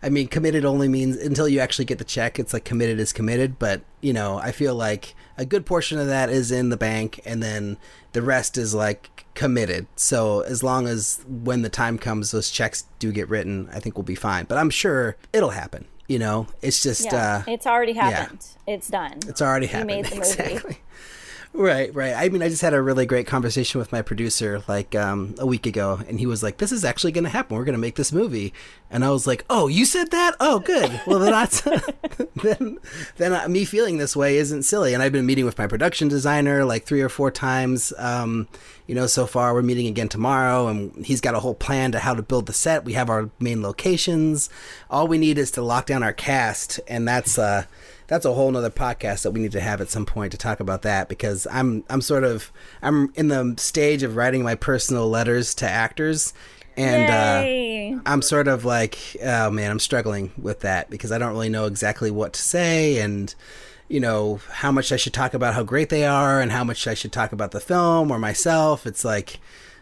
I 0.02 0.08
mean, 0.08 0.28
committed 0.28 0.64
only 0.64 0.88
means 0.88 1.16
until 1.16 1.48
you 1.48 1.60
actually 1.60 1.84
get 1.84 1.98
the 1.98 2.04
check. 2.04 2.38
It's 2.38 2.52
like 2.52 2.64
committed 2.64 2.98
is 3.00 3.12
committed. 3.12 3.58
But 3.58 3.82
you 4.00 4.12
know, 4.12 4.38
I 4.38 4.52
feel 4.52 4.74
like 4.74 5.14
a 5.36 5.44
good 5.44 5.66
portion 5.66 5.98
of 5.98 6.06
that 6.06 6.30
is 6.30 6.50
in 6.50 6.68
the 6.68 6.76
bank, 6.76 7.20
and 7.24 7.42
then 7.42 7.76
the 8.12 8.22
rest 8.22 8.56
is 8.58 8.74
like 8.74 9.24
committed. 9.34 9.86
So 9.96 10.40
as 10.40 10.62
long 10.62 10.86
as 10.86 11.24
when 11.28 11.62
the 11.62 11.68
time 11.68 11.98
comes, 11.98 12.30
those 12.30 12.50
checks 12.50 12.84
do 12.98 13.12
get 13.12 13.28
written, 13.28 13.68
I 13.72 13.80
think 13.80 13.96
we'll 13.96 14.04
be 14.04 14.14
fine. 14.14 14.44
But 14.46 14.58
I'm 14.58 14.70
sure 14.70 15.16
it'll 15.32 15.50
happen. 15.50 15.86
You 16.08 16.18
know, 16.18 16.48
it's 16.60 16.82
just 16.82 17.04
yeah, 17.12 17.42
uh, 17.46 17.50
it's 17.52 17.66
already 17.66 17.92
happened. 17.92 18.44
It's 18.66 18.88
done. 18.88 19.18
it's 19.28 19.40
already 19.40 19.66
You 19.66 19.72
happened. 19.72 19.86
made 19.88 20.04
the 20.06 20.16
movie. 20.16 20.26
exactly. 20.28 20.78
Right, 21.52 21.92
right. 21.96 22.14
I 22.16 22.28
mean, 22.28 22.42
I 22.42 22.48
just 22.48 22.62
had 22.62 22.74
a 22.74 22.80
really 22.80 23.06
great 23.06 23.26
conversation 23.26 23.80
with 23.80 23.90
my 23.90 24.02
producer 24.02 24.62
like 24.68 24.94
um, 24.94 25.34
a 25.36 25.44
week 25.44 25.66
ago, 25.66 25.98
and 26.08 26.20
he 26.20 26.24
was 26.24 26.44
like, 26.44 26.58
"This 26.58 26.70
is 26.70 26.84
actually 26.84 27.10
going 27.10 27.24
to 27.24 27.30
happen. 27.30 27.56
We're 27.56 27.64
going 27.64 27.74
to 27.74 27.80
make 27.80 27.96
this 27.96 28.12
movie." 28.12 28.54
And 28.88 29.04
I 29.04 29.10
was 29.10 29.26
like, 29.26 29.44
"Oh, 29.50 29.66
you 29.66 29.84
said 29.84 30.12
that? 30.12 30.36
Oh, 30.38 30.60
good. 30.60 31.00
Well, 31.08 31.18
then 31.18 31.32
that's 31.32 31.60
then 32.42 32.78
then 33.16 33.52
me 33.52 33.64
feeling 33.64 33.98
this 33.98 34.14
way 34.14 34.36
isn't 34.36 34.62
silly." 34.62 34.94
And 34.94 35.02
I've 35.02 35.10
been 35.10 35.26
meeting 35.26 35.44
with 35.44 35.58
my 35.58 35.66
production 35.66 36.06
designer 36.06 36.64
like 36.64 36.84
three 36.84 37.02
or 37.02 37.08
four 37.08 37.32
times. 37.32 37.92
Um, 37.98 38.46
you 38.86 38.94
know, 38.94 39.08
so 39.08 39.26
far 39.26 39.52
we're 39.52 39.62
meeting 39.62 39.88
again 39.88 40.08
tomorrow, 40.08 40.68
and 40.68 41.04
he's 41.04 41.20
got 41.20 41.34
a 41.34 41.40
whole 41.40 41.54
plan 41.56 41.90
to 41.92 41.98
how 41.98 42.14
to 42.14 42.22
build 42.22 42.46
the 42.46 42.52
set. 42.52 42.84
We 42.84 42.92
have 42.92 43.10
our 43.10 43.28
main 43.40 43.60
locations. 43.60 44.50
All 44.88 45.08
we 45.08 45.18
need 45.18 45.36
is 45.36 45.50
to 45.52 45.62
lock 45.62 45.86
down 45.86 46.04
our 46.04 46.12
cast, 46.12 46.78
and 46.86 47.08
that's. 47.08 47.38
uh 47.38 47.64
that's 48.10 48.24
a 48.24 48.34
whole 48.34 48.50
nother 48.50 48.70
podcast 48.70 49.22
that 49.22 49.30
we 49.30 49.38
need 49.38 49.52
to 49.52 49.60
have 49.60 49.80
at 49.80 49.88
some 49.88 50.04
point 50.04 50.32
to 50.32 50.36
talk 50.36 50.58
about 50.58 50.82
that 50.82 51.08
because 51.08 51.46
I'm 51.48 51.84
I'm 51.88 52.00
sort 52.00 52.24
of 52.24 52.52
I'm 52.82 53.12
in 53.14 53.28
the 53.28 53.54
stage 53.56 54.02
of 54.02 54.16
writing 54.16 54.42
my 54.42 54.56
personal 54.56 55.08
letters 55.08 55.54
to 55.56 55.70
actors 55.70 56.34
and 56.76 57.96
uh, 57.96 58.02
I'm 58.04 58.20
sort 58.20 58.48
of 58.48 58.64
like 58.64 58.98
oh 59.22 59.50
man 59.50 59.70
I'm 59.70 59.78
struggling 59.78 60.32
with 60.36 60.60
that 60.60 60.90
because 60.90 61.12
I 61.12 61.18
don't 61.18 61.30
really 61.30 61.48
know 61.48 61.66
exactly 61.66 62.10
what 62.10 62.32
to 62.32 62.42
say 62.42 62.98
and 62.98 63.32
you 63.86 64.00
know 64.00 64.40
how 64.50 64.72
much 64.72 64.90
I 64.90 64.96
should 64.96 65.14
talk 65.14 65.32
about 65.32 65.54
how 65.54 65.62
great 65.62 65.88
they 65.88 66.04
are 66.04 66.40
and 66.40 66.50
how 66.50 66.64
much 66.64 66.88
I 66.88 66.94
should 66.94 67.12
talk 67.12 67.30
about 67.30 67.52
the 67.52 67.60
film 67.60 68.10
or 68.10 68.18
myself. 68.18 68.88
It's 68.88 69.04
like 69.04 69.38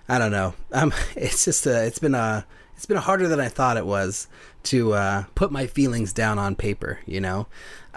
I 0.07 0.18
don't 0.18 0.33
know. 0.33 0.53
Um 0.70 0.93
it's 1.16 1.47
just 1.47 1.66
a, 1.66 1.87
it's 1.87 1.99
been 1.99 2.14
a 2.14 2.47
it's 2.76 2.87
been 2.87 2.99
harder 2.99 3.26
than 3.26 3.41
I 3.41 3.49
thought 3.49 3.76
it 3.76 3.87
was 3.87 4.29
to 4.64 4.93
uh, 4.93 5.24
put 5.35 5.51
my 5.51 5.66
feelings 5.66 6.12
down 6.12 6.39
on 6.39 6.55
paper, 6.55 7.01
you 7.07 7.20
know. 7.20 7.49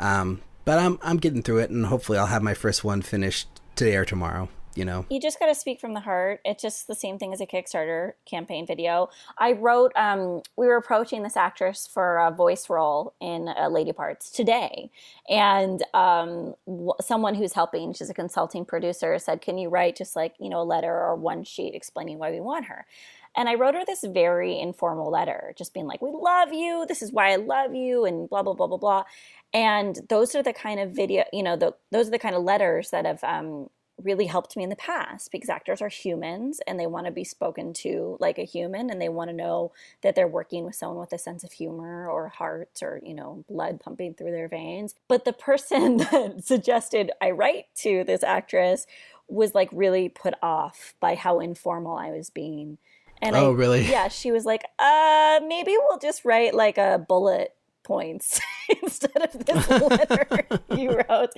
Um, 0.01 0.41
but 0.65 0.79
I'm 0.79 0.99
I'm 1.01 1.17
getting 1.17 1.41
through 1.41 1.59
it, 1.59 1.69
and 1.69 1.85
hopefully 1.85 2.17
I'll 2.17 2.27
have 2.27 2.43
my 2.43 2.53
first 2.53 2.83
one 2.83 3.01
finished 3.01 3.47
today 3.75 3.95
or 3.95 4.05
tomorrow 4.05 4.49
you 4.75 4.85
know? 4.85 5.05
You 5.09 5.19
just 5.19 5.39
got 5.39 5.47
to 5.47 5.55
speak 5.55 5.79
from 5.79 5.93
the 5.93 5.99
heart. 5.99 6.39
It's 6.45 6.61
just 6.61 6.87
the 6.87 6.95
same 6.95 7.17
thing 7.17 7.33
as 7.33 7.41
a 7.41 7.45
kickstarter 7.45 8.13
campaign 8.25 8.65
video. 8.65 9.09
I 9.37 9.53
wrote 9.53 9.91
um, 9.95 10.41
we 10.55 10.67
were 10.67 10.77
approaching 10.77 11.23
this 11.23 11.35
actress 11.35 11.87
for 11.91 12.17
a 12.17 12.31
voice 12.31 12.69
role 12.69 13.13
in 13.19 13.49
uh, 13.49 13.69
lady 13.69 13.91
parts 13.91 14.29
today. 14.29 14.89
And 15.29 15.83
um, 15.93 16.55
w- 16.65 16.93
someone 17.01 17.35
who's 17.35 17.53
helping 17.53 17.93
she's 17.93 18.09
a 18.09 18.13
consulting 18.13 18.65
producer 18.65 19.17
said 19.19 19.41
can 19.41 19.57
you 19.57 19.69
write 19.69 19.95
just 19.95 20.15
like 20.15 20.35
you 20.39 20.49
know 20.49 20.61
a 20.61 20.63
letter 20.63 20.93
or 20.93 21.15
one 21.15 21.43
sheet 21.43 21.75
explaining 21.75 22.17
why 22.17 22.31
we 22.31 22.39
want 22.39 22.65
her? 22.65 22.85
And 23.35 23.47
I 23.47 23.55
wrote 23.55 23.75
her 23.75 23.85
this 23.85 24.03
very 24.03 24.59
informal 24.59 25.09
letter, 25.09 25.53
just 25.57 25.73
being 25.73 25.87
like, 25.87 26.01
We 26.01 26.11
love 26.13 26.51
you. 26.51 26.85
This 26.87 27.01
is 27.01 27.13
why 27.13 27.31
I 27.31 27.37
love 27.37 27.73
you, 27.73 28.05
and 28.05 28.29
blah, 28.29 28.43
blah, 28.43 28.53
blah, 28.53 28.67
blah, 28.67 28.77
blah. 28.77 29.03
And 29.53 29.99
those 30.09 30.33
are 30.35 30.43
the 30.43 30.53
kind 30.53 30.79
of 30.79 30.91
video, 30.91 31.25
you 31.33 31.43
know, 31.43 31.55
the, 31.55 31.75
those 31.91 32.07
are 32.07 32.11
the 32.11 32.19
kind 32.19 32.35
of 32.35 32.43
letters 32.43 32.91
that 32.91 33.05
have 33.05 33.23
um, 33.23 33.69
really 34.03 34.25
helped 34.25 34.55
me 34.57 34.63
in 34.63 34.69
the 34.69 34.75
past 34.75 35.31
because 35.31 35.49
actors 35.49 35.81
are 35.81 35.89
humans 35.89 36.59
and 36.67 36.79
they 36.79 36.87
want 36.87 37.05
to 37.05 37.11
be 37.11 37.23
spoken 37.23 37.73
to 37.73 38.17
like 38.19 38.37
a 38.37 38.43
human 38.43 38.89
and 38.89 39.01
they 39.01 39.09
want 39.09 39.29
to 39.29 39.35
know 39.35 39.71
that 40.01 40.15
they're 40.15 40.27
working 40.27 40.65
with 40.65 40.75
someone 40.75 40.99
with 40.99 41.13
a 41.13 41.17
sense 41.17 41.43
of 41.43 41.51
humor 41.51 42.09
or 42.09 42.29
heart 42.29 42.79
or 42.81 42.99
you 43.03 43.13
know 43.13 43.43
blood 43.49 43.79
pumping 43.79 44.13
through 44.13 44.31
their 44.31 44.47
veins. 44.47 44.95
But 45.07 45.25
the 45.25 45.33
person 45.33 45.97
that 46.11 46.43
suggested 46.43 47.11
i 47.21 47.31
write 47.31 47.65
to 47.75 48.03
this 48.03 48.23
actress 48.23 48.85
was 49.27 49.55
like 49.55 49.69
really 49.71 50.09
put 50.09 50.33
off 50.41 50.93
by 50.99 51.15
how 51.15 51.39
informal 51.39 51.97
i 51.97 52.09
was 52.11 52.29
being. 52.29 52.77
And 53.21 53.35
oh 53.35 53.51
I, 53.51 53.55
really? 53.55 53.89
Yeah 53.89 54.07
she 54.07 54.31
was 54.31 54.45
like 54.45 54.63
uh 54.79 55.39
maybe 55.47 55.75
we'll 55.77 55.99
just 55.99 56.25
write 56.25 56.53
like 56.53 56.77
a 56.77 57.03
bullet 57.07 57.55
points 57.83 58.39
instead 58.81 59.21
of 59.21 59.45
this 59.45 59.69
letter 59.69 60.27
you 60.77 60.91
wrote. 60.91 61.31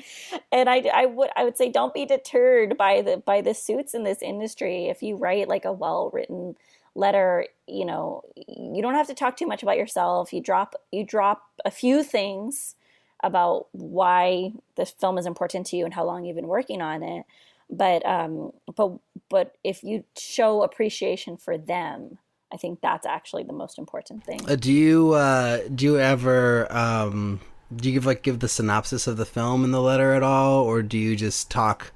And 0.51 0.69
I, 0.69 0.89
I 0.93 1.05
would 1.05 1.29
I 1.35 1.43
would 1.43 1.57
say 1.57 1.69
don't 1.69 1.93
be 1.93 2.05
deterred 2.05 2.77
by 2.77 3.01
the 3.01 3.17
by 3.17 3.41
the 3.41 3.53
suits 3.53 3.93
in 3.93 4.03
this 4.03 4.21
industry. 4.21 4.85
If 4.85 5.03
you 5.03 5.15
write 5.15 5.47
like 5.47 5.65
a 5.65 5.71
well 5.71 6.09
written 6.13 6.55
letter, 6.95 7.47
you 7.67 7.85
know, 7.85 8.21
you 8.35 8.81
don't 8.81 8.95
have 8.95 9.07
to 9.07 9.15
talk 9.15 9.37
too 9.37 9.47
much 9.47 9.63
about 9.63 9.77
yourself. 9.77 10.33
You 10.33 10.41
drop 10.41 10.75
you 10.91 11.05
drop 11.05 11.43
a 11.65 11.71
few 11.71 12.03
things 12.03 12.75
about 13.23 13.67
why 13.71 14.51
this 14.75 14.91
film 14.91 15.17
is 15.17 15.25
important 15.25 15.65
to 15.67 15.77
you 15.77 15.85
and 15.85 15.93
how 15.93 16.03
long 16.03 16.25
you've 16.25 16.35
been 16.35 16.47
working 16.47 16.81
on 16.81 17.01
it. 17.01 17.25
But 17.69 18.05
um, 18.05 18.51
but 18.75 18.99
but 19.29 19.55
if 19.63 19.83
you 19.83 20.03
show 20.17 20.61
appreciation 20.61 21.37
for 21.37 21.57
them, 21.57 22.19
I 22.53 22.57
think 22.57 22.81
that's 22.81 23.07
actually 23.07 23.43
the 23.43 23.53
most 23.53 23.79
important 23.79 24.23
thing. 24.23 24.39
Uh, 24.47 24.55
do 24.55 24.71
you 24.71 25.13
uh, 25.13 25.61
do 25.73 25.85
you 25.85 25.99
ever 25.99 26.71
um, 26.71 27.41
do 27.75 27.89
you 27.89 27.95
give 27.95 28.05
like 28.05 28.21
give 28.21 28.39
the 28.39 28.47
synopsis 28.47 29.07
of 29.07 29.17
the 29.17 29.25
film 29.25 29.63
in 29.63 29.71
the 29.71 29.81
letter 29.81 30.13
at 30.13 30.21
all, 30.21 30.63
or 30.63 30.83
do 30.83 30.97
you 30.97 31.15
just 31.15 31.49
talk 31.49 31.91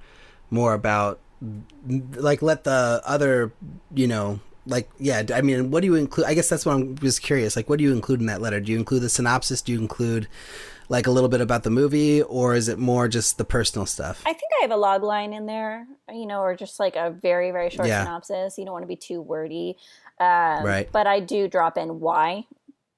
more 0.49 0.73
about 0.73 1.19
like 2.15 2.41
let 2.41 2.63
the 2.63 3.01
other 3.05 3.53
you 3.93 4.07
know 4.07 4.39
like 4.65 4.89
yeah 4.97 5.21
i 5.33 5.41
mean 5.41 5.69
what 5.69 5.81
do 5.81 5.85
you 5.87 5.93
include 5.93 6.25
i 6.25 6.33
guess 6.33 6.49
that's 6.49 6.65
what 6.65 6.73
i'm 6.73 6.97
just 6.97 7.21
curious 7.21 7.55
like 7.55 7.69
what 7.69 7.77
do 7.77 7.83
you 7.83 7.93
include 7.93 8.19
in 8.19 8.25
that 8.25 8.41
letter? 8.41 8.59
Do 8.59 8.71
you 8.71 8.79
include 8.79 9.03
the 9.03 9.09
synopsis? 9.09 9.61
Do 9.61 9.71
you 9.71 9.79
include 9.79 10.27
like 10.89 11.05
a 11.05 11.11
little 11.11 11.29
bit 11.29 11.41
about 11.41 11.63
the 11.63 11.69
movie 11.69 12.21
or 12.23 12.55
is 12.55 12.67
it 12.69 12.79
more 12.79 13.07
just 13.07 13.37
the 13.37 13.45
personal 13.45 13.85
stuff? 13.85 14.23
I 14.25 14.33
think 14.33 14.51
i 14.59 14.61
have 14.63 14.71
a 14.71 14.77
log 14.77 15.03
line 15.03 15.33
in 15.33 15.45
there 15.45 15.85
you 16.11 16.25
know 16.25 16.41
or 16.41 16.55
just 16.55 16.79
like 16.79 16.95
a 16.95 17.11
very 17.11 17.51
very 17.51 17.69
short 17.69 17.87
yeah. 17.87 18.03
synopsis. 18.03 18.57
You 18.57 18.65
don't 18.65 18.73
want 18.73 18.83
to 18.83 18.87
be 18.87 18.95
too 18.95 19.21
wordy 19.21 19.77
um, 20.19 20.63
right. 20.63 20.89
But 20.91 21.07
I 21.07 21.19
do 21.19 21.47
drop 21.47 21.77
in 21.77 21.99
why 21.99 22.45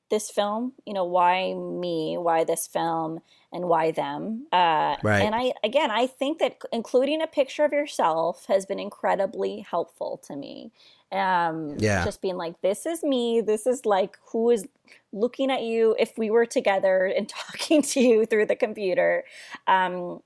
this 0.10 0.30
film, 0.30 0.74
you 0.86 0.94
know, 0.94 1.06
why 1.06 1.54
me, 1.54 2.18
why 2.18 2.44
this 2.44 2.68
film, 2.68 3.20
and 3.52 3.66
why 3.66 3.92
them. 3.92 4.48
Uh, 4.52 4.96
right. 5.04 5.22
And 5.22 5.34
I, 5.36 5.54
again, 5.64 5.92
I 5.92 6.08
think 6.08 6.40
that 6.40 6.58
including 6.72 7.22
a 7.22 7.28
picture 7.28 7.64
of 7.64 7.72
yourself 7.72 8.46
has 8.48 8.66
been 8.66 8.80
incredibly 8.80 9.60
helpful 9.70 10.22
to 10.28 10.36
me. 10.36 10.72
Um, 11.12 11.76
yeah. 11.80 12.06
Just 12.06 12.22
being 12.22 12.38
like, 12.38 12.62
this 12.62 12.86
is 12.86 13.04
me. 13.04 13.42
This 13.42 13.66
is 13.66 13.86
like 13.86 14.18
who 14.32 14.52
is 14.52 14.68
looking 15.12 15.50
at 15.50 15.64
you 15.64 15.96
if 15.98 16.18
we 16.18 16.30
were 16.30 16.46
together 16.46 17.06
and 17.06 17.28
talking 17.48 17.82
to 17.82 18.00
you 18.00 18.26
through 18.26 18.46
the 18.46 18.56
computer. 18.56 19.24
Um, 19.68 20.22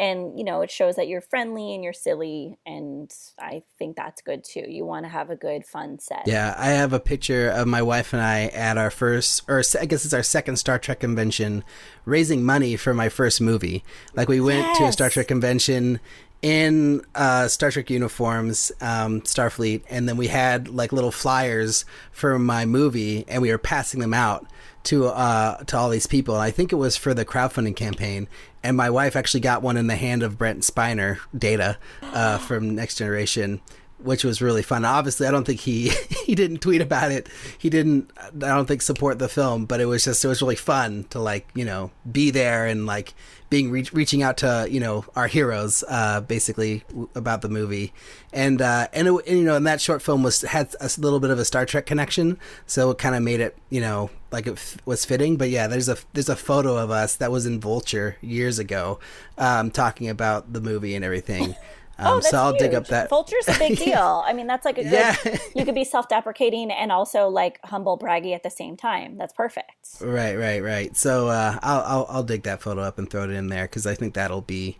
and 0.00 0.38
you 0.38 0.44
know 0.44 0.62
it 0.62 0.70
shows 0.70 0.96
that 0.96 1.06
you're 1.06 1.20
friendly 1.20 1.74
and 1.74 1.84
you're 1.84 1.92
silly 1.92 2.58
and 2.64 3.12
i 3.38 3.62
think 3.78 3.96
that's 3.96 4.22
good 4.22 4.42
too. 4.42 4.64
You 4.66 4.86
want 4.86 5.04
to 5.04 5.10
have 5.10 5.30
a 5.30 5.36
good 5.36 5.64
fun 5.64 5.98
set. 6.00 6.24
Yeah 6.26 6.54
i 6.56 6.68
have 6.68 6.92
a 6.92 6.98
picture 6.98 7.48
of 7.48 7.68
my 7.68 7.82
wife 7.82 8.12
and 8.12 8.22
i 8.22 8.46
at 8.46 8.78
our 8.78 8.90
first 8.90 9.44
or 9.46 9.62
i 9.78 9.84
guess 9.84 10.04
it's 10.04 10.14
our 10.14 10.22
second 10.22 10.56
star 10.56 10.78
trek 10.78 11.00
convention 11.00 11.62
raising 12.04 12.42
money 12.42 12.76
for 12.76 12.94
my 12.94 13.08
first 13.08 13.40
movie. 13.40 13.84
Like 14.14 14.28
we 14.28 14.40
went 14.40 14.66
yes. 14.66 14.78
to 14.78 14.84
a 14.86 14.92
star 14.92 15.10
trek 15.10 15.28
convention 15.28 16.00
in 16.42 17.02
uh, 17.14 17.48
Star 17.48 17.70
Trek 17.70 17.90
uniforms, 17.90 18.72
um, 18.80 19.20
Starfleet, 19.22 19.82
and 19.90 20.08
then 20.08 20.16
we 20.16 20.28
had 20.28 20.68
like 20.68 20.92
little 20.92 21.12
flyers 21.12 21.84
for 22.12 22.38
my 22.38 22.64
movie, 22.64 23.24
and 23.28 23.42
we 23.42 23.50
were 23.50 23.58
passing 23.58 24.00
them 24.00 24.14
out 24.14 24.46
to 24.84 25.06
uh, 25.06 25.62
to 25.64 25.76
all 25.76 25.90
these 25.90 26.06
people. 26.06 26.36
I 26.36 26.50
think 26.50 26.72
it 26.72 26.76
was 26.76 26.96
for 26.96 27.14
the 27.14 27.24
crowdfunding 27.24 27.76
campaign. 27.76 28.28
And 28.62 28.76
my 28.76 28.90
wife 28.90 29.16
actually 29.16 29.40
got 29.40 29.62
one 29.62 29.78
in 29.78 29.86
the 29.86 29.96
hand 29.96 30.22
of 30.22 30.36
Brent 30.36 30.60
Spiner, 30.64 31.18
Data, 31.36 31.78
uh, 32.02 32.36
from 32.38 32.74
Next 32.74 32.96
Generation, 32.96 33.62
which 34.02 34.24
was 34.24 34.40
really 34.40 34.62
fun. 34.62 34.84
Obviously, 34.84 35.26
I 35.26 35.30
don't 35.30 35.44
think 35.44 35.60
he 35.60 35.88
he 36.24 36.34
didn't 36.34 36.58
tweet 36.58 36.80
about 36.80 37.12
it. 37.12 37.28
He 37.58 37.70
didn't. 37.70 38.10
I 38.18 38.30
don't 38.30 38.66
think 38.66 38.82
support 38.82 39.18
the 39.18 39.28
film, 39.28 39.66
but 39.66 39.80
it 39.80 39.86
was 39.86 40.04
just 40.04 40.24
it 40.24 40.28
was 40.28 40.42
really 40.42 40.56
fun 40.56 41.04
to 41.10 41.18
like 41.18 41.48
you 41.54 41.64
know 41.64 41.90
be 42.10 42.30
there 42.30 42.66
and 42.66 42.86
like 42.86 43.14
being 43.50 43.70
re- 43.70 43.88
reaching 43.92 44.22
out 44.22 44.38
to 44.38 44.66
you 44.70 44.80
know 44.80 45.04
our 45.16 45.26
heroes 45.26 45.84
uh, 45.88 46.20
basically 46.20 46.84
w- 46.88 47.08
about 47.14 47.42
the 47.42 47.48
movie 47.48 47.92
and 48.32 48.62
uh, 48.62 48.86
and, 48.92 49.08
it, 49.08 49.26
and, 49.26 49.38
you 49.38 49.44
know 49.44 49.56
and 49.56 49.66
that 49.66 49.80
short 49.80 50.00
film 50.00 50.22
was 50.22 50.42
had 50.42 50.74
a 50.80 50.88
little 50.98 51.20
bit 51.20 51.30
of 51.30 51.38
a 51.38 51.44
Star 51.44 51.66
Trek 51.66 51.84
connection 51.84 52.38
so 52.66 52.90
it 52.90 52.98
kind 52.98 53.16
of 53.16 53.22
made 53.22 53.40
it 53.40 53.58
you 53.68 53.80
know 53.80 54.08
like 54.30 54.46
it 54.46 54.52
f- 54.52 54.78
was 54.86 55.04
fitting 55.04 55.36
but 55.36 55.50
yeah 55.50 55.66
there's 55.66 55.88
a 55.88 55.96
there's 56.12 56.28
a 56.28 56.36
photo 56.36 56.76
of 56.76 56.90
us 56.90 57.16
that 57.16 57.32
was 57.32 57.44
in 57.44 57.60
Vulture 57.60 58.16
years 58.20 58.58
ago 58.58 59.00
um, 59.36 59.70
talking 59.70 60.08
about 60.08 60.52
the 60.52 60.60
movie 60.60 60.94
and 60.94 61.04
everything 61.04 61.56
um, 62.00 62.06
oh, 62.06 62.14
that's 62.16 62.30
so 62.30 62.38
I'll 62.38 62.52
huge. 62.52 62.60
dig 62.60 62.74
up 62.74 62.86
that. 62.86 63.10
Vulture's 63.10 63.46
a 63.48 63.58
big 63.58 63.78
deal. 63.84 64.24
I 64.26 64.32
mean, 64.32 64.46
that's 64.46 64.64
like 64.64 64.78
a 64.78 64.82
good. 64.82 64.92
Yeah. 64.92 65.16
you 65.54 65.64
could 65.64 65.74
be 65.74 65.84
self-deprecating 65.84 66.70
and 66.70 66.90
also 66.90 67.28
like 67.28 67.60
humble 67.64 67.98
braggy 67.98 68.34
at 68.34 68.42
the 68.42 68.50
same 68.50 68.76
time. 68.76 69.18
That's 69.18 69.34
perfect. 69.34 69.86
Right, 70.00 70.36
right, 70.36 70.62
right. 70.62 70.96
So 70.96 71.28
uh, 71.28 71.58
I'll, 71.62 71.82
I'll 71.82 72.06
I'll 72.08 72.22
dig 72.22 72.44
that 72.44 72.62
photo 72.62 72.80
up 72.80 72.98
and 72.98 73.08
throw 73.08 73.24
it 73.24 73.30
in 73.30 73.48
there 73.48 73.64
because 73.64 73.86
I 73.86 73.94
think 73.94 74.14
that'll 74.14 74.40
be 74.40 74.78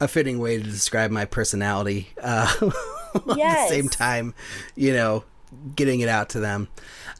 a 0.00 0.08
fitting 0.08 0.38
way 0.38 0.56
to 0.56 0.62
describe 0.62 1.10
my 1.10 1.24
personality. 1.24 2.08
Uh, 2.20 2.52
yes. 2.60 2.70
at 3.18 3.68
the 3.68 3.74
same 3.74 3.88
time, 3.88 4.34
you 4.74 4.92
know, 4.92 5.24
getting 5.74 6.00
it 6.00 6.08
out 6.08 6.30
to 6.30 6.40
them. 6.40 6.68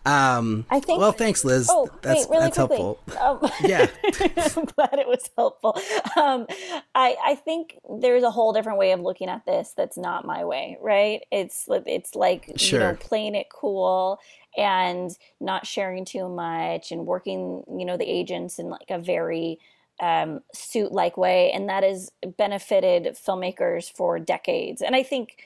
Um, 0.05 0.67
I 0.69 0.81
think. 0.81 1.01
Well, 1.01 1.13
thanks, 1.13 1.45
Liz. 1.45 1.69
Oh, 1.71 1.89
that's, 2.03 2.27
wait, 2.27 2.31
really 2.31 2.43
that's 2.45 2.57
quickly. 2.57 2.77
helpful. 2.77 3.17
Um, 3.21 3.51
yeah, 3.63 3.87
I'm 4.57 4.65
glad 4.65 4.99
it 4.99 5.07
was 5.07 5.31
helpful. 5.37 5.79
Um, 6.17 6.47
I 6.95 7.17
I 7.25 7.35
think 7.37 7.79
there's 8.01 8.25
a 8.25 8.31
whole 8.31 8.53
different 8.53 8.79
way 8.79 8.93
of 8.93 9.01
looking 9.01 9.29
at 9.29 9.47
this. 9.47 9.75
That's 9.77 9.97
not 9.97 10.25
my 10.25 10.45
way, 10.45 10.77
right? 10.81 11.21
It's 11.31 11.69
it's 11.69 12.15
like 12.15 12.53
sure. 12.57 12.81
you 12.81 12.87
know 12.87 12.97
playing 12.97 13.35
it 13.37 13.47
cool 13.51 14.19
and 14.57 15.17
not 15.41 15.67
sharing 15.67 16.05
too 16.05 16.29
much 16.29 16.91
and 16.91 17.07
working 17.07 17.63
you 17.79 17.85
know 17.85 17.97
the 17.97 18.11
agents 18.11 18.59
in 18.59 18.71
like 18.71 18.91
a 18.91 18.99
very 18.99 19.61
um, 20.01 20.41
suit 20.53 20.91
like 20.91 21.17
way, 21.17 21.53
and 21.53 21.69
that 21.69 21.85
has 21.85 22.11
benefited 22.37 23.05
filmmakers 23.15 23.91
for 23.93 24.19
decades. 24.19 24.83
And 24.83 24.97
I 24.97 25.05
think 25.05 25.37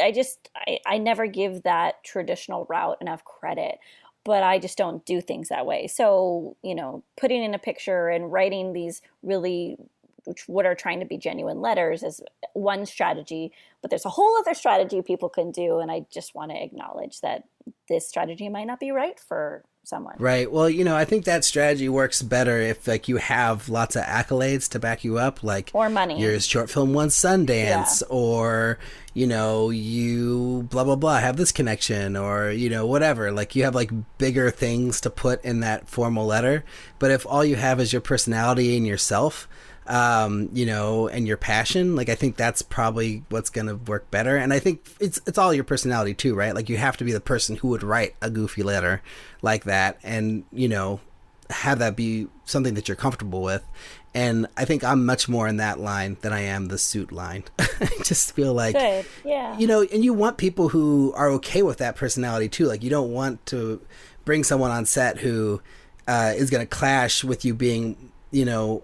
I 0.00 0.12
just 0.12 0.50
I, 0.54 0.78
I 0.86 0.98
never 0.98 1.26
give 1.26 1.62
that 1.62 2.04
traditional 2.04 2.66
route 2.68 2.98
enough 3.00 3.24
credit 3.24 3.78
but 4.24 4.42
I 4.42 4.58
just 4.58 4.78
don't 4.78 5.04
do 5.04 5.20
things 5.20 5.48
that 5.48 5.66
way. 5.66 5.86
So, 5.88 6.56
you 6.62 6.74
know, 6.74 7.02
putting 7.16 7.42
in 7.42 7.54
a 7.54 7.58
picture 7.58 8.08
and 8.08 8.32
writing 8.32 8.72
these 8.72 9.02
really 9.22 9.76
what 10.46 10.66
are 10.66 10.76
trying 10.76 11.00
to 11.00 11.06
be 11.06 11.18
genuine 11.18 11.60
letters 11.60 12.04
is 12.04 12.22
one 12.52 12.86
strategy, 12.86 13.50
but 13.80 13.90
there's 13.90 14.04
a 14.04 14.10
whole 14.10 14.36
other 14.38 14.54
strategy 14.54 15.02
people 15.02 15.28
can 15.28 15.50
do 15.50 15.80
and 15.80 15.90
I 15.90 16.06
just 16.12 16.34
want 16.34 16.52
to 16.52 16.62
acknowledge 16.62 17.20
that 17.22 17.42
this 17.88 18.08
strategy 18.08 18.48
might 18.48 18.68
not 18.68 18.78
be 18.78 18.92
right 18.92 19.18
for 19.18 19.64
someone. 19.84 20.14
Right. 20.18 20.50
Well, 20.50 20.70
you 20.70 20.84
know, 20.84 20.96
I 20.96 21.04
think 21.04 21.24
that 21.24 21.44
strategy 21.44 21.88
works 21.88 22.22
better 22.22 22.58
if 22.58 22.86
like 22.86 23.08
you 23.08 23.16
have 23.16 23.68
lots 23.68 23.96
of 23.96 24.04
accolades 24.04 24.68
to 24.70 24.78
back 24.78 25.04
you 25.04 25.18
up, 25.18 25.42
like 25.42 25.70
or 25.72 25.88
money. 25.88 26.20
Your 26.20 26.38
short 26.40 26.70
film 26.70 26.92
won 26.92 27.08
Sundance, 27.08 28.00
yeah. 28.00 28.08
or 28.08 28.78
you 29.14 29.26
know, 29.26 29.70
you 29.70 30.66
blah 30.70 30.84
blah 30.84 30.96
blah 30.96 31.18
have 31.18 31.36
this 31.36 31.52
connection, 31.52 32.16
or 32.16 32.50
you 32.50 32.70
know, 32.70 32.86
whatever. 32.86 33.32
Like 33.32 33.56
you 33.56 33.64
have 33.64 33.74
like 33.74 33.90
bigger 34.18 34.50
things 34.50 35.00
to 35.02 35.10
put 35.10 35.44
in 35.44 35.60
that 35.60 35.88
formal 35.88 36.26
letter. 36.26 36.64
But 36.98 37.10
if 37.10 37.26
all 37.26 37.44
you 37.44 37.56
have 37.56 37.80
is 37.80 37.92
your 37.92 38.02
personality 38.02 38.76
and 38.76 38.86
yourself, 38.86 39.48
um, 39.86 40.48
you 40.52 40.66
know, 40.66 41.08
and 41.08 41.26
your 41.26 41.36
passion, 41.36 41.96
like 41.96 42.08
I 42.08 42.14
think 42.14 42.36
that's 42.36 42.62
probably 42.62 43.24
what's 43.28 43.50
gonna 43.50 43.76
work 43.76 44.10
better. 44.10 44.36
And 44.36 44.52
I 44.52 44.58
think 44.58 44.88
it's 45.00 45.20
it's 45.26 45.38
all 45.38 45.52
your 45.52 45.64
personality 45.64 46.14
too, 46.14 46.34
right? 46.34 46.54
Like 46.54 46.68
you 46.68 46.76
have 46.76 46.96
to 46.98 47.04
be 47.04 47.12
the 47.12 47.20
person 47.20 47.56
who 47.56 47.68
would 47.68 47.82
write 47.82 48.14
a 48.22 48.30
goofy 48.30 48.62
letter 48.62 49.02
like 49.42 49.64
that, 49.64 49.98
and 50.02 50.44
you 50.52 50.68
know, 50.68 51.00
have 51.50 51.78
that 51.80 51.96
be 51.96 52.28
something 52.44 52.74
that 52.74 52.88
you're 52.88 52.96
comfortable 52.96 53.42
with. 53.42 53.64
And 54.14 54.46
I 54.56 54.66
think 54.66 54.84
I'm 54.84 55.06
much 55.06 55.28
more 55.28 55.48
in 55.48 55.56
that 55.56 55.80
line 55.80 56.18
than 56.20 56.32
I 56.32 56.40
am 56.40 56.66
the 56.68 56.76
suit 56.76 57.12
line. 57.12 57.44
I 57.58 57.88
just 58.04 58.32
feel 58.34 58.52
like, 58.52 58.76
Good. 58.76 59.06
Yeah. 59.24 59.56
you 59.58 59.66
know, 59.66 59.82
and 59.82 60.04
you 60.04 60.12
want 60.12 60.36
people 60.36 60.68
who 60.68 61.14
are 61.16 61.30
okay 61.30 61.62
with 61.62 61.78
that 61.78 61.96
personality 61.96 62.48
too. 62.48 62.66
Like 62.66 62.82
you 62.82 62.90
don't 62.90 63.10
want 63.12 63.44
to 63.46 63.80
bring 64.26 64.44
someone 64.44 64.70
on 64.70 64.84
set 64.84 65.18
who 65.18 65.62
uh, 66.06 66.34
is 66.36 66.50
going 66.50 66.60
to 66.60 66.66
clash 66.66 67.24
with 67.24 67.44
you 67.44 67.54
being, 67.54 68.12
you 68.30 68.44
know, 68.44 68.82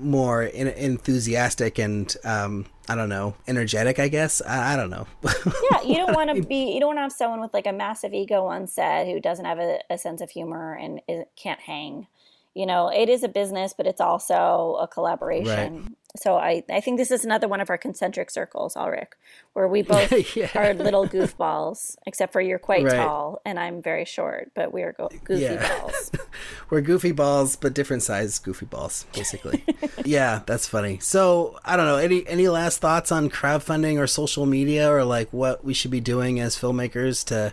more 0.00 0.42
in- 0.42 0.68
enthusiastic 0.68 1.78
and 1.78 2.14
um, 2.24 2.66
I 2.88 2.94
don't 2.94 3.08
know, 3.08 3.34
energetic. 3.46 3.98
I 3.98 4.08
guess 4.08 4.40
I, 4.42 4.74
I 4.74 4.76
don't 4.76 4.90
know. 4.90 5.06
yeah, 5.70 5.82
you 5.82 5.96
don't 5.96 6.14
want 6.14 6.34
to 6.34 6.42
be. 6.42 6.72
You 6.72 6.80
don't 6.80 6.88
want 6.88 6.98
to 6.98 7.02
have 7.02 7.12
someone 7.12 7.40
with 7.40 7.52
like 7.52 7.66
a 7.66 7.72
massive 7.72 8.14
ego 8.14 8.46
on 8.46 8.66
set 8.66 9.06
who 9.06 9.20
doesn't 9.20 9.44
have 9.44 9.58
a, 9.58 9.80
a 9.90 9.98
sense 9.98 10.20
of 10.20 10.30
humor 10.30 10.74
and 10.74 11.00
is, 11.08 11.24
can't 11.36 11.60
hang. 11.60 12.06
You 12.54 12.66
know, 12.66 12.88
it 12.88 13.08
is 13.08 13.22
a 13.22 13.28
business, 13.28 13.72
but 13.76 13.86
it's 13.86 14.00
also 14.00 14.78
a 14.80 14.88
collaboration. 14.88 15.76
Right. 15.82 15.92
So 16.16 16.36
I, 16.36 16.64
I 16.70 16.80
think 16.80 16.98
this 16.98 17.10
is 17.12 17.24
another 17.24 17.46
one 17.46 17.60
of 17.60 17.70
our 17.70 17.78
concentric 17.78 18.30
circles, 18.30 18.74
Alrik, 18.74 19.08
where 19.52 19.68
we 19.68 19.82
both 19.82 20.10
Yeah. 20.36 20.48
are 20.56 20.74
little 20.74 21.06
goofballs, 21.06 21.96
except 22.06 22.32
for 22.32 22.40
you're 22.40 22.58
quite 22.58 22.84
Right. 22.84 22.96
tall 22.96 23.40
and 23.44 23.60
I'm 23.60 23.80
very 23.82 24.04
short, 24.06 24.50
but 24.56 24.72
we 24.72 24.82
are 24.82 24.92
go- 24.94 25.10
goofy 25.24 25.42
Yeah. 25.42 25.78
balls. 25.80 26.10
We're 26.70 26.80
goofy 26.80 27.12
balls, 27.12 27.54
but 27.54 27.74
different 27.74 28.02
size 28.02 28.38
goofy 28.38 28.66
balls, 28.66 29.04
basically. 29.14 29.62
yeah, 30.04 30.40
that's 30.46 30.66
funny. 30.66 30.98
So 31.00 31.58
I 31.64 31.76
don't 31.76 31.86
know. 31.86 31.96
Any 31.98 32.26
any 32.26 32.48
last 32.48 32.80
thoughts 32.80 33.12
on 33.12 33.28
crowdfunding 33.30 33.98
or 33.98 34.06
social 34.06 34.46
media, 34.46 34.90
or 34.90 35.04
like 35.04 35.32
what 35.32 35.64
we 35.64 35.74
should 35.74 35.90
be 35.90 36.00
doing 36.00 36.40
as 36.40 36.56
filmmakers 36.56 37.24
to 37.26 37.52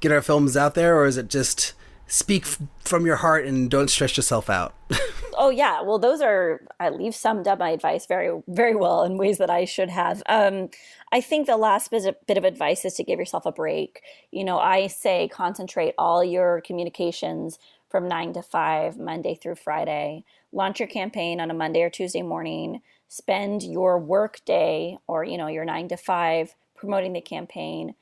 get 0.00 0.12
our 0.12 0.20
films 0.22 0.56
out 0.56 0.74
there, 0.74 0.96
or 0.98 1.06
is 1.06 1.16
it 1.16 1.28
just 1.28 1.72
speak 2.06 2.42
f- 2.42 2.58
from 2.80 3.06
your 3.06 3.16
heart 3.16 3.46
and 3.46 3.70
don't 3.70 3.88
stress 3.88 4.16
yourself 4.16 4.50
out? 4.50 4.74
Oh 5.36 5.50
yeah, 5.50 5.82
well 5.82 5.98
those 5.98 6.20
are 6.20 6.60
I 6.78 6.90
leave 6.90 7.14
summed 7.14 7.48
up 7.48 7.58
my 7.58 7.70
advice 7.70 8.06
very 8.06 8.40
very 8.48 8.74
well 8.74 9.02
in 9.02 9.18
ways 9.18 9.38
that 9.38 9.50
I 9.50 9.64
should 9.64 9.90
have. 9.90 10.22
Um, 10.26 10.68
I 11.12 11.20
think 11.20 11.46
the 11.46 11.56
last 11.56 11.90
bit 11.90 12.06
of, 12.06 12.16
bit 12.26 12.38
of 12.38 12.44
advice 12.44 12.84
is 12.84 12.94
to 12.94 13.04
give 13.04 13.18
yourself 13.18 13.46
a 13.46 13.52
break. 13.52 14.02
You 14.30 14.44
know, 14.44 14.58
I 14.58 14.86
say 14.86 15.28
concentrate 15.28 15.94
all 15.98 16.24
your 16.24 16.60
communications 16.60 17.58
from 17.90 18.08
nine 18.08 18.32
to 18.34 18.42
five, 18.42 18.98
Monday 18.98 19.34
through 19.34 19.56
Friday. 19.56 20.24
Launch 20.52 20.80
your 20.80 20.88
campaign 20.88 21.40
on 21.40 21.50
a 21.50 21.54
Monday 21.54 21.82
or 21.82 21.90
Tuesday 21.90 22.22
morning. 22.22 22.80
Spend 23.08 23.62
your 23.62 23.98
work 23.98 24.40
day 24.44 24.98
or 25.06 25.24
you 25.24 25.36
know 25.36 25.48
your 25.48 25.64
nine 25.64 25.88
to 25.88 25.96
five 25.96 26.54
promoting 26.76 27.12
the 27.12 27.20
campaign. 27.20 27.94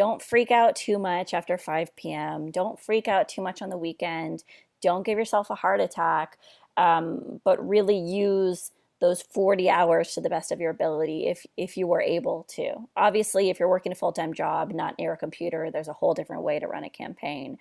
Don't 0.00 0.22
freak 0.22 0.50
out 0.50 0.76
too 0.76 0.98
much 0.98 1.34
after 1.34 1.58
5 1.58 1.94
p.m. 1.94 2.50
Don't 2.50 2.80
freak 2.80 3.06
out 3.06 3.28
too 3.28 3.42
much 3.42 3.60
on 3.60 3.68
the 3.68 3.76
weekend. 3.76 4.44
Don't 4.80 5.04
give 5.04 5.18
yourself 5.18 5.50
a 5.50 5.54
heart 5.54 5.78
attack 5.78 6.38
um, 6.78 7.42
but 7.44 7.68
really 7.68 7.98
use 7.98 8.72
those 9.02 9.20
40 9.20 9.68
hours 9.68 10.14
to 10.14 10.22
the 10.22 10.30
best 10.30 10.52
of 10.52 10.58
your 10.58 10.70
ability 10.70 11.26
if 11.26 11.44
if 11.58 11.76
you 11.76 11.86
were 11.86 12.00
able 12.00 12.46
to 12.48 12.72
obviously 12.96 13.50
if 13.50 13.60
you're 13.60 13.68
working 13.68 13.92
a 13.92 13.94
full-time 13.94 14.32
job 14.32 14.72
not 14.72 14.98
near 14.98 15.12
a 15.12 15.18
computer 15.18 15.70
there's 15.70 15.88
a 15.88 15.92
whole 15.92 16.14
different 16.14 16.44
way 16.44 16.58
to 16.58 16.66
run 16.66 16.84
a 16.84 16.90
campaign 16.90 17.58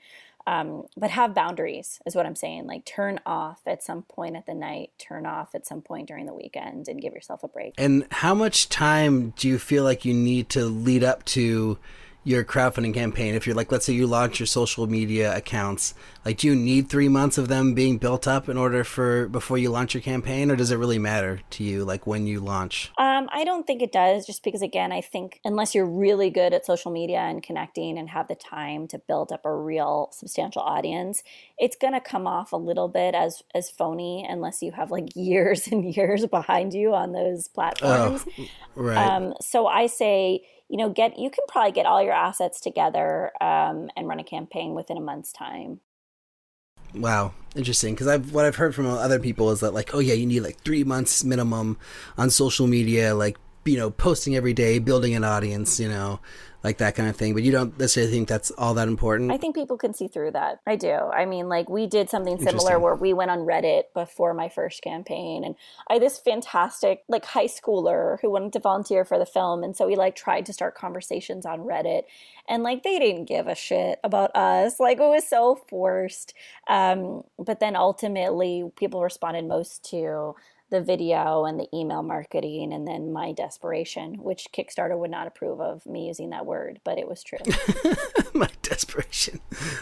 um, 0.48 0.84
but 0.98 1.12
have 1.12 1.34
boundaries 1.34 2.02
is 2.06 2.14
what 2.14 2.26
i'm 2.26 2.36
saying 2.36 2.68
like 2.68 2.84
turn 2.84 3.22
off 3.26 3.62
at 3.66 3.82
some 3.82 4.02
point 4.04 4.36
at 4.36 4.46
the 4.46 4.54
night 4.54 4.92
turn 4.98 5.26
off 5.26 5.56
at 5.56 5.66
some 5.66 5.82
point 5.82 6.10
during 6.10 6.26
the 6.26 6.34
weekend 6.34 6.90
and 6.90 7.02
give 7.02 7.14
yourself 7.14 7.42
a 7.44 7.48
break 7.48 7.74
And 7.78 8.06
how 8.12 8.34
much 8.34 8.68
time 8.68 9.32
do 9.38 9.48
you 9.48 9.60
feel 9.60 9.86
like 9.86 10.04
you 10.04 10.14
need 10.14 10.50
to 10.50 10.66
lead 10.66 11.06
up 11.06 11.24
to 11.26 11.78
your 12.30 12.44
crowdfunding 12.44 12.94
campaign? 12.94 13.34
If 13.34 13.48
you're 13.48 13.56
like, 13.56 13.72
let's 13.72 13.86
say 13.86 13.94
you 13.94 14.06
launch 14.06 14.40
your 14.40 14.46
social 14.46 14.86
media 14.86 15.36
accounts, 15.36 15.96
like, 16.24 16.38
do 16.38 16.48
you 16.48 16.56
need 16.56 16.88
three 16.88 17.10
months 17.10 17.40
of 17.40 17.48
them 17.48 17.74
being 17.74 17.98
built 17.98 18.28
up 18.28 18.48
in 18.48 18.56
order 18.56 18.84
for 18.84 19.28
before 19.30 19.58
you 19.58 19.72
launch 19.72 19.96
your 19.96 20.02
campaign, 20.02 20.52
or 20.52 20.56
does 20.56 20.70
it 20.70 20.76
really 20.76 21.00
matter 21.00 21.42
to 21.50 21.64
you, 21.64 21.84
like 21.84 22.06
when 22.06 22.28
you 22.28 22.40
launch? 22.40 22.92
Um, 23.00 23.30
I 23.32 23.44
don't 23.44 23.66
think 23.66 23.82
it 23.82 23.92
does, 23.92 24.28
just 24.28 24.44
because 24.44 24.62
again, 24.62 24.92
I 24.92 25.02
think 25.02 25.40
unless 25.44 25.74
you're 25.74 25.90
really 25.90 26.30
good 26.30 26.54
at 26.54 26.68
social 26.68 26.92
media 26.92 27.18
and 27.18 27.42
connecting 27.42 27.98
and 27.98 28.08
have 28.10 28.28
the 28.28 28.36
time 28.36 28.88
to 28.90 29.00
build 29.00 29.32
up 29.32 29.44
a 29.44 29.52
real 29.52 30.10
substantial 30.12 30.62
audience, 30.62 31.24
it's 31.58 31.76
gonna 31.76 32.02
come 32.02 32.28
off 32.28 32.52
a 32.52 32.58
little 32.58 32.90
bit 32.90 33.16
as 33.16 33.42
as 33.56 33.72
phony 33.72 34.24
unless 34.30 34.62
you 34.62 34.72
have 34.72 34.92
like 34.92 35.08
years 35.16 35.68
and 35.68 35.96
years 35.96 36.28
behind 36.28 36.76
you 36.76 36.94
on 36.94 37.14
those 37.14 37.48
platforms. 37.48 38.24
Right. 38.76 38.98
Um, 38.98 39.34
so 39.42 39.66
I 39.66 39.88
say, 39.88 40.44
you 40.70 40.78
know, 40.78 40.90
get 40.90 41.18
you 41.18 41.30
can 41.30 41.44
probably 41.48 41.72
get 41.72 41.86
all 41.86 42.02
your 42.02 42.14
assets 42.14 42.62
together 42.62 43.32
um, 43.42 43.90
and 43.98 44.08
run 44.08 44.20
a 44.20 44.24
campaign 44.24 44.76
within 44.76 44.98
a 44.98 45.02
month's 45.02 45.34
time. 45.34 45.82
Wow, 46.94 47.34
interesting. 47.56 47.94
Because 47.94 48.08
I've 48.08 48.34
what 48.34 48.46
I've 48.46 48.56
heard 48.56 48.74
from 48.74 48.88
other 48.88 49.20
people 49.20 49.52
is 49.52 49.60
that 49.60 49.74
like, 49.74 49.94
oh 49.94 50.00
yeah, 50.00 50.14
you 50.14 50.26
need 50.26 50.42
like 50.42 50.60
three 50.62 50.84
months 50.84 51.24
minimum 51.24 51.78
on 52.18 52.30
social 52.30 52.68
media, 52.68 53.16
like 53.16 53.38
you 53.66 53.78
know, 53.78 53.90
posting 53.90 54.36
every 54.36 54.54
day, 54.54 54.80
building 54.80 55.16
an 55.16 55.24
audience, 55.24 55.80
you 55.80 55.90
know, 55.90 56.20
like 56.64 56.78
that 56.78 56.96
kind 56.96 57.10
of 57.10 57.16
thing. 57.16 57.34
But 57.34 57.44
you 57.44 57.52
don't 57.52 57.78
necessarily 57.80 58.12
think 58.12 58.28
that's 58.28 58.52
all 58.52 58.74
that 58.74 58.88
important. 58.88 59.32
I 59.32 59.38
think 59.38 59.56
people 59.56 59.78
can 59.78 59.94
see 59.94 60.08
through 60.08 60.32
that. 60.32 60.60
I 60.68 60.76
do. 60.76 60.92
I 60.92 61.26
mean, 61.26 61.48
like 61.48 61.70
we 61.70 61.88
did 61.88 62.10
something 62.10 62.42
similar 62.42 62.80
where 62.80 62.96
we 62.96 63.14
went 63.14 63.32
on 63.32 63.40
Reddit 63.40 63.84
before 63.94 64.34
my 64.34 64.50
first 64.50 64.82
campaign, 64.82 65.44
and 65.44 65.56
I 65.90 65.94
had 65.94 66.02
this 66.02 66.20
fantastic 66.20 67.04
like 67.08 67.26
high 67.26 67.48
schooler 67.48 68.20
who 68.22 68.30
wanted 68.30 68.54
to 68.54 68.60
volunteer 68.60 69.06
for 69.06 69.18
the 69.18 69.26
film, 69.26 69.64
and 69.64 69.76
so 69.76 69.88
we 69.88 69.96
like 69.96 70.16
tried 70.16 70.46
to 70.48 70.54
start 70.54 70.76
conversations 70.76 71.46
on 71.46 71.60
Reddit, 71.60 72.04
and 72.48 72.64
like 72.64 72.84
they 72.84 73.00
didn't 73.00 73.26
give 73.26 73.48
a 73.48 73.56
shit 73.56 74.00
about 74.04 74.36
us. 74.36 74.80
Like 74.80 75.00
it 75.00 75.02
was 75.02 75.28
so 75.28 75.56
forced. 75.70 76.34
Um, 76.68 77.24
but 77.38 77.60
then 77.60 77.76
ultimately, 77.76 78.70
people 78.76 79.02
responded 79.02 79.46
most 79.46 79.90
to 79.92 80.36
the 80.70 80.82
video 80.82 81.46
and 81.46 81.60
the 81.60 81.68
email 81.74 82.04
marketing 82.04 82.72
and 82.74 82.88
then 82.88 83.12
my 83.12 83.32
desperation 83.32 84.16
which 84.22 84.48
kickstarter 84.54 84.98
would 84.98 85.10
not 85.12 85.28
approve 85.28 85.60
of 85.60 85.86
me 85.86 86.08
using 86.08 86.30
that 86.30 86.46
word 86.46 86.80
but 86.84 86.98
it 86.98 87.08
was 87.08 87.24
true 87.24 87.40
my 88.34 88.48
desperation. 88.62 89.40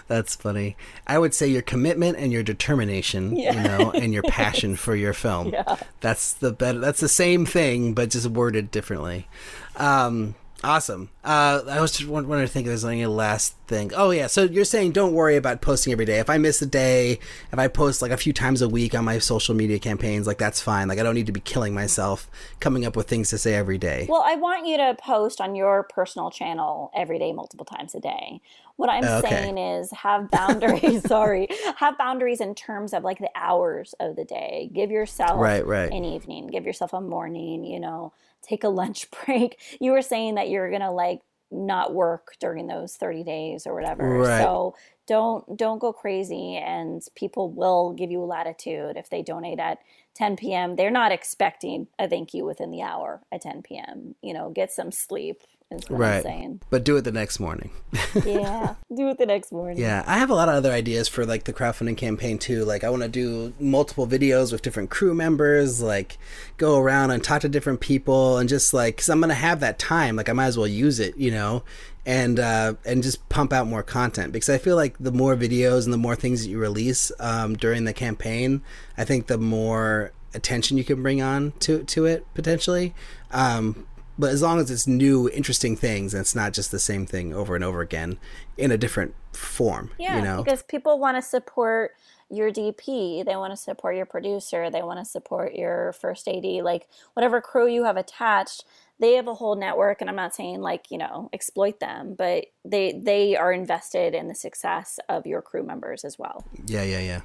That's 0.07 0.35
funny. 0.35 0.77
I 1.05 1.19
would 1.19 1.33
say 1.33 1.47
your 1.47 1.61
commitment 1.61 2.17
and 2.17 2.31
your 2.31 2.41
determination, 2.43 3.35
Yeah. 3.35 3.53
you 3.53 3.63
know, 3.67 3.91
and 3.91 4.13
your 4.13 4.23
passion 4.27 4.75
for 4.77 4.95
your 4.95 5.13
film. 5.13 5.49
Yeah. 5.49 5.75
That's 5.99 6.33
the 6.33 6.51
better. 6.53 6.79
That's 6.79 7.01
the 7.01 7.09
same 7.09 7.45
thing, 7.45 7.93
but 7.93 8.09
just 8.09 8.27
worded 8.27 8.71
differently. 8.71 9.27
Um, 9.75 10.35
awesome. 10.63 11.09
Uh, 11.23 11.61
I 11.69 11.81
was 11.81 11.91
just 11.91 12.09
wondering 12.09 12.41
to 12.41 12.47
think 12.47 12.65
if 12.65 12.69
there's 12.69 12.85
any 12.85 13.05
last 13.05 13.55
thing. 13.67 13.91
Oh 13.95 14.11
yeah. 14.11 14.27
So 14.27 14.43
you're 14.43 14.63
saying 14.65 14.91
don't 14.93 15.13
worry 15.13 15.35
about 15.35 15.61
posting 15.61 15.91
every 15.93 16.05
day. 16.05 16.19
If 16.19 16.29
I 16.29 16.37
miss 16.37 16.61
a 16.61 16.65
day, 16.65 17.19
if 17.51 17.59
I 17.59 17.67
post 17.67 18.01
like 18.01 18.11
a 18.11 18.17
few 18.17 18.33
times 18.33 18.61
a 18.61 18.69
week 18.69 18.95
on 18.95 19.03
my 19.05 19.19
social 19.19 19.53
media 19.55 19.79
campaigns, 19.79 20.25
like 20.27 20.37
that's 20.37 20.61
fine. 20.61 20.87
Like 20.87 20.99
I 20.99 21.03
don't 21.03 21.15
need 21.15 21.25
to 21.27 21.31
be 21.31 21.39
killing 21.41 21.73
myself 21.73 22.29
coming 22.59 22.85
up 22.85 22.95
with 22.95 23.07
things 23.07 23.29
to 23.29 23.37
say 23.37 23.55
every 23.55 23.77
day. 23.77 24.05
Well, 24.09 24.23
I 24.25 24.35
want 24.35 24.65
you 24.65 24.77
to 24.77 24.95
post 25.01 25.41
on 25.41 25.55
your 25.55 25.83
personal 25.83 26.31
channel 26.31 26.91
every 26.95 27.19
day, 27.19 27.33
multiple 27.33 27.65
times 27.65 27.93
a 27.95 27.99
day. 27.99 28.41
What 28.77 28.89
I'm 28.89 29.03
Okay. 29.03 29.29
saying 29.29 29.57
is 29.57 29.91
have 29.91 30.29
boundaries. 30.29 31.01
sorry, 31.07 31.47
have 31.77 31.97
boundaries 31.97 32.39
in 32.41 32.53
terms 32.55 32.93
of 32.93 33.03
like 33.03 33.17
the 33.19 33.29
hours 33.35 33.95
of 33.99 34.15
the 34.15 34.23
day. 34.23 34.69
Give 34.71 34.91
yourself 34.91 35.39
Right, 35.41 35.65
right. 35.65 35.91
an 35.91 36.05
evening. 36.05 36.47
Give 36.47 36.65
yourself 36.65 36.93
a 36.93 37.01
morning. 37.01 37.63
You 37.65 37.79
know, 37.79 38.13
take 38.47 38.63
a 38.63 38.69
lunch 38.69 39.07
break. 39.25 39.59
You 39.79 39.91
were 39.91 40.01
saying 40.01 40.35
that 40.35 40.49
you're 40.49 40.71
gonna 40.71 40.91
like 40.91 41.21
not 41.49 41.93
work 41.93 42.35
during 42.39 42.67
those 42.67 42.95
30 42.95 43.23
days 43.23 43.67
or 43.67 43.73
whatever. 43.73 44.19
Right. 44.19 44.41
So 44.41 44.75
don't 45.07 45.57
don't 45.57 45.79
go 45.79 45.93
crazy 45.93 46.57
and 46.57 47.01
people 47.15 47.49
will 47.49 47.93
give 47.93 48.11
you 48.11 48.21
latitude 48.21 48.97
if 48.97 49.09
they 49.09 49.21
donate 49.21 49.59
at 49.59 49.79
10 50.15 50.35
p.m. 50.35 50.75
They're 50.75 50.91
not 50.91 51.11
expecting 51.11 51.87
a 51.97 52.09
thank 52.09 52.33
you 52.33 52.43
within 52.43 52.71
the 52.71 52.81
hour 52.81 53.21
at 53.31 53.41
10 53.41 53.61
p.m. 53.61 54.15
You 54.21 54.33
know, 54.33 54.49
get 54.49 54.71
some 54.71 54.91
sleep 54.91 55.41
is 55.41 55.47
what 55.49 55.53
I'm 55.53 55.56
Right. 55.89 56.23
saying. 56.23 56.61
But 56.69 56.83
do 56.83 56.95
it 56.97 57.03
the 57.03 57.11
next 57.11 57.39
morning. 57.39 57.71
Yeah. 58.25 58.75
Do 58.95 59.09
it 59.09 59.17
the 59.17 59.25
next 59.25 59.51
morning. 59.51 59.77
Yeah, 59.77 60.03
I 60.07 60.17
have 60.17 60.29
a 60.29 60.33
lot 60.35 60.49
of 60.49 60.55
other 60.55 60.71
ideas 60.71 61.07
for 61.07 61.25
like 61.25 61.43
the 61.43 61.53
crowdfunding 61.53 61.97
campaign 61.97 62.39
too. 62.39 62.65
Like 62.65 62.83
I 62.83 62.89
want 62.89 63.03
to 63.03 63.09
do 63.09 63.53
multiple 63.59 64.07
videos 64.07 64.51
with 64.51 64.61
different 64.61 64.89
crew 64.89 65.13
members, 65.13 65.81
like 65.81 66.17
go 66.57 66.79
around 66.79 67.11
and 67.11 67.23
talk 67.23 67.41
to 67.41 67.49
different 67.49 67.79
people 67.79 68.37
and 68.37 68.49
just 68.49 68.73
like 68.73 68.97
cuz 68.97 69.09
I'm 69.09 69.19
going 69.19 69.29
to 69.29 69.35
have 69.35 69.59
that 69.59 69.77
time, 69.77 70.15
like 70.15 70.29
I 70.29 70.33
might 70.33 70.47
as 70.47 70.57
well 70.57 70.67
use 70.67 70.99
it, 70.99 71.15
you 71.17 71.31
know, 71.31 71.63
and 72.05 72.39
uh 72.39 72.73
and 72.85 73.03
just 73.03 73.27
pump 73.29 73.53
out 73.53 73.67
more 73.67 73.83
content 73.83 74.31
because 74.33 74.49
I 74.49 74.57
feel 74.57 74.75
like 74.75 74.95
the 74.99 75.11
more 75.11 75.35
videos 75.35 75.85
and 75.85 75.93
the 75.93 75.97
more 75.97 76.15
things 76.15 76.43
that 76.43 76.49
you 76.49 76.57
release 76.57 77.11
um 77.19 77.55
during 77.55 77.83
the 77.83 77.93
campaign, 77.93 78.61
I 78.97 79.03
think 79.05 79.27
the 79.27 79.37
more 79.37 80.11
attention 80.33 80.77
you 80.77 80.83
can 80.83 81.01
bring 81.03 81.21
on 81.21 81.53
to 81.59 81.83
to 81.83 82.05
it 82.05 82.25
potentially. 82.33 82.93
Um 83.31 83.85
but 84.17 84.31
as 84.31 84.41
long 84.41 84.59
as 84.59 84.71
it's 84.71 84.87
new, 84.87 85.29
interesting 85.29 85.75
things, 85.75 86.13
and 86.13 86.21
it's 86.21 86.35
not 86.35 86.53
just 86.53 86.71
the 86.71 86.79
same 86.79 87.05
thing 87.05 87.33
over 87.33 87.55
and 87.55 87.63
over 87.63 87.81
again 87.81 88.17
in 88.57 88.71
a 88.71 88.77
different 88.77 89.13
form, 89.31 89.91
Yeah, 89.97 90.17
you 90.17 90.23
know. 90.23 90.43
because 90.43 90.63
people 90.63 90.99
want 90.99 91.17
to 91.17 91.21
support 91.21 91.91
your 92.29 92.51
DP, 92.51 93.23
they 93.25 93.35
want 93.35 93.53
to 93.53 93.57
support 93.57 93.95
your 93.95 94.05
producer, 94.05 94.69
they 94.69 94.81
want 94.81 94.99
to 94.99 95.05
support 95.05 95.53
your 95.53 95.93
first 95.93 96.27
AD, 96.27 96.43
like 96.63 96.87
whatever 97.13 97.39
crew 97.41 97.67
you 97.67 97.85
have 97.85 97.97
attached. 97.97 98.65
They 98.99 99.13
have 99.13 99.27
a 99.27 99.35
whole 99.35 99.55
network, 99.55 100.01
and 100.01 100.09
I'm 100.09 100.15
not 100.15 100.33
saying 100.33 100.59
like 100.59 100.89
you 100.89 100.97
know 100.97 101.29
exploit 101.31 101.79
them, 101.79 102.15
but 102.17 102.47
they 102.65 102.99
they 102.99 103.35
are 103.37 103.53
invested 103.53 104.15
in 104.15 104.27
the 104.27 104.33
success 104.33 104.99
of 105.07 105.27
your 105.27 105.41
crew 105.41 105.61
members 105.63 106.03
as 106.03 106.17
well. 106.17 106.43
Yeah, 106.65 106.81
yeah, 106.81 106.99
yeah, 106.99 107.21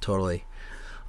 totally. 0.00 0.44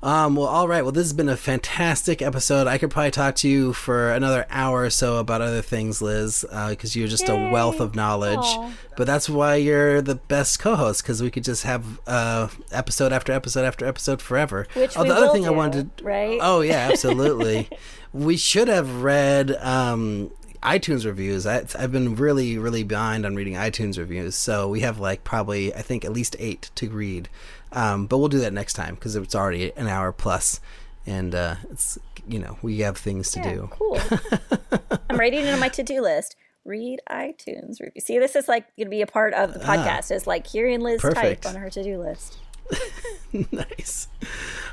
Um, 0.03 0.35
well, 0.35 0.45
all 0.45 0.67
right. 0.67 0.83
Well, 0.83 0.91
this 0.91 1.05
has 1.05 1.13
been 1.13 1.29
a 1.29 1.37
fantastic 1.37 2.21
episode. 2.21 2.67
I 2.67 2.77
could 2.77 2.91
probably 2.91 3.11
talk 3.11 3.35
to 3.37 3.49
you 3.49 3.73
for 3.73 4.11
another 4.11 4.45
hour 4.49 4.83
or 4.83 4.89
so 4.91 5.17
about 5.17 5.41
other 5.41 5.63
things, 5.63 6.01
Liz, 6.01 6.45
because 6.69 6.95
uh, 6.95 6.99
you're 6.99 7.07
just 7.07 7.27
Yay. 7.27 7.47
a 7.47 7.51
wealth 7.51 7.79
of 7.79 7.95
knowledge. 7.95 8.37
Aww. 8.37 8.71
But 8.95 9.07
that's 9.07 9.27
why 9.27 9.55
you're 9.55 10.01
the 10.01 10.15
best 10.15 10.59
co-host, 10.59 11.01
because 11.01 11.21
we 11.21 11.31
could 11.31 11.43
just 11.43 11.63
have 11.63 11.99
uh, 12.05 12.49
episode 12.71 13.11
after 13.11 13.31
episode 13.31 13.65
after 13.65 13.85
episode 13.85 14.21
forever. 14.21 14.67
Which 14.75 14.95
oh, 14.97 15.03
the 15.03 15.15
other 15.15 15.29
thing 15.29 15.43
do, 15.43 15.47
I 15.47 15.51
wanted, 15.51 15.97
to, 15.97 16.03
right? 16.03 16.39
Oh 16.41 16.61
yeah, 16.61 16.89
absolutely. 16.91 17.67
we 18.13 18.37
should 18.37 18.67
have 18.67 19.01
read 19.01 19.51
um, 19.55 20.31
iTunes 20.61 21.05
reviews. 21.05 21.45
I, 21.47 21.63
have 21.79 21.91
been 21.91 22.15
really, 22.15 22.57
really 22.57 22.83
behind 22.83 23.25
on 23.25 23.35
reading 23.35 23.53
iTunes 23.55 23.97
reviews, 23.97 24.35
so 24.35 24.67
we 24.67 24.81
have 24.81 24.99
like 24.99 25.23
probably 25.23 25.73
I 25.73 25.81
think 25.81 26.05
at 26.05 26.13
least 26.13 26.35
eight 26.39 26.69
to 26.75 26.89
read. 26.89 27.29
Um, 27.71 28.07
but 28.07 28.17
we'll 28.17 28.29
do 28.29 28.39
that 28.39 28.53
next 28.53 28.73
time 28.73 28.95
because 28.95 29.15
it's 29.15 29.35
already 29.35 29.71
an 29.75 29.87
hour 29.87 30.11
plus, 30.11 30.59
and 31.05 31.35
uh, 31.35 31.55
it's 31.69 31.97
you 32.27 32.39
know 32.39 32.57
we 32.61 32.79
have 32.79 32.97
things 32.97 33.31
to 33.31 33.39
yeah, 33.39 33.53
do. 33.53 33.69
Cool. 33.71 33.99
I'm 35.09 35.17
writing 35.17 35.45
it 35.45 35.53
on 35.53 35.59
my 35.59 35.69
to 35.69 35.83
do 35.83 36.01
list. 36.01 36.35
Read 36.65 36.99
iTunes 37.09 37.79
review. 37.79 38.01
See, 38.01 38.19
this 38.19 38.35
is 38.35 38.47
like 38.47 38.75
going 38.75 38.87
to 38.87 38.91
be 38.91 39.01
a 39.01 39.07
part 39.07 39.33
of 39.33 39.53
the 39.53 39.61
ah. 39.63 39.75
podcast. 39.75 40.11
Ah, 40.11 40.15
is 40.15 40.27
like 40.27 40.47
hearing 40.47 40.81
Liz 40.81 41.01
perfect. 41.01 41.43
type 41.43 41.53
on 41.53 41.59
her 41.59 41.69
to 41.69 41.83
do 41.83 41.97
list. 41.97 42.37
nice. 43.51 44.07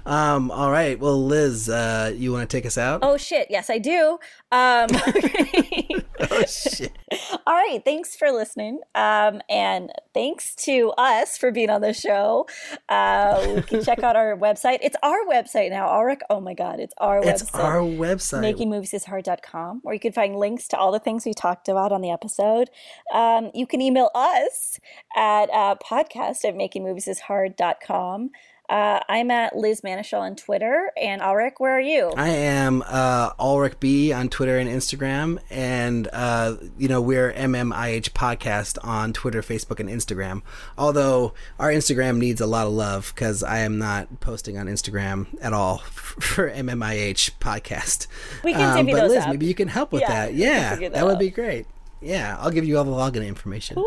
Um, 0.06 0.50
all 0.50 0.70
right. 0.70 0.98
Well, 0.98 1.24
Liz, 1.24 1.68
uh, 1.68 2.12
you 2.14 2.32
want 2.32 2.48
to 2.48 2.56
take 2.56 2.66
us 2.66 2.76
out? 2.76 3.00
Oh 3.02 3.16
shit! 3.16 3.48
Yes, 3.50 3.70
I 3.70 3.78
do. 3.78 4.18
Um, 4.54 4.86
oh 6.30 6.44
shit! 6.46 6.92
all 7.46 7.54
right. 7.54 7.82
Thanks 7.84 8.14
for 8.14 8.30
listening, 8.30 8.78
um, 8.94 9.42
and 9.50 9.90
thanks 10.12 10.54
to 10.66 10.92
us 10.96 11.36
for 11.36 11.50
being 11.50 11.70
on 11.70 11.80
the 11.80 11.92
show. 11.92 12.46
Uh, 12.88 13.54
we 13.56 13.62
can 13.62 13.82
check 13.82 14.04
out 14.04 14.14
our 14.14 14.36
website. 14.36 14.78
It's 14.80 14.94
our 15.02 15.24
website 15.26 15.70
now. 15.70 15.88
Alrik. 15.88 16.20
Oh 16.30 16.40
my 16.40 16.54
god, 16.54 16.78
it's 16.78 16.94
our 16.98 17.18
it's 17.18 17.42
website. 17.42 17.64
our 17.64 17.78
website. 17.80 18.54
MakingMoviesIsHard.com, 18.54 19.80
where 19.82 19.94
you 19.94 20.00
can 20.00 20.12
find 20.12 20.36
links 20.36 20.68
to 20.68 20.78
all 20.78 20.92
the 20.92 21.00
things 21.00 21.26
we 21.26 21.34
talked 21.34 21.68
about 21.68 21.90
on 21.90 22.00
the 22.00 22.12
episode. 22.12 22.70
Um, 23.12 23.50
you 23.54 23.66
can 23.66 23.80
email 23.80 24.10
us 24.14 24.78
at 25.16 25.50
uh, 25.50 25.74
podcast 25.84 26.44
at 26.44 26.54
MakingMoviesIsHard.com. 26.54 28.30
Uh, 28.68 28.98
I'm 29.10 29.30
at 29.30 29.54
Liz 29.54 29.82
Manashil 29.82 30.20
on 30.20 30.36
Twitter. 30.36 30.90
And 30.96 31.20
Alrik, 31.20 31.54
where 31.58 31.76
are 31.76 31.80
you? 31.80 32.12
I 32.16 32.30
am 32.30 32.82
uh, 32.86 33.34
Alrik 33.34 33.78
B 33.78 34.12
on 34.12 34.28
Twitter 34.30 34.58
and 34.58 34.68
Instagram. 34.70 35.38
And, 35.50 36.08
uh, 36.12 36.56
you 36.78 36.88
know, 36.88 37.02
we're 37.02 37.32
MMIH 37.32 38.10
Podcast 38.10 38.78
on 38.82 39.12
Twitter, 39.12 39.42
Facebook, 39.42 39.80
and 39.80 39.90
Instagram. 39.90 40.42
Although 40.78 41.34
our 41.58 41.70
Instagram 41.70 42.16
needs 42.16 42.40
a 42.40 42.46
lot 42.46 42.66
of 42.66 42.72
love 42.72 43.12
because 43.14 43.42
I 43.42 43.58
am 43.58 43.78
not 43.78 44.20
posting 44.20 44.56
on 44.56 44.66
Instagram 44.66 45.26
at 45.42 45.52
all 45.52 45.78
for 45.78 46.50
MMIH 46.50 47.32
Podcast. 47.40 48.06
We 48.42 48.52
can 48.54 48.78
um, 48.78 48.86
But 48.86 49.08
Liz, 49.08 49.24
up. 49.24 49.30
maybe 49.30 49.46
you 49.46 49.54
can 49.54 49.68
help 49.68 49.92
with 49.92 50.02
yeah, 50.02 50.26
that. 50.26 50.34
Yeah, 50.34 50.76
that, 50.76 50.92
that 50.94 51.06
would 51.06 51.18
be 51.18 51.30
great. 51.30 51.66
Yeah, 52.00 52.36
I'll 52.38 52.50
give 52.50 52.64
you 52.64 52.78
all 52.78 52.84
the 52.84 52.90
login 52.90 53.26
information. 53.26 53.78
um, 53.78 53.84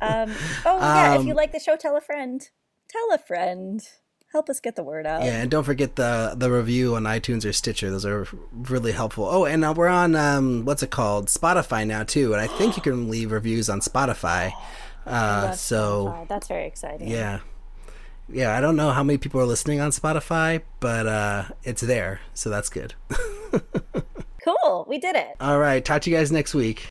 oh, 0.00 0.78
yeah. 0.80 1.14
Um, 1.14 1.20
if 1.20 1.26
you 1.26 1.34
like 1.34 1.52
the 1.52 1.60
show, 1.60 1.76
tell 1.76 1.96
a 1.96 2.00
friend 2.00 2.48
tell 2.90 3.12
a 3.12 3.18
friend. 3.18 3.86
Help 4.32 4.48
us 4.48 4.60
get 4.60 4.76
the 4.76 4.84
word 4.84 5.06
out. 5.06 5.24
Yeah, 5.24 5.42
and 5.42 5.50
don't 5.50 5.64
forget 5.64 5.96
the 5.96 6.34
the 6.36 6.50
review 6.50 6.94
on 6.94 7.02
iTunes 7.02 7.44
or 7.44 7.52
Stitcher. 7.52 7.90
Those 7.90 8.06
are 8.06 8.28
really 8.52 8.92
helpful. 8.92 9.26
Oh, 9.28 9.44
and 9.44 9.76
we're 9.76 9.88
on 9.88 10.14
um, 10.14 10.64
what's 10.64 10.84
it 10.84 10.90
called? 10.90 11.26
Spotify 11.26 11.84
now 11.86 12.04
too, 12.04 12.32
and 12.32 12.40
I 12.40 12.46
think 12.46 12.76
you 12.76 12.82
can 12.82 13.10
leave 13.10 13.32
reviews 13.32 13.68
on 13.68 13.80
Spotify. 13.80 14.52
Uh, 15.04 15.52
so 15.52 16.06
Spotify. 16.06 16.28
that's 16.28 16.48
very 16.48 16.66
exciting. 16.66 17.08
Yeah, 17.08 17.40
yeah. 18.28 18.56
I 18.56 18.60
don't 18.60 18.76
know 18.76 18.90
how 18.90 19.02
many 19.02 19.18
people 19.18 19.40
are 19.40 19.46
listening 19.46 19.80
on 19.80 19.90
Spotify, 19.90 20.62
but 20.78 21.08
uh, 21.08 21.44
it's 21.64 21.82
there, 21.82 22.20
so 22.32 22.50
that's 22.50 22.68
good. 22.68 22.94
cool. 24.44 24.86
We 24.88 24.98
did 24.98 25.16
it. 25.16 25.34
All 25.40 25.58
right. 25.58 25.84
Talk 25.84 26.02
to 26.02 26.10
you 26.10 26.16
guys 26.16 26.30
next 26.30 26.54
week. 26.54 26.88